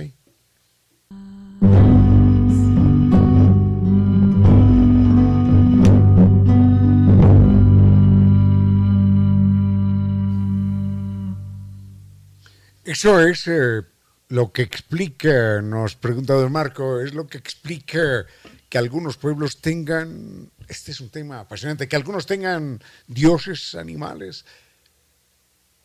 Eso 12.87 13.21
es 13.21 13.49
eh, 13.49 13.83
lo 14.29 14.53
que 14.53 14.63
explica, 14.63 15.61
nos 15.61 15.97
pregunta 15.97 16.35
don 16.35 16.53
Marco, 16.53 17.01
es 17.01 17.15
lo 17.15 17.27
que 17.27 17.37
explica 17.37 18.25
que 18.69 18.79
algunos 18.79 19.17
pueblos 19.17 19.61
tengan, 19.61 20.53
este 20.69 20.93
es 20.93 21.01
un 21.01 21.11
tema 21.11 21.41
apasionante, 21.41 21.89
que 21.89 21.97
algunos 21.97 22.27
tengan 22.27 22.81
dioses 23.09 23.75
animales. 23.75 24.45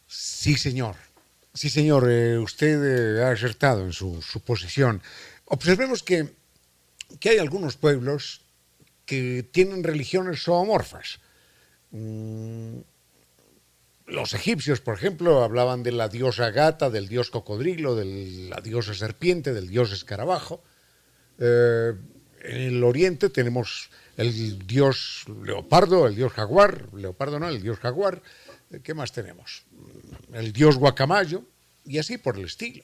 Sí, 0.05 0.55
señor. 0.57 0.95
Sí, 1.55 1.71
señor, 1.71 2.05
eh, 2.07 2.37
usted 2.37 3.17
eh, 3.17 3.23
ha 3.23 3.31
acertado 3.31 3.83
en 3.83 3.93
su, 3.93 4.21
posición. 4.45 5.01
Observemos 5.45 6.03
que, 6.03 6.35
que 7.19 7.29
hay 7.29 7.39
algunos 7.39 7.77
pueblos 7.77 8.41
que 9.07 9.41
tienen 9.51 9.83
religiones 9.83 10.43
zoomorfas. 10.43 11.19
Mm, 11.89 12.77
los 14.11 14.33
egipcios, 14.33 14.81
por 14.81 14.95
ejemplo, 14.95 15.43
hablaban 15.43 15.83
de 15.83 15.93
la 15.93 16.09
diosa 16.09 16.51
gata, 16.51 16.89
del 16.89 17.07
dios 17.07 17.29
cocodrilo, 17.29 17.95
de 17.95 18.49
la 18.49 18.59
diosa 18.59 18.93
serpiente, 18.93 19.53
del 19.53 19.69
dios 19.69 19.93
escarabajo. 19.93 20.61
Eh, 21.39 21.93
en 22.41 22.61
el 22.61 22.83
oriente 22.83 23.29
tenemos 23.29 23.89
el 24.17 24.67
dios 24.67 25.23
leopardo, 25.43 26.07
el 26.07 26.15
dios 26.15 26.33
jaguar, 26.33 26.93
leopardo 26.93 27.39
no, 27.39 27.47
el 27.47 27.61
dios 27.61 27.79
jaguar. 27.79 28.21
Eh, 28.71 28.81
¿Qué 28.83 28.93
más 28.93 29.13
tenemos? 29.13 29.63
El 30.33 30.51
dios 30.51 30.77
guacamayo 30.77 31.43
y 31.85 31.97
así 31.97 32.17
por 32.17 32.37
el 32.37 32.45
estilo. 32.45 32.83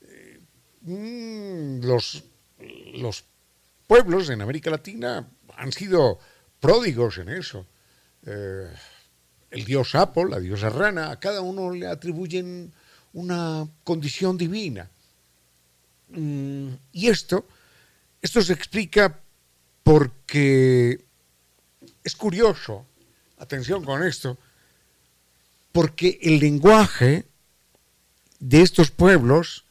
Eh, 0.00 0.40
mm, 0.80 1.84
los, 1.84 2.24
los 2.94 3.24
pueblos 3.86 4.30
en 4.30 4.40
América 4.40 4.70
Latina 4.70 5.28
han 5.54 5.72
sido 5.72 6.18
pródigos 6.60 7.18
en 7.18 7.28
eso. 7.28 7.66
El 9.50 9.64
dios 9.64 9.90
sapo, 9.90 10.24
la 10.24 10.38
diosa 10.38 10.68
rana, 10.68 11.10
a 11.10 11.18
cada 11.18 11.40
uno 11.40 11.70
le 11.72 11.86
atribuyen 11.86 12.72
una 13.12 13.66
condición 13.84 14.38
divina. 14.38 14.88
Mm, 16.08 16.68
y 16.92 17.08
esto, 17.08 17.46
esto 18.22 18.42
se 18.42 18.52
explica 18.52 19.18
porque 19.82 21.04
es 22.04 22.16
curioso, 22.16 22.86
atención 23.38 23.84
con 23.84 24.02
esto, 24.02 24.38
porque 25.72 26.18
el 26.22 26.38
lenguaje 26.38 27.26
de 28.38 28.62
estos 28.62 28.90
pueblos 28.90 29.64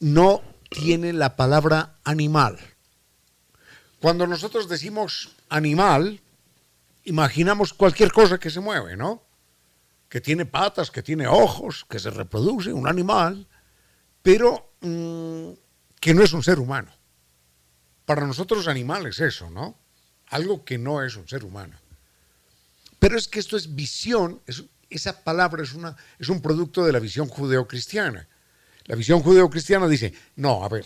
no 0.00 0.42
tiene 0.68 1.12
la 1.12 1.36
palabra 1.36 1.96
animal. 2.04 2.58
Cuando 4.00 4.26
nosotros 4.26 4.68
decimos 4.68 5.30
animal, 5.48 6.20
imaginamos 7.04 7.72
cualquier 7.72 8.12
cosa 8.12 8.38
que 8.38 8.50
se 8.50 8.60
mueve, 8.60 8.96
¿no? 8.96 9.22
Que 10.08 10.20
tiene 10.20 10.44
patas, 10.46 10.90
que 10.90 11.02
tiene 11.02 11.26
ojos, 11.26 11.86
que 11.88 11.98
se 11.98 12.10
reproduce, 12.10 12.72
un 12.72 12.86
animal, 12.88 13.46
pero 14.22 14.72
mm, 14.80 15.50
que 16.00 16.14
no 16.14 16.22
es 16.22 16.32
un 16.32 16.42
ser 16.42 16.58
humano. 16.58 16.92
Para 18.04 18.26
nosotros 18.26 18.68
animal 18.68 19.06
es 19.06 19.20
eso, 19.20 19.50
¿no? 19.50 19.78
Algo 20.28 20.64
que 20.64 20.78
no 20.78 21.02
es 21.02 21.16
un 21.16 21.28
ser 21.28 21.44
humano. 21.44 21.76
Pero 22.98 23.16
es 23.18 23.26
que 23.28 23.40
esto 23.40 23.56
es 23.56 23.74
visión, 23.74 24.40
es- 24.46 24.64
esa 24.90 25.24
palabra 25.24 25.62
es, 25.62 25.72
una, 25.72 25.96
es 26.18 26.28
un 26.28 26.42
producto 26.42 26.84
de 26.84 26.92
la 26.92 26.98
visión 26.98 27.26
judeocristiana. 27.28 28.28
La 28.84 28.94
visión 28.96 29.20
judeocristiana 29.22 29.88
dice, 29.88 30.12
no, 30.36 30.64
a 30.64 30.68
ver, 30.68 30.84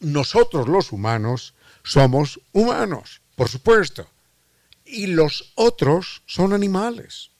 nosotros 0.00 0.68
los 0.68 0.92
humanos 0.92 1.54
somos 1.82 2.40
humanos, 2.52 3.22
por 3.36 3.48
supuesto, 3.48 4.06
y 4.90 5.06
los 5.06 5.52
otros 5.54 6.22
son 6.26 6.52
animales. 6.52 7.30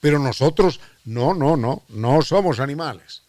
Pero 0.00 0.18
nosotros, 0.18 0.80
no, 1.04 1.34
no, 1.34 1.56
no, 1.56 1.84
no 1.88 2.22
somos 2.22 2.58
animales. 2.58 3.22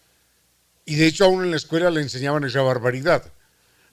Y 0.85 0.95
de 0.95 1.07
hecho 1.07 1.25
aún 1.25 1.43
en 1.43 1.51
la 1.51 1.57
escuela 1.57 1.91
le 1.91 2.01
enseñaban 2.01 2.43
esa 2.43 2.61
barbaridad. 2.61 3.31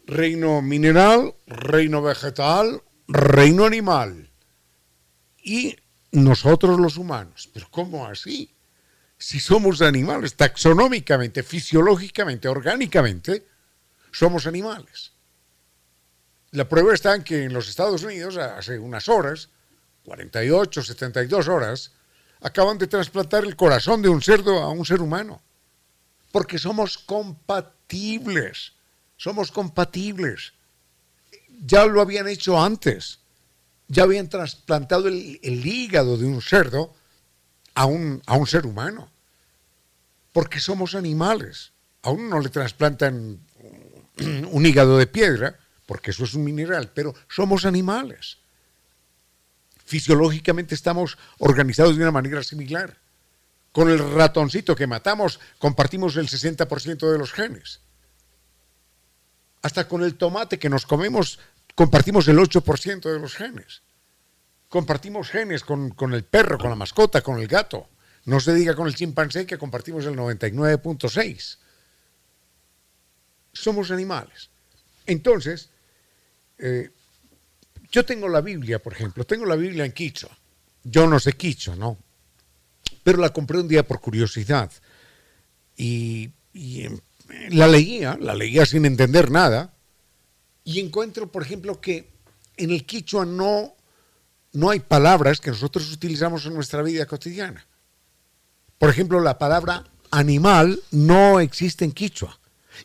Reino 0.06 0.62
mineral, 0.62 1.34
reino 1.46 2.00
vegetal, 2.02 2.82
reino 3.06 3.64
animal. 3.64 4.30
Y 5.42 5.76
nosotros 6.12 6.78
los 6.78 6.96
humanos. 6.96 7.50
Pero 7.52 7.68
¿cómo 7.70 8.06
así? 8.06 8.54
Si 9.18 9.40
somos 9.40 9.82
animales, 9.82 10.34
taxonómicamente, 10.34 11.42
fisiológicamente, 11.42 12.48
orgánicamente, 12.48 13.44
somos 14.12 14.46
animales. 14.46 15.12
La 16.52 16.68
prueba 16.68 16.94
está 16.94 17.14
en 17.14 17.22
que 17.22 17.44
en 17.44 17.52
los 17.52 17.68
Estados 17.68 18.02
Unidos, 18.02 18.36
hace 18.36 18.78
unas 18.78 19.08
horas, 19.08 19.50
48, 20.04 20.82
72 20.82 21.48
horas, 21.48 21.92
acaban 22.40 22.78
de 22.78 22.86
trasplantar 22.86 23.44
el 23.44 23.56
corazón 23.56 24.00
de 24.00 24.08
un 24.08 24.22
cerdo 24.22 24.58
a 24.62 24.70
un 24.70 24.84
ser 24.84 25.02
humano. 25.02 25.42
Porque 26.32 26.58
somos 26.58 26.98
compatibles. 26.98 28.72
Somos 29.16 29.52
compatibles. 29.52 30.54
Ya 31.66 31.84
lo 31.84 32.00
habían 32.00 32.28
hecho 32.28 32.62
antes. 32.62 33.20
Ya 33.88 34.04
habían 34.04 34.28
trasplantado 34.28 35.08
el, 35.08 35.38
hígado 35.42 36.16
de 36.16 36.26
un 36.26 36.40
cerdo 36.40 36.94
a 37.74 37.84
un, 37.86 38.22
a 38.26 38.36
un 38.36 38.46
ser 38.46 38.66
humano. 38.66 39.10
Porque 40.32 40.60
somos 40.60 40.94
animales. 40.94 41.72
A 42.02 42.10
uno 42.10 42.28
no 42.28 42.40
le 42.40 42.48
trasplantan 42.48 43.40
un 44.50 44.66
hígado 44.66 44.98
de 44.98 45.06
piedra, 45.06 45.58
porque 45.88 46.10
eso 46.10 46.24
es 46.24 46.34
un 46.34 46.44
mineral, 46.44 46.92
pero 46.94 47.14
somos 47.30 47.64
animales. 47.64 48.36
Fisiológicamente 49.86 50.74
estamos 50.74 51.16
organizados 51.38 51.96
de 51.96 52.02
una 52.02 52.12
manera 52.12 52.42
similar. 52.42 52.98
Con 53.72 53.88
el 53.88 53.98
ratoncito 53.98 54.76
que 54.76 54.86
matamos 54.86 55.40
compartimos 55.58 56.16
el 56.16 56.28
60% 56.28 57.10
de 57.10 57.18
los 57.18 57.32
genes. 57.32 57.80
Hasta 59.62 59.88
con 59.88 60.02
el 60.02 60.16
tomate 60.16 60.58
que 60.58 60.68
nos 60.68 60.84
comemos 60.84 61.38
compartimos 61.74 62.28
el 62.28 62.36
8% 62.36 63.10
de 63.10 63.18
los 63.18 63.34
genes. 63.34 63.80
Compartimos 64.68 65.30
genes 65.30 65.64
con, 65.64 65.88
con 65.88 66.12
el 66.12 66.22
perro, 66.22 66.58
con 66.58 66.68
la 66.68 66.76
mascota, 66.76 67.22
con 67.22 67.38
el 67.38 67.48
gato. 67.48 67.88
No 68.26 68.40
se 68.40 68.52
diga 68.52 68.74
con 68.74 68.88
el 68.88 68.94
chimpancé 68.94 69.46
que 69.46 69.56
compartimos 69.56 70.04
el 70.04 70.16
99.6. 70.16 71.56
Somos 73.54 73.90
animales. 73.90 74.50
Entonces, 75.06 75.70
eh, 76.58 76.90
yo 77.90 78.04
tengo 78.04 78.28
la 78.28 78.40
Biblia, 78.40 78.78
por 78.78 78.92
ejemplo, 78.92 79.24
tengo 79.24 79.46
la 79.46 79.56
Biblia 79.56 79.84
en 79.84 79.92
quichua. 79.92 80.30
Yo 80.84 81.06
no 81.06 81.18
sé 81.18 81.32
quichua, 81.32 81.76
¿no? 81.76 81.98
Pero 83.02 83.18
la 83.18 83.32
compré 83.32 83.58
un 83.58 83.68
día 83.68 83.86
por 83.86 84.00
curiosidad. 84.00 84.70
Y, 85.76 86.30
y, 86.52 86.84
em, 86.84 86.98
la 87.50 87.66
leía, 87.66 88.18
la 88.20 88.34
leía 88.34 88.66
sin 88.66 88.84
entender 88.84 89.30
nada. 89.30 89.74
Y 90.64 90.80
encuentro, 90.80 91.30
por 91.30 91.42
ejemplo, 91.42 91.80
que 91.80 92.10
en 92.56 92.70
el 92.70 92.84
quichua 92.84 93.24
no, 93.24 93.74
no 94.52 94.70
hay 94.70 94.80
palabras 94.80 95.40
que 95.40 95.50
nosotros 95.50 95.90
utilizamos 95.92 96.44
en 96.46 96.54
nuestra 96.54 96.82
vida 96.82 97.06
cotidiana. 97.06 97.66
Por 98.78 98.90
ejemplo, 98.90 99.20
la 99.20 99.38
palabra 99.38 99.84
animal 100.10 100.80
no 100.90 101.40
existe 101.40 101.84
en 101.84 101.92
quichua. 101.92 102.38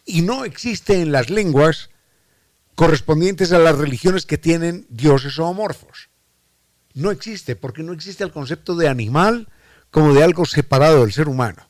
Y 0.05 0.21
no 0.21 0.45
existe 0.45 1.01
en 1.01 1.11
las 1.11 1.29
lenguas 1.29 1.89
correspondientes 2.75 3.51
a 3.51 3.59
las 3.59 3.77
religiones 3.77 4.25
que 4.25 4.37
tienen 4.37 4.85
dioses 4.89 5.35
zoomorfos. 5.35 6.09
No 6.93 7.11
existe, 7.11 7.55
porque 7.55 7.83
no 7.83 7.93
existe 7.93 8.23
el 8.23 8.31
concepto 8.31 8.75
de 8.75 8.87
animal 8.87 9.47
como 9.91 10.13
de 10.13 10.23
algo 10.23 10.45
separado 10.45 11.01
del 11.01 11.13
ser 11.13 11.27
humano. 11.27 11.69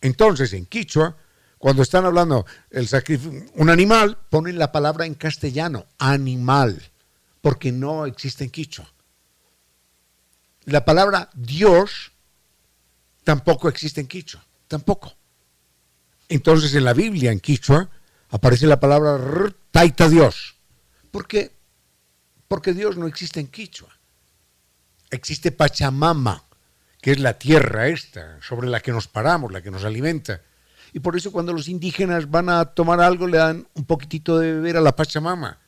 Entonces, 0.00 0.52
en 0.52 0.66
Quichua, 0.66 1.16
cuando 1.58 1.82
están 1.82 2.04
hablando 2.04 2.44
el 2.70 2.88
un 3.54 3.70
animal, 3.70 4.18
ponen 4.28 4.58
la 4.58 4.72
palabra 4.72 5.06
en 5.06 5.14
castellano, 5.14 5.86
animal, 5.98 6.90
porque 7.40 7.70
no 7.70 8.06
existe 8.06 8.42
en 8.44 8.50
Quichua. 8.50 8.92
La 10.64 10.84
palabra 10.84 11.30
Dios 11.34 12.12
tampoco 13.24 13.68
existe 13.68 14.00
en 14.00 14.08
Quichua, 14.08 14.44
tampoco. 14.66 15.14
Entonces, 16.28 16.74
en 16.74 16.84
la 16.84 16.94
Biblia, 16.94 17.30
en 17.30 17.40
Quichua, 17.40 17.88
aparece 18.30 18.66
la 18.66 18.80
palabra 18.80 19.16
taita 19.72 20.08
Dios. 20.08 20.54
¿Por 21.10 21.26
qué? 21.26 21.56
Porque 22.46 22.72
Dios 22.72 22.96
no 22.96 23.06
existe 23.08 23.40
en 23.40 23.48
Quichua. 23.48 23.88
Existe 25.10 25.50
Pachamama, 25.50 26.44
que 27.00 27.10
es 27.12 27.18
la 27.18 27.38
tierra 27.38 27.88
esta, 27.88 28.40
sobre 28.40 28.68
la 28.68 28.80
que 28.80 28.92
nos 28.92 29.08
paramos, 29.08 29.50
la 29.50 29.62
que 29.62 29.70
nos 29.70 29.84
alimenta. 29.84 30.42
Y 30.92 31.00
por 31.00 31.16
eso 31.16 31.32
cuando 31.32 31.52
los 31.52 31.68
indígenas 31.68 32.30
van 32.30 32.50
a 32.50 32.66
tomar 32.66 33.00
algo 33.00 33.26
le 33.26 33.38
dan 33.38 33.66
un 33.74 33.84
poquitito 33.86 34.38
de 34.38 34.52
beber 34.52 34.76
a 34.76 34.80
la 34.80 34.94
Pachamama. 34.94 35.58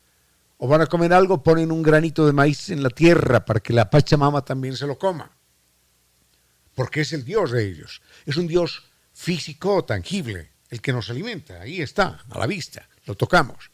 o 0.57 0.69
van 0.69 0.83
a 0.83 0.87
comer 0.87 1.13
algo, 1.13 1.43
ponen 1.43 1.73
un 1.73 1.83
granito 1.83 2.25
de 2.25 2.33
maíz 2.33 2.71
en 2.71 2.83
la 2.83 2.89
tierra 2.89 3.45
para 3.45 3.61
que 3.61 3.73
la 3.73 3.91
Pachamama 3.91 4.45
también 4.45 4.77
se 4.77 4.87
lo 4.87 4.97
coma. 4.99 5.31
Porque 6.75 7.01
es 7.01 7.13
el 7.13 7.25
Dios 7.25 7.51
de 7.51 7.67
ellos. 7.67 8.03
Es 8.25 8.37
un 8.37 8.47
Dios 8.47 8.85
físico, 9.13 9.85
tangible, 9.85 10.53
el 10.71 10.81
que 10.81 10.93
nos 10.93 11.11
alimenta. 11.11 11.61
Ahí 11.61 11.81
está, 11.83 12.25
a 12.31 12.39
la 12.39 12.47
vista, 12.47 12.89
lo 13.07 13.15
tocamos. 13.15 13.74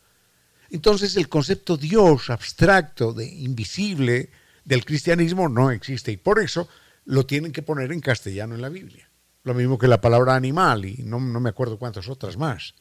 Entonces 0.70 1.16
el 1.16 1.28
concepto 1.28 1.76
Dios 1.76 2.30
abstracto, 2.30 3.12
de 3.12 3.26
invisible, 3.26 4.30
del 4.64 4.84
cristianismo 4.84 5.48
no 5.48 5.70
existe 5.70 6.12
y 6.12 6.16
por 6.16 6.38
eso 6.38 6.68
lo 7.06 7.26
tienen 7.26 7.52
que 7.52 7.62
poner 7.62 7.92
en 7.92 8.00
castellano 8.00 8.54
en 8.54 8.62
la 8.62 8.68
Biblia. 8.68 9.08
Lo 9.42 9.54
mismo 9.54 9.78
que 9.78 9.88
la 9.88 10.00
palabra 10.00 10.34
animal 10.34 10.84
y 10.84 11.02
no, 11.02 11.18
no 11.18 11.40
me 11.40 11.50
acuerdo 11.50 11.78
cuántas 11.78 12.08
otras 12.08 12.36
más. 12.36 12.74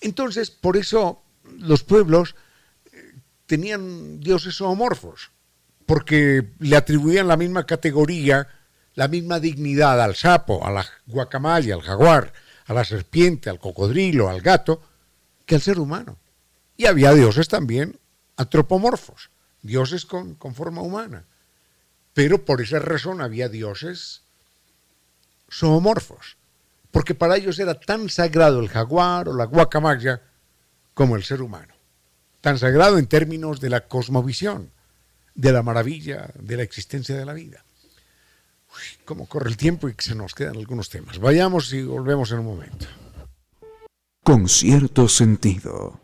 Entonces, 0.00 0.50
por 0.50 0.76
eso 0.76 1.22
los 1.58 1.82
pueblos 1.82 2.34
eh, 2.92 3.14
tenían 3.46 4.20
dioses 4.20 4.56
zoomorfos, 4.56 5.30
porque 5.86 6.52
le 6.58 6.76
atribuían 6.76 7.28
la 7.28 7.36
misma 7.36 7.66
categoría, 7.66 8.48
la 8.94 9.08
misma 9.08 9.40
dignidad 9.40 10.00
al 10.00 10.14
sapo, 10.14 10.66
a 10.66 10.70
la 10.70 10.86
al 11.06 11.82
jaguar, 11.82 12.32
a 12.66 12.74
la 12.74 12.84
serpiente, 12.84 13.50
al 13.50 13.58
cocodrilo, 13.58 14.28
al 14.28 14.40
gato, 14.40 14.82
que 15.44 15.56
al 15.56 15.60
ser 15.60 15.78
humano. 15.78 16.16
Y 16.82 16.86
había 16.86 17.14
dioses 17.14 17.46
también 17.46 18.00
antropomorfos, 18.36 19.30
dioses 19.62 20.04
con, 20.04 20.36
forma 20.52 20.82
humana. 20.82 21.26
Pero 22.12 22.44
por 22.44 22.60
esa 22.60 22.80
razón 22.80 23.20
había 23.20 23.48
dioses 23.48 24.24
zoomorfos 25.48 26.38
porque 26.90 27.14
para 27.14 27.36
ellos 27.36 27.60
era 27.60 27.78
tan 27.78 28.08
sagrado 28.08 28.58
el 28.58 28.68
jaguar 28.68 29.28
o 29.28 29.32
la 29.32 29.44
guacamaya 29.44 30.22
como 30.92 31.14
el 31.14 31.22
ser 31.22 31.40
humano. 31.40 31.72
Tan 32.40 32.58
sagrado 32.58 32.98
en 32.98 33.06
términos 33.06 33.60
de 33.60 33.70
la 33.70 33.86
cosmovisión, 33.86 34.72
de 35.36 35.52
la 35.52 35.62
maravilla 35.62 36.32
de 36.34 36.56
la 36.56 36.64
existencia 36.64 37.16
de 37.16 37.24
la 37.24 37.32
vida. 37.32 37.64
Uy, 38.70 39.04
cómo 39.04 39.28
corre 39.28 39.50
el 39.50 39.56
tiempo 39.56 39.88
y 39.88 39.94
se 39.98 40.16
nos 40.16 40.34
quedan 40.34 40.56
algunos 40.56 40.88
temas. 40.88 41.20
Vayamos 41.20 41.72
y 41.72 41.84
volvemos 41.84 42.32
en 42.32 42.40
un 42.40 42.46
momento. 42.46 42.86
Con 44.24 44.48
cierto 44.48 45.08
sentido. 45.08 46.01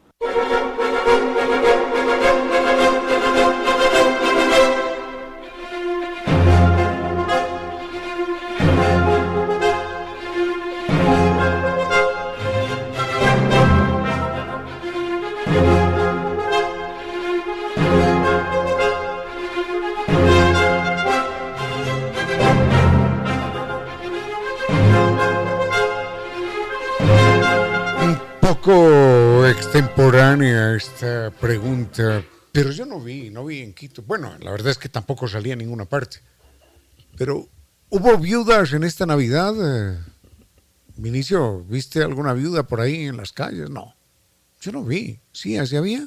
Extemporánea 29.48 30.74
esta 30.74 31.30
pregunta, 31.30 32.24
pero 32.52 32.70
yo 32.70 32.84
no 32.86 33.00
vi, 33.00 33.30
no 33.30 33.44
vi 33.44 33.60
en 33.60 33.72
Quito. 33.72 34.02
Bueno, 34.02 34.34
la 34.40 34.50
verdad 34.50 34.70
es 34.70 34.78
que 34.78 34.88
tampoco 34.88 35.28
salía 35.28 35.52
en 35.52 35.60
ninguna 35.60 35.84
parte. 35.84 36.18
Pero, 37.16 37.48
¿hubo 37.88 38.18
viudas 38.18 38.72
en 38.72 38.84
esta 38.84 39.06
Navidad? 39.06 39.54
Eh, 39.58 39.98
Vinicio, 40.96 41.64
¿viste 41.64 42.02
alguna 42.02 42.32
viuda 42.32 42.64
por 42.64 42.80
ahí 42.80 43.06
en 43.06 43.16
las 43.16 43.32
calles? 43.32 43.70
No, 43.70 43.94
yo 44.60 44.72
no 44.72 44.84
vi. 44.84 45.20
¿Sí, 45.32 45.56
así 45.56 45.76
había? 45.76 46.06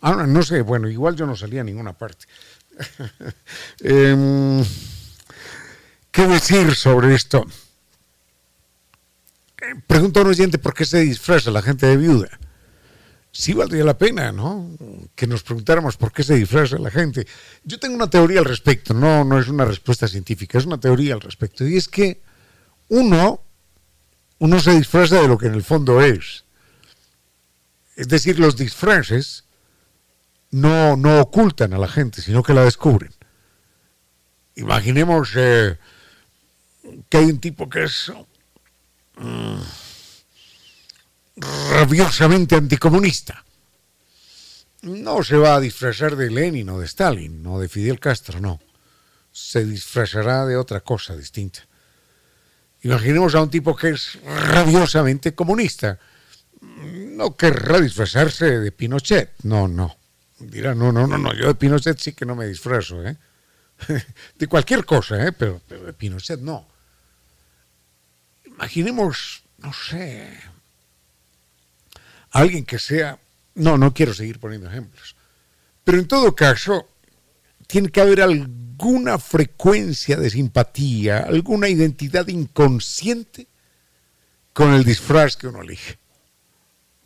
Ah, 0.00 0.26
no 0.26 0.42
sé, 0.42 0.62
bueno, 0.62 0.88
igual 0.88 1.16
yo 1.16 1.26
no 1.26 1.36
salía 1.36 1.60
a 1.60 1.64
ninguna 1.64 1.92
parte. 1.92 2.26
Em, 3.80 4.64
¿Qué 6.10 6.26
decir 6.26 6.74
sobre 6.74 7.14
esto? 7.14 7.44
Pregunta 9.86 10.20
un 10.20 10.28
oyente 10.28 10.58
por 10.58 10.74
qué 10.74 10.84
se 10.84 11.00
disfraza 11.00 11.50
la 11.50 11.62
gente 11.62 11.86
de 11.86 11.96
viuda. 11.96 12.28
Sí 13.32 13.52
valdría 13.52 13.84
la 13.84 13.98
pena, 13.98 14.30
¿no? 14.30 14.70
Que 15.14 15.26
nos 15.26 15.42
preguntáramos 15.42 15.96
por 15.96 16.12
qué 16.12 16.22
se 16.22 16.36
disfraza 16.36 16.78
la 16.78 16.90
gente. 16.90 17.26
Yo 17.64 17.80
tengo 17.80 17.96
una 17.96 18.08
teoría 18.08 18.38
al 18.38 18.44
respecto, 18.44 18.94
no, 18.94 19.24
no 19.24 19.38
es 19.38 19.48
una 19.48 19.64
respuesta 19.64 20.06
científica, 20.06 20.56
es 20.56 20.66
una 20.66 20.78
teoría 20.78 21.14
al 21.14 21.20
respecto. 21.20 21.66
Y 21.66 21.76
es 21.76 21.88
que 21.88 22.22
uno, 22.88 23.42
uno 24.38 24.60
se 24.60 24.76
disfraza 24.76 25.20
de 25.20 25.26
lo 25.28 25.36
que 25.36 25.46
en 25.46 25.54
el 25.54 25.64
fondo 25.64 26.00
es. 26.00 26.44
Es 27.96 28.08
decir, 28.08 28.38
los 28.38 28.56
disfraces 28.56 29.44
no, 30.50 30.96
no 30.96 31.20
ocultan 31.20 31.72
a 31.74 31.78
la 31.78 31.88
gente, 31.88 32.22
sino 32.22 32.42
que 32.42 32.54
la 32.54 32.64
descubren. 32.64 33.12
Imaginemos 34.54 35.32
eh, 35.34 35.76
que 37.08 37.18
hay 37.18 37.24
un 37.24 37.40
tipo 37.40 37.68
que 37.68 37.84
es 37.84 38.12
Rabiosamente 41.36 42.54
anticomunista. 42.54 43.44
No 44.82 45.22
se 45.22 45.36
va 45.36 45.56
a 45.56 45.60
disfrazar 45.60 46.16
de 46.16 46.30
Lenin 46.30 46.68
o 46.68 46.78
de 46.78 46.86
Stalin 46.86 47.46
o 47.46 47.58
de 47.58 47.68
Fidel 47.68 47.98
Castro, 47.98 48.40
no. 48.40 48.60
Se 49.32 49.64
disfrazará 49.64 50.46
de 50.46 50.56
otra 50.56 50.80
cosa 50.80 51.16
distinta. 51.16 51.66
Imaginemos 52.82 53.34
a 53.34 53.42
un 53.42 53.50
tipo 53.50 53.74
que 53.74 53.90
es 53.90 54.18
rabiosamente 54.22 55.34
comunista. 55.34 55.98
No 56.60 57.36
querrá 57.36 57.80
disfrazarse 57.80 58.60
de 58.60 58.72
Pinochet. 58.72 59.32
No, 59.42 59.68
no. 59.68 59.96
Dirá, 60.38 60.74
no, 60.74 60.92
no, 60.92 61.06
no, 61.06 61.16
no. 61.16 61.32
Yo 61.32 61.48
de 61.48 61.54
Pinochet 61.54 61.98
sí 61.98 62.12
que 62.12 62.26
no 62.26 62.36
me 62.36 62.46
disfrazo, 62.46 63.02
¿eh? 63.06 63.16
De 64.38 64.46
cualquier 64.46 64.84
cosa, 64.84 65.26
¿eh? 65.26 65.32
Pero, 65.32 65.60
pero 65.66 65.84
de 65.84 65.92
Pinochet 65.92 66.40
no 66.40 66.73
imaginemos, 68.54 69.42
no 69.58 69.72
sé, 69.72 70.28
alguien 72.30 72.64
que 72.64 72.78
sea, 72.78 73.18
no, 73.54 73.78
no 73.78 73.92
quiero 73.92 74.14
seguir 74.14 74.38
poniendo 74.38 74.68
ejemplos, 74.68 75.16
pero 75.82 75.98
en 75.98 76.08
todo 76.08 76.34
caso, 76.34 76.88
tiene 77.66 77.90
que 77.90 78.00
haber 78.00 78.22
alguna 78.22 79.18
frecuencia 79.18 80.16
de 80.16 80.30
simpatía, 80.30 81.18
alguna 81.18 81.68
identidad 81.68 82.28
inconsciente 82.28 83.48
con 84.52 84.72
el 84.72 84.84
disfraz 84.84 85.36
que 85.36 85.48
uno 85.48 85.62
elige. 85.62 85.98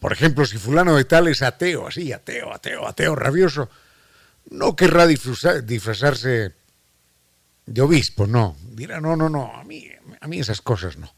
Por 0.00 0.12
ejemplo, 0.12 0.44
si 0.44 0.58
fulano 0.58 0.96
de 0.96 1.04
tal 1.04 1.28
es 1.28 1.42
ateo, 1.42 1.88
así, 1.88 2.12
ateo, 2.12 2.52
ateo, 2.52 2.86
ateo, 2.86 3.16
rabioso, 3.16 3.68
no 4.50 4.76
querrá 4.76 5.06
disfrazarse 5.06 6.54
de 7.66 7.80
obispo, 7.82 8.26
no. 8.26 8.56
Dirá, 8.70 9.00
no, 9.00 9.16
no, 9.16 9.28
no, 9.28 9.56
a 9.56 9.64
mí, 9.64 9.88
a 10.20 10.28
mí 10.28 10.38
esas 10.38 10.60
cosas 10.60 10.98
no 10.98 11.17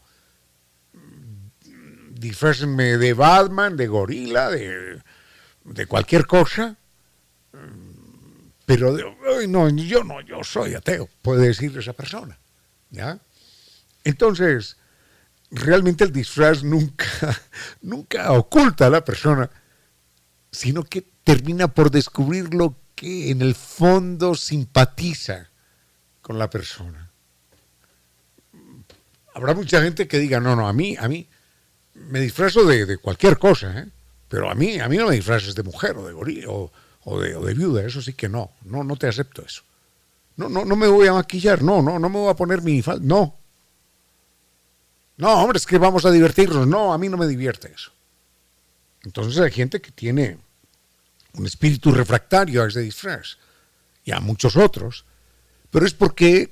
disfrácenme 2.21 2.97
de 2.97 3.13
Batman, 3.13 3.75
de 3.75 3.87
gorila, 3.87 4.49
de, 4.51 5.01
cualquier 5.87 6.25
cosa, 6.27 6.77
pero 8.65 8.95
no, 9.47 9.69
yo 9.69 10.03
no, 10.03 10.21
yo 10.21 10.43
soy 10.43 10.75
ateo, 10.75 11.09
puede 11.21 11.47
decirle 11.47 11.79
esa 11.79 11.93
persona. 11.93 12.37
¿ya? 12.91 13.19
Entonces, 14.03 14.77
realmente 15.49 16.03
el 16.03 16.13
disfraz 16.13 16.63
nunca, 16.63 17.05
nunca 17.81 18.31
oculta 18.31 18.85
a 18.85 18.91
la 18.91 19.03
persona, 19.03 19.49
sino 20.51 20.83
que 20.83 21.01
termina 21.23 21.67
por 21.69 21.89
descubrir 21.89 22.53
lo 22.53 22.75
que 22.95 23.31
en 23.31 23.41
el 23.41 23.55
fondo 23.55 24.35
simpatiza 24.35 25.49
con 26.21 26.37
la 26.37 26.49
persona. 26.49 27.09
Habrá 29.33 29.55
mucha 29.55 29.81
gente 29.81 30.07
que 30.07 30.19
diga, 30.19 30.39
no, 30.39 30.55
no, 30.55 30.67
a 30.67 30.73
mí, 30.73 30.97
a 30.99 31.07
mí, 31.07 31.27
me 31.93 32.19
disfrazo 32.19 32.65
de, 32.65 32.97
cualquier 32.97 33.37
cosa, 33.37 33.79
¿eh? 33.79 33.87
pero 34.27 34.49
a 34.49 34.55
mí, 34.55 34.79
a 34.79 34.87
mí 34.87 34.97
no 34.97 35.07
me 35.07 35.15
disfraces 35.15 35.55
de 35.55 35.63
mujer 35.63 35.97
o 35.97 36.07
de 36.07 36.13
gorila 36.13 36.47
o, 36.49 37.19
de, 37.19 37.53
viuda, 37.53 37.85
eso 37.85 38.01
sí 38.01 38.13
que 38.13 38.29
no, 38.29 38.51
no, 38.65 38.83
no 38.83 38.95
te 38.95 39.07
acepto 39.07 39.43
eso. 39.43 39.63
No, 40.37 40.49
no, 40.49 40.65
no 40.65 40.75
me 40.75 40.87
voy 40.87 41.07
a 41.07 41.13
maquillar, 41.13 41.61
no, 41.61 41.81
no, 41.81 41.99
no 41.99 42.09
me 42.09 42.17
voy 42.17 42.31
a 42.31 42.35
poner 42.35 42.61
minifalda, 42.61 43.05
no. 43.05 43.37
No, 45.17 45.33
hombre, 45.33 45.57
es 45.57 45.65
que 45.65 45.77
vamos 45.77 46.05
a 46.05 46.11
divertirnos, 46.11 46.65
no, 46.65 46.93
a 46.93 46.97
mí 46.97 47.09
no 47.09 47.17
me 47.17 47.27
divierte 47.27 47.71
eso. 47.71 47.91
Entonces 49.03 49.39
hay 49.39 49.51
gente 49.51 49.81
que 49.81 49.91
tiene 49.91 50.37
un 51.33 51.45
espíritu 51.45 51.91
refractario 51.91 52.63
a 52.63 52.67
ese 52.67 52.81
disfraz 52.81 53.37
y 54.03 54.11
a 54.11 54.19
muchos 54.19 54.55
otros, 54.55 55.05
pero 55.69 55.85
es 55.85 55.93
porque 55.93 56.51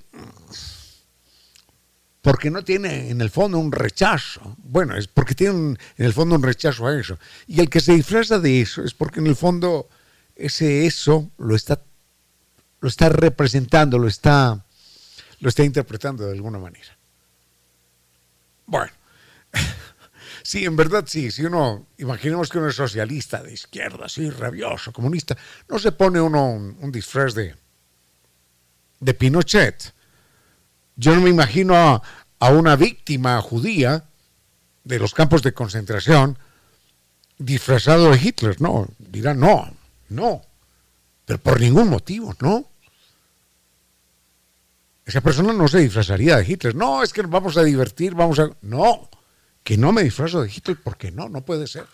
porque 2.21 2.49
no 2.49 2.63
tiene 2.63 3.09
en 3.09 3.21
el 3.21 3.29
fondo 3.29 3.57
un 3.59 3.71
rechazo. 3.71 4.55
Bueno, 4.57 4.97
es 4.97 5.07
porque 5.07 5.35
tiene 5.35 5.53
en 5.97 6.05
el 6.05 6.13
fondo 6.13 6.35
un 6.35 6.43
rechazo 6.43 6.87
a 6.87 6.99
eso. 6.99 7.17
Y 7.47 7.59
el 7.59 7.69
que 7.69 7.79
se 7.79 7.93
disfraza 7.93 8.39
de 8.39 8.61
eso 8.61 8.83
es 8.83 8.93
porque 8.93 9.19
en 9.19 9.27
el 9.27 9.35
fondo 9.35 9.87
ese 10.35 10.85
eso 10.85 11.31
lo 11.37 11.55
está, 11.55 11.81
lo 12.81 12.89
está 12.89 13.09
representando, 13.09 13.97
lo 13.97 14.07
está, 14.07 14.65
lo 15.39 15.49
está 15.49 15.63
interpretando 15.63 16.25
de 16.25 16.33
alguna 16.33 16.59
manera. 16.59 16.97
Bueno, 18.65 18.91
Sí, 20.43 20.65
en 20.65 20.75
verdad 20.75 21.03
sí. 21.07 21.31
Si 21.31 21.45
uno, 21.45 21.87
imaginemos 21.97 22.49
que 22.49 22.57
uno 22.57 22.69
es 22.69 22.75
socialista 22.75 23.43
de 23.43 23.53
izquierda, 23.53 24.05
así, 24.05 24.29
rabioso, 24.29 24.91
comunista, 24.91 25.37
no 25.67 25.79
se 25.79 25.91
pone 25.91 26.19
uno 26.19 26.49
un, 26.49 26.77
un 26.79 26.91
disfraz 26.91 27.33
de, 27.33 27.55
de 28.99 29.13
Pinochet. 29.13 29.93
Yo 30.99 31.15
no 31.15 31.21
me 31.21 31.29
imagino 31.29 31.75
a, 31.77 32.49
una 32.49 32.75
víctima 32.75 33.41
judía 33.41 34.03
de 34.83 34.99
los 34.99 35.13
campos 35.13 35.41
de 35.41 35.53
concentración 35.53 36.37
disfrazado 37.37 38.11
de 38.11 38.17
Hitler. 38.17 38.59
No, 38.59 38.85
dirán, 38.97 39.39
no, 39.39 39.73
no, 40.09 40.41
pero 41.23 41.39
por 41.39 41.61
ningún 41.61 41.87
motivo, 41.87 42.35
no. 42.41 42.69
Esa 45.05 45.21
persona 45.21 45.53
no 45.53 45.69
se 45.69 45.79
disfrazaría 45.79 46.35
de 46.35 46.45
Hitler. 46.45 46.75
No, 46.75 47.01
es 47.01 47.13
que 47.13 47.21
nos 47.23 47.31
vamos 47.31 47.55
a 47.55 47.63
divertir, 47.63 48.13
vamos 48.13 48.37
a... 48.37 48.49
No, 48.61 49.09
que 49.63 49.77
no 49.77 49.93
me 49.93 50.03
disfrazo 50.03 50.41
de 50.41 50.51
Hitler 50.53 50.77
porque 50.83 51.11
no, 51.11 51.29
no 51.29 51.45
puede 51.45 51.65
ser. 51.65 51.87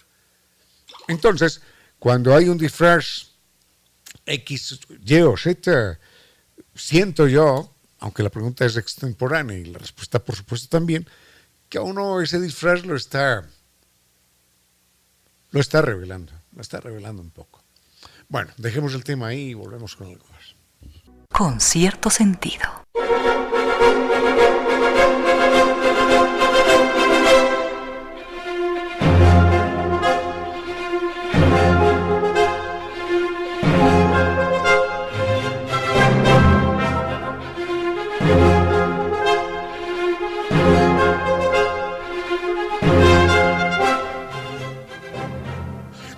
Entonces, 1.08 1.62
cuando 1.99 2.36
hay 2.36 2.49
un 2.49 2.58
disfraz 2.58 3.28
X, 4.26 4.80
Y 5.06 5.22
o 5.22 5.38
Z, 5.38 5.99
siento 6.74 7.28
yo, 7.28 7.74
aunque 8.06 8.22
la 8.22 8.30
pregunta 8.30 8.66
es 8.66 8.78
extemporánea 8.78 9.58
y 9.58 9.66
la 9.66 9.80
respuesta 9.80 10.20
por 10.20 10.36
supuesto 10.36 10.70
también, 10.70 11.08
que 11.70 11.80
a 11.80 11.82
uno 11.82 12.22
ese 12.22 12.39
disfraz 12.39 12.86
lo 12.86 12.95
está, 12.95 13.43
lo 15.49 15.60
está 15.60 15.82
revelando, 15.82 16.32
lo 16.53 16.62
está 16.62 16.80
revelando 16.80 17.24
un 17.24 17.32
poco. 17.32 17.64
Bueno, 18.30 18.51
dejemos 18.58 18.93
el 18.93 19.03
tema 19.03 19.30
ahí 19.30 19.49
y 19.49 19.53
volvemos 19.56 19.95
con 19.95 20.06
algo 20.06 20.24
más. 20.32 20.56
Con 21.32 21.60
cierto 21.60 22.12
sentido. 22.12 22.86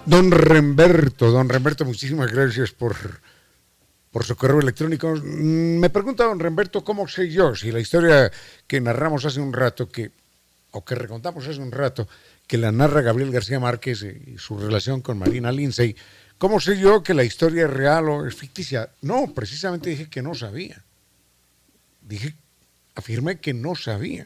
Don 0.08 0.32
Remberto, 0.32 1.32
don 1.32 1.50
Remberto, 1.50 1.84
muchísimas 1.84 2.32
gracias 2.32 2.72
por, 2.72 2.96
por 4.10 4.24
su 4.24 4.38
correo 4.38 4.62
electrónico. 4.62 5.14
Mm, 5.14 5.80
Me 5.80 5.90
pregunta 5.90 6.24
don 6.24 6.40
Remberto 6.40 6.82
cómo 6.82 7.10
sé 7.10 7.30
yo 7.30 7.54
si 7.58 7.74
la 7.74 7.82
historia 7.82 8.32
que 8.68 8.80
narramos 8.80 9.26
hace 9.26 9.42
un 9.42 9.52
rato, 9.52 9.90
que, 9.90 10.12
o 10.72 10.86
que 10.86 10.96
recontamos 10.96 11.46
hace 11.46 11.60
un 11.60 11.74
rato, 11.74 12.08
que 12.48 12.58
la 12.58 12.72
narra 12.72 13.02
Gabriel 13.02 13.34
García 13.34 13.60
Márquez 13.60 14.02
y 14.04 14.38
su 14.38 14.58
relación 14.58 15.02
con 15.02 15.20
Marina 15.20 15.52
Lindsay, 15.52 15.94
¿cómo 16.38 16.62
sé 16.62 16.80
yo 16.80 17.04
que 17.04 17.14
la 17.14 17.26
historia 17.26 17.66
es 17.66 17.70
real 17.70 18.08
o 18.08 18.26
es 18.26 18.34
ficticia? 18.34 18.90
No, 19.02 19.34
precisamente 19.34 19.90
dije 19.90 20.10
que 20.10 20.22
no 20.22 20.34
sabía. 20.34 20.82
Dije, 22.02 22.34
afirmé 22.96 23.42
que 23.42 23.54
no 23.54 23.76
sabía 23.76 24.26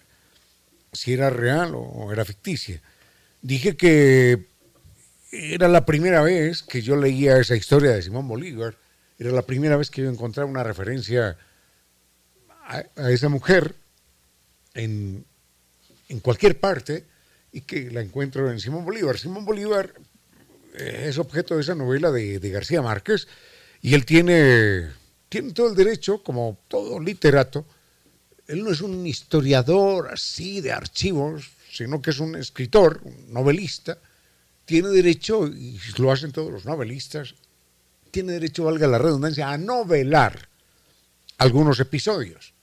si 0.94 1.14
era 1.14 1.32
real 1.32 1.72
o 1.74 2.12
era 2.14 2.24
ficticia. 2.24 2.80
Dije 3.42 3.76
que 3.76 4.51
era 5.32 5.68
la 5.68 5.86
primera 5.86 6.22
vez 6.22 6.62
que 6.62 6.82
yo 6.82 6.96
leía 6.98 7.40
esa 7.40 7.56
historia 7.56 7.92
de 7.92 8.02
Simón 8.02 8.28
Bolívar, 8.28 8.76
era 9.18 9.32
la 9.32 9.44
primera 9.44 9.78
vez 9.78 9.90
que 9.90 10.02
yo 10.02 10.10
encontraba 10.10 10.50
una 10.50 10.64
referencia 10.64 11.38
a, 12.68 12.84
a 12.96 13.12
esa 13.12 13.30
mujer 13.30 13.76
en, 14.74 15.26
en, 16.10 16.20
cualquier 16.20 16.60
parte 16.60 17.06
y 17.52 17.62
que 17.62 17.92
la 17.92 18.02
encuentro 18.02 18.52
en 18.52 18.60
Simón 18.60 18.84
Bolívar. 18.84 19.18
Simón 19.18 19.46
Bolívar 19.46 19.94
eh, 20.74 21.06
es 21.08 21.18
objeto 21.18 21.56
de 21.56 21.62
esa 21.62 21.76
novela 21.76 22.12
de, 22.12 22.40
de 22.40 22.50
García 22.50 22.82
Márquez 22.82 23.28
y 23.82 23.94
él 23.94 24.06
tiene, 24.06 24.90
tiene 25.30 25.54
todo 25.54 25.70
el 25.70 25.76
derecho, 25.76 26.24
como 26.24 26.60
todo 26.68 27.00
literato, 27.00 27.66
él 28.48 28.64
no 28.64 28.72
es 28.72 28.82
un 28.82 29.08
historiador 29.08 30.10
así 30.12 30.60
de 30.60 30.74
archivos, 30.74 31.52
sino 31.72 32.02
que 32.02 32.10
es 32.10 32.20
un 32.20 32.36
escritor, 32.36 33.00
un 33.04 33.32
novelista, 33.32 33.98
tiene 34.66 34.90
derecho, 34.90 35.48
y 35.48 35.80
lo 35.98 36.12
hacen 36.12 36.32
todos 36.32 36.52
los 36.52 36.66
novelistas, 36.66 37.36
tiene 38.12 38.34
derecho, 38.34 38.66
valga 38.66 38.88
la 38.88 38.98
redundancia, 38.98 39.50
a 39.50 39.58
novelar 39.58 40.50
algunos 41.38 41.80
episodios. 41.80 42.54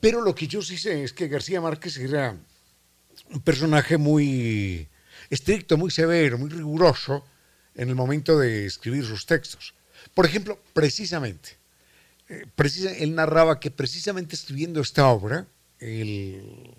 Pero 0.00 0.20
lo 0.20 0.34
que 0.34 0.48
yo 0.48 0.62
sí 0.62 0.76
sé 0.76 1.04
es 1.04 1.12
que 1.12 1.28
García 1.28 1.60
Márquez 1.60 1.96
era 1.98 2.36
un 3.30 3.40
personaje 3.40 3.98
muy 3.98 4.88
estricto, 5.30 5.76
muy 5.76 5.90
severo, 5.90 6.38
muy 6.38 6.50
riguroso 6.50 7.24
en 7.74 7.88
el 7.88 7.94
momento 7.94 8.38
de 8.38 8.66
escribir 8.66 9.04
sus 9.04 9.26
textos. 9.26 9.74
Por 10.14 10.26
ejemplo, 10.26 10.60
precisamente, 10.72 11.56
eh, 12.28 12.44
él 12.98 13.14
narraba 13.14 13.60
que 13.60 13.70
precisamente 13.70 14.34
escribiendo 14.34 14.80
esta 14.80 15.06
obra, 15.08 15.46
el, 15.78 16.74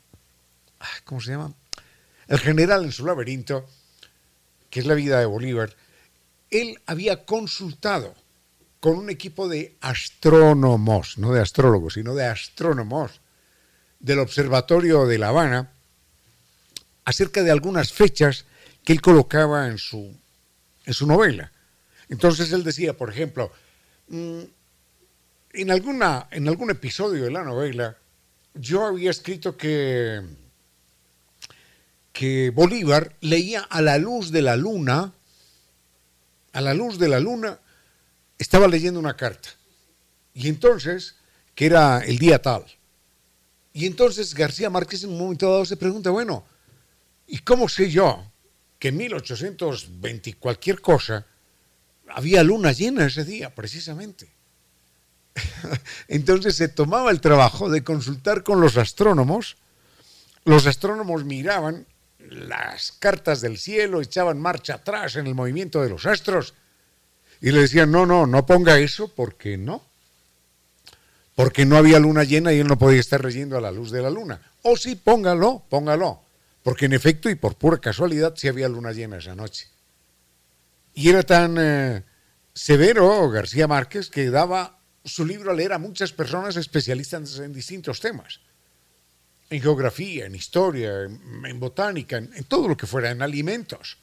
¿cómo 1.03 1.21
se 1.21 1.31
llama? 1.31 1.53
El 2.27 2.39
general 2.39 2.83
en 2.83 2.91
su 2.91 3.05
laberinto, 3.05 3.67
que 4.73 4.79
es 4.79 4.87
la 4.87 4.95
vida 4.95 5.19
de 5.19 5.27
Bolívar, 5.27 5.75
él 6.49 6.79
había 6.87 7.25
consultado 7.25 8.15
con 8.79 8.97
un 8.97 9.11
equipo 9.11 9.47
de 9.47 9.77
astrónomos, 9.81 11.19
no 11.19 11.31
de 11.31 11.41
astrólogos, 11.41 11.93
sino 11.93 12.15
de 12.15 12.25
astrónomos 12.25 13.21
del 13.99 14.17
Observatorio 14.17 15.05
de 15.05 15.19
La 15.19 15.27
Habana, 15.27 15.73
acerca 17.05 17.43
de 17.43 17.51
algunas 17.51 17.93
fechas 17.93 18.45
que 18.83 18.93
él 18.93 19.01
colocaba 19.01 19.67
en 19.67 19.77
su, 19.77 20.17
en 20.85 20.93
su 20.95 21.05
novela. 21.05 21.51
Entonces 22.09 22.51
él 22.51 22.63
decía, 22.63 22.97
por 22.97 23.11
ejemplo, 23.11 23.51
mmm, 24.07 24.41
en, 25.53 25.69
alguna, 25.69 26.29
en 26.31 26.47
algún 26.47 26.71
episodio 26.71 27.25
de 27.25 27.31
la 27.31 27.43
novela, 27.43 27.95
yo 28.55 28.87
había 28.87 29.11
escrito 29.11 29.55
que 29.55 30.19
que 32.13 32.51
Bolívar 32.51 33.15
leía 33.21 33.61
a 33.61 33.81
la 33.81 33.97
luz 33.97 34.31
de 34.31 34.43
la 34.43 34.55
luna, 34.55 35.11
a 36.53 36.61
la 36.61 36.73
luz 36.75 36.99
de 36.99 37.09
la 37.09 37.19
luna, 37.19 37.59
estaba 38.37 38.67
leyendo 38.67 38.99
una 38.99 39.17
carta. 39.17 39.49
Y 40.35 40.47
entonces, 40.47 41.15
que 41.55 41.65
era 41.65 41.99
el 41.99 42.19
día 42.19 42.39
tal. 42.41 42.65
Y 43.73 43.87
entonces 43.87 44.35
García 44.35 44.69
Márquez 44.69 45.03
en 45.03 45.09
un 45.09 45.17
momento 45.17 45.49
dado 45.49 45.65
se 45.65 45.75
pregunta, 45.75 46.11
bueno, 46.11 46.45
¿y 47.25 47.39
cómo 47.39 47.67
sé 47.67 47.89
yo 47.89 48.23
que 48.77 48.89
en 48.89 48.97
1820 48.97 50.35
cualquier 50.35 50.81
cosa 50.81 51.25
había 52.09 52.43
luna 52.43 52.71
llena 52.71 53.07
ese 53.07 53.25
día, 53.25 53.53
precisamente? 53.53 54.29
entonces 56.07 56.55
se 56.55 56.67
tomaba 56.67 57.09
el 57.09 57.21
trabajo 57.21 57.71
de 57.71 57.83
consultar 57.83 58.43
con 58.43 58.61
los 58.61 58.77
astrónomos. 58.77 59.57
Los 60.45 60.67
astrónomos 60.67 61.25
miraban 61.25 61.87
las 62.29 62.91
cartas 62.93 63.41
del 63.41 63.57
cielo, 63.57 64.01
echaban 64.01 64.39
marcha 64.39 64.75
atrás 64.75 65.15
en 65.15 65.27
el 65.27 65.35
movimiento 65.35 65.81
de 65.81 65.89
los 65.89 66.05
astros 66.05 66.53
y 67.41 67.51
le 67.51 67.61
decían, 67.61 67.91
no, 67.91 68.05
no, 68.05 68.25
no 68.25 68.45
ponga 68.45 68.79
eso 68.79 69.13
porque 69.13 69.57
no. 69.57 69.83
Porque 71.35 71.65
no 71.65 71.77
había 71.77 71.99
luna 71.99 72.23
llena 72.23 72.53
y 72.53 72.59
él 72.59 72.67
no 72.67 72.77
podía 72.77 72.99
estar 72.99 73.23
leyendo 73.23 73.57
a 73.57 73.61
la 73.61 73.71
luz 73.71 73.91
de 73.91 74.01
la 74.01 74.09
luna. 74.09 74.39
O 74.61 74.77
sí, 74.77 74.95
póngalo, 74.95 75.65
póngalo. 75.69 76.21
Porque 76.61 76.85
en 76.85 76.93
efecto 76.93 77.29
y 77.29 77.35
por 77.35 77.55
pura 77.55 77.79
casualidad 77.79 78.33
sí 78.37 78.47
había 78.47 78.69
luna 78.69 78.91
llena 78.91 79.17
esa 79.17 79.35
noche. 79.35 79.67
Y 80.93 81.09
era 81.09 81.23
tan 81.23 81.57
eh, 81.59 82.03
severo 82.53 83.29
García 83.29 83.67
Márquez 83.67 84.09
que 84.09 84.29
daba 84.29 84.79
su 85.03 85.25
libro 85.25 85.51
a 85.51 85.55
leer 85.55 85.73
a 85.73 85.79
muchas 85.79 86.13
personas 86.13 86.55
especialistas 86.55 87.39
en 87.39 87.51
distintos 87.51 87.99
temas 87.99 88.39
en 89.53 89.61
geografía, 89.61 90.25
en 90.25 90.35
historia, 90.35 91.03
en, 91.03 91.59
botánica, 91.59 92.17
en, 92.17 92.31
en, 92.33 92.43
todo 92.45 92.67
lo 92.67 92.77
que 92.77 92.87
fuera, 92.87 93.11
en 93.11 93.21
alimentos. 93.21 93.97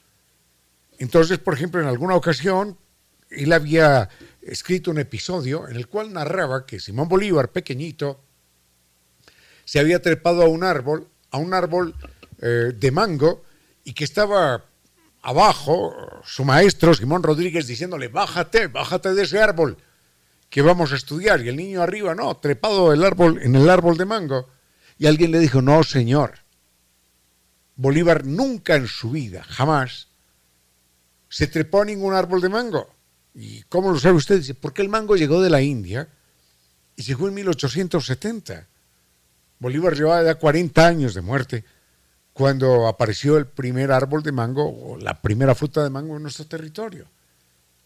Entonces, 0.98 1.38
por 1.38 1.54
ejemplo, 1.54 1.80
en 1.80 1.86
alguna 1.88 2.14
ocasión, 2.14 2.76
él 3.30 3.52
había 3.52 4.08
escrito 4.42 4.90
un 4.90 4.98
episodio 4.98 5.68
en 5.68 5.76
el 5.76 5.86
cual 5.88 6.12
narraba 6.12 6.66
que 6.66 6.80
Simón 6.80 7.08
Bolívar, 7.08 7.50
pequeñito, 7.50 8.20
se 9.64 9.78
había 9.78 10.02
trepado 10.02 10.42
a 10.42 10.48
un 10.48 10.64
árbol, 10.64 11.08
a 11.30 11.38
un 11.38 11.54
árbol 11.54 11.94
eh, 12.42 12.72
de 12.74 12.90
mango, 12.90 13.44
y 13.84 13.92
que 13.92 14.04
estaba 14.04 14.64
abajo 15.22 15.94
su 16.24 16.44
maestro, 16.44 16.94
Simón 16.94 17.22
Rodríguez, 17.22 17.66
diciéndole, 17.66 18.08
bájate, 18.08 18.66
bájate 18.66 19.14
de 19.14 19.22
ese 19.22 19.40
árbol, 19.40 19.76
que 20.48 20.62
vamos 20.62 20.92
a 20.92 20.96
estudiar. 20.96 21.40
Y 21.40 21.48
el 21.48 21.56
niño 21.56 21.82
arriba, 21.82 22.14
no, 22.14 22.36
trepado 22.36 22.92
el 22.92 23.04
árbol, 23.04 23.40
en 23.42 23.54
el 23.54 23.70
árbol 23.70 23.96
de 23.96 24.04
mango. 24.04 24.48
Y 25.00 25.06
alguien 25.06 25.30
le 25.30 25.38
dijo, 25.38 25.62
no, 25.62 25.82
señor, 25.82 26.40
Bolívar 27.74 28.26
nunca 28.26 28.74
en 28.74 28.86
su 28.86 29.12
vida, 29.12 29.42
jamás, 29.44 30.08
se 31.30 31.46
trepó 31.46 31.80
a 31.80 31.84
ningún 31.86 32.12
árbol 32.12 32.42
de 32.42 32.50
mango. 32.50 32.86
¿Y 33.34 33.62
cómo 33.62 33.92
lo 33.92 33.98
sabe 33.98 34.16
usted? 34.16 34.36
Dice, 34.36 34.52
porque 34.52 34.82
el 34.82 34.90
mango 34.90 35.16
llegó 35.16 35.40
de 35.40 35.48
la 35.48 35.62
India 35.62 36.06
y 36.96 37.02
llegó 37.02 37.28
en 37.28 37.34
1870. 37.34 38.68
Bolívar 39.58 39.96
llevaba 39.96 40.22
ya 40.22 40.34
40 40.34 40.86
años 40.86 41.14
de 41.14 41.22
muerte 41.22 41.64
cuando 42.34 42.86
apareció 42.86 43.38
el 43.38 43.46
primer 43.46 43.92
árbol 43.92 44.22
de 44.22 44.32
mango 44.32 44.68
o 44.68 44.98
la 44.98 45.22
primera 45.22 45.54
fruta 45.54 45.82
de 45.82 45.88
mango 45.88 46.18
en 46.18 46.24
nuestro 46.24 46.44
territorio. 46.44 47.08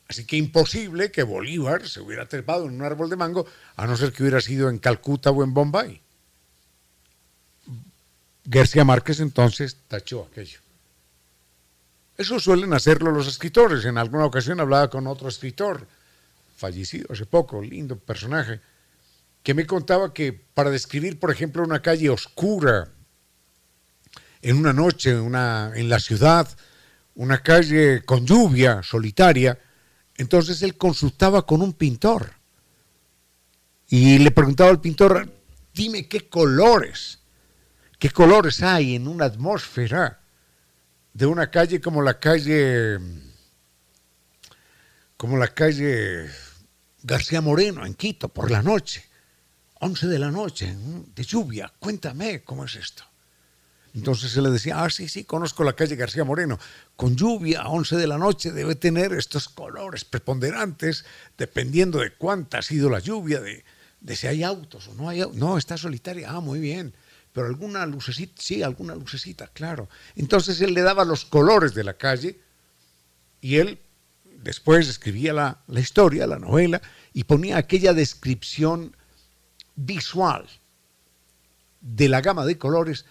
Así 0.08 0.26
que 0.26 0.36
imposible 0.36 1.12
que 1.12 1.22
Bolívar 1.22 1.88
se 1.88 2.00
hubiera 2.00 2.26
trepado 2.26 2.66
en 2.66 2.74
un 2.74 2.82
árbol 2.82 3.08
de 3.08 3.14
mango 3.14 3.46
a 3.76 3.86
no 3.86 3.96
ser 3.96 4.12
que 4.12 4.24
hubiera 4.24 4.40
sido 4.40 4.68
en 4.68 4.78
Calcuta 4.78 5.30
o 5.30 5.44
en 5.44 5.54
Bombay. 5.54 6.03
García 8.44 8.84
Márquez 8.84 9.20
entonces 9.20 9.76
tachó 9.88 10.28
aquello. 10.30 10.60
Eso 12.16 12.38
suelen 12.38 12.72
hacerlo 12.72 13.10
los 13.10 13.26
escritores. 13.26 13.84
En 13.84 13.98
alguna 13.98 14.26
ocasión 14.26 14.60
hablaba 14.60 14.88
con 14.88 15.06
otro 15.06 15.28
escritor, 15.28 15.86
fallecido 16.56 17.12
hace 17.12 17.26
poco, 17.26 17.60
lindo 17.62 17.98
personaje, 17.98 18.60
que 19.42 19.54
me 19.54 19.66
contaba 19.66 20.14
que 20.14 20.32
para 20.32 20.70
describir, 20.70 21.18
por 21.18 21.30
ejemplo, 21.30 21.62
una 21.62 21.82
calle 21.82 22.10
oscura 22.10 22.88
en 24.44 24.58
una 24.58 24.74
noche 24.74 25.18
una, 25.18 25.72
en 25.74 25.88
la 25.88 25.98
ciudad, 25.98 26.46
una 27.14 27.42
calle 27.42 28.04
con 28.04 28.26
lluvia, 28.26 28.82
solitaria, 28.82 29.58
entonces 30.16 30.62
él 30.62 30.76
consultaba 30.76 31.46
con 31.46 31.62
un 31.62 31.72
pintor 31.72 32.34
y 33.88 34.18
le 34.18 34.30
preguntaba 34.30 34.70
al 34.70 34.80
pintor, 34.80 35.32
dime 35.72 36.06
qué 36.08 36.28
colores, 36.28 37.20
qué 38.04 38.10
colores 38.10 38.62
hay 38.62 38.96
en 38.96 39.08
una 39.08 39.24
atmósfera 39.24 40.20
de 41.14 41.24
una 41.24 41.50
calle 41.50 41.80
como 41.80 42.02
la 42.02 42.20
calle, 42.20 42.98
como 45.16 45.38
la 45.38 45.48
calle 45.48 46.28
García 47.02 47.40
Moreno 47.40 47.86
en 47.86 47.94
Quito 47.94 48.28
por 48.28 48.50
la 48.50 48.62
noche, 48.62 49.06
11 49.80 50.06
de 50.06 50.18
la 50.18 50.30
noche, 50.30 50.76
de 51.14 51.24
lluvia, 51.24 51.72
cuéntame 51.78 52.42
cómo 52.44 52.66
es 52.66 52.74
esto. 52.74 53.04
Entonces 53.94 54.32
se 54.32 54.42
le 54.42 54.50
decía, 54.50 54.84
ah, 54.84 54.90
sí, 54.90 55.08
sí, 55.08 55.24
conozco 55.24 55.64
la 55.64 55.72
calle 55.72 55.96
García 55.96 56.24
Moreno. 56.24 56.58
Con 56.96 57.16
lluvia 57.16 57.62
a 57.62 57.70
11 57.70 57.96
de 57.96 58.06
la 58.06 58.18
noche 58.18 58.52
debe 58.52 58.74
tener 58.74 59.14
estos 59.14 59.48
colores 59.48 60.04
preponderantes, 60.04 61.06
dependiendo 61.38 62.00
de 62.00 62.12
cuánta 62.12 62.58
ha 62.58 62.62
sido 62.62 62.90
la 62.90 62.98
lluvia, 62.98 63.40
de, 63.40 63.64
de 64.02 64.14
si 64.14 64.26
hay 64.26 64.42
autos 64.42 64.88
o 64.88 64.94
no 64.94 65.08
hay 65.08 65.22
autos. 65.22 65.38
No, 65.38 65.56
está 65.56 65.78
solitaria. 65.78 66.28
Ah, 66.28 66.40
muy 66.40 66.60
bien. 66.60 66.94
Pero 67.34 67.48
alguna 67.48 67.84
lucecita, 67.84 68.40
sí, 68.40 68.62
alguna 68.62 68.94
lucecita, 68.94 69.48
claro. 69.48 69.88
Entonces 70.14 70.60
él 70.60 70.72
le 70.72 70.82
daba 70.82 71.04
los 71.04 71.24
colores 71.24 71.74
de 71.74 71.82
la 71.82 71.94
calle 71.94 72.40
y 73.40 73.56
él 73.56 73.80
después 74.44 74.88
escribía 74.88 75.32
la, 75.32 75.58
la 75.66 75.80
historia, 75.80 76.28
la 76.28 76.38
novela, 76.38 76.80
y 77.12 77.24
ponía 77.24 77.56
aquella 77.56 77.92
descripción 77.92 78.96
visual 79.74 80.46
de 81.80 82.08
la 82.08 82.20
gama 82.20 82.46
de 82.46 82.56
colores 82.56 83.04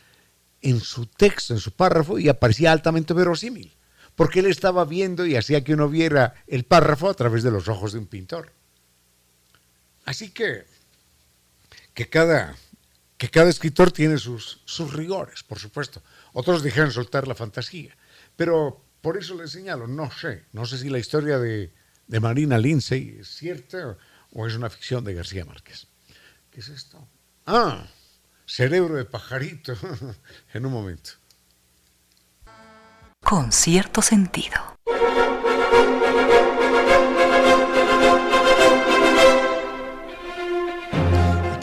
en 0.62 0.80
su 0.80 1.06
texto, 1.06 1.54
en 1.54 1.60
su 1.60 1.72
párrafo, 1.74 2.18
y 2.18 2.30
aparecía 2.30 2.72
altamente 2.72 3.14
verosímil, 3.14 3.74
porque 4.16 4.40
él 4.40 4.46
estaba 4.46 4.86
viendo 4.86 5.26
y 5.26 5.36
hacía 5.36 5.66
que 5.66 5.74
uno 5.74 5.90
viera 5.90 6.34
el 6.48 6.64
párrafo 6.64 7.10
a 7.10 7.14
través 7.14 7.44
de 7.44 7.52
los 7.52 7.68
ojos 7.68 7.92
de 7.92 8.00
un 8.00 8.08
pintor. 8.08 8.54
Así 10.06 10.30
que, 10.30 10.66
que 11.94 12.08
cada, 12.08 12.56
que 13.24 13.30
cada 13.30 13.50
escritor 13.50 13.90
tiene 13.90 14.18
sus, 14.18 14.60
sus 14.66 14.92
rigores, 14.92 15.44
por 15.44 15.58
supuesto. 15.58 16.04
Otros 16.34 16.62
dejan 16.62 16.92
soltar 16.92 17.26
la 17.26 17.36
fantasía, 17.36 17.96
pero 18.36 18.84
por 19.00 19.16
eso 19.16 19.34
le 19.36 19.48
señalo, 19.48 19.88
no 19.88 20.12
sé, 20.12 20.44
no 20.52 20.66
sé 20.66 20.78
si 20.78 20.90
la 20.90 21.00
historia 21.00 21.40
de, 21.40 21.72
de 22.06 22.20
Marina 22.20 22.58
Lindsay 22.58 23.16
es 23.22 23.30
cierta 23.30 23.98
o 24.34 24.46
es 24.46 24.56
una 24.58 24.70
ficción 24.70 25.06
de 25.06 25.14
García 25.14 25.46
Márquez. 25.46 25.88
¿Qué 26.52 26.60
es 26.60 26.68
esto? 26.68 27.08
Ah, 27.46 27.88
cerebro 28.46 28.96
de 28.96 29.06
pajarito 29.06 29.74
en 30.54 30.66
un 30.66 30.74
momento. 30.74 31.12
Con 33.22 33.54
cierto 33.54 34.02
sentido. 34.02 34.76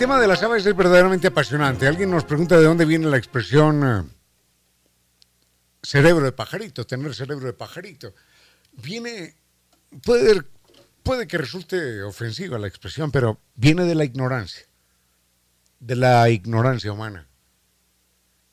Tema 0.00 0.18
de 0.18 0.26
las 0.26 0.42
aves 0.42 0.64
es 0.64 0.74
verdaderamente 0.74 1.26
apasionante. 1.26 1.86
Alguien 1.86 2.10
nos 2.10 2.24
pregunta 2.24 2.56
de 2.56 2.64
dónde 2.64 2.86
viene 2.86 3.06
la 3.06 3.18
expresión 3.18 3.84
eh, 3.84 4.10
cerebro 5.82 6.24
de 6.24 6.32
pajarito, 6.32 6.86
tener 6.86 7.14
cerebro 7.14 7.44
de 7.44 7.52
pajarito. 7.52 8.14
Viene, 8.72 9.36
puede, 10.02 10.42
puede 11.02 11.26
que 11.26 11.36
resulte 11.36 12.02
ofensiva 12.02 12.58
la 12.58 12.66
expresión, 12.66 13.10
pero 13.10 13.40
viene 13.56 13.84
de 13.84 13.94
la 13.94 14.04
ignorancia 14.06 14.64
de 15.80 15.96
la 15.96 16.30
ignorancia 16.30 16.92
humana. 16.92 17.28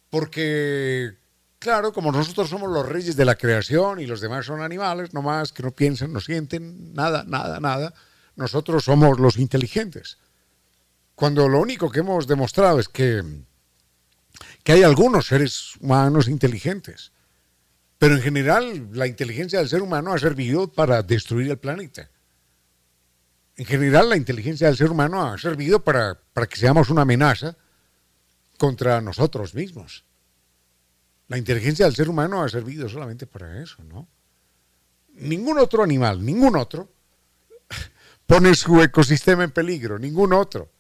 Porque, 0.09 1.13
claro, 1.59 1.93
como 1.93 2.11
nosotros 2.11 2.49
somos 2.49 2.69
los 2.69 2.85
reyes 2.85 3.15
de 3.15 3.23
la 3.23 3.35
creación 3.35 4.01
y 4.01 4.05
los 4.05 4.19
demás 4.19 4.45
son 4.45 4.61
animales, 4.61 5.13
no 5.13 5.21
más 5.21 5.53
que 5.53 5.63
no 5.63 5.71
piensan, 5.71 6.11
no 6.11 6.19
sienten, 6.19 6.93
nada, 6.93 7.23
nada, 7.25 7.61
nada, 7.61 7.93
nosotros 8.35 8.83
somos 8.83 9.17
los 9.17 9.37
inteligentes. 9.37 10.17
Cuando 11.18 11.49
lo 11.49 11.59
único 11.59 11.89
que 11.89 11.99
hemos 11.99 12.28
demostrado 12.28 12.80
es 12.80 12.88
que, 12.88 13.22
que 14.63 14.72
hay 14.72 14.84
algunos 14.84 15.28
seres 15.28 15.76
humanos 15.82 16.30
inteligentes, 16.30 17.11
pero 17.97 18.15
en 18.15 18.22
general 18.22 18.88
la 18.93 19.07
inteligencia 19.07 19.59
del 19.59 19.68
ser 19.68 19.82
humano 19.82 20.13
ha 20.13 20.20
servido 20.20 20.72
para 20.72 21.03
destruir 21.03 21.51
el 21.51 21.57
planeta 21.57 22.09
en 23.57 23.65
general 23.65 24.09
la 24.09 24.18
inteligencia 24.18 24.68
del 24.68 24.78
ser 24.78 24.91
humano 24.91 25.26
ha 25.26 25.38
servido 25.38 25.84
para, 25.84 26.20
para, 26.34 26.47
que 26.47 26.57
seamos 26.57 26.91
una 26.91 27.01
amenaza 27.01 27.57
contra 28.57 29.01
nosotros 29.01 29.55
mismos. 29.55 30.05
La 31.28 31.39
inteligencia 31.39 31.86
del 31.86 31.95
ser 31.95 32.07
humano 32.07 32.43
ha 32.43 32.49
servido 32.49 32.88
solamente 32.88 33.26
para 33.26 33.61
eso, 33.61 33.84
¿no? 33.84 34.07
Ningún 35.15 35.57
otro 35.57 35.84
animal, 35.84 36.24
ningún 36.24 36.55
otro, 36.55 36.93
pone 38.28 38.53
su 38.53 38.80
ecosistema 38.80 39.43
en 39.43 39.51
peligro, 39.51 39.97
ningún 39.97 40.34
otro. 40.34 40.72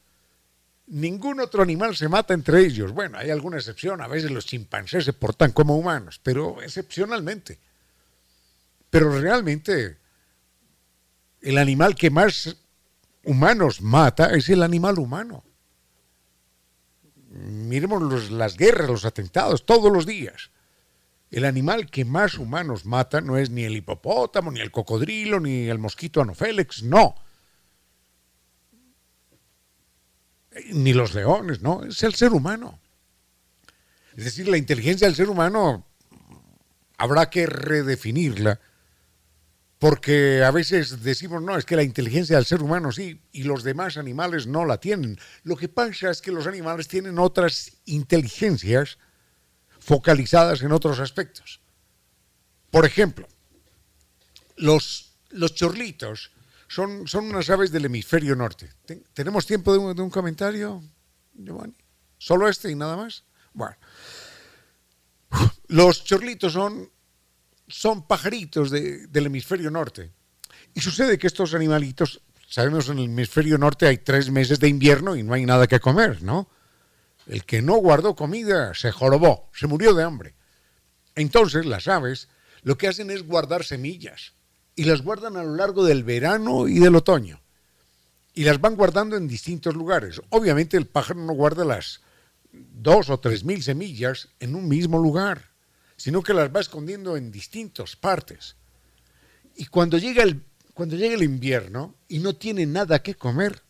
Ningún 0.87 1.41
otro 1.41 1.63
animal 1.63 1.95
se 1.97 2.07
mata 2.07 2.33
entre 2.33 2.61
ellos. 2.61 2.93
Bueno, 2.93 3.17
hay 3.17 3.29
alguna 3.29 3.57
excepción, 3.57 4.01
a 4.01 4.07
veces 4.07 4.31
los 4.31 4.45
chimpancés 4.45 5.03
se 5.03 5.13
portan 5.13 5.51
como 5.51 5.77
humanos, 5.77 6.19
pero 6.23 6.61
excepcionalmente. 6.61 7.59
Pero 8.89 9.19
realmente 9.19 9.97
el 11.41 11.57
animal 11.57 11.95
que 11.95 12.09
más 12.09 12.55
humanos 13.23 13.81
mata 13.81 14.33
es 14.33 14.47
el 14.47 14.63
animal 14.63 14.97
humano. 14.97 15.43
Miremos 17.31 18.31
las 18.31 18.55
guerras, 18.55 18.89
los 18.89 19.03
atentados, 19.03 19.65
todos 19.65 19.91
los 19.91 20.05
días. 20.05 20.51
El 21.29 21.43
animal 21.43 21.91
que 21.91 22.05
más 22.05 22.37
humanos 22.37 22.85
mata 22.85 23.19
no 23.19 23.37
es 23.37 23.49
ni 23.49 23.65
el 23.65 23.75
hipopótamo, 23.75 24.51
ni 24.51 24.61
el 24.61 24.71
cocodrilo, 24.71 25.41
ni 25.41 25.67
el 25.67 25.77
mosquito 25.77 26.21
anofélex, 26.21 26.83
no. 26.83 27.15
Ni 30.73 30.93
los 30.93 31.13
leones, 31.13 31.61
no, 31.61 31.83
es 31.83 32.01
el 32.03 32.15
ser 32.15 32.33
humano. 32.33 32.79
Es 34.15 34.25
decir, 34.25 34.47
la 34.47 34.57
inteligencia 34.57 35.07
del 35.07 35.15
ser 35.15 35.29
humano 35.29 35.85
habrá 36.97 37.29
que 37.29 37.45
redefinirla 37.45 38.59
porque 39.79 40.43
a 40.43 40.51
veces 40.51 41.03
decimos, 41.03 41.41
no, 41.43 41.55
es 41.55 41.65
que 41.65 41.75
la 41.75 41.83
inteligencia 41.83 42.35
del 42.35 42.45
ser 42.45 42.63
humano 42.63 42.91
sí, 42.91 43.21
y 43.31 43.43
los 43.43 43.63
demás 43.63 43.97
animales 43.97 44.47
no 44.47 44.65
la 44.65 44.79
tienen. 44.79 45.19
Lo 45.43 45.55
que 45.55 45.69
pasa 45.69 46.09
es 46.09 46.21
que 46.21 46.31
los 46.31 46.47
animales 46.47 46.87
tienen 46.87 47.19
otras 47.19 47.73
inteligencias 47.85 48.97
focalizadas 49.79 50.63
en 50.63 50.71
otros 50.71 50.99
aspectos. 50.99 51.61
Por 52.71 52.85
ejemplo, 52.85 53.27
los, 54.55 55.13
los 55.29 55.53
chorlitos 55.53 56.31
son, 56.67 57.07
son 57.07 57.25
unas 57.25 57.49
aves 57.49 57.71
del 57.71 57.85
hemisferio 57.85 58.35
norte. 58.35 58.69
¿Tenemos 59.13 59.45
tiempo 59.45 59.73
de 59.73 60.01
un, 60.01 60.09
comentario, 60.09 60.83
Giovanni? 61.33 61.75
¿Solo 62.17 62.47
este 62.49 62.71
y 62.71 62.75
nada 62.75 62.97
más? 62.97 63.23
Bueno, 63.53 63.75
los 65.67 66.03
chorlitos 66.03 66.53
son 66.53 66.89
son 67.67 68.07
pajaritos 68.07 68.71
del 68.71 69.25
hemisferio 69.25 69.69
norte. 69.69 70.11
Y 70.73 70.81
sucede 70.81 71.17
que 71.17 71.27
estos 71.27 71.53
animalitos, 71.53 72.21
sabemos 72.47 72.89
en 72.89 72.99
el 72.99 73.05
hemisferio 73.05 73.57
norte 73.57 73.87
hay 73.87 73.97
tres 73.97 74.29
meses 74.31 74.59
de 74.59 74.69
invierno 74.69 75.15
y 75.15 75.23
no 75.23 75.33
hay 75.33 75.45
nada 75.45 75.67
que 75.67 75.79
comer, 75.79 76.23
¿no? 76.23 76.49
El 77.25 77.43
que 77.43 77.61
no 77.61 77.75
guardó 77.75 78.15
comida 78.15 78.73
se 78.73 78.91
jorobó, 78.91 79.49
se 79.53 79.67
murió 79.67 79.93
de 79.93 80.03
hambre. 80.03 80.35
Entonces 81.15 81.65
las 81.65 81.87
aves 81.87 82.29
lo 82.63 82.77
que 82.77 82.87
hacen 82.87 83.11
es 83.11 83.23
guardar 83.23 83.65
semillas 83.65 84.33
y 84.77 84.85
las 84.85 85.01
guardan 85.01 85.35
a 85.35 85.43
lo 85.43 85.55
largo 85.55 85.83
del 85.83 86.05
verano 86.05 86.69
y 86.69 86.79
del 86.79 86.95
otoño. 86.95 87.41
Y 88.33 88.45
las 88.45 88.61
van 88.61 88.77
guardando 88.77 89.17
en 89.17 89.27
distintos 89.27 89.75
lugares. 89.75 90.21
Obviamente 90.29 90.77
el 90.77 90.87
pájaro 90.87 91.19
no 91.19 91.33
guarda 91.33 91.65
las 91.65 91.99
dos 92.51 93.09
o 93.09 93.19
tres 93.19 93.43
mil 93.43 93.61
semillas 93.61 94.29
en 94.39 94.55
un 94.55 94.69
mismo 94.69 94.97
lugar 94.97 95.57
sino 95.97 96.21
que 96.21 96.33
las 96.33 96.55
va 96.55 96.61
escondiendo 96.61 97.17
en 97.17 97.31
distintas 97.31 97.95
partes. 97.95 98.55
Y 99.55 99.65
cuando 99.65 99.97
llega 99.97 100.23
el, 100.23 100.43
cuando 100.73 100.95
llega 100.95 101.15
el 101.15 101.23
invierno 101.23 101.95
y 102.07 102.19
no 102.19 102.35
tiene 102.35 102.67
nada 102.67 103.01
que 103.01 103.15
comer, 103.15 103.63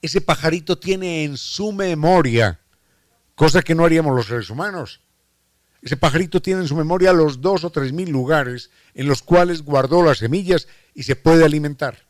ese 0.00 0.22
pajarito 0.22 0.78
tiene 0.78 1.24
en 1.24 1.36
su 1.36 1.72
memoria, 1.72 2.58
cosa 3.34 3.60
que 3.60 3.74
no 3.74 3.84
haríamos 3.84 4.16
los 4.16 4.26
seres 4.26 4.48
humanos, 4.48 5.02
Ese 5.82 5.96
pajarito 5.96 6.42
tiene 6.42 6.62
en 6.62 6.68
su 6.68 6.76
memoria 6.76 7.12
los 7.12 7.40
dos 7.40 7.64
o 7.64 7.70
tres 7.70 7.92
mil 7.92 8.10
lugares 8.10 8.70
en 8.94 9.08
los 9.08 9.22
cuales 9.22 9.62
guardó 9.62 10.02
las 10.02 10.18
semillas 10.18 10.68
y 10.94 11.04
se 11.04 11.16
puede 11.16 11.44
alimentar. 11.44 12.06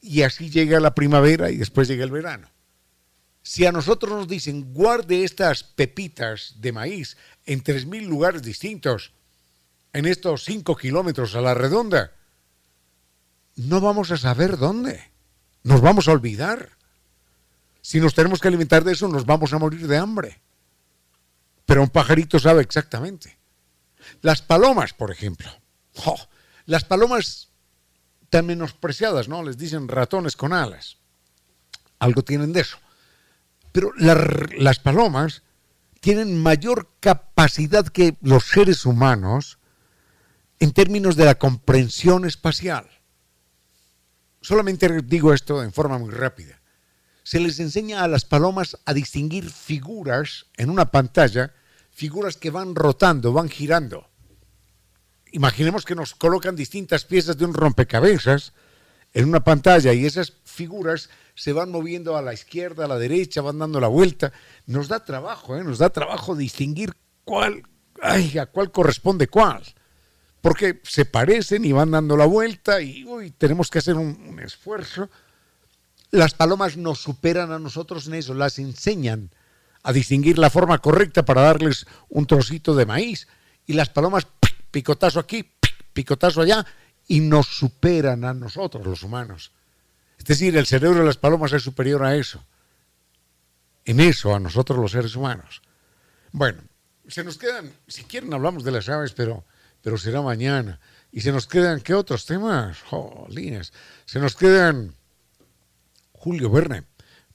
Y 0.00 0.22
así 0.22 0.50
llega 0.50 0.78
la 0.78 0.94
primavera 0.94 1.50
y 1.50 1.56
después 1.56 1.88
llega 1.88 2.04
el 2.04 2.12
verano. 2.12 2.48
Si 3.42 3.66
a 3.66 3.72
nosotros 3.72 4.12
nos 4.12 4.28
dicen 4.28 4.72
guarde 4.72 5.24
estas 5.24 5.64
pepitas 5.64 6.56
de 6.60 6.72
maíz 6.72 7.16
en 7.46 7.62
tres 7.62 7.86
mil 7.86 8.04
lugares 8.04 8.42
distintos, 8.42 9.12
en 9.92 10.06
estos 10.06 10.44
cinco 10.44 10.76
kilómetros 10.76 11.34
a 11.34 11.40
la 11.40 11.54
redonda, 11.54 12.12
no 13.56 13.80
vamos 13.80 14.12
a 14.12 14.16
saber 14.16 14.58
dónde. 14.58 15.02
Nos 15.64 15.80
vamos 15.80 16.06
a 16.06 16.12
olvidar. 16.12 16.70
Si 17.80 17.98
nos 18.00 18.14
tenemos 18.14 18.40
que 18.40 18.48
alimentar 18.48 18.84
de 18.84 18.92
eso, 18.92 19.08
nos 19.08 19.26
vamos 19.26 19.52
a 19.52 19.58
morir 19.58 19.88
de 19.88 19.96
hambre. 19.96 20.40
Pero 21.68 21.82
un 21.82 21.90
pajarito 21.90 22.38
sabe 22.38 22.62
exactamente. 22.62 23.38
Las 24.22 24.40
palomas, 24.40 24.94
por 24.94 25.10
ejemplo. 25.10 25.50
las 26.64 26.84
palomas 26.84 27.50
tan 28.30 28.46
menospreciadas, 28.46 29.28
¿no? 29.28 29.42
Les 29.42 29.58
dicen 29.58 29.86
ratones 29.86 30.34
con 30.34 30.54
alas. 30.54 30.96
Algo 31.98 32.22
tienen 32.22 32.54
de 32.54 32.62
eso. 32.62 32.78
Pero 33.70 33.92
las 33.98 34.78
palomas 34.78 35.42
tienen 36.00 36.42
mayor 36.42 36.88
capacidad 37.00 37.86
que 37.86 38.16
los 38.22 38.44
seres 38.44 38.86
humanos 38.86 39.58
en 40.60 40.72
términos 40.72 41.16
de 41.16 41.26
la 41.26 41.34
comprensión 41.34 42.24
espacial. 42.24 42.88
Solamente 44.40 45.02
digo 45.02 45.34
esto 45.34 45.62
en 45.62 45.74
forma 45.74 45.98
muy 45.98 46.12
rápida. 46.12 46.57
Se 47.28 47.40
les 47.40 47.60
enseña 47.60 48.02
a 48.02 48.08
las 48.08 48.24
palomas 48.24 48.78
a 48.86 48.94
distinguir 48.94 49.50
figuras 49.50 50.46
en 50.56 50.70
una 50.70 50.90
pantalla, 50.90 51.52
figuras 51.90 52.38
que 52.38 52.48
van 52.48 52.74
rotando, 52.74 53.34
van 53.34 53.50
girando. 53.50 54.08
Imaginemos 55.32 55.84
que 55.84 55.94
nos 55.94 56.14
colocan 56.14 56.56
distintas 56.56 57.04
piezas 57.04 57.36
de 57.36 57.44
un 57.44 57.52
rompecabezas 57.52 58.54
en 59.12 59.28
una 59.28 59.44
pantalla 59.44 59.92
y 59.92 60.06
esas 60.06 60.32
figuras 60.44 61.10
se 61.34 61.52
van 61.52 61.70
moviendo 61.70 62.16
a 62.16 62.22
la 62.22 62.32
izquierda, 62.32 62.86
a 62.86 62.88
la 62.88 62.98
derecha, 62.98 63.42
van 63.42 63.58
dando 63.58 63.78
la 63.78 63.88
vuelta. 63.88 64.32
Nos 64.64 64.88
da 64.88 65.04
trabajo, 65.04 65.54
¿eh? 65.54 65.62
nos 65.62 65.76
da 65.76 65.90
trabajo 65.90 66.34
distinguir 66.34 66.94
cuál, 67.24 67.62
ay, 68.00 68.38
a 68.38 68.46
cuál 68.46 68.72
corresponde 68.72 69.28
cuál 69.28 69.64
porque 70.40 70.80
se 70.82 71.04
parecen 71.04 71.66
y 71.66 71.72
van 71.72 71.90
dando 71.90 72.16
la 72.16 72.24
vuelta 72.24 72.80
y 72.80 73.04
tenemos 73.36 73.68
que 73.68 73.80
hacer 73.80 73.96
un, 73.96 74.40
esfuerzo. 74.42 75.10
Las 76.10 76.34
palomas 76.34 76.76
nos 76.76 77.00
superan 77.00 77.52
a 77.52 77.58
nosotros 77.58 78.06
en 78.06 78.14
eso, 78.14 78.34
las 78.34 78.58
enseñan 78.58 79.30
a 79.82 79.92
distinguir 79.92 80.38
la 80.38 80.50
forma 80.50 80.78
correcta 80.78 81.24
para 81.24 81.42
darles 81.42 81.86
un 82.08 82.26
trocito 82.26 82.74
de 82.74 82.86
maíz. 82.86 83.28
Y 83.66 83.74
las 83.74 83.90
palomas, 83.90 84.26
picotazo 84.70 85.20
aquí, 85.20 85.50
picotazo 85.92 86.40
allá, 86.40 86.64
y 87.06 87.20
nos 87.20 87.46
superan 87.46 88.24
a 88.24 88.34
nosotros, 88.34 88.86
los 88.86 89.02
humanos. 89.02 89.52
Es 90.18 90.24
decir, 90.24 90.56
el 90.56 90.66
cerebro 90.66 91.00
de 91.00 91.06
las 91.06 91.16
palomas 91.16 91.52
es 91.52 91.62
superior 91.62 92.02
a 92.04 92.16
eso. 92.16 92.44
En 93.84 94.00
eso, 94.00 94.34
a 94.34 94.40
nosotros 94.40 94.78
los 94.78 94.92
seres 94.92 95.14
humanos. 95.14 95.62
Bueno, 96.32 96.62
se 97.06 97.24
nos 97.24 97.38
quedan, 97.38 97.72
si 97.86 98.04
quieren 98.04 98.32
hablamos 98.32 98.64
de 98.64 98.72
las 98.72 98.88
aves, 98.88 99.12
pero 99.12 99.44
pero 99.82 99.98
será 99.98 100.22
mañana. 100.22 100.80
Y 101.12 101.20
se 101.22 101.32
nos 101.32 101.46
quedan, 101.46 101.80
¿qué 101.80 101.94
otros 101.94 102.26
temas? 102.26 102.82
Jolines. 102.82 103.72
Se 104.04 104.18
nos 104.18 104.36
quedan 104.36 104.94
Julio 106.28 106.50
Verne. 106.50 106.82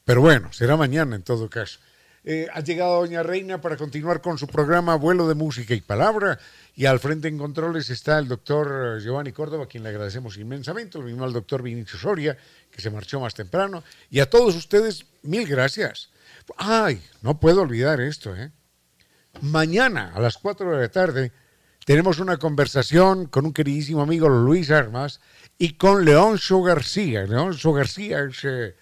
Pero 0.06 0.22
bueno, 0.22 0.54
será 0.54 0.78
mañana 0.78 1.16
en 1.16 1.24
todo 1.24 1.50
caso. 1.50 1.80
Eh, 2.24 2.48
ha 2.54 2.60
llegado 2.60 3.02
Doña 3.02 3.24
Reina 3.24 3.60
para 3.60 3.76
continuar 3.76 4.22
con 4.22 4.38
su 4.38 4.46
programa 4.46 4.96
Vuelo 4.98 5.28
de 5.28 5.34
Música 5.34 5.74
y 5.74 5.82
Palabra. 5.82 6.38
Y 6.76 6.86
al 6.86 7.00
frente 7.00 7.28
en 7.28 7.40
controles 7.40 7.90
está 7.90 8.20
el 8.20 8.28
doctor 8.28 9.02
Giovanni 9.02 9.32
Córdoba, 9.32 9.64
a 9.64 9.68
quien 9.68 9.82
le 9.82 9.90
agradecemos 9.90 10.38
inmensamente. 10.38 11.00
Lo 11.00 11.06
mismo 11.06 11.24
al 11.24 11.34
doctor 11.34 11.64
Vinicio 11.64 11.98
Soria, 11.98 12.38
que 12.70 12.82
se 12.84 12.92
marchó 12.92 13.20
más 13.20 13.34
temprano. 13.34 13.84
Y 14.12 14.20
a 14.20 14.30
todos 14.30 14.56
ustedes, 14.56 15.08
mil 15.24 15.48
gracias. 15.48 16.12
Ay, 16.56 17.02
no 17.24 17.40
puedo 17.40 17.62
olvidar 17.64 18.00
esto, 18.00 18.36
¿eh? 18.36 18.52
Mañana 19.42 20.12
a 20.14 20.20
las 20.20 20.38
4 20.38 20.70
de 20.70 20.82
la 20.84 20.90
tarde 20.90 21.32
tenemos 21.84 22.20
una 22.20 22.38
conversación 22.38 23.26
con 23.26 23.48
un 23.48 23.54
queridísimo 23.54 24.04
amigo 24.04 24.30
Luis 24.30 24.70
Armas 24.70 25.20
y 25.58 25.74
con 25.78 26.06
Leoncio 26.06 26.62
García. 26.62 27.24
Leoncio 27.24 27.74
García 27.74 28.20
es 28.30 28.44
eh, 28.44 28.76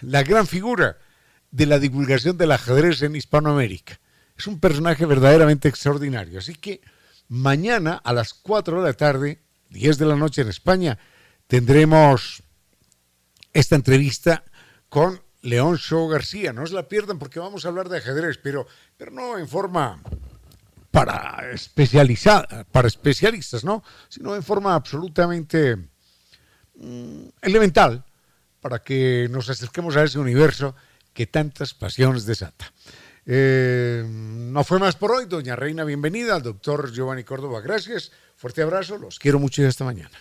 la 0.00 0.22
gran 0.22 0.46
figura 0.46 0.98
de 1.50 1.66
la 1.66 1.78
divulgación 1.78 2.36
del 2.36 2.52
ajedrez 2.52 3.02
en 3.02 3.16
Hispanoamérica. 3.16 4.00
Es 4.36 4.46
un 4.46 4.58
personaje 4.58 5.06
verdaderamente 5.06 5.68
extraordinario. 5.68 6.38
Así 6.38 6.54
que 6.54 6.80
mañana 7.28 8.00
a 8.02 8.12
las 8.12 8.34
4 8.34 8.82
de 8.82 8.88
la 8.88 8.94
tarde, 8.94 9.40
10 9.70 9.98
de 9.98 10.06
la 10.06 10.16
noche 10.16 10.42
en 10.42 10.48
España, 10.48 10.98
tendremos 11.46 12.42
esta 13.52 13.76
entrevista 13.76 14.44
con 14.88 15.22
Leoncio 15.42 16.08
García. 16.08 16.52
No 16.52 16.66
se 16.66 16.74
la 16.74 16.88
pierdan 16.88 17.18
porque 17.18 17.38
vamos 17.38 17.64
a 17.64 17.68
hablar 17.68 17.88
de 17.88 17.98
ajedrez, 17.98 18.38
pero, 18.42 18.66
pero 18.96 19.12
no 19.12 19.38
en 19.38 19.46
forma 19.46 20.02
para 20.90 21.50
especializar, 21.52 22.66
para 22.70 22.88
especialistas, 22.88 23.64
¿no? 23.64 23.82
Sino 24.08 24.34
en 24.34 24.42
forma 24.42 24.74
absolutamente 24.74 25.76
mm, 26.76 27.26
elemental 27.42 28.04
para 28.64 28.78
que 28.78 29.28
nos 29.30 29.50
acerquemos 29.50 29.94
a 29.94 30.04
ese 30.04 30.18
universo 30.18 30.74
que 31.12 31.26
tantas 31.26 31.74
pasiones 31.74 32.24
desata. 32.24 32.72
Eh, 33.26 34.02
no 34.08 34.64
fue 34.64 34.78
más 34.78 34.96
por 34.96 35.12
hoy, 35.12 35.26
doña 35.26 35.54
Reina, 35.54 35.84
bienvenida, 35.84 36.34
al 36.34 36.42
doctor 36.42 36.90
Giovanni 36.90 37.24
Córdoba, 37.24 37.60
gracias, 37.60 38.10
fuerte 38.36 38.62
abrazo, 38.62 38.96
los 38.96 39.18
quiero 39.18 39.38
mucho 39.38 39.60
y 39.60 39.66
hasta 39.66 39.84
mañana. 39.84 40.16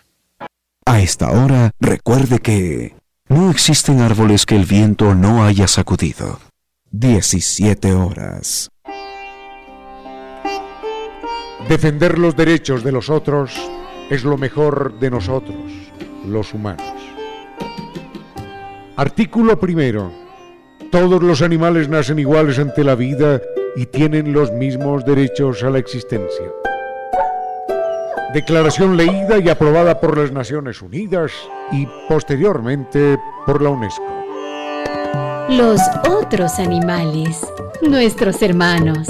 A 0.86 1.00
esta 1.00 1.32
hora, 1.32 1.72
recuerde 1.80 2.40
que 2.40 2.98
no 3.30 3.50
existen 3.50 4.02
árboles 4.02 4.46
que 4.46 4.58
el 4.58 4.66
viento 4.66 5.16
no 5.16 5.46
haya 5.46 5.70
sacudido. 5.70 6.42
17 6.92 7.94
horas. 7.94 8.68
Defender 11.70 12.20
los 12.20 12.36
derechos 12.36 12.84
de 12.84 12.92
los 12.92 13.10
otros 13.10 13.54
es 14.10 14.26
lo 14.26 14.38
mejor 14.38 15.00
de 15.00 15.12
nosotros, 15.12 15.72
los 16.26 16.54
humanos. 16.54 17.03
Artículo 18.96 19.60
primero. 19.60 20.12
Todos 20.92 21.24
los 21.24 21.42
animales 21.42 21.90
nacen 21.90 22.20
iguales 22.20 22.60
ante 22.60 22.84
la 22.84 22.94
vida 22.94 23.42
y 23.76 23.88
tienen 23.88 24.34
los 24.34 24.52
mismos 24.52 25.04
derechos 25.04 25.64
a 25.64 25.72
la 25.72 25.80
existencia. 25.80 26.46
Declaración 28.36 28.96
leída 28.96 29.40
y 29.40 29.50
aprobada 29.50 30.00
por 30.00 30.16
las 30.16 30.32
Naciones 30.32 30.84
Unidas 30.84 31.32
y 31.72 31.88
posteriormente 32.08 33.18
por 33.48 33.64
la 33.64 33.70
UNESCO. 33.70 34.04
Los 35.50 35.82
otros 36.08 36.60
animales, 36.60 37.42
nuestros 37.82 38.44
hermanos. 38.44 39.10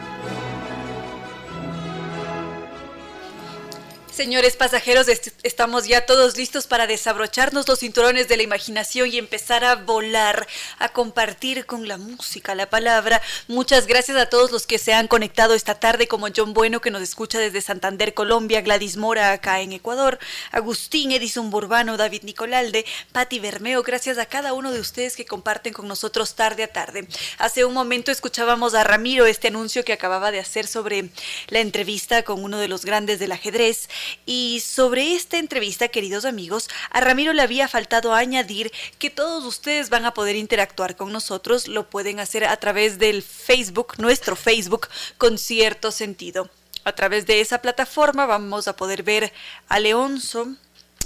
Señores 4.11 4.57
pasajeros, 4.57 5.07
estamos 5.07 5.87
ya 5.87 6.05
todos 6.05 6.35
listos 6.35 6.67
para 6.67 6.85
desabrocharnos 6.85 7.65
los 7.69 7.79
cinturones 7.79 8.27
de 8.27 8.35
la 8.35 8.43
imaginación 8.43 9.09
y 9.09 9.17
empezar 9.17 9.63
a 9.63 9.75
volar, 9.75 10.47
a 10.79 10.89
compartir 10.89 11.65
con 11.65 11.87
la 11.87 11.97
música, 11.97 12.53
la 12.53 12.69
palabra. 12.69 13.21
Muchas 13.47 13.87
gracias 13.87 14.17
a 14.17 14.25
todos 14.25 14.51
los 14.51 14.67
que 14.67 14.79
se 14.79 14.93
han 14.93 15.07
conectado 15.07 15.53
esta 15.53 15.79
tarde, 15.79 16.09
como 16.09 16.27
John 16.35 16.53
Bueno, 16.53 16.81
que 16.81 16.91
nos 16.91 17.01
escucha 17.01 17.39
desde 17.39 17.61
Santander, 17.61 18.13
Colombia, 18.13 18.59
Gladys 18.59 18.97
Mora, 18.97 19.31
acá 19.31 19.61
en 19.61 19.71
Ecuador, 19.71 20.19
Agustín, 20.51 21.13
Edison 21.13 21.49
Burbano, 21.49 21.95
David 21.95 22.23
Nicolalde, 22.23 22.85
Patti 23.13 23.39
Bermeo. 23.39 23.81
Gracias 23.81 24.17
a 24.17 24.25
cada 24.25 24.51
uno 24.51 24.73
de 24.73 24.81
ustedes 24.81 25.15
que 25.15 25.25
comparten 25.25 25.71
con 25.71 25.87
nosotros 25.87 26.35
tarde 26.35 26.63
a 26.63 26.67
tarde. 26.67 27.07
Hace 27.37 27.63
un 27.63 27.73
momento 27.73 28.11
escuchábamos 28.11 28.73
a 28.73 28.83
Ramiro 28.83 29.25
este 29.25 29.47
anuncio 29.47 29.85
que 29.85 29.93
acababa 29.93 30.31
de 30.31 30.39
hacer 30.39 30.67
sobre 30.67 31.09
la 31.47 31.59
entrevista 31.59 32.23
con 32.23 32.43
uno 32.43 32.57
de 32.59 32.67
los 32.67 32.83
grandes 32.83 33.17
del 33.17 33.31
ajedrez. 33.31 33.87
Y 34.25 34.61
sobre 34.65 35.15
esta 35.15 35.37
entrevista, 35.37 35.87
queridos 35.87 36.25
amigos, 36.25 36.69
a 36.89 37.01
Ramiro 37.01 37.33
le 37.33 37.41
había 37.41 37.67
faltado 37.67 38.13
añadir 38.13 38.71
que 38.99 39.09
todos 39.09 39.43
ustedes 39.45 39.89
van 39.89 40.05
a 40.05 40.13
poder 40.13 40.35
interactuar 40.35 40.95
con 40.95 41.11
nosotros, 41.11 41.67
lo 41.67 41.89
pueden 41.89 42.19
hacer 42.19 42.45
a 42.45 42.57
través 42.57 42.99
del 42.99 43.23
Facebook, 43.23 43.95
nuestro 43.97 44.35
Facebook, 44.35 44.87
con 45.17 45.37
cierto 45.37 45.91
sentido. 45.91 46.49
A 46.83 46.93
través 46.93 47.27
de 47.27 47.41
esa 47.41 47.59
plataforma 47.59 48.25
vamos 48.25 48.67
a 48.67 48.75
poder 48.75 49.03
ver 49.03 49.31
a 49.67 49.79
Leonzo, 49.79 50.55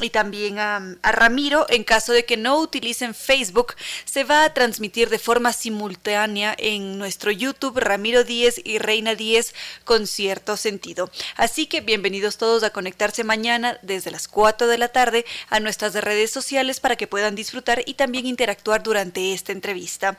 y 0.01 0.09
también 0.09 0.59
a, 0.59 0.97
Ramiro. 1.03 1.65
En 1.69 1.83
caso 1.83 2.13
de 2.13 2.25
que 2.25 2.37
no 2.37 2.59
utilicen 2.59 3.13
Facebook, 3.13 3.75
se 4.05 4.23
va 4.23 4.43
a 4.43 4.53
transmitir 4.53 5.09
de 5.09 5.19
forma 5.19 5.53
simultánea 5.53 6.55
en 6.57 6.97
nuestro 6.97 7.31
YouTube 7.31 7.79
Ramiro 7.79 8.23
10 8.23 8.61
y 8.63 8.79
Reina 8.79 9.15
10 9.15 9.53
con 9.83 10.07
cierto 10.07 10.57
sentido. 10.57 11.09
Así 11.35 11.67
que 11.67 11.81
bienvenidos 11.81 12.37
todos 12.37 12.63
a 12.63 12.71
conectarse 12.71 13.23
mañana 13.23 13.79
desde 13.81 14.11
las 14.11 14.27
4 14.27 14.67
de 14.67 14.77
la 14.77 14.89
tarde 14.89 15.25
a 15.49 15.59
nuestras 15.59 15.93
redes 15.93 16.31
sociales 16.31 16.79
para 16.79 16.95
que 16.95 17.07
puedan 17.07 17.35
disfrutar 17.35 17.81
y 17.85 17.93
también 17.93 18.25
interactuar 18.25 18.83
durante 18.83 19.33
esta 19.33 19.51
entrevista. 19.51 20.17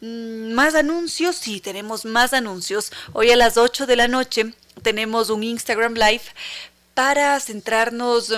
Mm, 0.00 0.52
más 0.52 0.74
anuncios, 0.74 1.36
sí, 1.36 1.60
tenemos 1.60 2.04
más 2.04 2.32
anuncios. 2.32 2.92
Hoy 3.12 3.30
a 3.30 3.36
las 3.36 3.56
8 3.56 3.86
de 3.86 3.96
la 3.96 4.08
noche 4.08 4.52
tenemos 4.82 5.30
un 5.30 5.42
Instagram 5.42 5.94
Live 5.94 6.24
para 6.94 7.38
centrarnos 7.40 8.32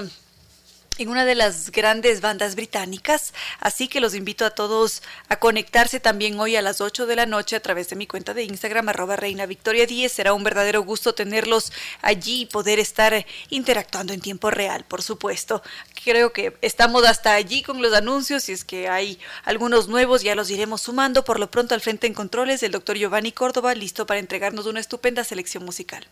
en 0.98 1.08
una 1.08 1.24
de 1.24 1.34
las 1.34 1.70
grandes 1.70 2.20
bandas 2.20 2.54
británicas, 2.54 3.34
así 3.60 3.88
que 3.88 4.00
los 4.00 4.14
invito 4.14 4.44
a 4.44 4.50
todos 4.50 5.02
a 5.28 5.36
conectarse 5.38 6.00
también 6.00 6.38
hoy 6.40 6.56
a 6.56 6.62
las 6.62 6.80
8 6.80 7.06
de 7.06 7.16
la 7.16 7.26
noche 7.26 7.56
a 7.56 7.60
través 7.60 7.88
de 7.88 7.96
mi 7.96 8.06
cuenta 8.06 8.34
de 8.34 8.44
Instagram 8.44 8.88
arroba 8.88 9.16
reina 9.16 9.46
victoria 9.46 9.86
10. 9.86 10.10
Será 10.10 10.32
un 10.32 10.44
verdadero 10.44 10.82
gusto 10.82 11.14
tenerlos 11.14 11.72
allí 12.02 12.42
y 12.42 12.46
poder 12.46 12.78
estar 12.78 13.26
interactuando 13.50 14.12
en 14.12 14.20
tiempo 14.20 14.50
real, 14.50 14.84
por 14.84 15.02
supuesto. 15.02 15.62
Creo 16.04 16.32
que 16.32 16.56
estamos 16.62 17.04
hasta 17.04 17.34
allí 17.34 17.62
con 17.62 17.82
los 17.82 17.92
anuncios 17.92 18.48
y 18.48 18.52
es 18.52 18.64
que 18.64 18.88
hay 18.88 19.18
algunos 19.44 19.88
nuevos, 19.88 20.22
ya 20.22 20.34
los 20.34 20.50
iremos 20.50 20.82
sumando. 20.82 21.24
Por 21.24 21.40
lo 21.40 21.50
pronto 21.50 21.74
al 21.74 21.80
frente 21.80 22.06
en 22.06 22.14
controles 22.14 22.62
el 22.62 22.72
doctor 22.72 22.96
Giovanni 22.96 23.32
Córdoba, 23.32 23.74
listo 23.74 24.06
para 24.06 24.20
entregarnos 24.20 24.66
una 24.66 24.80
estupenda 24.80 25.24
selección 25.24 25.64
musical. 25.64 26.06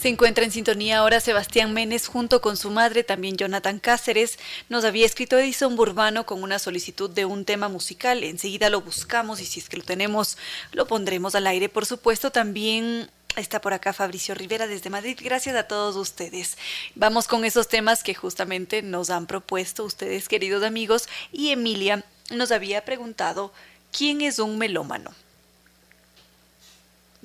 Se 0.00 0.08
encuentra 0.08 0.44
en 0.44 0.52
sintonía 0.52 0.98
ahora 0.98 1.18
Sebastián 1.18 1.74
Menes 1.74 2.06
junto 2.06 2.40
con 2.40 2.56
su 2.56 2.70
madre, 2.70 3.02
también 3.02 3.36
Jonathan 3.36 3.80
Cáceres. 3.80 4.38
Nos 4.68 4.84
había 4.84 5.04
escrito 5.04 5.36
Edison 5.36 5.74
Burbano 5.74 6.24
con 6.24 6.40
una 6.44 6.60
solicitud 6.60 7.10
de 7.10 7.24
un 7.24 7.44
tema 7.44 7.68
musical. 7.68 8.22
Enseguida 8.22 8.70
lo 8.70 8.80
buscamos 8.80 9.40
y 9.40 9.44
si 9.44 9.58
es 9.58 9.68
que 9.68 9.76
lo 9.76 9.82
tenemos, 9.82 10.38
lo 10.70 10.86
pondremos 10.86 11.34
al 11.34 11.48
aire. 11.48 11.68
Por 11.68 11.84
supuesto, 11.84 12.30
también 12.30 13.10
Está 13.36 13.60
por 13.60 13.72
acá 13.72 13.92
Fabricio 13.92 14.34
Rivera 14.34 14.66
desde 14.66 14.90
Madrid. 14.90 15.16
Gracias 15.22 15.54
a 15.54 15.64
todos 15.64 15.94
ustedes. 15.94 16.56
Vamos 16.96 17.28
con 17.28 17.44
esos 17.44 17.68
temas 17.68 18.02
que 18.02 18.14
justamente 18.14 18.82
nos 18.82 19.10
han 19.10 19.26
propuesto 19.26 19.84
ustedes, 19.84 20.28
queridos 20.28 20.64
amigos. 20.64 21.08
Y 21.30 21.50
Emilia 21.50 22.04
nos 22.30 22.50
había 22.50 22.84
preguntado, 22.84 23.52
¿quién 23.92 24.22
es 24.22 24.40
un 24.40 24.58
melómano? 24.58 25.14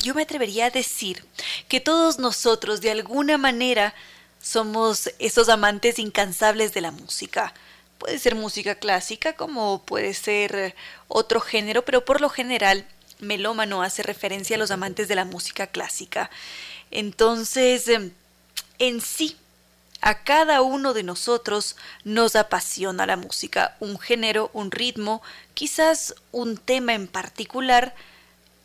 Yo 0.03 0.13
me 0.13 0.23
atrevería 0.23 0.65
a 0.67 0.69
decir 0.69 1.25
que 1.67 1.79
todos 1.79 2.19
nosotros 2.19 2.81
de 2.81 2.91
alguna 2.91 3.37
manera 3.37 3.95
somos 4.41 5.09
esos 5.17 5.47
amantes 5.49 5.97
incansables 5.97 6.73
de 6.73 6.81
la 6.81 6.91
música. 6.91 7.53
Puede 7.97 8.19
ser 8.19 8.35
música 8.35 8.75
clásica 8.75 9.33
como 9.33 9.81
puede 9.83 10.13
ser 10.13 10.75
otro 11.07 11.39
género, 11.39 11.85
pero 11.85 12.03
por 12.03 12.19
lo 12.19 12.29
general 12.29 12.85
melómano 13.19 13.81
hace 13.81 14.03
referencia 14.03 14.57
a 14.57 14.59
los 14.59 14.71
amantes 14.71 15.07
de 15.07 15.15
la 15.15 15.23
música 15.23 15.67
clásica. 15.67 16.29
Entonces, 16.91 17.89
en 18.79 19.01
sí, 19.01 19.37
a 20.01 20.23
cada 20.25 20.61
uno 20.61 20.93
de 20.93 21.03
nosotros 21.03 21.77
nos 22.03 22.35
apasiona 22.35 23.05
la 23.05 23.15
música, 23.15 23.77
un 23.79 23.97
género, 23.97 24.51
un 24.51 24.69
ritmo, 24.69 25.21
quizás 25.53 26.13
un 26.33 26.57
tema 26.57 26.93
en 26.93 27.07
particular, 27.07 27.95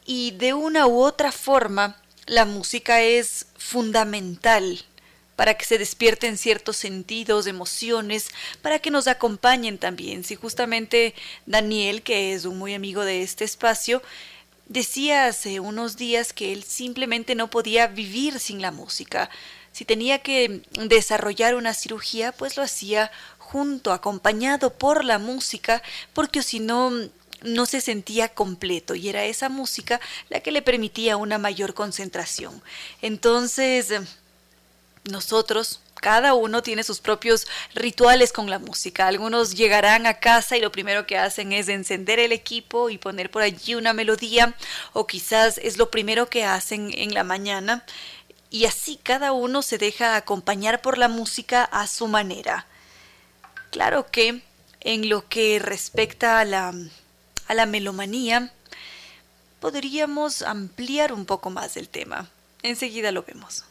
y 0.09 0.31
de 0.31 0.55
una 0.55 0.87
u 0.87 1.03
otra 1.03 1.31
forma 1.31 1.95
la 2.25 2.47
música 2.47 3.03
es 3.03 3.47
fundamental 3.59 4.83
para 5.37 5.53
que 5.53 5.67
se 5.67 5.77
despierten 5.77 6.39
ciertos 6.39 6.79
sentidos, 6.79 7.47
emociones, 7.47 8.29
para 8.63 8.79
que 8.79 8.91
nos 8.91 9.07
acompañen 9.07 9.77
también. 9.77 10.25
Si 10.25 10.35
justamente 10.35 11.15
Daniel, 11.45 12.03
que 12.03 12.33
es 12.33 12.47
un 12.47 12.57
muy 12.57 12.73
amigo 12.73 13.05
de 13.05 13.23
este 13.23 13.45
espacio, 13.45 14.03
decía 14.67 15.27
hace 15.27 15.61
unos 15.61 15.99
días 15.99 16.33
que 16.33 16.55
él 16.55 16.65
simplemente 16.65 17.35
no 17.35 17.51
podía 17.51 17.87
vivir 17.87 18.41
sin 18.41 18.63
la 18.63 18.71
música. 18.71 19.29
Si 19.73 19.85
tenía 19.85 20.21
que 20.21 20.63
desarrollar 20.89 21.55
una 21.55 21.75
cirugía, 21.75 22.33
pues 22.33 22.57
lo 22.57 22.63
hacía 22.63 23.13
junto, 23.37 23.93
acompañado 23.93 24.73
por 24.73 25.05
la 25.05 25.19
música, 25.19 25.83
porque 26.15 26.43
si 26.43 26.61
no 26.61 26.93
no 27.43 27.67
se 27.67 27.81
sentía 27.81 28.29
completo 28.29 28.95
y 28.95 29.09
era 29.09 29.25
esa 29.25 29.49
música 29.49 30.01
la 30.29 30.41
que 30.41 30.53
le 30.53 30.63
permitía 30.63 31.17
una 31.17 31.39
mayor 31.39 31.75
concentración. 31.75 32.63
Entonces, 33.03 33.93
nosotros, 35.05 35.81
cada 35.95 36.35
uno 36.35 36.63
tiene 36.63 36.85
sus 36.85 37.01
propios 37.01 37.47
rituales 37.75 38.33
con 38.33 38.51
la 38.51 38.59
música. 38.59 39.07
Algunos 39.07 39.55
llegarán 39.55 40.07
a 40.07 40.15
casa 40.15 40.57
y 40.57 40.61
lo 40.61 40.73
primero 40.73 41.07
que 41.07 41.19
hacen 41.19 41.53
es 41.53 41.69
encender 41.69 42.19
el 42.19 42.33
equipo 42.33 42.91
y 42.91 42.99
poner 42.99 43.31
por 43.31 43.43
allí 43.43 43.75
una 43.75 43.93
melodía 43.93 44.55
o 44.93 45.07
quizás 45.07 45.59
es 45.59 45.77
lo 45.77 45.91
primero 45.91 46.29
que 46.29 46.45
hacen 46.45 46.91
en 46.95 47.15
la 47.15 47.25
mañana. 47.25 47.85
Y 48.51 48.65
así 48.65 48.99
cada 49.03 49.33
uno 49.33 49.63
se 49.63 49.79
deja 49.79 50.17
acompañar 50.17 50.81
por 50.81 50.99
la 50.99 51.09
música 51.09 51.65
a 51.65 51.87
su 51.87 52.07
manera. 52.07 52.67
Claro 53.71 54.07
que 54.11 54.43
en 54.81 55.09
lo 55.09 55.29
que 55.29 55.59
respecta 55.59 56.41
a 56.41 56.45
la 56.45 56.73
a 57.49 57.55
la 57.55 57.67
melomanía, 57.67 58.53
podríamos 59.61 60.43
ampliar 60.43 61.13
un 61.13 61.27
poco 61.27 61.51
más 61.51 61.77
el 61.77 61.89
tema. 61.89 62.29
Enseguida 62.63 63.11
lo 63.11 63.23
vemos. 63.23 63.65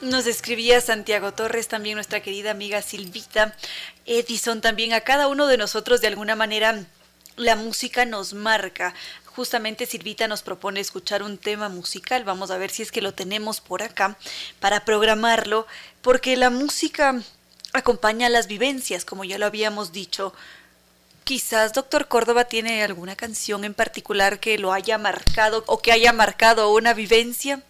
Nos 0.00 0.26
escribía 0.26 0.80
Santiago 0.80 1.32
Torres, 1.32 1.66
también 1.66 1.96
nuestra 1.96 2.20
querida 2.20 2.52
amiga 2.52 2.82
Silvita, 2.82 3.56
Edison, 4.06 4.60
también 4.60 4.92
a 4.92 5.00
cada 5.00 5.26
uno 5.26 5.48
de 5.48 5.58
nosotros 5.58 6.00
de 6.00 6.06
alguna 6.06 6.36
manera 6.36 6.86
la 7.36 7.56
música 7.56 8.04
nos 8.04 8.32
marca. 8.32 8.94
Justamente 9.24 9.86
Silvita 9.86 10.28
nos 10.28 10.42
propone 10.42 10.80
escuchar 10.80 11.22
un 11.22 11.38
tema 11.38 11.68
musical, 11.68 12.24
vamos 12.24 12.50
a 12.50 12.58
ver 12.58 12.70
si 12.70 12.82
es 12.82 12.92
que 12.92 13.02
lo 13.02 13.12
tenemos 13.12 13.60
por 13.60 13.82
acá 13.82 14.16
para 14.60 14.84
programarlo, 14.84 15.66
porque 16.02 16.36
la 16.36 16.50
música 16.50 17.20
acompaña 17.72 18.28
las 18.28 18.46
vivencias, 18.46 19.04
como 19.04 19.24
ya 19.24 19.38
lo 19.38 19.46
habíamos 19.46 19.92
dicho, 19.92 20.32
Quizás 21.28 21.74
Doctor 21.74 22.08
Córdoba 22.08 22.46
tiene 22.46 22.82
alguna 22.82 23.14
canción 23.14 23.64
en 23.64 23.74
particular 23.74 24.40
que 24.40 24.56
lo 24.56 24.72
haya 24.72 24.96
marcado 24.96 25.62
o 25.66 25.82
que 25.82 25.92
haya 25.92 26.10
marcado 26.14 26.72
una 26.72 26.94
vivencia. 26.94 27.62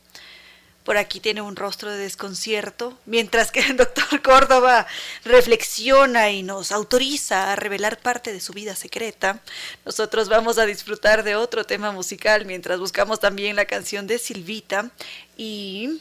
Por 0.84 0.96
aquí 0.96 1.18
tiene 1.18 1.42
un 1.42 1.56
rostro 1.56 1.90
de 1.90 1.98
desconcierto, 1.98 2.96
mientras 3.04 3.50
que 3.50 3.58
el 3.58 3.76
doctor 3.76 4.22
Córdoba 4.22 4.86
reflexiona 5.24 6.30
y 6.30 6.44
nos 6.44 6.70
autoriza 6.70 7.52
a 7.52 7.56
revelar 7.56 7.98
parte 7.98 8.32
de 8.32 8.38
su 8.38 8.52
vida 8.52 8.76
secreta. 8.76 9.42
Nosotros 9.84 10.28
vamos 10.28 10.58
a 10.58 10.64
disfrutar 10.64 11.24
de 11.24 11.34
otro 11.34 11.64
tema 11.64 11.90
musical 11.90 12.46
mientras 12.46 12.78
buscamos 12.78 13.18
también 13.18 13.56
la 13.56 13.64
canción 13.64 14.06
de 14.06 14.20
Silvita 14.20 14.92
y, 15.36 16.00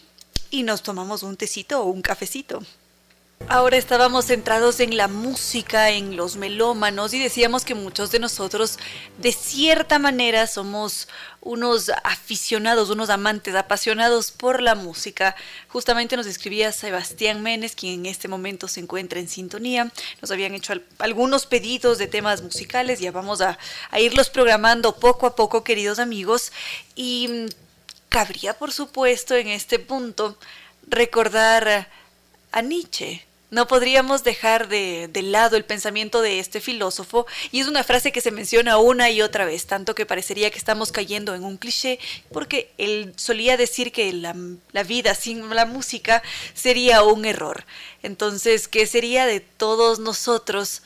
y 0.51 0.61
nos 0.61 0.83
tomamos 0.83 1.23
un 1.23 1.35
tecito 1.35 1.81
o 1.81 1.85
un 1.85 2.03
cafecito. 2.03 2.61
Ahora 3.49 3.77
estábamos 3.77 4.25
centrados 4.25 4.81
en 4.81 4.97
la 4.97 5.07
música, 5.07 5.91
en 5.91 6.17
los 6.17 6.35
melómanos 6.35 7.13
y 7.13 7.19
decíamos 7.19 7.63
que 7.63 7.75
muchos 7.75 8.11
de 8.11 8.19
nosotros 8.19 8.77
de 9.19 9.31
cierta 9.31 9.99
manera 9.99 10.47
somos 10.47 11.07
unos 11.39 11.89
aficionados, 12.03 12.89
unos 12.89 13.09
amantes 13.09 13.55
apasionados 13.55 14.31
por 14.31 14.61
la 14.61 14.75
música. 14.75 15.33
Justamente 15.69 16.17
nos 16.17 16.25
escribía 16.25 16.73
Sebastián 16.73 17.41
Menes, 17.41 17.73
quien 17.73 18.01
en 18.01 18.05
este 18.07 18.27
momento 18.27 18.67
se 18.67 18.81
encuentra 18.81 19.21
en 19.21 19.29
sintonía. 19.29 19.93
Nos 20.21 20.31
habían 20.31 20.53
hecho 20.53 20.73
algunos 20.97 21.45
pedidos 21.45 21.99
de 21.99 22.07
temas 22.07 22.41
musicales, 22.41 22.99
ya 22.99 23.13
vamos 23.13 23.39
a, 23.39 23.57
a 23.91 23.99
irlos 24.01 24.29
programando 24.29 24.97
poco 24.97 25.25
a 25.25 25.37
poco, 25.37 25.63
queridos 25.63 25.99
amigos. 25.99 26.51
Y 26.95 27.29
mm, 27.29 27.45
cabría, 28.09 28.57
por 28.57 28.73
supuesto, 28.73 29.35
en 29.35 29.47
este 29.47 29.79
punto 29.79 30.37
recordar 30.89 31.89
a 32.51 32.61
Nietzsche 32.61 33.26
no 33.49 33.67
podríamos 33.67 34.23
dejar 34.23 34.67
de, 34.67 35.09
lado 35.23 35.55
el 35.55 35.63
pensamiento 35.63 36.21
de 36.21 36.39
este 36.39 36.59
filósofo 36.59 37.25
y 37.51 37.61
es 37.61 37.67
una 37.67 37.83
frase 37.83 38.11
que 38.11 38.21
se 38.21 38.31
menciona 38.31 38.77
una 38.77 39.09
y 39.09 39.21
otra 39.21 39.45
vez, 39.45 39.65
tanto 39.65 39.95
que 39.95 40.05
parecería 40.05 40.51
que 40.51 40.57
estamos 40.57 40.91
cayendo 40.91 41.33
en 41.33 41.43
un 41.43 41.57
cliché, 41.57 41.99
porque 42.31 42.71
él 42.77 43.13
solía 43.15 43.55
decir 43.55 43.91
que 43.91 44.11
la, 44.11 44.35
la 44.73 44.83
vida 44.83 45.15
sin 45.15 45.49
la 45.49 45.65
música 45.65 46.21
sería 46.53 47.03
un 47.03 47.23
error. 47.23 47.65
Entonces, 48.03 48.67
¿qué 48.67 48.85
sería 48.85 49.25
de 49.25 49.39
todos 49.39 49.99
nosotros 49.99 50.81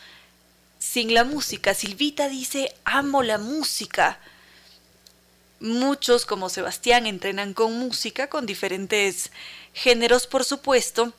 sin 0.78 1.14
la 1.16 1.24
música? 1.24 1.74
Silvita 1.74 2.30
dice, 2.30 2.76
amo 2.86 3.24
la 3.24 3.40
música. 3.40 4.20
Muchos, 5.60 6.26
como 6.26 6.50
Sebastián, 6.50 7.06
entrenan 7.06 7.54
con 7.54 7.78
música, 7.78 8.30
con 8.30 8.46
diferentes 8.46 9.32
géneros, 9.74 10.28
por 10.28 10.44
supuesto 10.44 11.14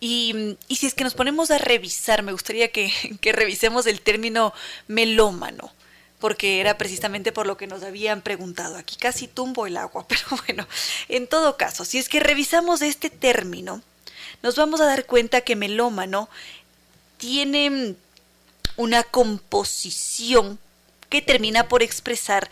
y, 0.00 0.56
si 0.68 0.86
es 0.86 0.94
que 0.94 1.04
nos 1.04 1.14
ponemos 1.14 1.50
a 1.50 1.58
revisar, 1.58 2.22
me 2.22 2.32
gustaría 2.32 2.70
que, 2.70 2.92
que, 3.20 3.32
revisemos 3.32 3.86
el 3.86 4.00
término 4.00 4.52
melómano, 4.86 5.72
porque 6.20 6.60
era 6.60 6.78
precisamente 6.78 7.32
por 7.32 7.46
lo 7.46 7.56
que 7.56 7.66
nos 7.66 7.82
habían 7.82 8.22
preguntado. 8.22 8.76
Aquí 8.76 8.96
casi 8.96 9.26
tumbo 9.28 9.66
el 9.66 9.76
agua, 9.76 10.06
pero 10.08 10.22
bueno, 10.46 10.66
en 11.08 11.26
todo 11.26 11.56
caso, 11.56 11.84
si 11.84 11.98
es 11.98 12.08
que 12.08 12.20
revisamos 12.20 12.82
este 12.82 13.10
término, 13.10 13.82
nos 14.42 14.56
vamos 14.56 14.80
a 14.80 14.86
dar 14.86 15.04
cuenta 15.06 15.40
que 15.40 15.56
melómano 15.56 16.28
tiene 17.16 17.96
una 18.76 19.02
composición 19.02 20.58
que 21.08 21.22
termina 21.22 21.68
por 21.68 21.82
expresar 21.82 22.48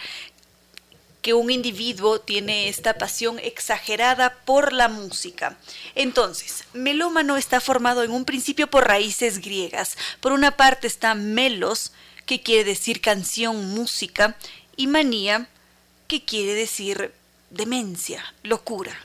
que 1.26 1.34
un 1.34 1.50
individuo 1.50 2.20
tiene 2.20 2.68
esta 2.68 2.98
pasión 2.98 3.40
exagerada 3.40 4.32
por 4.44 4.72
la 4.72 4.88
música. 4.88 5.58
Entonces, 5.96 6.62
melómano 6.72 7.36
está 7.36 7.60
formado 7.60 8.04
en 8.04 8.12
un 8.12 8.24
principio 8.24 8.70
por 8.70 8.86
raíces 8.86 9.40
griegas. 9.40 9.98
Por 10.20 10.30
una 10.30 10.56
parte 10.56 10.86
está 10.86 11.16
melos, 11.16 11.90
que 12.26 12.44
quiere 12.44 12.62
decir 12.62 13.00
canción, 13.00 13.74
música, 13.74 14.36
y 14.76 14.86
manía, 14.86 15.48
que 16.06 16.24
quiere 16.24 16.54
decir 16.54 17.12
demencia, 17.50 18.22
locura. 18.44 18.96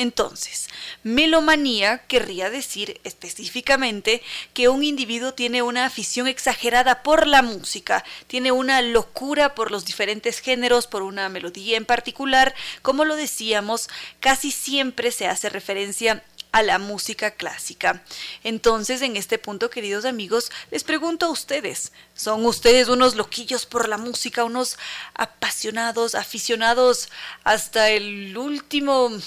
Entonces, 0.00 0.68
melomanía 1.02 1.98
querría 2.06 2.48
decir 2.48 2.98
específicamente 3.04 4.22
que 4.54 4.70
un 4.70 4.82
individuo 4.82 5.34
tiene 5.34 5.60
una 5.60 5.84
afición 5.84 6.26
exagerada 6.26 7.02
por 7.02 7.26
la 7.26 7.42
música, 7.42 8.02
tiene 8.26 8.50
una 8.50 8.80
locura 8.80 9.54
por 9.54 9.70
los 9.70 9.84
diferentes 9.84 10.38
géneros, 10.38 10.86
por 10.86 11.02
una 11.02 11.28
melodía 11.28 11.76
en 11.76 11.84
particular. 11.84 12.54
Como 12.80 13.04
lo 13.04 13.14
decíamos, 13.14 13.90
casi 14.20 14.52
siempre 14.52 15.12
se 15.12 15.26
hace 15.26 15.50
referencia 15.50 16.24
a 16.50 16.62
la 16.62 16.78
música 16.78 17.32
clásica. 17.32 18.02
Entonces, 18.42 19.02
en 19.02 19.18
este 19.18 19.36
punto, 19.36 19.68
queridos 19.68 20.06
amigos, 20.06 20.50
les 20.70 20.82
pregunto 20.82 21.26
a 21.26 21.30
ustedes, 21.30 21.92
¿son 22.14 22.46
ustedes 22.46 22.88
unos 22.88 23.16
loquillos 23.16 23.66
por 23.66 23.86
la 23.86 23.98
música, 23.98 24.44
unos 24.44 24.78
apasionados, 25.12 26.14
aficionados 26.14 27.10
hasta 27.44 27.90
el 27.90 28.38
último 28.38 29.20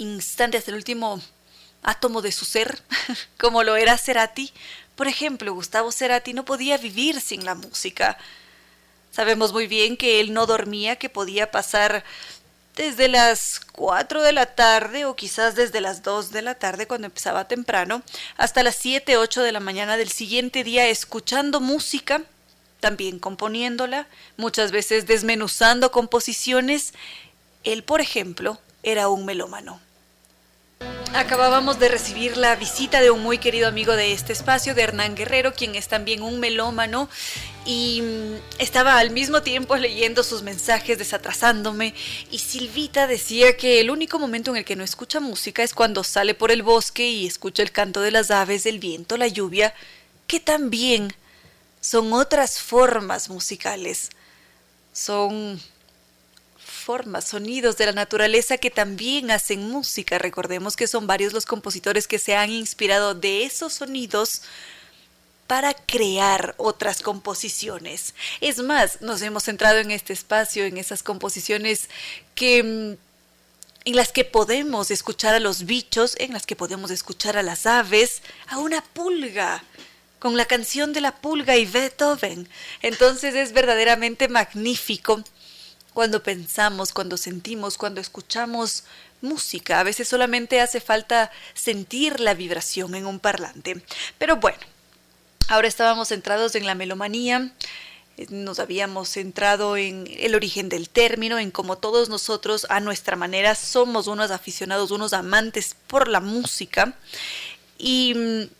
instante, 0.00 0.56
hasta 0.56 0.70
el 0.70 0.76
último 0.76 1.20
átomo 1.82 2.22
de 2.22 2.32
su 2.32 2.44
ser, 2.44 2.82
como 3.38 3.62
lo 3.62 3.76
era 3.76 3.96
Cerati. 3.98 4.52
Por 4.96 5.08
ejemplo, 5.08 5.54
Gustavo 5.54 5.92
Cerati 5.92 6.34
no 6.34 6.44
podía 6.44 6.76
vivir 6.76 7.20
sin 7.20 7.44
la 7.44 7.54
música. 7.54 8.18
Sabemos 9.10 9.52
muy 9.52 9.66
bien 9.66 9.96
que 9.96 10.20
él 10.20 10.32
no 10.32 10.46
dormía, 10.46 10.96
que 10.96 11.08
podía 11.08 11.50
pasar 11.50 12.04
desde 12.76 13.08
las 13.08 13.60
4 13.72 14.22
de 14.22 14.32
la 14.32 14.46
tarde 14.46 15.04
o 15.04 15.16
quizás 15.16 15.54
desde 15.54 15.80
las 15.80 16.02
2 16.02 16.30
de 16.30 16.42
la 16.42 16.54
tarde 16.54 16.86
cuando 16.86 17.06
empezaba 17.06 17.48
temprano, 17.48 18.02
hasta 18.36 18.62
las 18.62 18.76
7, 18.76 19.16
8 19.16 19.42
de 19.42 19.52
la 19.52 19.60
mañana 19.60 19.96
del 19.96 20.10
siguiente 20.10 20.64
día 20.64 20.88
escuchando 20.88 21.60
música, 21.60 22.22
también 22.78 23.18
componiéndola, 23.18 24.06
muchas 24.36 24.70
veces 24.70 25.06
desmenuzando 25.06 25.90
composiciones. 25.90 26.94
Él, 27.64 27.82
por 27.82 28.00
ejemplo, 28.00 28.58
era 28.82 29.08
un 29.08 29.26
melómano. 29.26 29.80
Acabábamos 31.20 31.80
de 31.80 31.88
recibir 31.88 32.36
la 32.36 32.54
visita 32.54 33.00
de 33.00 33.10
un 33.10 33.20
muy 33.20 33.38
querido 33.38 33.66
amigo 33.66 33.94
de 33.94 34.12
este 34.12 34.32
espacio, 34.32 34.74
de 34.76 34.82
Hernán 34.82 35.16
Guerrero, 35.16 35.52
quien 35.52 35.74
es 35.74 35.88
también 35.88 36.22
un 36.22 36.38
melómano 36.38 37.08
y 37.66 38.00
mm, 38.00 38.34
estaba 38.58 38.96
al 38.96 39.10
mismo 39.10 39.42
tiempo 39.42 39.76
leyendo 39.76 40.22
sus 40.22 40.42
mensajes, 40.42 40.98
desatrasándome, 40.98 41.94
y 42.30 42.38
Silvita 42.38 43.08
decía 43.08 43.56
que 43.56 43.80
el 43.80 43.90
único 43.90 44.20
momento 44.20 44.52
en 44.52 44.58
el 44.58 44.64
que 44.64 44.76
no 44.76 44.84
escucha 44.84 45.18
música 45.18 45.64
es 45.64 45.74
cuando 45.74 46.04
sale 46.04 46.34
por 46.34 46.52
el 46.52 46.62
bosque 46.62 47.08
y 47.10 47.26
escucha 47.26 47.64
el 47.64 47.72
canto 47.72 48.00
de 48.00 48.12
las 48.12 48.30
aves, 48.30 48.64
el 48.64 48.78
viento, 48.78 49.16
la 49.16 49.26
lluvia, 49.26 49.74
que 50.28 50.38
también 50.38 51.12
son 51.80 52.12
otras 52.12 52.60
formas 52.60 53.28
musicales, 53.28 54.10
son 54.92 55.60
formas, 56.80 57.28
sonidos 57.28 57.76
de 57.76 57.86
la 57.86 57.92
naturaleza 57.92 58.58
que 58.58 58.70
también 58.70 59.30
hacen 59.30 59.68
música. 59.68 60.18
Recordemos 60.18 60.76
que 60.76 60.86
son 60.86 61.06
varios 61.06 61.32
los 61.32 61.46
compositores 61.46 62.08
que 62.08 62.18
se 62.18 62.36
han 62.36 62.50
inspirado 62.50 63.14
de 63.14 63.44
esos 63.44 63.74
sonidos 63.74 64.42
para 65.46 65.74
crear 65.74 66.54
otras 66.58 67.02
composiciones. 67.02 68.14
Es 68.40 68.58
más, 68.58 69.00
nos 69.02 69.20
hemos 69.22 69.44
centrado 69.44 69.78
en 69.78 69.90
este 69.90 70.12
espacio, 70.12 70.64
en 70.64 70.76
esas 70.76 71.02
composiciones 71.02 71.88
que 72.34 72.62
mm, 72.62 73.10
en 73.84 73.96
las 73.96 74.12
que 74.12 74.24
podemos 74.24 74.90
escuchar 74.90 75.34
a 75.34 75.40
los 75.40 75.64
bichos, 75.64 76.14
en 76.18 76.32
las 76.32 76.46
que 76.46 76.56
podemos 76.56 76.90
escuchar 76.90 77.36
a 77.36 77.42
las 77.42 77.66
aves, 77.66 78.22
a 78.46 78.58
una 78.58 78.82
pulga, 78.82 79.64
con 80.20 80.36
la 80.36 80.44
canción 80.44 80.92
de 80.92 81.00
la 81.00 81.16
pulga 81.16 81.56
y 81.56 81.64
Beethoven. 81.64 82.48
Entonces 82.82 83.34
es 83.34 83.52
verdaderamente 83.52 84.28
magnífico 84.28 85.24
cuando 85.92 86.22
pensamos, 86.22 86.92
cuando 86.92 87.16
sentimos, 87.16 87.76
cuando 87.76 88.00
escuchamos 88.00 88.84
música. 89.20 89.80
A 89.80 89.84
veces 89.84 90.08
solamente 90.08 90.60
hace 90.60 90.80
falta 90.80 91.30
sentir 91.54 92.20
la 92.20 92.34
vibración 92.34 92.94
en 92.94 93.06
un 93.06 93.18
parlante. 93.18 93.82
Pero 94.18 94.36
bueno, 94.36 94.58
ahora 95.48 95.68
estábamos 95.68 96.08
centrados 96.08 96.54
en 96.54 96.66
la 96.66 96.74
melomanía. 96.74 97.52
Nos 98.28 98.58
habíamos 98.58 99.08
centrado 99.08 99.76
en 99.76 100.06
el 100.18 100.34
origen 100.34 100.68
del 100.68 100.88
término, 100.90 101.38
en 101.38 101.50
cómo 101.50 101.78
todos 101.78 102.08
nosotros 102.08 102.66
a 102.68 102.80
nuestra 102.80 103.16
manera 103.16 103.54
somos 103.54 104.06
unos 104.06 104.30
aficionados, 104.30 104.90
unos 104.90 105.12
amantes 105.12 105.76
por 105.86 106.08
la 106.08 106.20
música. 106.20 106.94
Y 107.78 108.14
mm, 108.14 108.50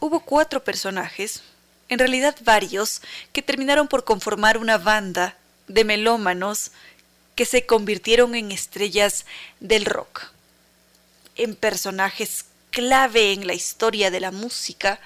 hubo 0.00 0.20
cuatro 0.20 0.64
personajes, 0.64 1.42
en 1.88 1.98
realidad 1.98 2.34
varios, 2.42 3.02
que 3.32 3.42
terminaron 3.42 3.88
por 3.88 4.04
conformar 4.04 4.56
una 4.56 4.78
banda 4.78 5.36
de 5.68 5.84
melómanos 5.84 6.72
que 7.34 7.46
se 7.46 7.66
convirtieron 7.66 8.34
en 8.34 8.52
estrellas 8.52 9.26
del 9.60 9.84
rock, 9.84 10.30
en 11.36 11.56
personajes 11.56 12.46
clave 12.70 13.32
en 13.32 13.46
la 13.46 13.54
historia 13.54 14.10
de 14.10 14.20
la 14.20 14.30
música 14.30 15.00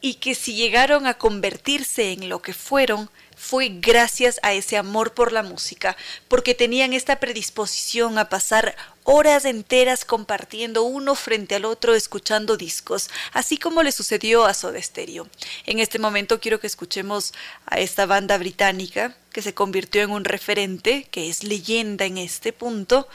y 0.00 0.14
que 0.14 0.34
si 0.34 0.54
llegaron 0.54 1.06
a 1.06 1.14
convertirse 1.14 2.12
en 2.12 2.28
lo 2.28 2.40
que 2.40 2.54
fueron 2.54 3.10
fue 3.40 3.70
gracias 3.70 4.38
a 4.42 4.52
ese 4.52 4.76
amor 4.76 5.14
por 5.14 5.32
la 5.32 5.42
música, 5.42 5.96
porque 6.28 6.54
tenían 6.54 6.92
esta 6.92 7.18
predisposición 7.18 8.18
a 8.18 8.28
pasar 8.28 8.76
horas 9.02 9.46
enteras 9.46 10.04
compartiendo 10.04 10.82
uno 10.82 11.14
frente 11.14 11.54
al 11.54 11.64
otro 11.64 11.94
escuchando 11.94 12.58
discos, 12.58 13.08
así 13.32 13.56
como 13.56 13.82
le 13.82 13.92
sucedió 13.92 14.44
a 14.44 14.52
Soda 14.52 14.80
Stereo. 14.80 15.26
En 15.64 15.78
este 15.78 15.98
momento 15.98 16.38
quiero 16.38 16.60
que 16.60 16.66
escuchemos 16.66 17.32
a 17.64 17.80
esta 17.80 18.04
banda 18.04 18.36
británica 18.36 19.16
que 19.32 19.40
se 19.40 19.54
convirtió 19.54 20.02
en 20.02 20.10
un 20.10 20.24
referente, 20.24 21.08
que 21.10 21.30
es 21.30 21.42
leyenda 21.42 22.04
en 22.04 22.18
este 22.18 22.52
punto 22.52 23.08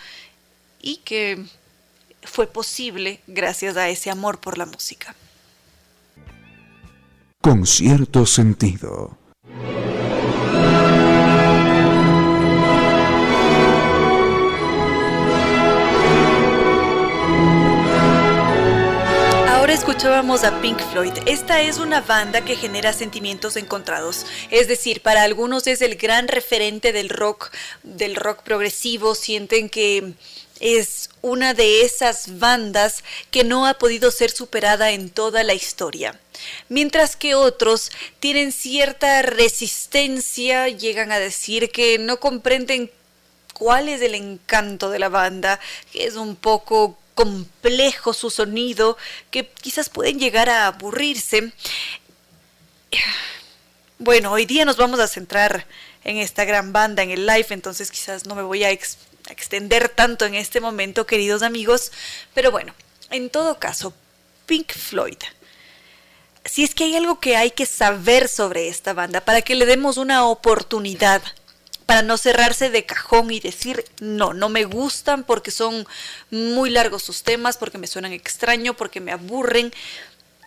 y 0.81 0.97
que 0.97 1.45
fue 2.23 2.47
posible 2.47 3.21
gracias 3.27 3.77
a 3.77 3.89
ese 3.89 4.09
amor 4.09 4.39
por 4.39 4.57
la 4.57 4.65
música. 4.65 5.15
Con 7.41 7.67
cierto 7.67 8.25
sentido. 8.25 9.19
Escuchábamos 19.75 20.43
a 20.43 20.61
Pink 20.61 20.79
Floyd. 20.91 21.13
Esta 21.25 21.61
es 21.61 21.79
una 21.79 22.01
banda 22.01 22.45
que 22.45 22.55
genera 22.55 22.93
sentimientos 22.93 23.55
encontrados. 23.55 24.25
Es 24.49 24.67
decir, 24.67 25.01
para 25.01 25.23
algunos 25.23 25.67
es 25.67 25.81
el 25.81 25.95
gran 25.95 26.27
referente 26.27 26.93
del 26.93 27.09
rock, 27.09 27.51
del 27.83 28.15
rock 28.15 28.41
progresivo. 28.43 29.15
Sienten 29.15 29.69
que 29.69 30.13
es 30.59 31.09
una 31.21 31.53
de 31.53 31.81
esas 31.81 32.39
bandas 32.39 33.03
que 33.31 33.43
no 33.43 33.65
ha 33.65 33.75
podido 33.75 34.11
ser 34.11 34.31
superada 34.31 34.91
en 34.91 35.09
toda 35.09 35.43
la 35.43 35.53
historia. 35.53 36.19
Mientras 36.69 37.15
que 37.15 37.35
otros 37.35 37.91
tienen 38.19 38.51
cierta 38.51 39.21
resistencia, 39.21 40.67
llegan 40.69 41.11
a 41.11 41.19
decir 41.19 41.71
que 41.71 41.97
no 41.97 42.19
comprenden 42.19 42.91
cuál 43.53 43.89
es 43.89 44.01
el 44.01 44.15
encanto 44.15 44.89
de 44.89 44.99
la 44.99 45.09
banda, 45.09 45.59
que 45.91 46.05
es 46.05 46.15
un 46.15 46.35
poco 46.35 46.97
complejo 47.15 48.13
su 48.13 48.29
sonido, 48.29 48.97
que 49.31 49.47
quizás 49.47 49.89
pueden 49.89 50.19
llegar 50.19 50.49
a 50.49 50.67
aburrirse. 50.67 51.51
Bueno, 53.97 54.31
hoy 54.33 54.45
día 54.45 54.65
nos 54.65 54.75
vamos 54.75 54.99
a 54.99 55.07
centrar 55.07 55.65
en 56.03 56.17
esta 56.17 56.43
gran 56.43 56.73
banda, 56.73 57.01
en 57.01 57.11
el 57.11 57.25
live, 57.25 57.47
entonces 57.49 57.89
quizás 57.89 58.25
no 58.25 58.35
me 58.35 58.43
voy 58.43 58.63
a, 58.65 58.69
extender 59.29 59.89
tanto 59.89 60.25
en 60.25 60.35
este 60.35 60.61
momento, 60.61 61.05
queridos 61.05 61.41
amigos, 61.41 61.91
pero 62.33 62.51
bueno, 62.51 62.73
en 63.09 63.29
todo 63.29 63.59
caso, 63.59 63.93
Pink 64.45 64.71
Floyd. 64.73 65.17
Si 66.45 66.63
es 66.63 66.75
que 66.75 66.83
hay 66.83 66.95
algo 66.95 67.19
que 67.19 67.35
hay 67.35 67.51
que 67.51 67.65
saber 67.65 68.27
sobre 68.27 68.67
esta 68.67 68.93
banda 68.93 69.21
para 69.21 69.41
que 69.41 69.55
le 69.55 69.65
demos 69.65 69.97
una 69.97 70.25
oportunidad 70.25 71.23
para 71.85 72.01
no 72.01 72.17
cerrarse 72.17 72.69
de 72.69 72.85
cajón 72.85 73.31
y 73.31 73.39
decir, 73.39 73.85
no, 73.99 74.33
no 74.33 74.49
me 74.49 74.63
gustan 74.65 75.23
porque 75.23 75.51
son 75.51 75.87
muy 76.31 76.69
largos 76.69 77.03
sus 77.03 77.23
temas, 77.23 77.57
porque 77.57 77.77
me 77.77 77.87
suenan 77.87 78.11
extraño, 78.11 78.75
porque 78.75 79.01
me 79.01 79.11
aburren. 79.11 79.71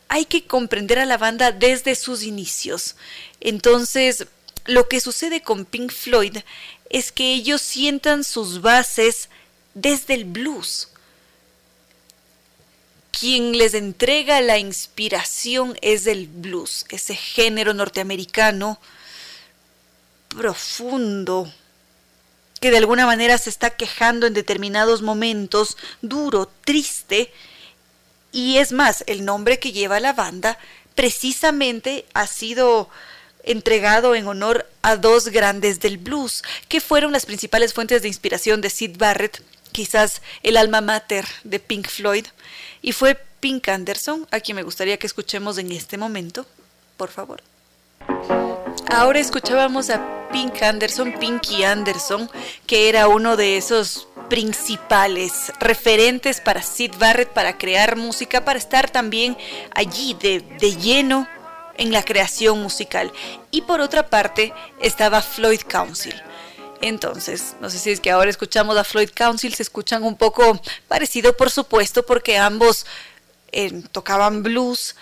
Hay 0.08 0.24
que 0.24 0.46
comprender 0.46 0.98
a 0.98 1.06
la 1.06 1.18
banda 1.18 1.52
desde 1.52 1.94
sus 1.94 2.22
inicios. 2.22 2.96
Entonces, 3.40 4.26
lo 4.64 4.88
que 4.88 5.00
sucede 5.00 5.42
con 5.42 5.64
Pink 5.64 5.92
Floyd 5.92 6.38
es 6.90 7.12
que 7.12 7.34
ellos 7.34 7.60
sientan 7.60 8.24
sus 8.24 8.60
bases 8.60 9.28
desde 9.74 10.14
el 10.14 10.24
blues. 10.24 10.88
Quien 13.10 13.58
les 13.58 13.74
entrega 13.74 14.40
la 14.40 14.58
inspiración 14.58 15.76
es 15.82 16.06
el 16.06 16.28
blues, 16.28 16.84
ese 16.90 17.14
género 17.14 17.74
norteamericano 17.74 18.78
profundo, 20.28 21.52
que 22.60 22.70
de 22.70 22.78
alguna 22.78 23.06
manera 23.06 23.38
se 23.38 23.50
está 23.50 23.70
quejando 23.70 24.26
en 24.26 24.34
determinados 24.34 25.02
momentos, 25.02 25.76
duro, 26.02 26.50
triste, 26.64 27.32
y 28.30 28.58
es 28.58 28.72
más, 28.72 29.04
el 29.06 29.24
nombre 29.24 29.58
que 29.58 29.72
lleva 29.72 30.00
la 30.00 30.12
banda 30.12 30.58
precisamente 30.94 32.04
ha 32.12 32.26
sido 32.26 32.90
entregado 33.42 34.14
en 34.14 34.26
honor 34.26 34.66
a 34.82 34.96
dos 34.96 35.28
grandes 35.28 35.80
del 35.80 35.98
blues, 35.98 36.42
que 36.68 36.80
fueron 36.80 37.12
las 37.12 37.26
principales 37.26 37.74
fuentes 37.74 38.02
de 38.02 38.08
inspiración 38.08 38.60
de 38.60 38.70
Sid 38.70 38.96
Barrett, 38.98 39.42
quizás 39.72 40.22
el 40.42 40.56
alma 40.56 40.80
mater 40.80 41.26
de 41.44 41.60
Pink 41.60 41.88
Floyd, 41.88 42.26
y 42.82 42.92
fue 42.92 43.18
Pink 43.40 43.68
Anderson, 43.68 44.26
a 44.30 44.40
quien 44.40 44.56
me 44.56 44.62
gustaría 44.62 44.98
que 44.98 45.06
escuchemos 45.06 45.58
en 45.58 45.72
este 45.72 45.96
momento, 45.96 46.46
por 46.96 47.10
favor. 47.10 47.42
Ahora 48.90 49.18
escuchábamos 49.18 49.90
a 49.90 50.28
Pink 50.32 50.62
Anderson, 50.62 51.14
Pinky 51.18 51.64
Anderson, 51.64 52.30
que 52.66 52.88
era 52.88 53.08
uno 53.08 53.36
de 53.36 53.56
esos 53.56 54.08
principales 54.28 55.52
referentes 55.58 56.40
para 56.40 56.62
Sid 56.62 56.92
Barrett 56.98 57.30
para 57.30 57.56
crear 57.56 57.96
música, 57.96 58.44
para 58.44 58.58
estar 58.58 58.90
también 58.90 59.36
allí 59.74 60.14
de, 60.14 60.40
de 60.40 60.76
lleno 60.76 61.28
en 61.78 61.92
la 61.92 62.04
creación 62.04 62.60
musical. 62.60 63.12
Y 63.50 63.62
por 63.62 63.80
otra 63.80 64.08
parte 64.08 64.52
estaba 64.80 65.22
Floyd 65.22 65.62
Council. 65.66 66.14
Entonces, 66.80 67.56
no 67.60 67.70
sé 67.70 67.78
si 67.78 67.90
es 67.90 68.00
que 68.00 68.10
ahora 68.10 68.30
escuchamos 68.30 68.76
a 68.76 68.84
Floyd 68.84 69.10
Council, 69.12 69.54
se 69.54 69.62
escuchan 69.62 70.04
un 70.04 70.16
poco 70.16 70.60
parecido, 70.86 71.36
por 71.36 71.50
supuesto, 71.50 72.04
porque 72.04 72.36
ambos 72.36 72.86
eh, 73.52 73.82
tocaban 73.90 74.42
blues. 74.42 74.94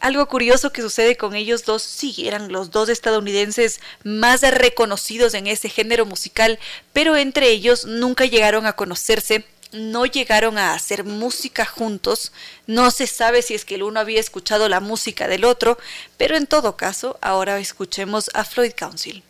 Algo 0.00 0.26
curioso 0.26 0.72
que 0.72 0.82
sucede 0.82 1.16
con 1.16 1.34
ellos 1.34 1.64
dos, 1.64 1.82
sí, 1.82 2.26
eran 2.26 2.50
los 2.50 2.70
dos 2.70 2.88
estadounidenses 2.88 3.80
más 4.02 4.40
reconocidos 4.40 5.34
en 5.34 5.46
ese 5.46 5.68
género 5.68 6.06
musical, 6.06 6.58
pero 6.92 7.16
entre 7.16 7.50
ellos 7.50 7.84
nunca 7.84 8.24
llegaron 8.24 8.66
a 8.66 8.72
conocerse 8.72 9.44
no 9.72 10.06
llegaron 10.06 10.58
a 10.58 10.74
hacer 10.74 11.04
música 11.04 11.64
juntos, 11.64 12.32
no 12.66 12.90
se 12.90 13.06
sabe 13.06 13.42
si 13.42 13.54
es 13.54 13.64
que 13.64 13.76
el 13.76 13.82
uno 13.82 14.00
había 14.00 14.20
escuchado 14.20 14.68
la 14.68 14.80
música 14.80 15.28
del 15.28 15.44
otro, 15.44 15.78
pero 16.16 16.36
en 16.36 16.46
todo 16.46 16.76
caso, 16.76 17.18
ahora 17.20 17.58
escuchemos 17.58 18.30
a 18.34 18.44
Floyd 18.44 18.72
Council. 18.76 19.22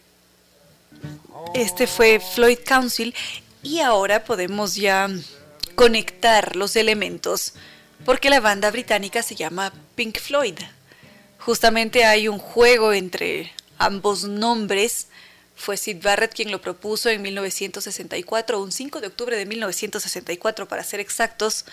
Este 1.54 1.86
fue 1.86 2.20
Floyd 2.20 2.58
Council 2.64 3.14
y 3.62 3.80
ahora 3.80 4.24
podemos 4.24 4.74
ya 4.74 5.08
conectar 5.74 6.56
los 6.56 6.76
elementos 6.76 7.54
porque 8.04 8.30
la 8.30 8.40
banda 8.40 8.70
británica 8.70 9.22
se 9.22 9.34
llama 9.34 9.72
Pink 9.94 10.18
Floyd. 10.18 10.58
Justamente 11.38 12.04
hay 12.04 12.28
un 12.28 12.38
juego 12.38 12.92
entre 12.92 13.52
ambos 13.78 14.24
nombres 14.24 15.08
fue 15.60 15.76
Sid 15.76 16.02
Barrett 16.02 16.34
quien 16.34 16.50
lo 16.50 16.60
propuso 16.60 17.10
en 17.10 17.22
1964, 17.22 18.60
un 18.60 18.72
5 18.72 19.00
de 19.00 19.06
octubre 19.08 19.36
de 19.36 19.46
1964 19.46 20.66
para 20.66 20.82
ser 20.82 21.00
exactos. 21.00 21.66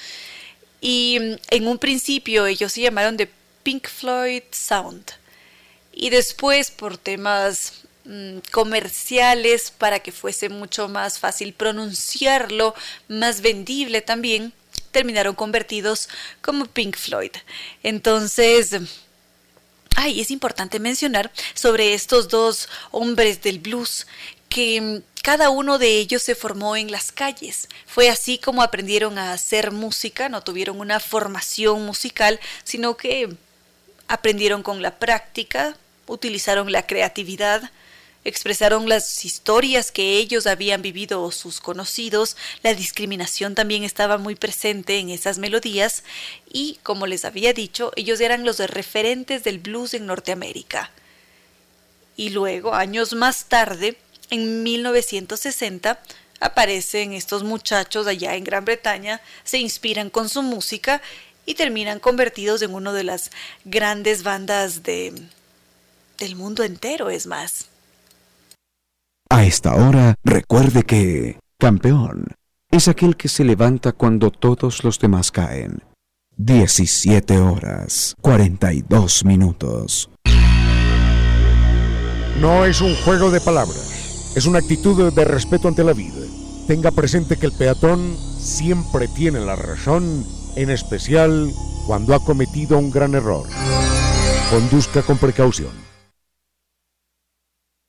Y 0.81 1.17
mm, 1.19 1.35
en 1.49 1.67
un 1.67 1.77
principio 1.79 2.45
ellos 2.45 2.73
se 2.73 2.81
llamaron 2.81 3.17
The 3.17 3.29
Pink 3.63 3.87
Floyd 3.87 4.43
Sound. 4.51 5.13
Y 5.93 6.09
después 6.09 6.69
por 6.69 6.97
temas 6.97 7.83
mm, 8.03 8.39
comerciales 8.51 9.71
para 9.71 9.99
que 9.99 10.11
fuese 10.11 10.49
mucho 10.49 10.89
más 10.89 11.17
fácil 11.17 11.53
pronunciarlo, 11.53 12.75
más 13.07 13.41
vendible 13.41 14.01
también, 14.01 14.53
terminaron 14.91 15.33
convertidos 15.33 16.09
como 16.41 16.65
Pink 16.65 16.97
Floyd. 16.97 17.31
Entonces, 17.83 18.75
Ay, 19.99 20.21
es 20.21 20.29
importante 20.29 20.79
mencionar 20.79 21.31
sobre 21.55 21.95
estos 21.95 22.27
dos 22.27 22.69
hombres 22.91 23.41
del 23.41 23.57
blues 23.57 24.05
que 24.47 24.79
mm, 24.79 25.01
cada 25.23 25.49
uno 25.49 25.79
de 25.79 25.97
ellos 25.97 26.21
se 26.21 26.35
formó 26.35 26.75
en 26.75 26.91
las 26.91 27.11
calles. 27.11 27.67
Fue 27.87 28.07
así 28.07 28.37
como 28.37 28.61
aprendieron 28.61 29.17
a 29.17 29.33
hacer 29.33 29.71
música, 29.71 30.29
no 30.29 30.43
tuvieron 30.43 30.79
una 30.79 30.99
formación 30.99 31.83
musical, 31.83 32.39
sino 32.63 32.95
que 32.95 33.35
aprendieron 34.07 34.61
con 34.61 34.83
la 34.83 34.99
práctica, 34.99 35.75
utilizaron 36.05 36.71
la 36.71 36.85
creatividad, 36.85 37.71
expresaron 38.27 38.89
las 38.89 39.23
historias 39.23 39.89
que 39.89 40.17
ellos 40.17 40.47
habían 40.47 40.81
vivido 40.81 41.23
o 41.23 41.31
sus 41.31 41.61
conocidos, 41.61 42.35
la 42.61 42.73
discriminación 42.73 43.55
también 43.55 43.85
estaba 43.85 44.17
muy 44.17 44.35
presente 44.35 44.99
en 44.99 45.09
esas 45.09 45.37
melodías 45.37 46.03
y, 46.51 46.77
como 46.83 47.07
les 47.07 47.23
había 47.23 47.53
dicho, 47.53 47.93
ellos 47.95 48.19
eran 48.19 48.43
los 48.43 48.59
referentes 48.59 49.45
del 49.45 49.59
blues 49.59 49.93
en 49.93 50.07
Norteamérica. 50.07 50.91
Y 52.17 52.31
luego, 52.31 52.73
años 52.73 53.13
más 53.13 53.45
tarde, 53.45 53.97
en 54.29 54.61
1960, 54.61 56.01
aparecen 56.41 57.13
estos 57.13 57.43
muchachos 57.43 58.07
allá 58.07 58.35
en 58.35 58.43
Gran 58.43 58.65
Bretaña, 58.65 59.21
se 59.45 59.59
inspiran 59.59 60.09
con 60.09 60.27
su 60.27 60.43
música 60.43 61.01
y 61.45 61.53
terminan 61.53 62.01
convertidos 62.01 62.61
en 62.61 62.73
una 62.73 62.91
de 62.91 63.05
las 63.05 63.31
grandes 63.63 64.23
bandas 64.23 64.83
de, 64.83 65.13
del 66.17 66.35
mundo 66.35 66.65
entero, 66.65 67.09
es 67.09 67.25
más. 67.25 67.67
A 69.29 69.43
esta 69.43 69.75
hora, 69.75 70.15
recuerde 70.23 70.83
que 70.83 71.39
campeón 71.59 72.27
es 72.71 72.87
aquel 72.87 73.17
que 73.17 73.27
se 73.27 73.43
levanta 73.43 73.91
cuando 73.91 74.31
todos 74.31 74.83
los 74.85 74.99
demás 74.99 75.31
caen. 75.31 75.83
17 76.37 77.37
horas 77.39 78.15
42 78.21 79.25
minutos. 79.25 80.09
No 82.39 82.65
es 82.65 82.79
un 82.81 82.95
juego 83.03 83.31
de 83.31 83.41
palabras, 83.41 84.33
es 84.35 84.45
una 84.45 84.59
actitud 84.59 85.11
de 85.11 85.25
respeto 85.25 85.67
ante 85.67 85.83
la 85.83 85.93
vida. 85.93 86.25
Tenga 86.67 86.91
presente 86.91 87.37
que 87.37 87.47
el 87.47 87.51
peatón 87.51 88.15
siempre 88.39 89.07
tiene 89.09 89.39
la 89.39 89.55
razón, 89.55 90.25
en 90.55 90.69
especial 90.69 91.51
cuando 91.85 92.13
ha 92.13 92.23
cometido 92.23 92.77
un 92.77 92.91
gran 92.91 93.15
error. 93.15 93.47
Conduzca 94.51 95.01
con 95.01 95.17
precaución. 95.17 95.71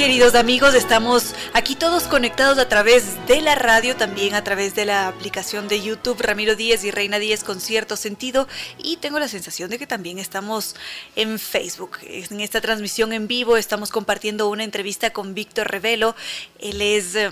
Queridos 0.00 0.34
amigos, 0.34 0.74
estamos 0.74 1.34
aquí 1.52 1.74
todos 1.74 2.04
conectados 2.04 2.56
a 2.56 2.66
través 2.66 3.04
de 3.26 3.42
la 3.42 3.54
radio, 3.54 3.94
también 3.94 4.34
a 4.34 4.42
través 4.42 4.74
de 4.74 4.86
la 4.86 5.08
aplicación 5.08 5.68
de 5.68 5.82
YouTube 5.82 6.22
Ramiro 6.22 6.56
Díez 6.56 6.84
y 6.84 6.90
Reina 6.90 7.18
Díez 7.18 7.44
con 7.44 7.60
cierto 7.60 7.96
sentido 7.96 8.48
y 8.78 8.96
tengo 8.96 9.18
la 9.18 9.28
sensación 9.28 9.68
de 9.68 9.78
que 9.78 9.86
también 9.86 10.18
estamos 10.18 10.74
en 11.16 11.38
Facebook. 11.38 11.98
En 12.00 12.40
esta 12.40 12.62
transmisión 12.62 13.12
en 13.12 13.28
vivo 13.28 13.58
estamos 13.58 13.90
compartiendo 13.90 14.48
una 14.48 14.64
entrevista 14.64 15.10
con 15.10 15.34
Víctor 15.34 15.70
Revelo. 15.70 16.16
Él 16.58 16.80
es 16.80 17.14
eh, 17.14 17.28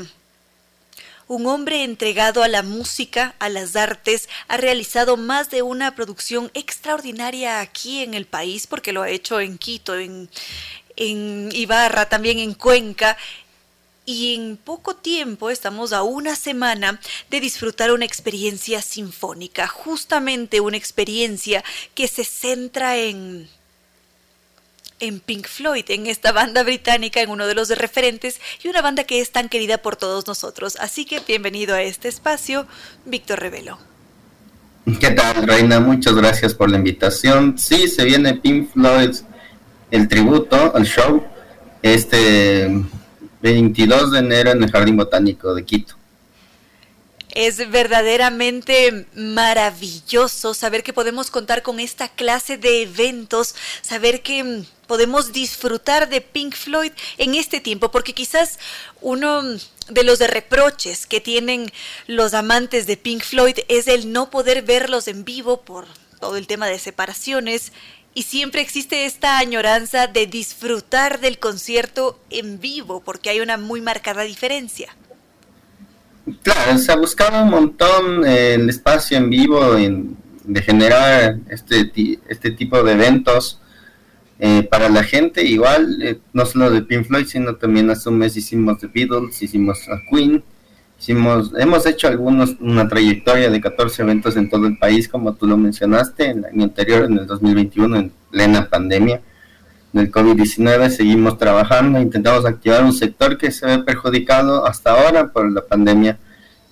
un 1.28 1.46
hombre 1.46 1.84
entregado 1.84 2.42
a 2.42 2.48
la 2.48 2.62
música, 2.62 3.34
a 3.38 3.48
las 3.48 3.76
artes, 3.76 4.28
ha 4.48 4.56
realizado 4.56 5.16
más 5.16 5.50
de 5.50 5.62
una 5.62 5.94
producción 5.94 6.50
extraordinaria 6.54 7.60
aquí 7.60 8.02
en 8.02 8.14
el 8.14 8.24
país, 8.24 8.66
porque 8.66 8.92
lo 8.92 9.02
ha 9.02 9.10
hecho 9.10 9.38
en 9.38 9.58
Quito, 9.58 9.96
en, 9.96 10.28
en 10.98 11.48
Ibarra, 11.52 12.08
también 12.08 12.38
en 12.38 12.54
Cuenca. 12.54 13.16
Y 14.04 14.34
en 14.34 14.56
poco 14.56 14.96
tiempo, 14.96 15.50
estamos 15.50 15.92
a 15.92 16.02
una 16.02 16.34
semana 16.34 16.98
de 17.30 17.40
disfrutar 17.40 17.92
una 17.92 18.06
experiencia 18.06 18.82
sinfónica, 18.82 19.66
justamente 19.68 20.60
una 20.60 20.78
experiencia 20.78 21.62
que 21.94 22.08
se 22.08 22.24
centra 22.24 22.96
en, 22.96 23.48
en 24.98 25.20
Pink 25.20 25.46
Floyd, 25.46 25.84
en 25.88 26.06
esta 26.06 26.32
banda 26.32 26.62
británica, 26.62 27.20
en 27.20 27.28
uno 27.28 27.46
de 27.46 27.54
los 27.54 27.68
referentes 27.68 28.40
y 28.64 28.68
una 28.68 28.80
banda 28.80 29.04
que 29.04 29.20
es 29.20 29.30
tan 29.30 29.50
querida 29.50 29.78
por 29.78 29.96
todos 29.96 30.26
nosotros. 30.26 30.76
Así 30.80 31.04
que 31.04 31.20
bienvenido 31.20 31.74
a 31.74 31.82
este 31.82 32.08
espacio, 32.08 32.66
Víctor 33.04 33.40
Revelo. 33.40 33.78
¿Qué 35.00 35.10
tal, 35.10 35.46
Reina? 35.46 35.80
Muchas 35.80 36.14
gracias 36.14 36.54
por 36.54 36.70
la 36.70 36.78
invitación. 36.78 37.58
Sí, 37.58 37.88
se 37.88 38.06
viene 38.06 38.34
Pink 38.34 38.72
Floyd 38.72 39.14
el 39.90 40.08
tributo 40.08 40.74
al 40.74 40.84
show 40.84 41.24
este 41.82 42.68
22 43.42 44.12
de 44.12 44.18
enero 44.18 44.50
en 44.50 44.62
el 44.62 44.70
Jardín 44.70 44.96
Botánico 44.96 45.54
de 45.54 45.64
Quito. 45.64 45.94
Es 47.34 47.70
verdaderamente 47.70 49.06
maravilloso 49.14 50.54
saber 50.54 50.82
que 50.82 50.92
podemos 50.92 51.30
contar 51.30 51.62
con 51.62 51.78
esta 51.78 52.08
clase 52.08 52.56
de 52.56 52.82
eventos, 52.82 53.54
saber 53.82 54.22
que 54.22 54.42
mm, 54.42 54.64
podemos 54.86 55.32
disfrutar 55.32 56.08
de 56.08 56.20
Pink 56.20 56.54
Floyd 56.54 56.92
en 57.18 57.34
este 57.34 57.60
tiempo, 57.60 57.90
porque 57.90 58.14
quizás 58.14 58.58
uno 59.00 59.42
de 59.88 60.04
los 60.04 60.18
reproches 60.18 61.06
que 61.06 61.20
tienen 61.20 61.70
los 62.06 62.34
amantes 62.34 62.86
de 62.86 62.96
Pink 62.96 63.22
Floyd 63.22 63.58
es 63.68 63.86
el 63.86 64.10
no 64.12 64.30
poder 64.30 64.62
verlos 64.62 65.06
en 65.06 65.24
vivo 65.24 65.60
por 65.60 65.86
todo 66.18 66.36
el 66.36 66.46
tema 66.46 66.66
de 66.66 66.78
separaciones 66.78 67.72
y 68.14 68.22
siempre 68.22 68.60
existe 68.60 69.04
esta 69.04 69.38
añoranza 69.38 70.06
de 70.06 70.26
disfrutar 70.26 71.20
del 71.20 71.38
concierto 71.38 72.18
en 72.30 72.60
vivo 72.60 73.00
porque 73.04 73.30
hay 73.30 73.40
una 73.40 73.56
muy 73.56 73.80
marcada 73.80 74.22
diferencia. 74.22 74.94
Claro, 76.42 76.78
se 76.78 76.92
ha 76.92 76.96
buscado 76.96 77.42
un 77.42 77.50
montón 77.50 78.26
el 78.26 78.68
espacio 78.68 79.16
en 79.16 79.30
vivo 79.30 79.74
de 79.74 80.62
generar 80.62 81.38
este, 81.48 81.90
este 82.28 82.50
tipo 82.50 82.82
de 82.82 82.92
eventos 82.92 83.60
eh, 84.40 84.62
para 84.70 84.88
la 84.88 85.02
gente. 85.02 85.44
Igual, 85.44 86.02
eh, 86.02 86.18
no 86.32 86.46
solo 86.46 86.70
de 86.70 86.82
Pink 86.82 87.06
Floyd, 87.06 87.26
sino 87.26 87.56
también 87.56 87.90
hace 87.90 88.08
un 88.08 88.18
mes 88.18 88.36
hicimos 88.36 88.78
The 88.78 88.86
Beatles, 88.86 89.42
hicimos 89.42 89.78
a 89.88 90.00
Queen, 90.10 90.44
hicimos, 90.98 91.52
hemos 91.58 91.86
hecho 91.86 92.08
algunos, 92.08 92.56
una 92.60 92.88
trayectoria 92.88 93.50
de 93.50 93.60
14 93.60 94.02
eventos 94.02 94.36
en 94.36 94.50
todo 94.50 94.66
el 94.66 94.78
país, 94.78 95.08
como 95.08 95.34
tú 95.34 95.46
lo 95.46 95.56
mencionaste, 95.56 96.30
en 96.30 96.38
el 96.38 96.44
año 96.46 96.64
anterior, 96.64 97.04
en 97.04 97.18
el 97.18 97.26
2021, 97.26 97.96
en 97.96 98.12
plena 98.30 98.68
pandemia 98.68 99.20
del 99.92 100.10
COVID-19, 100.10 100.90
seguimos 100.90 101.38
trabajando, 101.38 102.00
intentamos 102.00 102.44
activar 102.44 102.84
un 102.84 102.92
sector 102.92 103.38
que 103.38 103.50
se 103.50 103.66
ve 103.66 103.78
perjudicado 103.78 104.66
hasta 104.66 104.90
ahora 104.90 105.32
por 105.32 105.50
la 105.50 105.62
pandemia 105.62 106.18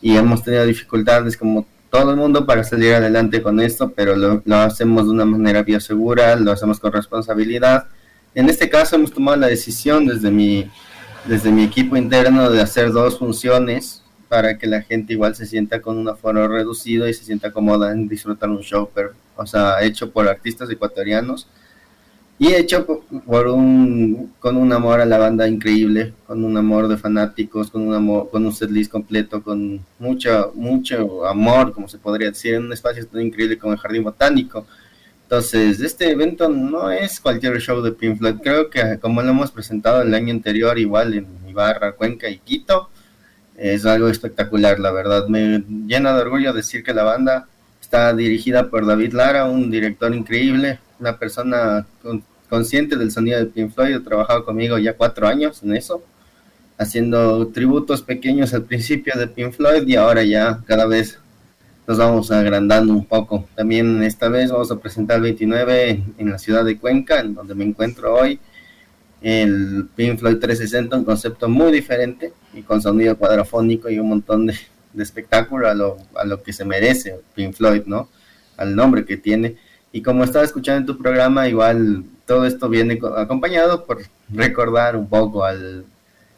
y 0.03 0.16
hemos 0.16 0.43
tenido 0.43 0.66
dificultades 0.66 1.36
como 1.36 1.66
todo 1.90 2.11
el 2.11 2.16
mundo 2.16 2.44
para 2.44 2.62
salir 2.62 2.94
adelante 2.94 3.40
con 3.43 3.59
esto, 3.61 3.93
pero 3.93 4.16
lo, 4.16 4.43
lo 4.44 4.57
hacemos 4.57 5.07
de 5.07 5.12
una 5.12 5.24
manera 5.24 5.62
biosegura, 5.62 6.36
lo 6.36 6.53
hacemos 6.53 6.78
con 6.78 6.93
responsabilidad. 6.93 7.86
En 8.35 8.51
este 8.51 8.69
caso 8.69 8.97
hemos 8.97 9.12
tomado 9.12 9.39
la 9.39 9.47
decisión 9.47 10.05
desde 10.05 10.31
mi, 10.31 10.70
desde 11.24 11.51
mi 11.51 11.65
equipo 11.65 11.97
interno 11.97 12.51
de 12.51 12.61
hacer 12.61 12.93
dos 12.93 13.19
funciones 13.19 14.03
para 14.28 14.59
que 14.59 14.66
la 14.66 14.82
gente 14.82 15.12
igual 15.12 15.35
se 15.35 15.47
sienta 15.47 15.81
con 15.81 15.98
un 15.98 16.09
aforo 16.09 16.48
reducido 16.48 17.09
y 17.09 17.15
se 17.15 17.24
sienta 17.24 17.53
cómoda 17.53 17.93
en 17.93 18.09
disfrutar 18.09 18.51
un 18.51 18.62
show, 18.62 18.90
pero, 18.94 19.12
o 19.36 19.47
sea, 19.47 19.82
hecho 19.82 20.11
por 20.11 20.28
artistas 20.28 20.70
ecuatorianos 20.70 21.48
y 22.39 22.53
hecho 22.53 22.85
por 23.27 23.48
un 23.48 24.35
con 24.40 24.57
un 24.57 24.73
amor 24.73 25.01
a 25.01 25.07
la 25.07 25.19
banda 25.19 25.48
increíble, 25.48 26.12
con 26.27 26.44
un 26.44 26.57
amor 26.57 26.89
de 26.89 26.98
fanáticos, 26.98 27.70
con 27.70 27.82
un 27.82 27.94
amor, 27.94 28.28
con 28.31 28.44
un 28.44 28.53
setlist 28.53 28.90
completo, 28.90 29.43
con 29.43 29.81
mucho 29.98 30.53
mucho 30.55 31.27
amor, 31.27 31.73
como 31.73 31.89
se 31.89 31.98
podría 31.98 32.31
decir, 32.31 32.55
en 32.55 32.65
un 32.66 32.73
espacio 32.73 33.07
tan 33.07 33.23
increíble 33.23 33.59
como 33.59 33.73
el 33.73 33.78
Jardín 33.78 34.05
Botánico. 34.05 34.66
Entonces, 35.23 35.81
este 35.81 36.11
evento 36.11 36.48
no 36.48 36.90
es 36.90 37.19
cualquier 37.20 37.59
show 37.61 37.81
de 37.82 37.93
Pink 37.93 38.19
Floyd, 38.19 38.36
creo 38.43 38.70
que 38.70 38.98
como 39.01 39.23
lo 39.23 39.31
hemos 39.31 39.51
presentado 39.51 40.03
el 40.03 40.15
año 40.15 40.32
anterior, 40.32 40.78
igual 40.78 41.15
en 41.15 41.27
Ibarra, 41.48 41.93
Cuenca 41.93 42.28
y 42.28 42.39
Quito, 42.39 42.90
es 43.57 43.87
algo 43.87 44.09
espectacular, 44.09 44.78
la 44.78 44.93
verdad. 44.93 45.28
Me 45.28 45.65
llena 45.87 46.15
de 46.15 46.23
orgullo 46.23 46.53
decir 46.53 46.83
que 46.83 46.95
la 46.95 47.03
banda 47.03 47.49
está 47.81 48.15
dirigida 48.15 48.69
por 48.69 48.87
David 48.87 49.12
Lara, 49.12 49.47
un 49.47 49.70
director 49.70 50.15
increíble, 50.15 50.78
una 50.99 51.19
persona 51.19 51.87
consciente 52.49 52.97
del 52.97 53.11
sonido 53.11 53.39
de 53.39 53.47
Pink 53.47 53.73
Floyd. 53.73 53.97
Ha 53.97 54.03
trabajado 54.03 54.45
conmigo 54.45 54.78
ya 54.78 54.97
cuatro 54.97 55.27
años 55.27 55.62
en 55.62 55.74
eso, 55.74 56.03
haciendo 56.78 57.49
tributos 57.49 58.03
pequeños 58.03 58.53
al 58.55 58.65
principio 58.65 59.15
de 59.16 59.28
Pink 59.28 59.53
Floyd 59.53 59.87
y 59.87 59.97
ahora 59.97 60.23
ya 60.23 60.61
cada 60.66 60.87
vez 60.87 61.19
nos 61.87 61.99
vamos 61.99 62.31
agrandando 62.33 62.93
un 62.93 63.05
poco. 63.05 63.49
También 63.55 64.03
esta 64.03 64.28
vez 64.28 64.51
vamos 64.51 64.70
a 64.70 64.78
presentar 64.78 65.16
el 65.16 65.23
29 65.23 66.03
en 66.19 66.31
la 66.31 66.39
ciudad 66.39 66.65
de 66.65 66.78
Cuenca, 66.78 67.20
en 67.20 67.35
donde 67.35 67.55
me 67.55 67.65
encuentro 67.65 68.15
hoy 68.15 68.41
el 69.27 69.89
Pink 69.97 70.20
Floyd 70.20 70.39
360, 70.39 70.97
un 70.98 71.05
concepto 71.05 71.48
muy 71.48 71.73
diferente 71.73 72.32
y 72.55 72.62
con 72.62 72.81
sonido 72.81 73.16
cuadrafónico 73.19 73.90
y 73.90 73.98
un 73.98 74.09
montón 74.09 74.47
de, 74.47 74.55
espectáculo 74.98 75.69
a 75.69 75.74
lo, 75.74 75.97
a 76.15 76.24
lo 76.24 76.44
que 76.44 76.53
se 76.53 76.65
merece 76.65 77.19
Pink 77.35 77.55
Floyd, 77.55 77.82
¿no? 77.86 78.09
Al 78.57 78.77
nombre 78.77 79.05
que 79.05 79.16
tiene. 79.16 79.57
Y 79.90 80.03
como 80.03 80.23
estaba 80.23 80.44
escuchando 80.44 80.78
en 80.78 80.86
tu 80.86 81.03
programa, 81.03 81.48
igual 81.48 82.05
todo 82.24 82.47
esto 82.47 82.69
viene 82.69 83.01
acompañado 83.16 83.85
por 83.85 83.98
recordar 84.28 84.94
un 84.94 85.09
poco 85.09 85.44
al 85.44 85.85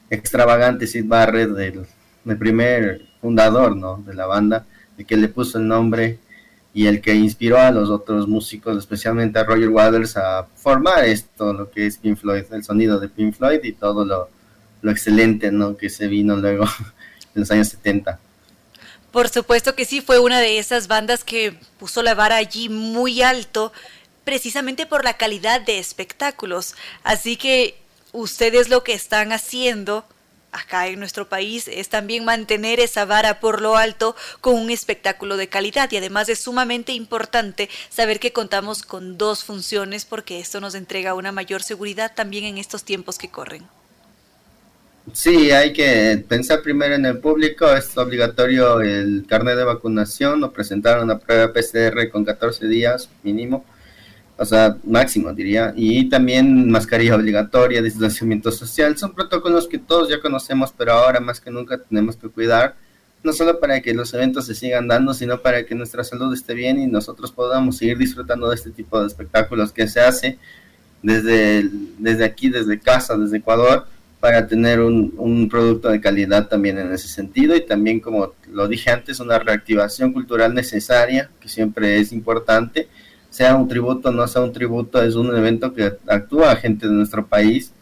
extravagante 0.08 0.86
Sid 0.86 1.04
Barrett, 1.06 1.50
del, 1.50 1.82
del 2.24 2.38
primer 2.38 3.02
fundador, 3.20 3.76
¿no? 3.76 4.02
De 4.06 4.14
la 4.14 4.24
banda, 4.24 4.64
el 4.96 5.04
que 5.04 5.18
le 5.18 5.28
puso 5.28 5.58
el 5.58 5.68
nombre 5.68 6.20
y 6.78 6.86
el 6.86 7.00
que 7.00 7.12
inspiró 7.12 7.58
a 7.58 7.72
los 7.72 7.90
otros 7.90 8.28
músicos, 8.28 8.78
especialmente 8.78 9.36
a 9.36 9.42
Roger 9.42 9.68
Waters, 9.68 10.16
a 10.16 10.46
formar 10.54 11.04
esto, 11.06 11.52
lo 11.52 11.68
que 11.72 11.86
es 11.86 11.98
Pink 11.98 12.16
Floyd, 12.16 12.44
el 12.52 12.62
sonido 12.62 13.00
de 13.00 13.08
Pink 13.08 13.34
Floyd 13.34 13.58
y 13.64 13.72
todo 13.72 14.04
lo, 14.04 14.30
lo 14.82 14.90
excelente 14.92 15.50
¿no? 15.50 15.76
que 15.76 15.90
se 15.90 16.06
vino 16.06 16.36
luego 16.36 16.66
en 17.34 17.40
los 17.40 17.50
años 17.50 17.66
70. 17.66 18.20
Por 19.10 19.28
supuesto 19.28 19.74
que 19.74 19.86
sí, 19.86 20.00
fue 20.00 20.20
una 20.20 20.38
de 20.38 20.60
esas 20.60 20.86
bandas 20.86 21.24
que 21.24 21.58
puso 21.80 22.00
la 22.04 22.14
vara 22.14 22.36
allí 22.36 22.68
muy 22.68 23.22
alto, 23.22 23.72
precisamente 24.22 24.86
por 24.86 25.02
la 25.02 25.14
calidad 25.14 25.60
de 25.60 25.80
espectáculos. 25.80 26.76
Así 27.02 27.36
que 27.36 27.76
ustedes 28.12 28.68
lo 28.68 28.84
que 28.84 28.92
están 28.92 29.32
haciendo 29.32 30.04
acá 30.52 30.88
en 30.88 30.98
nuestro 30.98 31.28
país 31.28 31.68
es 31.68 31.88
también 31.88 32.24
mantener 32.24 32.80
esa 32.80 33.04
vara 33.04 33.40
por 33.40 33.60
lo 33.60 33.76
alto 33.76 34.16
con 34.40 34.54
un 34.54 34.70
espectáculo 34.70 35.36
de 35.36 35.48
calidad. 35.48 35.90
Y 35.92 35.96
además 35.96 36.28
es 36.28 36.40
sumamente 36.40 36.92
importante 36.92 37.68
saber 37.90 38.20
que 38.20 38.32
contamos 38.32 38.82
con 38.82 39.18
dos 39.18 39.44
funciones 39.44 40.04
porque 40.04 40.40
esto 40.40 40.60
nos 40.60 40.74
entrega 40.74 41.14
una 41.14 41.32
mayor 41.32 41.62
seguridad 41.62 42.12
también 42.14 42.44
en 42.44 42.58
estos 42.58 42.84
tiempos 42.84 43.18
que 43.18 43.30
corren. 43.30 43.66
Sí, 45.12 45.50
hay 45.50 45.72
que 45.72 46.22
pensar 46.28 46.60
primero 46.62 46.94
en 46.94 47.06
el 47.06 47.18
público, 47.18 47.72
es 47.72 47.96
obligatorio 47.96 48.82
el 48.82 49.24
carnet 49.26 49.56
de 49.56 49.64
vacunación. 49.64 50.44
O 50.44 50.52
presentar 50.52 51.02
una 51.02 51.18
prueba 51.18 51.52
PCR 51.52 52.10
con 52.10 52.24
14 52.24 52.66
días 52.66 53.08
mínimo 53.22 53.64
o 54.38 54.44
sea, 54.44 54.76
máximo 54.84 55.34
diría, 55.34 55.72
y 55.74 56.08
también 56.08 56.70
mascarilla 56.70 57.16
obligatoria, 57.16 57.82
distanciamiento 57.82 58.52
social, 58.52 58.96
son 58.96 59.12
protocolos 59.12 59.66
que 59.66 59.78
todos 59.78 60.08
ya 60.08 60.20
conocemos, 60.20 60.72
pero 60.76 60.92
ahora 60.92 61.18
más 61.18 61.40
que 61.40 61.50
nunca 61.50 61.76
tenemos 61.78 62.14
que 62.16 62.28
cuidar, 62.28 62.76
no 63.24 63.32
solo 63.32 63.58
para 63.58 63.80
que 63.80 63.92
los 63.92 64.14
eventos 64.14 64.46
se 64.46 64.54
sigan 64.54 64.86
dando, 64.86 65.12
sino 65.12 65.40
para 65.40 65.66
que 65.66 65.74
nuestra 65.74 66.04
salud 66.04 66.32
esté 66.32 66.54
bien 66.54 66.78
y 66.78 66.86
nosotros 66.86 67.32
podamos 67.32 67.78
seguir 67.78 67.98
disfrutando 67.98 68.48
de 68.48 68.54
este 68.54 68.70
tipo 68.70 69.00
de 69.00 69.08
espectáculos 69.08 69.72
que 69.72 69.88
se 69.88 70.00
hace 70.00 70.38
desde, 71.02 71.68
desde 71.98 72.24
aquí, 72.24 72.48
desde 72.48 72.78
casa, 72.78 73.16
desde 73.16 73.38
Ecuador, 73.38 73.86
para 74.20 74.46
tener 74.46 74.78
un, 74.78 75.14
un 75.16 75.48
producto 75.48 75.88
de 75.88 76.00
calidad 76.00 76.46
también 76.46 76.78
en 76.78 76.92
ese 76.92 77.08
sentido. 77.08 77.56
Y 77.56 77.66
también, 77.66 77.98
como 77.98 78.34
lo 78.52 78.68
dije 78.68 78.90
antes, 78.90 79.18
una 79.18 79.40
reactivación 79.40 80.12
cultural 80.12 80.54
necesaria, 80.54 81.28
que 81.40 81.48
siempre 81.48 81.98
es 81.98 82.12
importante 82.12 82.88
sea 83.30 83.56
un 83.56 83.68
tributo 83.68 84.10
no 84.10 84.26
sea 84.26 84.42
un 84.42 84.52
tributo, 84.52 85.02
es 85.02 85.14
un 85.14 85.34
evento 85.36 85.72
que 85.74 85.92
actúa 86.06 86.56
gente 86.56 86.86
de 86.88 86.94
nuestro 86.94 87.26
país. 87.26 87.72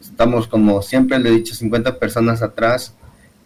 Estamos, 0.00 0.46
como 0.46 0.82
siempre 0.82 1.18
le 1.18 1.30
he 1.30 1.32
dicho, 1.32 1.54
50 1.54 1.98
personas 1.98 2.42
atrás 2.42 2.94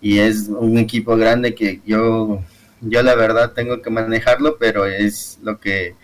y 0.00 0.18
es 0.18 0.48
un 0.48 0.78
equipo 0.78 1.16
grande 1.16 1.54
que 1.54 1.80
yo, 1.86 2.42
yo 2.80 3.02
la 3.02 3.14
verdad 3.14 3.52
tengo 3.52 3.82
que 3.82 3.90
manejarlo, 3.90 4.56
pero 4.58 4.86
es 4.86 5.38
lo 5.42 5.58
que 5.60 5.94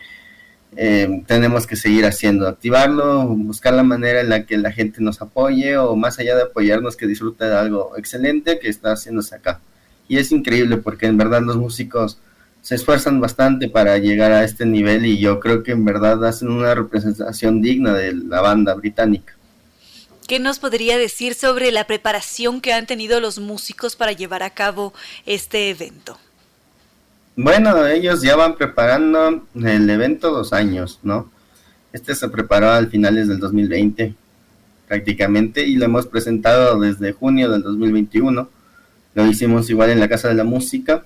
eh, 0.76 1.22
tenemos 1.26 1.66
que 1.66 1.76
seguir 1.76 2.04
haciendo, 2.04 2.48
activarlo, 2.48 3.26
buscar 3.28 3.74
la 3.74 3.84
manera 3.84 4.20
en 4.20 4.28
la 4.28 4.44
que 4.44 4.56
la 4.58 4.72
gente 4.72 5.00
nos 5.00 5.20
apoye 5.22 5.76
o 5.76 5.94
más 5.94 6.18
allá 6.18 6.34
de 6.36 6.42
apoyarnos, 6.42 6.96
que 6.96 7.06
disfrute 7.06 7.44
de 7.44 7.56
algo 7.56 7.96
excelente 7.96 8.58
que 8.58 8.68
está 8.68 8.92
haciéndose 8.92 9.36
acá. 9.36 9.60
Y 10.08 10.18
es 10.18 10.32
increíble 10.32 10.76
porque 10.78 11.06
en 11.06 11.16
verdad 11.16 11.42
los 11.42 11.56
músicos 11.56 12.18
se 12.64 12.76
esfuerzan 12.76 13.20
bastante 13.20 13.68
para 13.68 13.98
llegar 13.98 14.32
a 14.32 14.42
este 14.42 14.64
nivel 14.64 15.04
y 15.04 15.18
yo 15.18 15.38
creo 15.38 15.62
que 15.62 15.72
en 15.72 15.84
verdad 15.84 16.24
hacen 16.24 16.48
una 16.48 16.74
representación 16.74 17.60
digna 17.60 17.92
de 17.92 18.14
la 18.14 18.40
banda 18.40 18.72
británica. 18.72 19.34
¿Qué 20.26 20.38
nos 20.38 20.60
podría 20.60 20.96
decir 20.96 21.34
sobre 21.34 21.70
la 21.72 21.86
preparación 21.86 22.62
que 22.62 22.72
han 22.72 22.86
tenido 22.86 23.20
los 23.20 23.38
músicos 23.38 23.96
para 23.96 24.12
llevar 24.12 24.42
a 24.42 24.48
cabo 24.48 24.94
este 25.26 25.68
evento? 25.68 26.18
Bueno, 27.36 27.86
ellos 27.86 28.22
ya 28.22 28.34
van 28.34 28.56
preparando 28.56 29.46
el 29.54 29.90
evento 29.90 30.30
dos 30.30 30.54
años, 30.54 31.00
¿no? 31.02 31.30
Este 31.92 32.14
se 32.14 32.30
preparó 32.30 32.70
al 32.70 32.88
finales 32.88 33.28
del 33.28 33.40
2020 33.40 34.14
prácticamente 34.88 35.66
y 35.66 35.76
lo 35.76 35.84
hemos 35.84 36.06
presentado 36.06 36.80
desde 36.80 37.12
junio 37.12 37.50
del 37.50 37.60
2021. 37.60 38.48
Lo 39.12 39.26
hicimos 39.26 39.68
igual 39.68 39.90
en 39.90 40.00
la 40.00 40.08
Casa 40.08 40.28
de 40.28 40.34
la 40.34 40.44
Música 40.44 41.04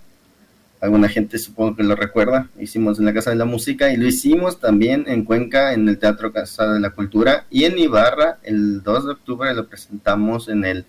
alguna 0.80 1.08
gente 1.08 1.38
supongo 1.38 1.76
que 1.76 1.82
lo 1.82 1.96
recuerda, 1.96 2.48
hicimos 2.58 2.98
en 2.98 3.04
la 3.04 3.14
Casa 3.14 3.30
de 3.30 3.36
la 3.36 3.44
Música 3.44 3.92
y 3.92 3.96
lo 3.96 4.06
hicimos 4.06 4.60
también 4.60 5.04
en 5.08 5.24
Cuenca 5.24 5.72
en 5.72 5.88
el 5.88 5.98
Teatro 5.98 6.32
Casa 6.32 6.72
de 6.72 6.80
la 6.80 6.90
Cultura 6.90 7.46
y 7.50 7.64
en 7.64 7.78
Ibarra 7.78 8.38
el 8.42 8.82
2 8.82 9.06
de 9.06 9.12
octubre 9.12 9.54
lo 9.54 9.68
presentamos 9.68 10.48
en 10.48 10.64
el 10.64 10.84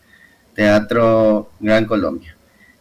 Teatro 0.53 1.51
Gran 1.59 1.85
Colombia. 1.85 2.35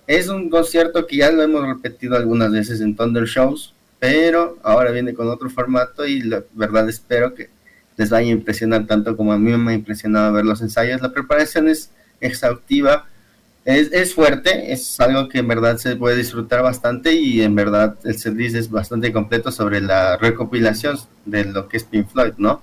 Es 0.07 0.29
un 0.29 0.49
concierto 0.51 1.07
que 1.07 1.19
ya 1.19 1.31
lo 1.31 1.43
hemos 1.43 1.67
repetido 1.67 2.17
algunas 2.17 2.51
veces 2.51 2.81
en 2.81 2.97
Thunder 2.97 3.25
Shows, 3.25 3.75
pero 3.99 4.59
ahora 4.63 4.91
viene 4.91 5.15
con 5.15 5.29
otro 5.29 5.51
formato 5.51 6.07
y 6.07 6.23
la 6.23 6.43
verdad 6.55 6.89
espero 6.89 7.35
que 7.35 7.51
les 7.97 8.11
vaya 8.11 8.29
a 8.29 8.33
impresionar 8.33 8.87
tanto 8.87 9.17
como 9.17 9.33
a 9.33 9.39
mí 9.39 9.55
me 9.57 9.73
ha 9.73 9.75
impresionado 9.75 10.33
ver 10.33 10.45
los 10.45 10.63
ensayos. 10.63 11.03
La 11.03 11.13
preparación 11.13 11.69
es 11.69 11.91
exhaustiva, 12.21 13.07
es, 13.65 13.93
es 13.93 14.15
fuerte, 14.15 14.73
es 14.73 14.99
algo 15.01 15.29
que 15.29 15.39
en 15.39 15.49
verdad 15.49 15.77
se 15.77 15.97
puede 15.97 16.17
disfrutar 16.17 16.63
bastante 16.63 17.15
y 17.15 17.43
en 17.43 17.55
verdad 17.55 17.97
el 18.05 18.19
servicio 18.19 18.59
es 18.59 18.71
bastante 18.71 19.13
completo 19.13 19.53
sobre 19.53 19.81
la 19.81 20.17
recopilación 20.17 20.99
de 21.25 21.45
lo 21.45 21.69
que 21.69 21.77
es 21.77 21.85
Pink 21.85 22.09
Floyd, 22.09 22.35
¿no? 22.39 22.63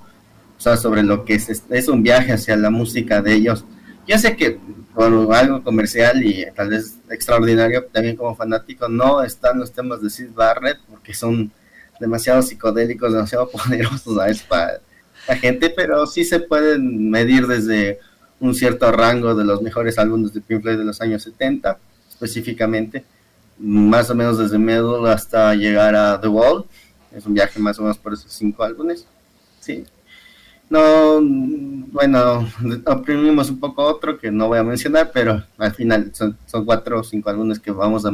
O 0.58 0.62
sea, 0.62 0.78
sobre 0.78 1.04
lo 1.04 1.26
que 1.26 1.36
es, 1.36 1.64
es 1.70 1.88
un 1.88 2.02
viaje 2.02 2.32
hacia 2.32 2.56
la 2.56 2.70
música 2.70 3.22
de 3.22 3.34
ellos. 3.34 3.66
Yo 4.08 4.18
sé 4.18 4.36
que 4.36 4.60
por 4.94 5.36
algo 5.36 5.62
comercial 5.64 6.24
y 6.24 6.46
tal 6.56 6.70
vez 6.70 6.96
extraordinario, 7.10 7.86
también 7.92 8.16
como 8.16 8.36
fanático, 8.36 8.88
no 8.88 9.22
están 9.22 9.60
los 9.60 9.72
temas 9.72 10.02
de 10.02 10.10
Sid 10.10 10.30
Barrett 10.34 10.80
porque 10.90 11.14
son 11.14 11.52
demasiado 12.00 12.42
psicodélicos, 12.42 13.12
demasiado 13.12 13.50
poderosos 13.52 14.42
para 14.44 14.80
la 15.28 15.36
gente, 15.36 15.70
pero 15.70 16.06
sí 16.08 16.24
se 16.24 16.40
pueden 16.40 17.10
medir 17.10 17.48
desde 17.48 18.00
un 18.40 18.54
cierto 18.54 18.92
rango 18.92 19.36
de 19.36 19.46
los 19.46 19.62
mejores 19.62 19.98
álbumes 19.98 20.34
de 20.34 20.42
Pink 20.42 20.62
Floyd 20.62 20.78
de 20.78 20.86
los 20.86 21.02
años 21.02 21.24
70, 21.24 21.78
específicamente, 22.10 23.06
más 23.58 24.10
o 24.10 24.16
menos 24.16 24.38
desde 24.38 24.58
Metal 24.58 25.06
hasta 25.08 25.54
llegar 25.56 25.96
a 25.96 26.20
The 26.20 26.28
Wall. 26.28 26.66
Es 27.16 27.26
un 27.26 27.34
viaje 27.34 27.60
más 27.60 27.80
o 27.80 27.84
menos 27.84 27.98
por 27.98 28.14
esos 28.14 28.32
cinco 28.32 28.64
álbumes. 28.64 29.08
Sí. 29.62 29.86
No, 30.70 31.20
bueno, 31.22 32.48
oprimimos 32.86 33.50
un 33.50 33.60
poco 33.60 33.84
otro 33.84 34.18
que 34.18 34.32
no 34.32 34.48
voy 34.48 34.58
a 34.58 34.64
mencionar, 34.64 35.12
pero 35.14 35.44
al 35.58 35.74
final 35.74 36.12
son, 36.14 36.38
son 36.46 36.66
cuatro 36.66 37.00
o 37.00 37.04
cinco 37.04 37.30
álbumes 37.30 37.60
que 37.60 37.72
vamos 37.72 38.06
a, 38.06 38.12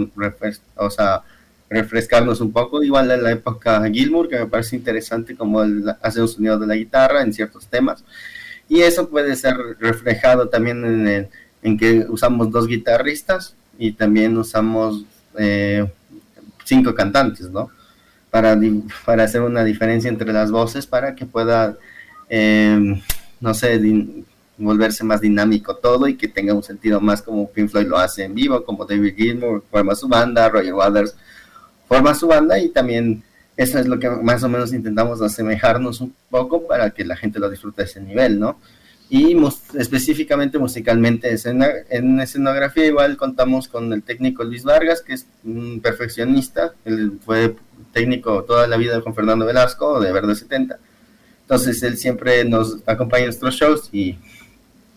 o 0.75 0.89
sea, 0.89 1.23
refrescarnos 1.69 2.41
un 2.41 2.51
poco. 2.51 2.83
Igual 2.83 3.09
en 3.11 3.23
la 3.23 3.31
época 3.31 3.81
Gilmour, 3.89 4.27
que 4.27 4.37
me 4.37 4.45
parece 4.47 4.75
interesante 4.75 5.35
como 5.35 5.63
él 5.63 5.85
hace 6.01 6.21
un 6.21 6.27
sonido 6.27 6.59
de 6.59 6.67
la 6.67 6.75
guitarra 6.75 7.21
en 7.21 7.33
ciertos 7.33 7.67
temas. 7.67 8.03
Y 8.71 8.83
eso 8.83 9.09
puede 9.09 9.35
ser 9.35 9.57
reflejado 9.81 10.47
también 10.47 11.29
en, 11.61 11.77
que 11.77 12.05
usamos 12.07 12.49
dos 12.51 12.67
guitarristas 12.67 13.53
y 13.77 13.91
también 13.91 14.37
usamos 14.37 15.03
eh, 15.37 15.85
cinco 16.63 16.95
cantantes, 16.95 17.49
¿no? 17.49 17.69
Para, 18.29 18.57
para 19.05 19.25
hacer 19.25 19.41
una 19.41 19.65
diferencia 19.65 20.07
entre 20.07 20.31
las 20.31 20.51
voces 20.51 20.87
para 20.87 21.15
que 21.15 21.25
pueda, 21.25 21.77
eh, 22.29 22.97
no 23.41 23.53
sé, 23.53 23.77
volverse 24.57 25.03
más 25.03 25.19
dinámico 25.19 25.75
todo 25.75 26.07
y 26.07 26.15
que 26.15 26.29
tenga 26.29 26.53
un 26.53 26.63
sentido 26.63 27.01
más 27.01 27.21
como 27.21 27.49
Pink 27.49 27.71
Floyd 27.71 27.87
lo 27.87 27.97
hace 27.97 28.23
en 28.23 28.33
vivo, 28.33 28.63
como 28.63 28.85
David 28.85 29.15
Gilmour 29.17 29.65
forma 29.69 29.95
su 29.95 30.07
banda, 30.07 30.47
Roger 30.47 30.73
Waters 30.73 31.13
forma 31.89 32.15
su 32.15 32.25
banda 32.25 32.57
y 32.57 32.69
también 32.69 33.21
eso 33.61 33.77
es 33.77 33.87
lo 33.87 33.99
que 33.99 34.09
más 34.09 34.41
o 34.43 34.49
menos 34.49 34.73
intentamos 34.73 35.21
asemejarnos 35.21 36.01
un 36.01 36.15
poco 36.31 36.67
para 36.67 36.89
que 36.89 37.05
la 37.05 37.15
gente 37.15 37.39
lo 37.39 37.47
disfrute 37.47 37.83
a 37.83 37.85
ese 37.85 38.01
nivel, 38.01 38.39
¿no? 38.39 38.59
Y 39.07 39.37
específicamente 39.77 40.57
musicalmente 40.57 41.35
en 41.89 42.19
escenografía 42.21 42.85
igual 42.85 43.17
contamos 43.17 43.67
con 43.67 43.93
el 43.93 44.01
técnico 44.01 44.43
Luis 44.43 44.63
Vargas, 44.63 45.01
que 45.01 45.13
es 45.13 45.27
un 45.43 45.79
perfeccionista, 45.79 46.73
él 46.85 47.19
fue 47.23 47.55
técnico 47.93 48.43
toda 48.45 48.67
la 48.67 48.77
vida 48.77 49.01
con 49.01 49.13
Fernando 49.13 49.45
Velasco 49.45 49.99
de 49.99 50.11
Verde 50.11 50.33
70. 50.33 50.79
Entonces 51.41 51.83
él 51.83 51.97
siempre 51.97 52.45
nos 52.45 52.77
acompaña 52.87 53.23
en 53.23 53.27
nuestros 53.27 53.55
shows 53.55 53.89
y 53.91 54.17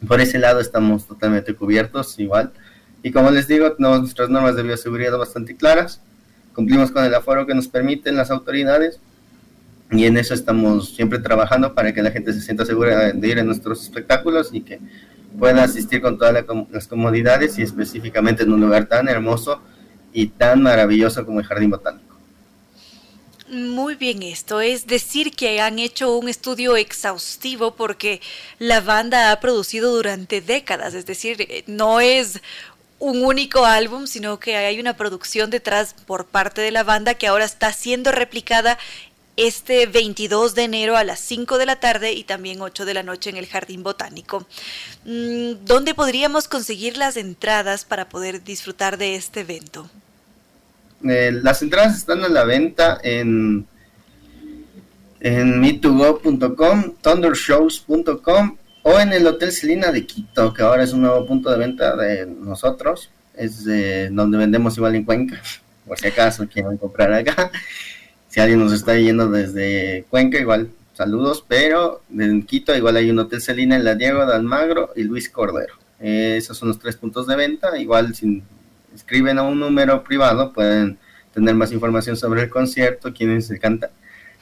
por 0.06 0.20
ese 0.20 0.38
lado 0.38 0.60
estamos 0.60 1.06
totalmente 1.06 1.54
cubiertos 1.54 2.18
igual. 2.18 2.52
Y 3.02 3.10
como 3.10 3.30
les 3.30 3.46
digo, 3.46 3.74
nuestras 3.78 4.30
normas 4.30 4.56
de 4.56 4.62
bioseguridad 4.62 5.18
bastante 5.18 5.54
claras 5.54 6.00
cumplimos 6.54 6.90
con 6.90 7.04
el 7.04 7.14
aforo 7.14 7.46
que 7.46 7.54
nos 7.54 7.68
permiten 7.68 8.16
las 8.16 8.30
autoridades 8.30 9.00
y 9.90 10.06
en 10.06 10.16
eso 10.16 10.34
estamos 10.34 10.94
siempre 10.94 11.18
trabajando 11.18 11.74
para 11.74 11.92
que 11.92 12.02
la 12.02 12.10
gente 12.10 12.32
se 12.32 12.40
sienta 12.40 12.64
segura 12.64 13.12
de 13.12 13.28
ir 13.28 13.38
a 13.38 13.44
nuestros 13.44 13.82
espectáculos 13.82 14.50
y 14.52 14.62
que 14.62 14.80
pueda 15.38 15.64
asistir 15.64 16.00
con 16.00 16.16
todas 16.16 16.44
las 16.70 16.88
comodidades 16.88 17.58
y 17.58 17.62
específicamente 17.62 18.44
en 18.44 18.52
un 18.52 18.60
lugar 18.60 18.86
tan 18.86 19.08
hermoso 19.08 19.60
y 20.12 20.28
tan 20.28 20.62
maravilloso 20.62 21.24
como 21.26 21.40
el 21.40 21.46
Jardín 21.46 21.70
Botánico. 21.70 22.14
Muy 23.50 23.94
bien 23.94 24.22
esto, 24.22 24.62
es 24.62 24.86
decir 24.86 25.32
que 25.32 25.60
han 25.60 25.78
hecho 25.78 26.16
un 26.16 26.28
estudio 26.28 26.76
exhaustivo 26.76 27.74
porque 27.74 28.22
la 28.58 28.80
banda 28.80 29.30
ha 29.30 29.38
producido 29.38 29.94
durante 29.94 30.40
décadas, 30.40 30.94
es 30.94 31.04
decir, 31.04 31.46
no 31.66 32.00
es 32.00 32.40
un 33.04 33.22
único 33.22 33.66
álbum, 33.66 34.06
sino 34.06 34.40
que 34.40 34.56
hay 34.56 34.80
una 34.80 34.96
producción 34.96 35.50
detrás 35.50 35.94
por 36.06 36.24
parte 36.24 36.62
de 36.62 36.70
la 36.70 36.84
banda 36.84 37.14
que 37.14 37.26
ahora 37.26 37.44
está 37.44 37.70
siendo 37.72 38.12
replicada 38.12 38.78
este 39.36 39.86
22 39.86 40.54
de 40.54 40.62
enero 40.62 40.96
a 40.96 41.04
las 41.04 41.20
5 41.20 41.58
de 41.58 41.66
la 41.66 41.76
tarde 41.76 42.12
y 42.12 42.24
también 42.24 42.62
8 42.62 42.86
de 42.86 42.94
la 42.94 43.02
noche 43.02 43.28
en 43.28 43.36
el 43.36 43.46
Jardín 43.46 43.82
Botánico. 43.82 44.46
Mm, 45.04 45.64
¿Dónde 45.66 45.94
podríamos 45.94 46.48
conseguir 46.48 46.96
las 46.96 47.18
entradas 47.18 47.84
para 47.84 48.08
poder 48.08 48.42
disfrutar 48.42 48.96
de 48.96 49.16
este 49.16 49.40
evento? 49.40 49.90
Eh, 51.06 51.30
las 51.30 51.60
entradas 51.60 51.96
están 51.96 52.24
a 52.24 52.28
la 52.28 52.44
venta 52.44 52.98
en, 53.02 53.66
en 55.20 55.62
me2go.com, 55.62 56.94
thundershows.com 57.02 58.56
o 58.84 59.00
en 59.00 59.14
el 59.14 59.26
Hotel 59.26 59.50
Celina 59.50 59.90
de 59.90 60.06
Quito, 60.06 60.52
que 60.52 60.62
ahora 60.62 60.84
es 60.84 60.92
un 60.92 61.00
nuevo 61.00 61.26
punto 61.26 61.50
de 61.50 61.56
venta 61.56 61.96
de 61.96 62.26
nosotros, 62.26 63.10
es 63.34 63.64
donde 64.10 64.38
vendemos 64.38 64.76
igual 64.76 64.94
en 64.94 65.04
Cuenca, 65.04 65.40
por 65.88 65.98
si 65.98 66.06
acaso 66.06 66.46
quieren 66.46 66.76
comprar 66.76 67.12
acá. 67.12 67.50
Si 68.28 68.40
alguien 68.40 68.60
nos 68.60 68.72
está 68.72 68.96
yendo 68.96 69.30
desde 69.30 70.04
Cuenca, 70.10 70.38
igual 70.38 70.70
saludos, 70.92 71.42
pero 71.48 72.02
en 72.16 72.42
Quito 72.44 72.76
igual 72.76 72.96
hay 72.96 73.10
un 73.10 73.18
Hotel 73.18 73.40
Celina 73.40 73.74
en 73.74 73.84
la 73.84 73.94
Diego 73.94 74.26
de 74.26 74.34
Almagro 74.34 74.92
y 74.94 75.04
Luis 75.04 75.30
Cordero. 75.30 75.74
esos 75.98 76.58
son 76.58 76.68
los 76.68 76.78
tres 76.78 76.96
puntos 76.96 77.26
de 77.26 77.36
venta. 77.36 77.78
Igual 77.78 78.14
si 78.14 78.42
escriben 78.94 79.38
a 79.38 79.44
un 79.44 79.60
número 79.60 80.04
privado 80.04 80.52
pueden 80.52 80.98
tener 81.32 81.54
más 81.54 81.72
información 81.72 82.16
sobre 82.18 82.42
el 82.42 82.50
concierto, 82.50 83.14
quiénes 83.14 83.46
se 83.46 83.58
canta 83.58 83.90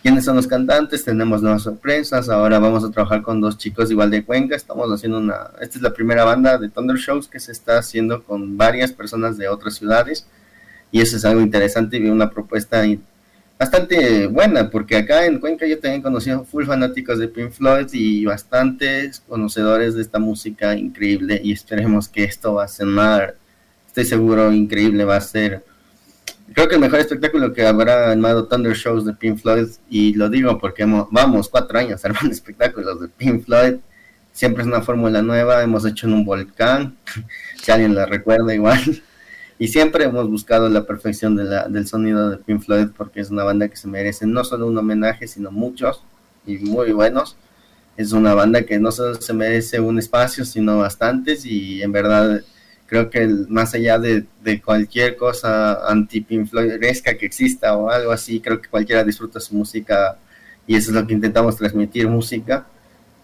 quiénes 0.02 0.24
son 0.24 0.36
los 0.36 0.48
cantantes, 0.48 1.04
tenemos 1.04 1.42
nuevas 1.42 1.62
sorpresas, 1.62 2.28
ahora 2.28 2.58
vamos 2.58 2.84
a 2.84 2.90
trabajar 2.90 3.22
con 3.22 3.40
dos 3.40 3.56
chicos 3.56 3.90
igual 3.90 4.10
de 4.10 4.24
Cuenca, 4.24 4.56
estamos 4.56 4.90
haciendo 4.90 5.18
una, 5.18 5.50
esta 5.60 5.78
es 5.78 5.82
la 5.82 5.94
primera 5.94 6.24
banda 6.24 6.58
de 6.58 6.68
Thunder 6.68 6.96
Shows 6.96 7.28
que 7.28 7.38
se 7.38 7.52
está 7.52 7.78
haciendo 7.78 8.24
con 8.24 8.56
varias 8.56 8.92
personas 8.92 9.38
de 9.38 9.48
otras 9.48 9.74
ciudades. 9.74 10.26
Y 10.90 11.00
eso 11.00 11.16
es 11.16 11.24
algo 11.24 11.40
interesante 11.40 11.96
y 11.96 12.10
una 12.10 12.30
propuesta 12.30 12.84
bastante 13.58 14.26
buena, 14.26 14.68
porque 14.68 14.96
acá 14.96 15.24
en 15.24 15.40
Cuenca 15.40 15.66
yo 15.66 15.78
también 15.78 16.02
conocí 16.02 16.30
full 16.50 16.66
fanáticos 16.66 17.18
de 17.18 17.28
Pink 17.28 17.50
Floyd 17.52 17.86
y 17.92 18.26
bastantes 18.26 19.20
conocedores 19.20 19.94
de 19.94 20.02
esta 20.02 20.18
música 20.18 20.76
increíble. 20.76 21.40
Y 21.42 21.52
esperemos 21.52 22.08
que 22.08 22.24
esto 22.24 22.54
va 22.54 22.64
a 22.64 22.68
sonar, 22.68 23.36
estoy 23.86 24.04
seguro, 24.04 24.52
increíble, 24.52 25.04
va 25.04 25.16
a 25.16 25.20
ser 25.22 25.64
creo 26.52 26.68
que 26.68 26.74
el 26.74 26.80
mejor 26.80 27.00
espectáculo 27.00 27.52
que 27.52 27.66
habrá 27.66 28.10
armado 28.10 28.46
Thunder 28.46 28.74
Shows 28.74 29.04
de 29.04 29.14
Pink 29.14 29.38
Floyd, 29.38 29.68
y 29.88 30.14
lo 30.14 30.28
digo 30.28 30.58
porque 30.58 30.84
vamos 30.84 31.48
cuatro 31.48 31.78
años 31.78 32.04
armando 32.04 32.32
espectáculos 32.32 33.00
de 33.00 33.08
Pink 33.08 33.44
Floyd, 33.44 33.76
siempre 34.32 34.62
es 34.62 34.66
una 34.66 34.82
fórmula 34.82 35.22
nueva, 35.22 35.62
hemos 35.62 35.84
hecho 35.84 36.06
en 36.06 36.14
un 36.14 36.24
volcán, 36.24 36.96
si 37.62 37.70
alguien 37.70 37.94
la 37.94 38.06
recuerda 38.06 38.54
igual, 38.54 38.80
y 39.58 39.68
siempre 39.68 40.04
hemos 40.04 40.28
buscado 40.28 40.68
la 40.68 40.84
perfección 40.86 41.36
del 41.36 41.86
sonido 41.86 42.30
de 42.30 42.38
Pink 42.38 42.62
Floyd 42.62 42.88
porque 42.96 43.20
es 43.20 43.30
una 43.30 43.44
banda 43.44 43.68
que 43.68 43.76
se 43.76 43.88
merece 43.88 44.26
no 44.26 44.44
solo 44.44 44.66
un 44.66 44.78
homenaje, 44.78 45.26
sino 45.26 45.50
muchos 45.50 46.02
y 46.46 46.58
muy 46.58 46.92
buenos. 46.92 47.36
Es 47.96 48.12
una 48.12 48.34
banda 48.34 48.62
que 48.62 48.78
no 48.78 48.90
solo 48.90 49.14
se 49.16 49.32
merece 49.34 49.78
un 49.78 49.98
espacio, 49.98 50.44
sino 50.44 50.78
bastantes 50.78 51.44
y 51.44 51.82
en 51.82 51.92
verdad 51.92 52.42
creo 52.92 53.08
que 53.08 53.26
más 53.48 53.72
allá 53.72 53.98
de, 53.98 54.26
cualquier 54.62 55.16
cosa 55.16 55.88
anti-Pink 55.90 56.50
que 56.50 57.24
exista 57.24 57.74
o 57.74 57.88
algo 57.88 58.12
así, 58.12 58.38
creo 58.38 58.60
que 58.60 58.68
cualquiera 58.68 59.02
disfruta 59.02 59.40
su 59.40 59.54
música 59.54 60.18
y 60.66 60.76
eso 60.76 60.90
es 60.90 60.96
lo 60.96 61.06
que 61.06 61.14
intentamos 61.14 61.56
transmitir, 61.56 62.06
música 62.06 62.66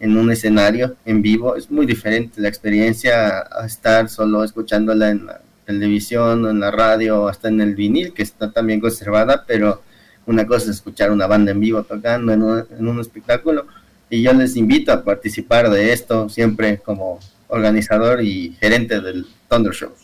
en 0.01 0.17
un 0.17 0.31
escenario 0.31 0.97
en 1.05 1.21
vivo. 1.21 1.55
Es 1.55 1.71
muy 1.71 1.85
diferente 1.85 2.41
la 2.41 2.49
experiencia 2.49 3.41
a 3.41 3.67
estar 3.67 4.09
solo 4.09 4.43
escuchándola 4.43 5.11
en 5.11 5.27
la 5.27 5.43
televisión 5.67 6.47
en 6.47 6.61
la 6.61 6.71
radio 6.71 7.29
hasta 7.29 7.49
en 7.49 7.61
el 7.61 7.75
vinil, 7.75 8.15
que 8.15 8.23
está 8.23 8.51
también 8.51 8.81
conservada, 8.81 9.45
pero 9.47 9.83
una 10.25 10.47
cosa 10.47 10.71
es 10.71 10.77
escuchar 10.77 11.11
una 11.11 11.27
banda 11.27 11.51
en 11.51 11.61
vivo 11.61 11.83
tocando 11.83 12.33
en 12.33 12.43
un, 12.43 12.65
en 12.71 12.89
un 12.89 13.01
espectáculo 13.01 13.67
y 14.09 14.23
yo 14.23 14.33
les 14.33 14.57
invito 14.57 14.93
a 14.93 15.05
participar 15.05 15.69
de 15.69 15.93
esto 15.93 16.31
siempre 16.31 16.79
como 16.79 17.21
organizador 17.49 18.23
y 18.23 18.57
gerente 18.61 19.01
del 19.01 19.27
Thunder 19.49 19.73
Shows. 19.73 19.99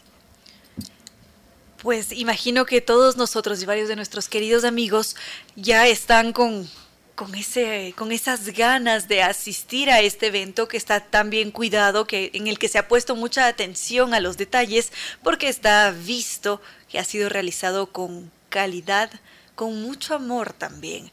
Pues 1.82 2.12
imagino 2.12 2.64
que 2.64 2.80
todos 2.80 3.16
nosotros 3.16 3.62
y 3.62 3.66
varios 3.66 3.88
de 3.88 3.96
nuestros 3.96 4.28
queridos 4.28 4.64
amigos 4.64 5.16
ya 5.54 5.86
están 5.86 6.32
con 6.32 6.66
con, 7.14 7.34
ese, 7.34 7.94
con 7.96 8.12
esas 8.12 8.50
ganas 8.50 9.08
de 9.08 9.22
asistir 9.22 9.90
a 9.90 10.00
este 10.00 10.28
evento 10.28 10.68
que 10.68 10.76
está 10.76 11.00
tan 11.00 11.30
bien 11.30 11.50
cuidado, 11.50 12.06
que, 12.06 12.30
en 12.34 12.46
el 12.46 12.58
que 12.58 12.68
se 12.68 12.78
ha 12.78 12.88
puesto 12.88 13.14
mucha 13.14 13.46
atención 13.46 14.14
a 14.14 14.20
los 14.20 14.36
detalles, 14.36 14.92
porque 15.22 15.48
está 15.48 15.90
visto 15.92 16.60
que 16.88 16.98
ha 16.98 17.04
sido 17.04 17.28
realizado 17.28 17.86
con 17.86 18.30
calidad, 18.48 19.10
con 19.54 19.82
mucho 19.82 20.14
amor 20.14 20.52
también. 20.52 21.10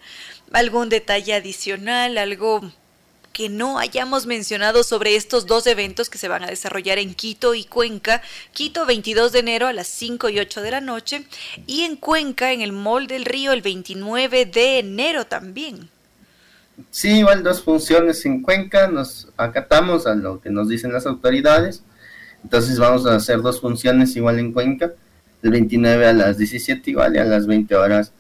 ¿Algún 0.52 0.90
detalle 0.90 1.34
adicional, 1.34 2.18
algo 2.18 2.72
que 3.42 3.50
no 3.50 3.80
hayamos 3.80 4.28
mencionado 4.28 4.84
sobre 4.84 5.16
estos 5.16 5.48
dos 5.48 5.66
eventos 5.66 6.12
que 6.12 6.20
se 6.20 6.28
van 6.28 6.44
a 6.44 6.48
desarrollar 6.48 7.00
en 7.00 7.16
Quito 7.16 7.56
y 7.56 7.64
Cuenca. 7.64 8.22
Quito 8.54 8.86
22 8.86 9.32
de 9.32 9.40
enero 9.40 9.66
a 9.66 9.74
las 9.74 9.88
5 9.88 10.30
y 10.30 10.38
8 10.38 10.62
de 10.62 10.70
la 10.70 10.80
noche 10.80 11.26
y 11.66 11.82
en 11.82 11.96
Cuenca 11.96 12.52
en 12.52 12.62
el 12.62 12.72
Mall 12.72 13.08
del 13.08 13.26
Río 13.26 13.52
el 13.52 13.64
29 13.64 14.46
de 14.46 14.78
enero 14.78 15.26
también. 15.26 15.90
Sí, 16.92 17.18
igual 17.18 17.42
dos 17.42 17.64
funciones 17.64 18.24
en 18.28 18.44
Cuenca, 18.44 18.88
nos 18.88 19.30
acatamos 19.38 20.06
a 20.06 20.14
lo 20.14 20.40
que 20.40 20.52
nos 20.52 20.70
dicen 20.70 20.94
las 20.94 21.08
autoridades, 21.08 21.82
entonces 22.44 22.78
vamos 22.78 23.08
a 23.08 23.16
hacer 23.16 23.42
dos 23.42 23.60
funciones 23.60 24.16
igual 24.16 24.38
en 24.38 24.54
Cuenca, 24.54 24.94
el 25.42 25.50
29 25.50 26.06
a 26.06 26.14
las 26.14 26.38
17 26.38 26.92
igual 26.92 27.18
a 27.18 27.24
las 27.24 27.48
20 27.48 27.76
horas 27.76 28.14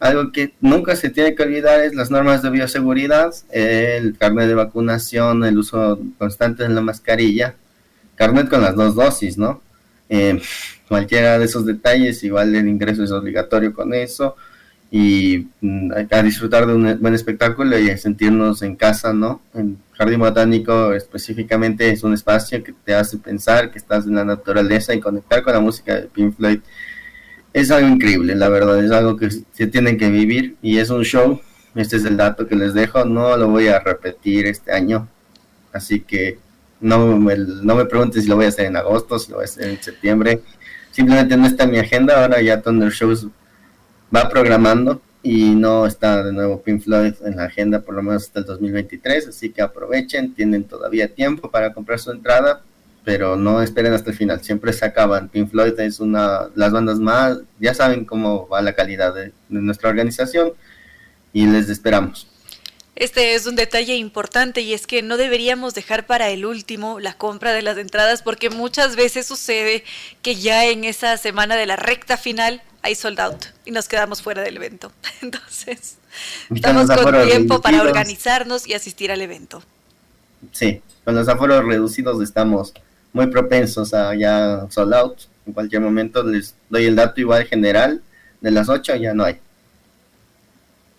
algo 0.00 0.32
que 0.32 0.54
nunca 0.60 0.96
se 0.96 1.10
tiene 1.10 1.34
que 1.34 1.42
olvidar 1.42 1.80
es 1.82 1.94
las 1.94 2.10
normas 2.10 2.42
de 2.42 2.48
bioseguridad, 2.50 3.34
el 3.50 4.16
carnet 4.16 4.48
de 4.48 4.54
vacunación, 4.54 5.44
el 5.44 5.58
uso 5.58 6.00
constante 6.18 6.62
de 6.62 6.70
la 6.70 6.80
mascarilla, 6.80 7.54
carnet 8.16 8.48
con 8.48 8.62
las 8.62 8.74
dos 8.74 8.94
dosis, 8.94 9.36
¿no? 9.36 9.60
Eh, 10.08 10.40
cualquiera 10.88 11.38
de 11.38 11.44
esos 11.44 11.66
detalles, 11.66 12.24
igual 12.24 12.54
el 12.54 12.66
ingreso 12.66 13.04
es 13.04 13.12
obligatorio 13.12 13.72
con 13.74 13.94
eso 13.94 14.36
y 14.90 15.46
mm, 15.60 15.92
a 16.10 16.22
disfrutar 16.22 16.66
de 16.66 16.74
un 16.74 16.98
buen 17.00 17.14
espectáculo 17.14 17.78
y 17.78 17.96
sentirnos 17.98 18.62
en 18.62 18.76
casa, 18.76 19.12
¿no? 19.12 19.42
En 19.54 19.78
Jardín 19.92 20.18
Botánico 20.18 20.94
específicamente 20.94 21.90
es 21.90 22.02
un 22.02 22.14
espacio 22.14 22.64
que 22.64 22.72
te 22.72 22.94
hace 22.94 23.18
pensar 23.18 23.70
que 23.70 23.78
estás 23.78 24.06
en 24.06 24.14
la 24.14 24.24
naturaleza 24.24 24.94
y 24.94 25.00
conectar 25.00 25.42
con 25.42 25.52
la 25.52 25.60
música 25.60 25.94
de 25.94 26.02
Pink 26.08 26.36
Floyd 26.36 26.60
es 27.52 27.70
algo 27.70 27.88
increíble, 27.88 28.34
la 28.34 28.48
verdad, 28.48 28.82
es 28.84 28.90
algo 28.90 29.16
que 29.16 29.28
se 29.30 29.66
tienen 29.66 29.98
que 29.98 30.08
vivir 30.08 30.56
y 30.62 30.78
es 30.78 30.90
un 30.90 31.02
show. 31.02 31.40
Este 31.74 31.96
es 31.96 32.04
el 32.04 32.16
dato 32.16 32.46
que 32.46 32.56
les 32.56 32.74
dejo, 32.74 33.04
no 33.04 33.36
lo 33.36 33.48
voy 33.48 33.68
a 33.68 33.78
repetir 33.78 34.46
este 34.46 34.72
año, 34.72 35.08
así 35.72 36.00
que 36.00 36.38
no 36.80 37.16
me, 37.16 37.36
no 37.36 37.76
me 37.76 37.84
pregunten 37.84 38.22
si 38.22 38.28
lo 38.28 38.36
voy 38.36 38.46
a 38.46 38.48
hacer 38.48 38.66
en 38.66 38.76
agosto, 38.76 39.18
si 39.18 39.30
lo 39.30 39.36
voy 39.36 39.44
a 39.44 39.46
hacer 39.46 39.68
en 39.68 39.82
septiembre. 39.82 40.42
Simplemente 40.90 41.36
no 41.36 41.46
está 41.46 41.64
en 41.64 41.70
mi 41.70 41.78
agenda, 41.78 42.20
ahora 42.20 42.42
ya 42.42 42.60
Thunder 42.60 42.90
Shows 42.90 43.28
va 44.14 44.28
programando 44.28 45.00
y 45.22 45.54
no 45.54 45.86
está 45.86 46.24
de 46.24 46.32
nuevo 46.32 46.62
Pink 46.62 46.82
Floyd 46.82 47.14
en 47.24 47.36
la 47.36 47.44
agenda 47.44 47.82
por 47.82 47.94
lo 47.94 48.02
menos 48.02 48.24
hasta 48.24 48.40
el 48.40 48.46
2023, 48.46 49.28
así 49.28 49.50
que 49.50 49.62
aprovechen, 49.62 50.34
tienen 50.34 50.64
todavía 50.64 51.14
tiempo 51.14 51.50
para 51.50 51.72
comprar 51.72 51.98
su 51.98 52.10
entrada 52.10 52.62
pero 53.10 53.34
no 53.34 53.60
esperen 53.60 53.92
hasta 53.92 54.10
el 54.10 54.16
final, 54.16 54.40
siempre 54.40 54.72
se 54.72 54.84
acaban. 54.84 55.28
Pink 55.28 55.50
Floyd 55.50 55.76
es 55.80 55.98
una 55.98 56.48
las 56.54 56.70
bandas 56.70 57.00
más, 57.00 57.38
ya 57.58 57.74
saben 57.74 58.04
cómo 58.04 58.46
va 58.46 58.62
la 58.62 58.74
calidad 58.74 59.12
de, 59.12 59.32
nuestra 59.48 59.88
organización 59.88 60.52
y 61.32 61.44
les 61.46 61.68
esperamos. 61.68 62.28
Este 62.94 63.34
es 63.34 63.46
un 63.46 63.56
detalle 63.56 63.96
importante 63.96 64.60
y 64.60 64.74
es 64.74 64.86
que 64.86 65.02
no 65.02 65.16
deberíamos 65.16 65.74
dejar 65.74 66.06
para 66.06 66.30
el 66.30 66.46
último 66.46 67.00
la 67.00 67.14
compra 67.14 67.52
de 67.52 67.62
las 67.62 67.78
entradas 67.78 68.22
porque 68.22 68.48
muchas 68.48 68.94
veces 68.94 69.26
sucede 69.26 69.82
que 70.22 70.36
ya 70.36 70.66
en 70.66 70.84
esa 70.84 71.16
semana 71.16 71.56
de 71.56 71.66
la 71.66 71.74
recta 71.74 72.16
final 72.16 72.62
hay 72.82 72.94
sold 72.94 73.18
out 73.18 73.44
y 73.64 73.72
nos 73.72 73.88
quedamos 73.88 74.22
fuera 74.22 74.42
del 74.42 74.56
evento. 74.56 74.92
Entonces, 75.20 75.96
estamos 76.54 76.88
con 76.88 77.26
tiempo 77.26 77.60
para 77.60 77.82
organizarnos 77.82 78.68
y 78.68 78.74
asistir 78.74 79.10
al 79.10 79.20
evento. 79.20 79.64
Sí, 80.52 80.80
con 81.04 81.16
los 81.16 81.26
aforos 81.26 81.64
reducidos 81.64 82.22
estamos 82.22 82.72
muy 83.12 83.26
propensos 83.26 83.92
a 83.94 84.14
ya 84.14 84.66
sold 84.70 84.94
out. 84.94 85.18
En 85.46 85.52
cualquier 85.52 85.80
momento 85.80 86.22
les 86.22 86.54
doy 86.68 86.86
el 86.86 86.96
dato 86.96 87.20
igual 87.20 87.44
general, 87.46 88.02
de 88.40 88.50
las 88.50 88.68
8 88.68 88.96
ya 88.96 89.14
no 89.14 89.24
hay. 89.24 89.38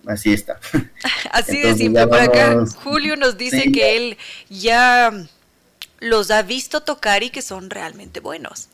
Así 0.05 0.33
está. 0.33 0.59
Así 1.31 1.61
de 1.61 1.75
simple. 1.75 2.07
Por 2.07 2.19
acá 2.19 2.65
Julio 2.83 3.15
nos 3.15 3.37
dice 3.37 3.71
que 3.71 3.97
él 3.97 4.17
ya 4.49 5.11
los 5.99 6.31
ha 6.31 6.41
visto 6.41 6.81
tocar 6.81 7.23
y 7.23 7.29
que 7.29 7.41
son 7.41 7.69
realmente 7.69 8.19
buenos. 8.19 8.67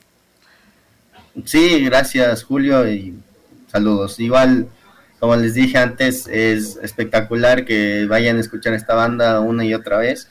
Sí, 1.45 1.83
gracias 1.83 2.43
Julio 2.43 2.89
y 2.89 3.13
saludos. 3.71 4.19
Igual, 4.19 4.67
como 5.19 5.35
les 5.35 5.53
dije 5.53 5.77
antes, 5.77 6.27
es 6.27 6.77
espectacular 6.81 7.65
que 7.65 8.05
vayan 8.05 8.37
a 8.37 8.41
escuchar 8.41 8.73
esta 8.73 8.95
banda 8.95 9.41
una 9.41 9.65
y 9.65 9.73
otra 9.73 9.97
vez. 9.97 10.29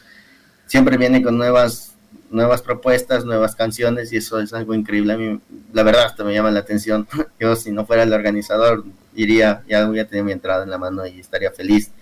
Siempre 0.66 0.96
viene 0.96 1.22
con 1.22 1.36
nuevas 1.36 1.95
nuevas 2.30 2.62
propuestas, 2.62 3.24
nuevas 3.24 3.56
canciones 3.56 4.12
y 4.12 4.16
eso 4.18 4.40
es 4.40 4.52
algo 4.52 4.74
increíble. 4.74 5.12
A 5.12 5.16
mí, 5.16 5.40
la 5.72 5.82
verdad, 5.82 6.06
hasta 6.06 6.24
me 6.24 6.34
llama 6.34 6.50
la 6.50 6.60
atención. 6.60 7.06
Yo, 7.40 7.56
si 7.56 7.72
no 7.72 7.86
fuera 7.86 8.02
el 8.02 8.12
organizador, 8.12 8.84
iría, 9.14 9.62
ya 9.68 9.86
voy 9.86 9.98
a 9.98 10.06
tener 10.06 10.24
mi 10.24 10.32
entrada 10.32 10.64
en 10.64 10.70
la 10.70 10.78
mano 10.78 11.06
y 11.06 11.20
estaría 11.20 11.50
feliz. 11.50 11.92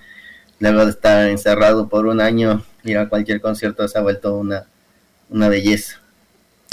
Luego 0.60 0.84
de 0.84 0.90
estar 0.90 1.28
encerrado 1.28 1.88
por 1.88 2.06
un 2.06 2.20
año, 2.20 2.64
ir 2.84 2.98
a 2.98 3.08
cualquier 3.08 3.40
concierto 3.40 3.86
se 3.88 3.98
ha 3.98 4.02
vuelto 4.02 4.36
una, 4.36 4.66
una 5.30 5.48
belleza 5.48 6.03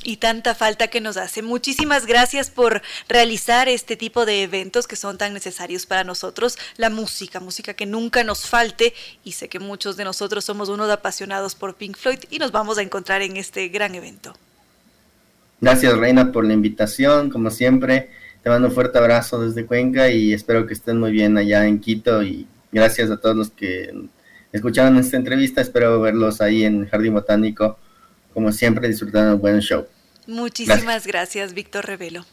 y 0.04 0.18
tanta 0.18 0.56
falta 0.56 0.88
que 0.88 1.02
nos 1.02 1.18
hace. 1.18 1.42
Muchísimas 1.42 2.06
gracias 2.06 2.50
por 2.50 2.82
realizar 3.08 3.68
este 3.68 3.96
tipo 3.96 4.26
de 4.26 4.44
eventos 4.44 4.88
que 4.88 4.96
son 4.96 5.18
tan 5.18 5.34
necesarios 5.34 5.86
para 5.86 6.04
nosotros. 6.04 6.58
La 6.78 6.90
música, 6.90 7.40
música 7.40 7.74
que 7.74 7.86
nunca 7.86 8.24
nos 8.24 8.48
falte 8.48 8.94
y 9.24 9.34
sé 9.34 9.50
que 9.50 9.60
muchos 9.60 9.98
de 9.98 10.04
nosotros 10.04 10.46
somos 10.46 10.70
unos 10.70 10.90
apasionados 10.90 11.56
por 11.56 11.76
Pink 11.76 11.98
Floyd 11.98 12.20
y 12.30 12.40
nos 12.40 12.52
vamos 12.52 12.78
a 12.78 12.82
encontrar 12.82 13.22
en 13.22 13.38
este 13.38 13.68
gran 13.70 13.96
evento. 13.96 14.36
Gracias 15.60 15.96
Reina 15.98 16.32
por 16.32 16.46
la 16.46 16.54
invitación, 16.54 17.30
como 17.30 17.52
siempre. 17.52 18.10
Te 18.44 18.50
mando 18.50 18.70
un 18.70 18.74
fuerte 18.74 18.98
abrazo 18.98 19.40
desde 19.40 19.66
Cuenca 19.66 20.10
y 20.10 20.34
espero 20.34 20.66
que 20.66 20.74
estén 20.74 21.00
muy 21.00 21.12
bien 21.12 21.38
allá 21.38 21.68
en 21.68 21.80
Quito 21.80 22.24
y 22.24 22.48
gracias 22.72 23.12
a 23.12 23.18
todos 23.18 23.36
los 23.36 23.52
que 23.52 23.94
escucharon 24.52 24.98
esta 24.98 25.18
entrevista. 25.18 25.62
Espero 25.62 26.02
verlos 26.02 26.42
ahí 26.42 26.64
en 26.64 26.88
Jardín 26.88 27.14
Botánico 27.14 27.78
como 28.34 28.52
siempre, 28.52 28.88
disfrutando 28.88 29.36
un 29.36 29.42
buen 29.42 29.60
show. 29.60 29.88
Muchísimas 30.28 31.06
gracias, 31.08 31.54
Víctor 31.54 31.86
Revelo. 31.86 32.26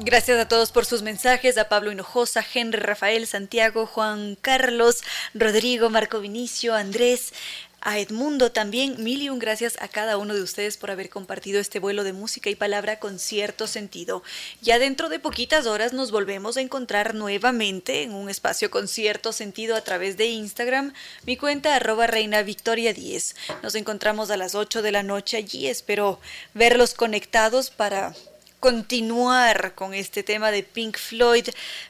Gracias 0.00 0.38
a 0.38 0.46
todos 0.46 0.70
por 0.70 0.86
sus 0.86 1.02
mensajes, 1.02 1.58
a 1.58 1.68
Pablo 1.68 1.90
Hinojosa, 1.90 2.44
Henry 2.54 2.78
Rafael, 2.78 3.26
Santiago, 3.26 3.84
Juan 3.84 4.36
Carlos, 4.40 5.02
Rodrigo, 5.34 5.90
Marco 5.90 6.20
Vinicio, 6.20 6.74
Andrés, 6.76 7.32
a 7.80 7.98
Edmundo 7.98 8.50
también, 8.52 9.02
mil 9.02 9.22
y 9.22 9.28
un 9.28 9.38
gracias 9.38 9.76
a 9.80 9.88
cada 9.88 10.16
uno 10.16 10.34
de 10.34 10.42
ustedes 10.42 10.76
por 10.76 10.90
haber 10.90 11.10
compartido 11.10 11.60
este 11.60 11.78
vuelo 11.78 12.04
de 12.04 12.12
música 12.12 12.50
y 12.50 12.54
palabra 12.54 12.98
con 12.98 13.18
cierto 13.18 13.66
sentido. 13.66 14.22
Ya 14.60 14.78
dentro 14.78 15.08
de 15.08 15.18
poquitas 15.18 15.66
horas 15.66 15.92
nos 15.92 16.10
volvemos 16.10 16.56
a 16.56 16.60
encontrar 16.60 17.14
nuevamente 17.14 18.02
en 18.02 18.14
un 18.14 18.28
espacio 18.28 18.70
con 18.70 18.88
cierto 18.88 19.32
sentido 19.32 19.76
a 19.76 19.82
través 19.82 20.16
de 20.16 20.26
Instagram, 20.26 20.92
mi 21.24 21.36
cuenta 21.36 21.76
arroba 21.76 22.06
reina 22.06 22.42
victoria 22.42 22.92
10. 22.92 23.36
Nos 23.62 23.74
encontramos 23.74 24.30
a 24.30 24.36
las 24.36 24.54
8 24.54 24.82
de 24.82 24.92
la 24.92 25.02
noche 25.02 25.36
allí, 25.36 25.68
espero 25.68 26.20
verlos 26.54 26.94
conectados 26.94 27.70
para 27.70 28.14
continuar 28.60 29.74
con 29.74 29.94
este 29.94 30.22
tema 30.22 30.50
de 30.50 30.62
Pink 30.62 30.96
Floyd 30.96 31.48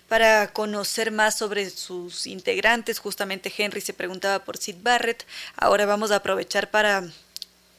para 0.08 0.52
conocer 0.52 1.10
más 1.10 1.36
sobre 1.36 1.70
sus 1.70 2.26
integrantes. 2.26 2.98
Justamente 2.98 3.52
Henry 3.56 3.80
se 3.80 3.94
preguntaba 3.94 4.44
por 4.44 4.58
Sid 4.58 4.76
Barrett. 4.82 5.24
Ahora 5.56 5.86
vamos 5.86 6.10
a 6.10 6.16
aprovechar 6.16 6.70
para, 6.70 7.04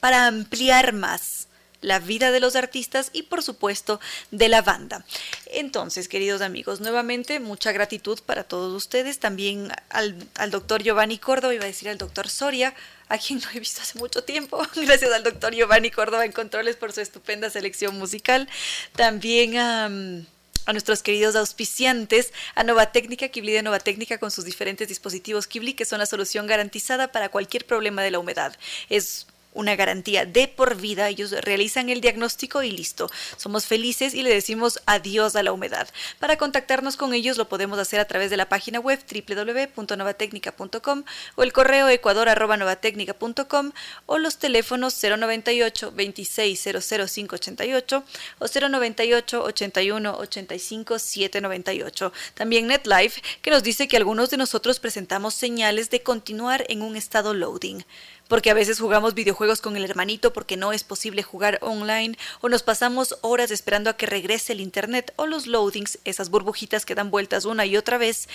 para 0.00 0.26
ampliar 0.26 0.92
más 0.92 1.46
la 1.80 1.98
vida 1.98 2.30
de 2.30 2.40
los 2.40 2.56
artistas 2.56 3.10
y 3.12 3.22
por 3.24 3.42
supuesto 3.42 4.00
de 4.30 4.48
la 4.48 4.62
banda. 4.62 5.04
Entonces, 5.46 6.08
queridos 6.08 6.42
amigos, 6.42 6.80
nuevamente 6.80 7.40
mucha 7.40 7.72
gratitud 7.72 8.18
para 8.24 8.44
todos 8.44 8.74
ustedes, 8.74 9.18
también 9.18 9.72
al, 9.88 10.16
al 10.34 10.50
doctor 10.50 10.82
Giovanni 10.82 11.18
Córdoba, 11.18 11.54
iba 11.54 11.64
a 11.64 11.68
decir 11.68 11.88
al 11.88 11.98
doctor 11.98 12.28
Soria, 12.28 12.74
a 13.08 13.18
quien 13.18 13.40
no 13.40 13.46
he 13.52 13.60
visto 13.60 13.82
hace 13.82 13.98
mucho 13.98 14.22
tiempo. 14.24 14.62
Gracias 14.76 15.12
al 15.12 15.22
doctor 15.22 15.54
Giovanni 15.54 15.90
Córdoba 15.90 16.24
en 16.24 16.32
Controles 16.32 16.76
por 16.76 16.92
su 16.92 17.00
estupenda 17.00 17.50
selección 17.50 17.98
musical. 17.98 18.48
También 18.94 19.58
a... 19.58 19.86
a 19.86 20.72
nuestros 20.72 21.02
queridos 21.02 21.34
auspiciantes, 21.34 22.32
a 22.54 22.62
Nova 22.62 22.92
Técnica, 22.92 23.28
Kibli 23.28 23.52
de 23.52 23.62
Nova 23.62 23.80
Técnica 23.80 24.18
con 24.18 24.30
sus 24.30 24.44
diferentes 24.44 24.86
dispositivos 24.86 25.48
Kibli, 25.48 25.74
que 25.74 25.84
son 25.84 25.98
la 25.98 26.06
solución 26.06 26.46
garantizada 26.46 27.10
para 27.10 27.30
cualquier 27.30 27.66
problema 27.66 28.02
de 28.02 28.12
la 28.12 28.20
humedad. 28.20 28.54
Es 28.88 29.26
una 29.52 29.76
garantía 29.76 30.26
de 30.26 30.48
por 30.48 30.76
vida. 30.76 31.08
Ellos 31.08 31.32
realizan 31.32 31.88
el 31.88 32.00
diagnóstico 32.00 32.62
y 32.62 32.70
listo. 32.70 33.10
Somos 33.36 33.66
felices 33.66 34.14
y 34.14 34.22
le 34.22 34.30
decimos 34.30 34.80
adiós 34.86 35.36
a 35.36 35.42
la 35.42 35.52
humedad. 35.52 35.88
Para 36.18 36.36
contactarnos 36.36 36.96
con 36.96 37.14
ellos 37.14 37.36
lo 37.36 37.48
podemos 37.48 37.78
hacer 37.78 38.00
a 38.00 38.06
través 38.06 38.30
de 38.30 38.36
la 38.36 38.48
página 38.48 38.80
web 38.80 39.00
www.novatecnica.com 39.00 41.04
o 41.36 41.42
el 41.42 41.52
correo 41.52 41.88
ecuador.novatecnica.com 41.88 43.72
o 44.06 44.18
los 44.18 44.38
teléfonos 44.38 45.00
098 45.02 45.92
26 45.92 46.62
588 46.62 48.04
o 48.38 48.46
098 48.46 49.42
81 49.42 50.18
85 50.18 50.98
798. 50.98 52.12
También 52.34 52.66
NetLife 52.66 53.22
que 53.42 53.50
nos 53.50 53.62
dice 53.62 53.88
que 53.88 53.96
algunos 53.96 54.30
de 54.30 54.36
nosotros 54.36 54.80
presentamos 54.80 55.34
señales 55.34 55.90
de 55.90 56.02
continuar 56.02 56.64
en 56.68 56.82
un 56.82 56.96
estado 56.96 57.34
loading 57.34 57.84
porque 58.30 58.48
a 58.48 58.54
veces 58.54 58.78
jugamos 58.78 59.14
videojuegos 59.14 59.60
con 59.60 59.76
el 59.76 59.84
hermanito 59.84 60.32
porque 60.32 60.56
no 60.56 60.72
es 60.72 60.84
posible 60.84 61.24
jugar 61.24 61.58
online 61.62 62.16
o 62.40 62.48
nos 62.48 62.62
pasamos 62.62 63.18
horas 63.22 63.50
esperando 63.50 63.90
a 63.90 63.96
que 63.96 64.06
regrese 64.06 64.52
el 64.52 64.60
internet 64.60 65.12
o 65.16 65.26
los 65.26 65.48
loadings, 65.48 65.98
esas 66.04 66.30
burbujitas 66.30 66.86
que 66.86 66.94
dan 66.94 67.10
vueltas 67.10 67.44
una 67.44 67.66
y 67.66 67.76
otra 67.76 67.98
vez, 67.98 68.28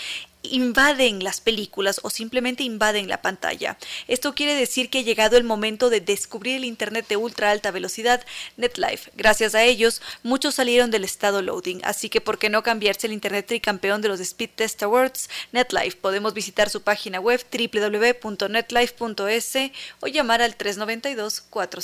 invaden 0.43 1.23
las 1.23 1.39
películas 1.39 2.01
o 2.03 2.09
simplemente 2.09 2.63
invaden 2.63 3.07
la 3.07 3.21
pantalla. 3.21 3.77
Esto 4.09 4.35
quiere 4.35 4.53
decir 4.53 4.89
que 4.89 4.99
ha 4.99 5.03
llegado 5.03 5.37
el 5.37 5.45
momento 5.45 5.89
de 5.89 6.01
descubrir 6.01 6.57
el 6.57 6.65
internet 6.65 7.07
de 7.07 7.15
ultra 7.15 7.51
alta 7.51 7.71
velocidad 7.71 8.21
NetLife. 8.57 9.11
Gracias 9.15 9.55
a 9.55 9.63
ellos, 9.63 10.01
muchos 10.23 10.55
salieron 10.55 10.91
del 10.91 11.05
estado 11.05 11.41
loading, 11.41 11.79
así 11.85 12.09
que 12.09 12.19
¿por 12.19 12.37
qué 12.37 12.49
no 12.49 12.63
cambiarse 12.63 13.07
el 13.07 13.13
internet 13.13 13.45
tricampeón 13.47 14.01
de 14.01 14.09
los 14.09 14.19
Speed 14.19 14.49
Test 14.55 14.83
Awards? 14.83 15.29
NetLife. 15.53 15.95
Podemos 16.01 16.33
visitar 16.33 16.69
su 16.69 16.81
página 16.81 17.21
web 17.21 17.41
www.netlife.es 17.49 19.55
o 20.01 20.07
llamar 20.07 20.41
al 20.41 20.55
392 20.55 21.41
40. 21.41 21.75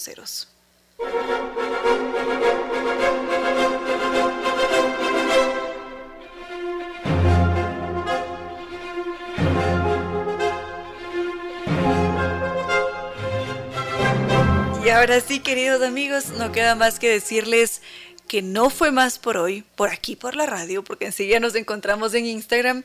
Y 14.83 14.89
ahora 14.89 15.21
sí, 15.21 15.39
queridos 15.39 15.81
amigos, 15.83 16.29
no 16.37 16.51
queda 16.51 16.75
más 16.75 16.99
que 16.99 17.09
decirles 17.09 17.81
que 18.27 18.41
no 18.41 18.69
fue 18.69 18.91
más 18.91 19.19
por 19.19 19.37
hoy, 19.37 19.63
por 19.75 19.89
aquí, 19.89 20.15
por 20.15 20.35
la 20.35 20.45
radio, 20.45 20.83
porque 20.83 21.05
enseguida 21.05 21.39
nos 21.39 21.53
encontramos 21.55 22.13
en 22.13 22.25
Instagram 22.25 22.83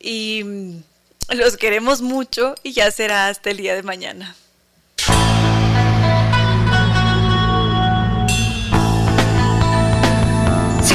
y 0.00 0.42
los 1.28 1.56
queremos 1.56 2.00
mucho 2.00 2.54
y 2.62 2.72
ya 2.72 2.90
será 2.90 3.28
hasta 3.28 3.50
el 3.50 3.58
día 3.58 3.74
de 3.74 3.82
mañana. 3.82 4.34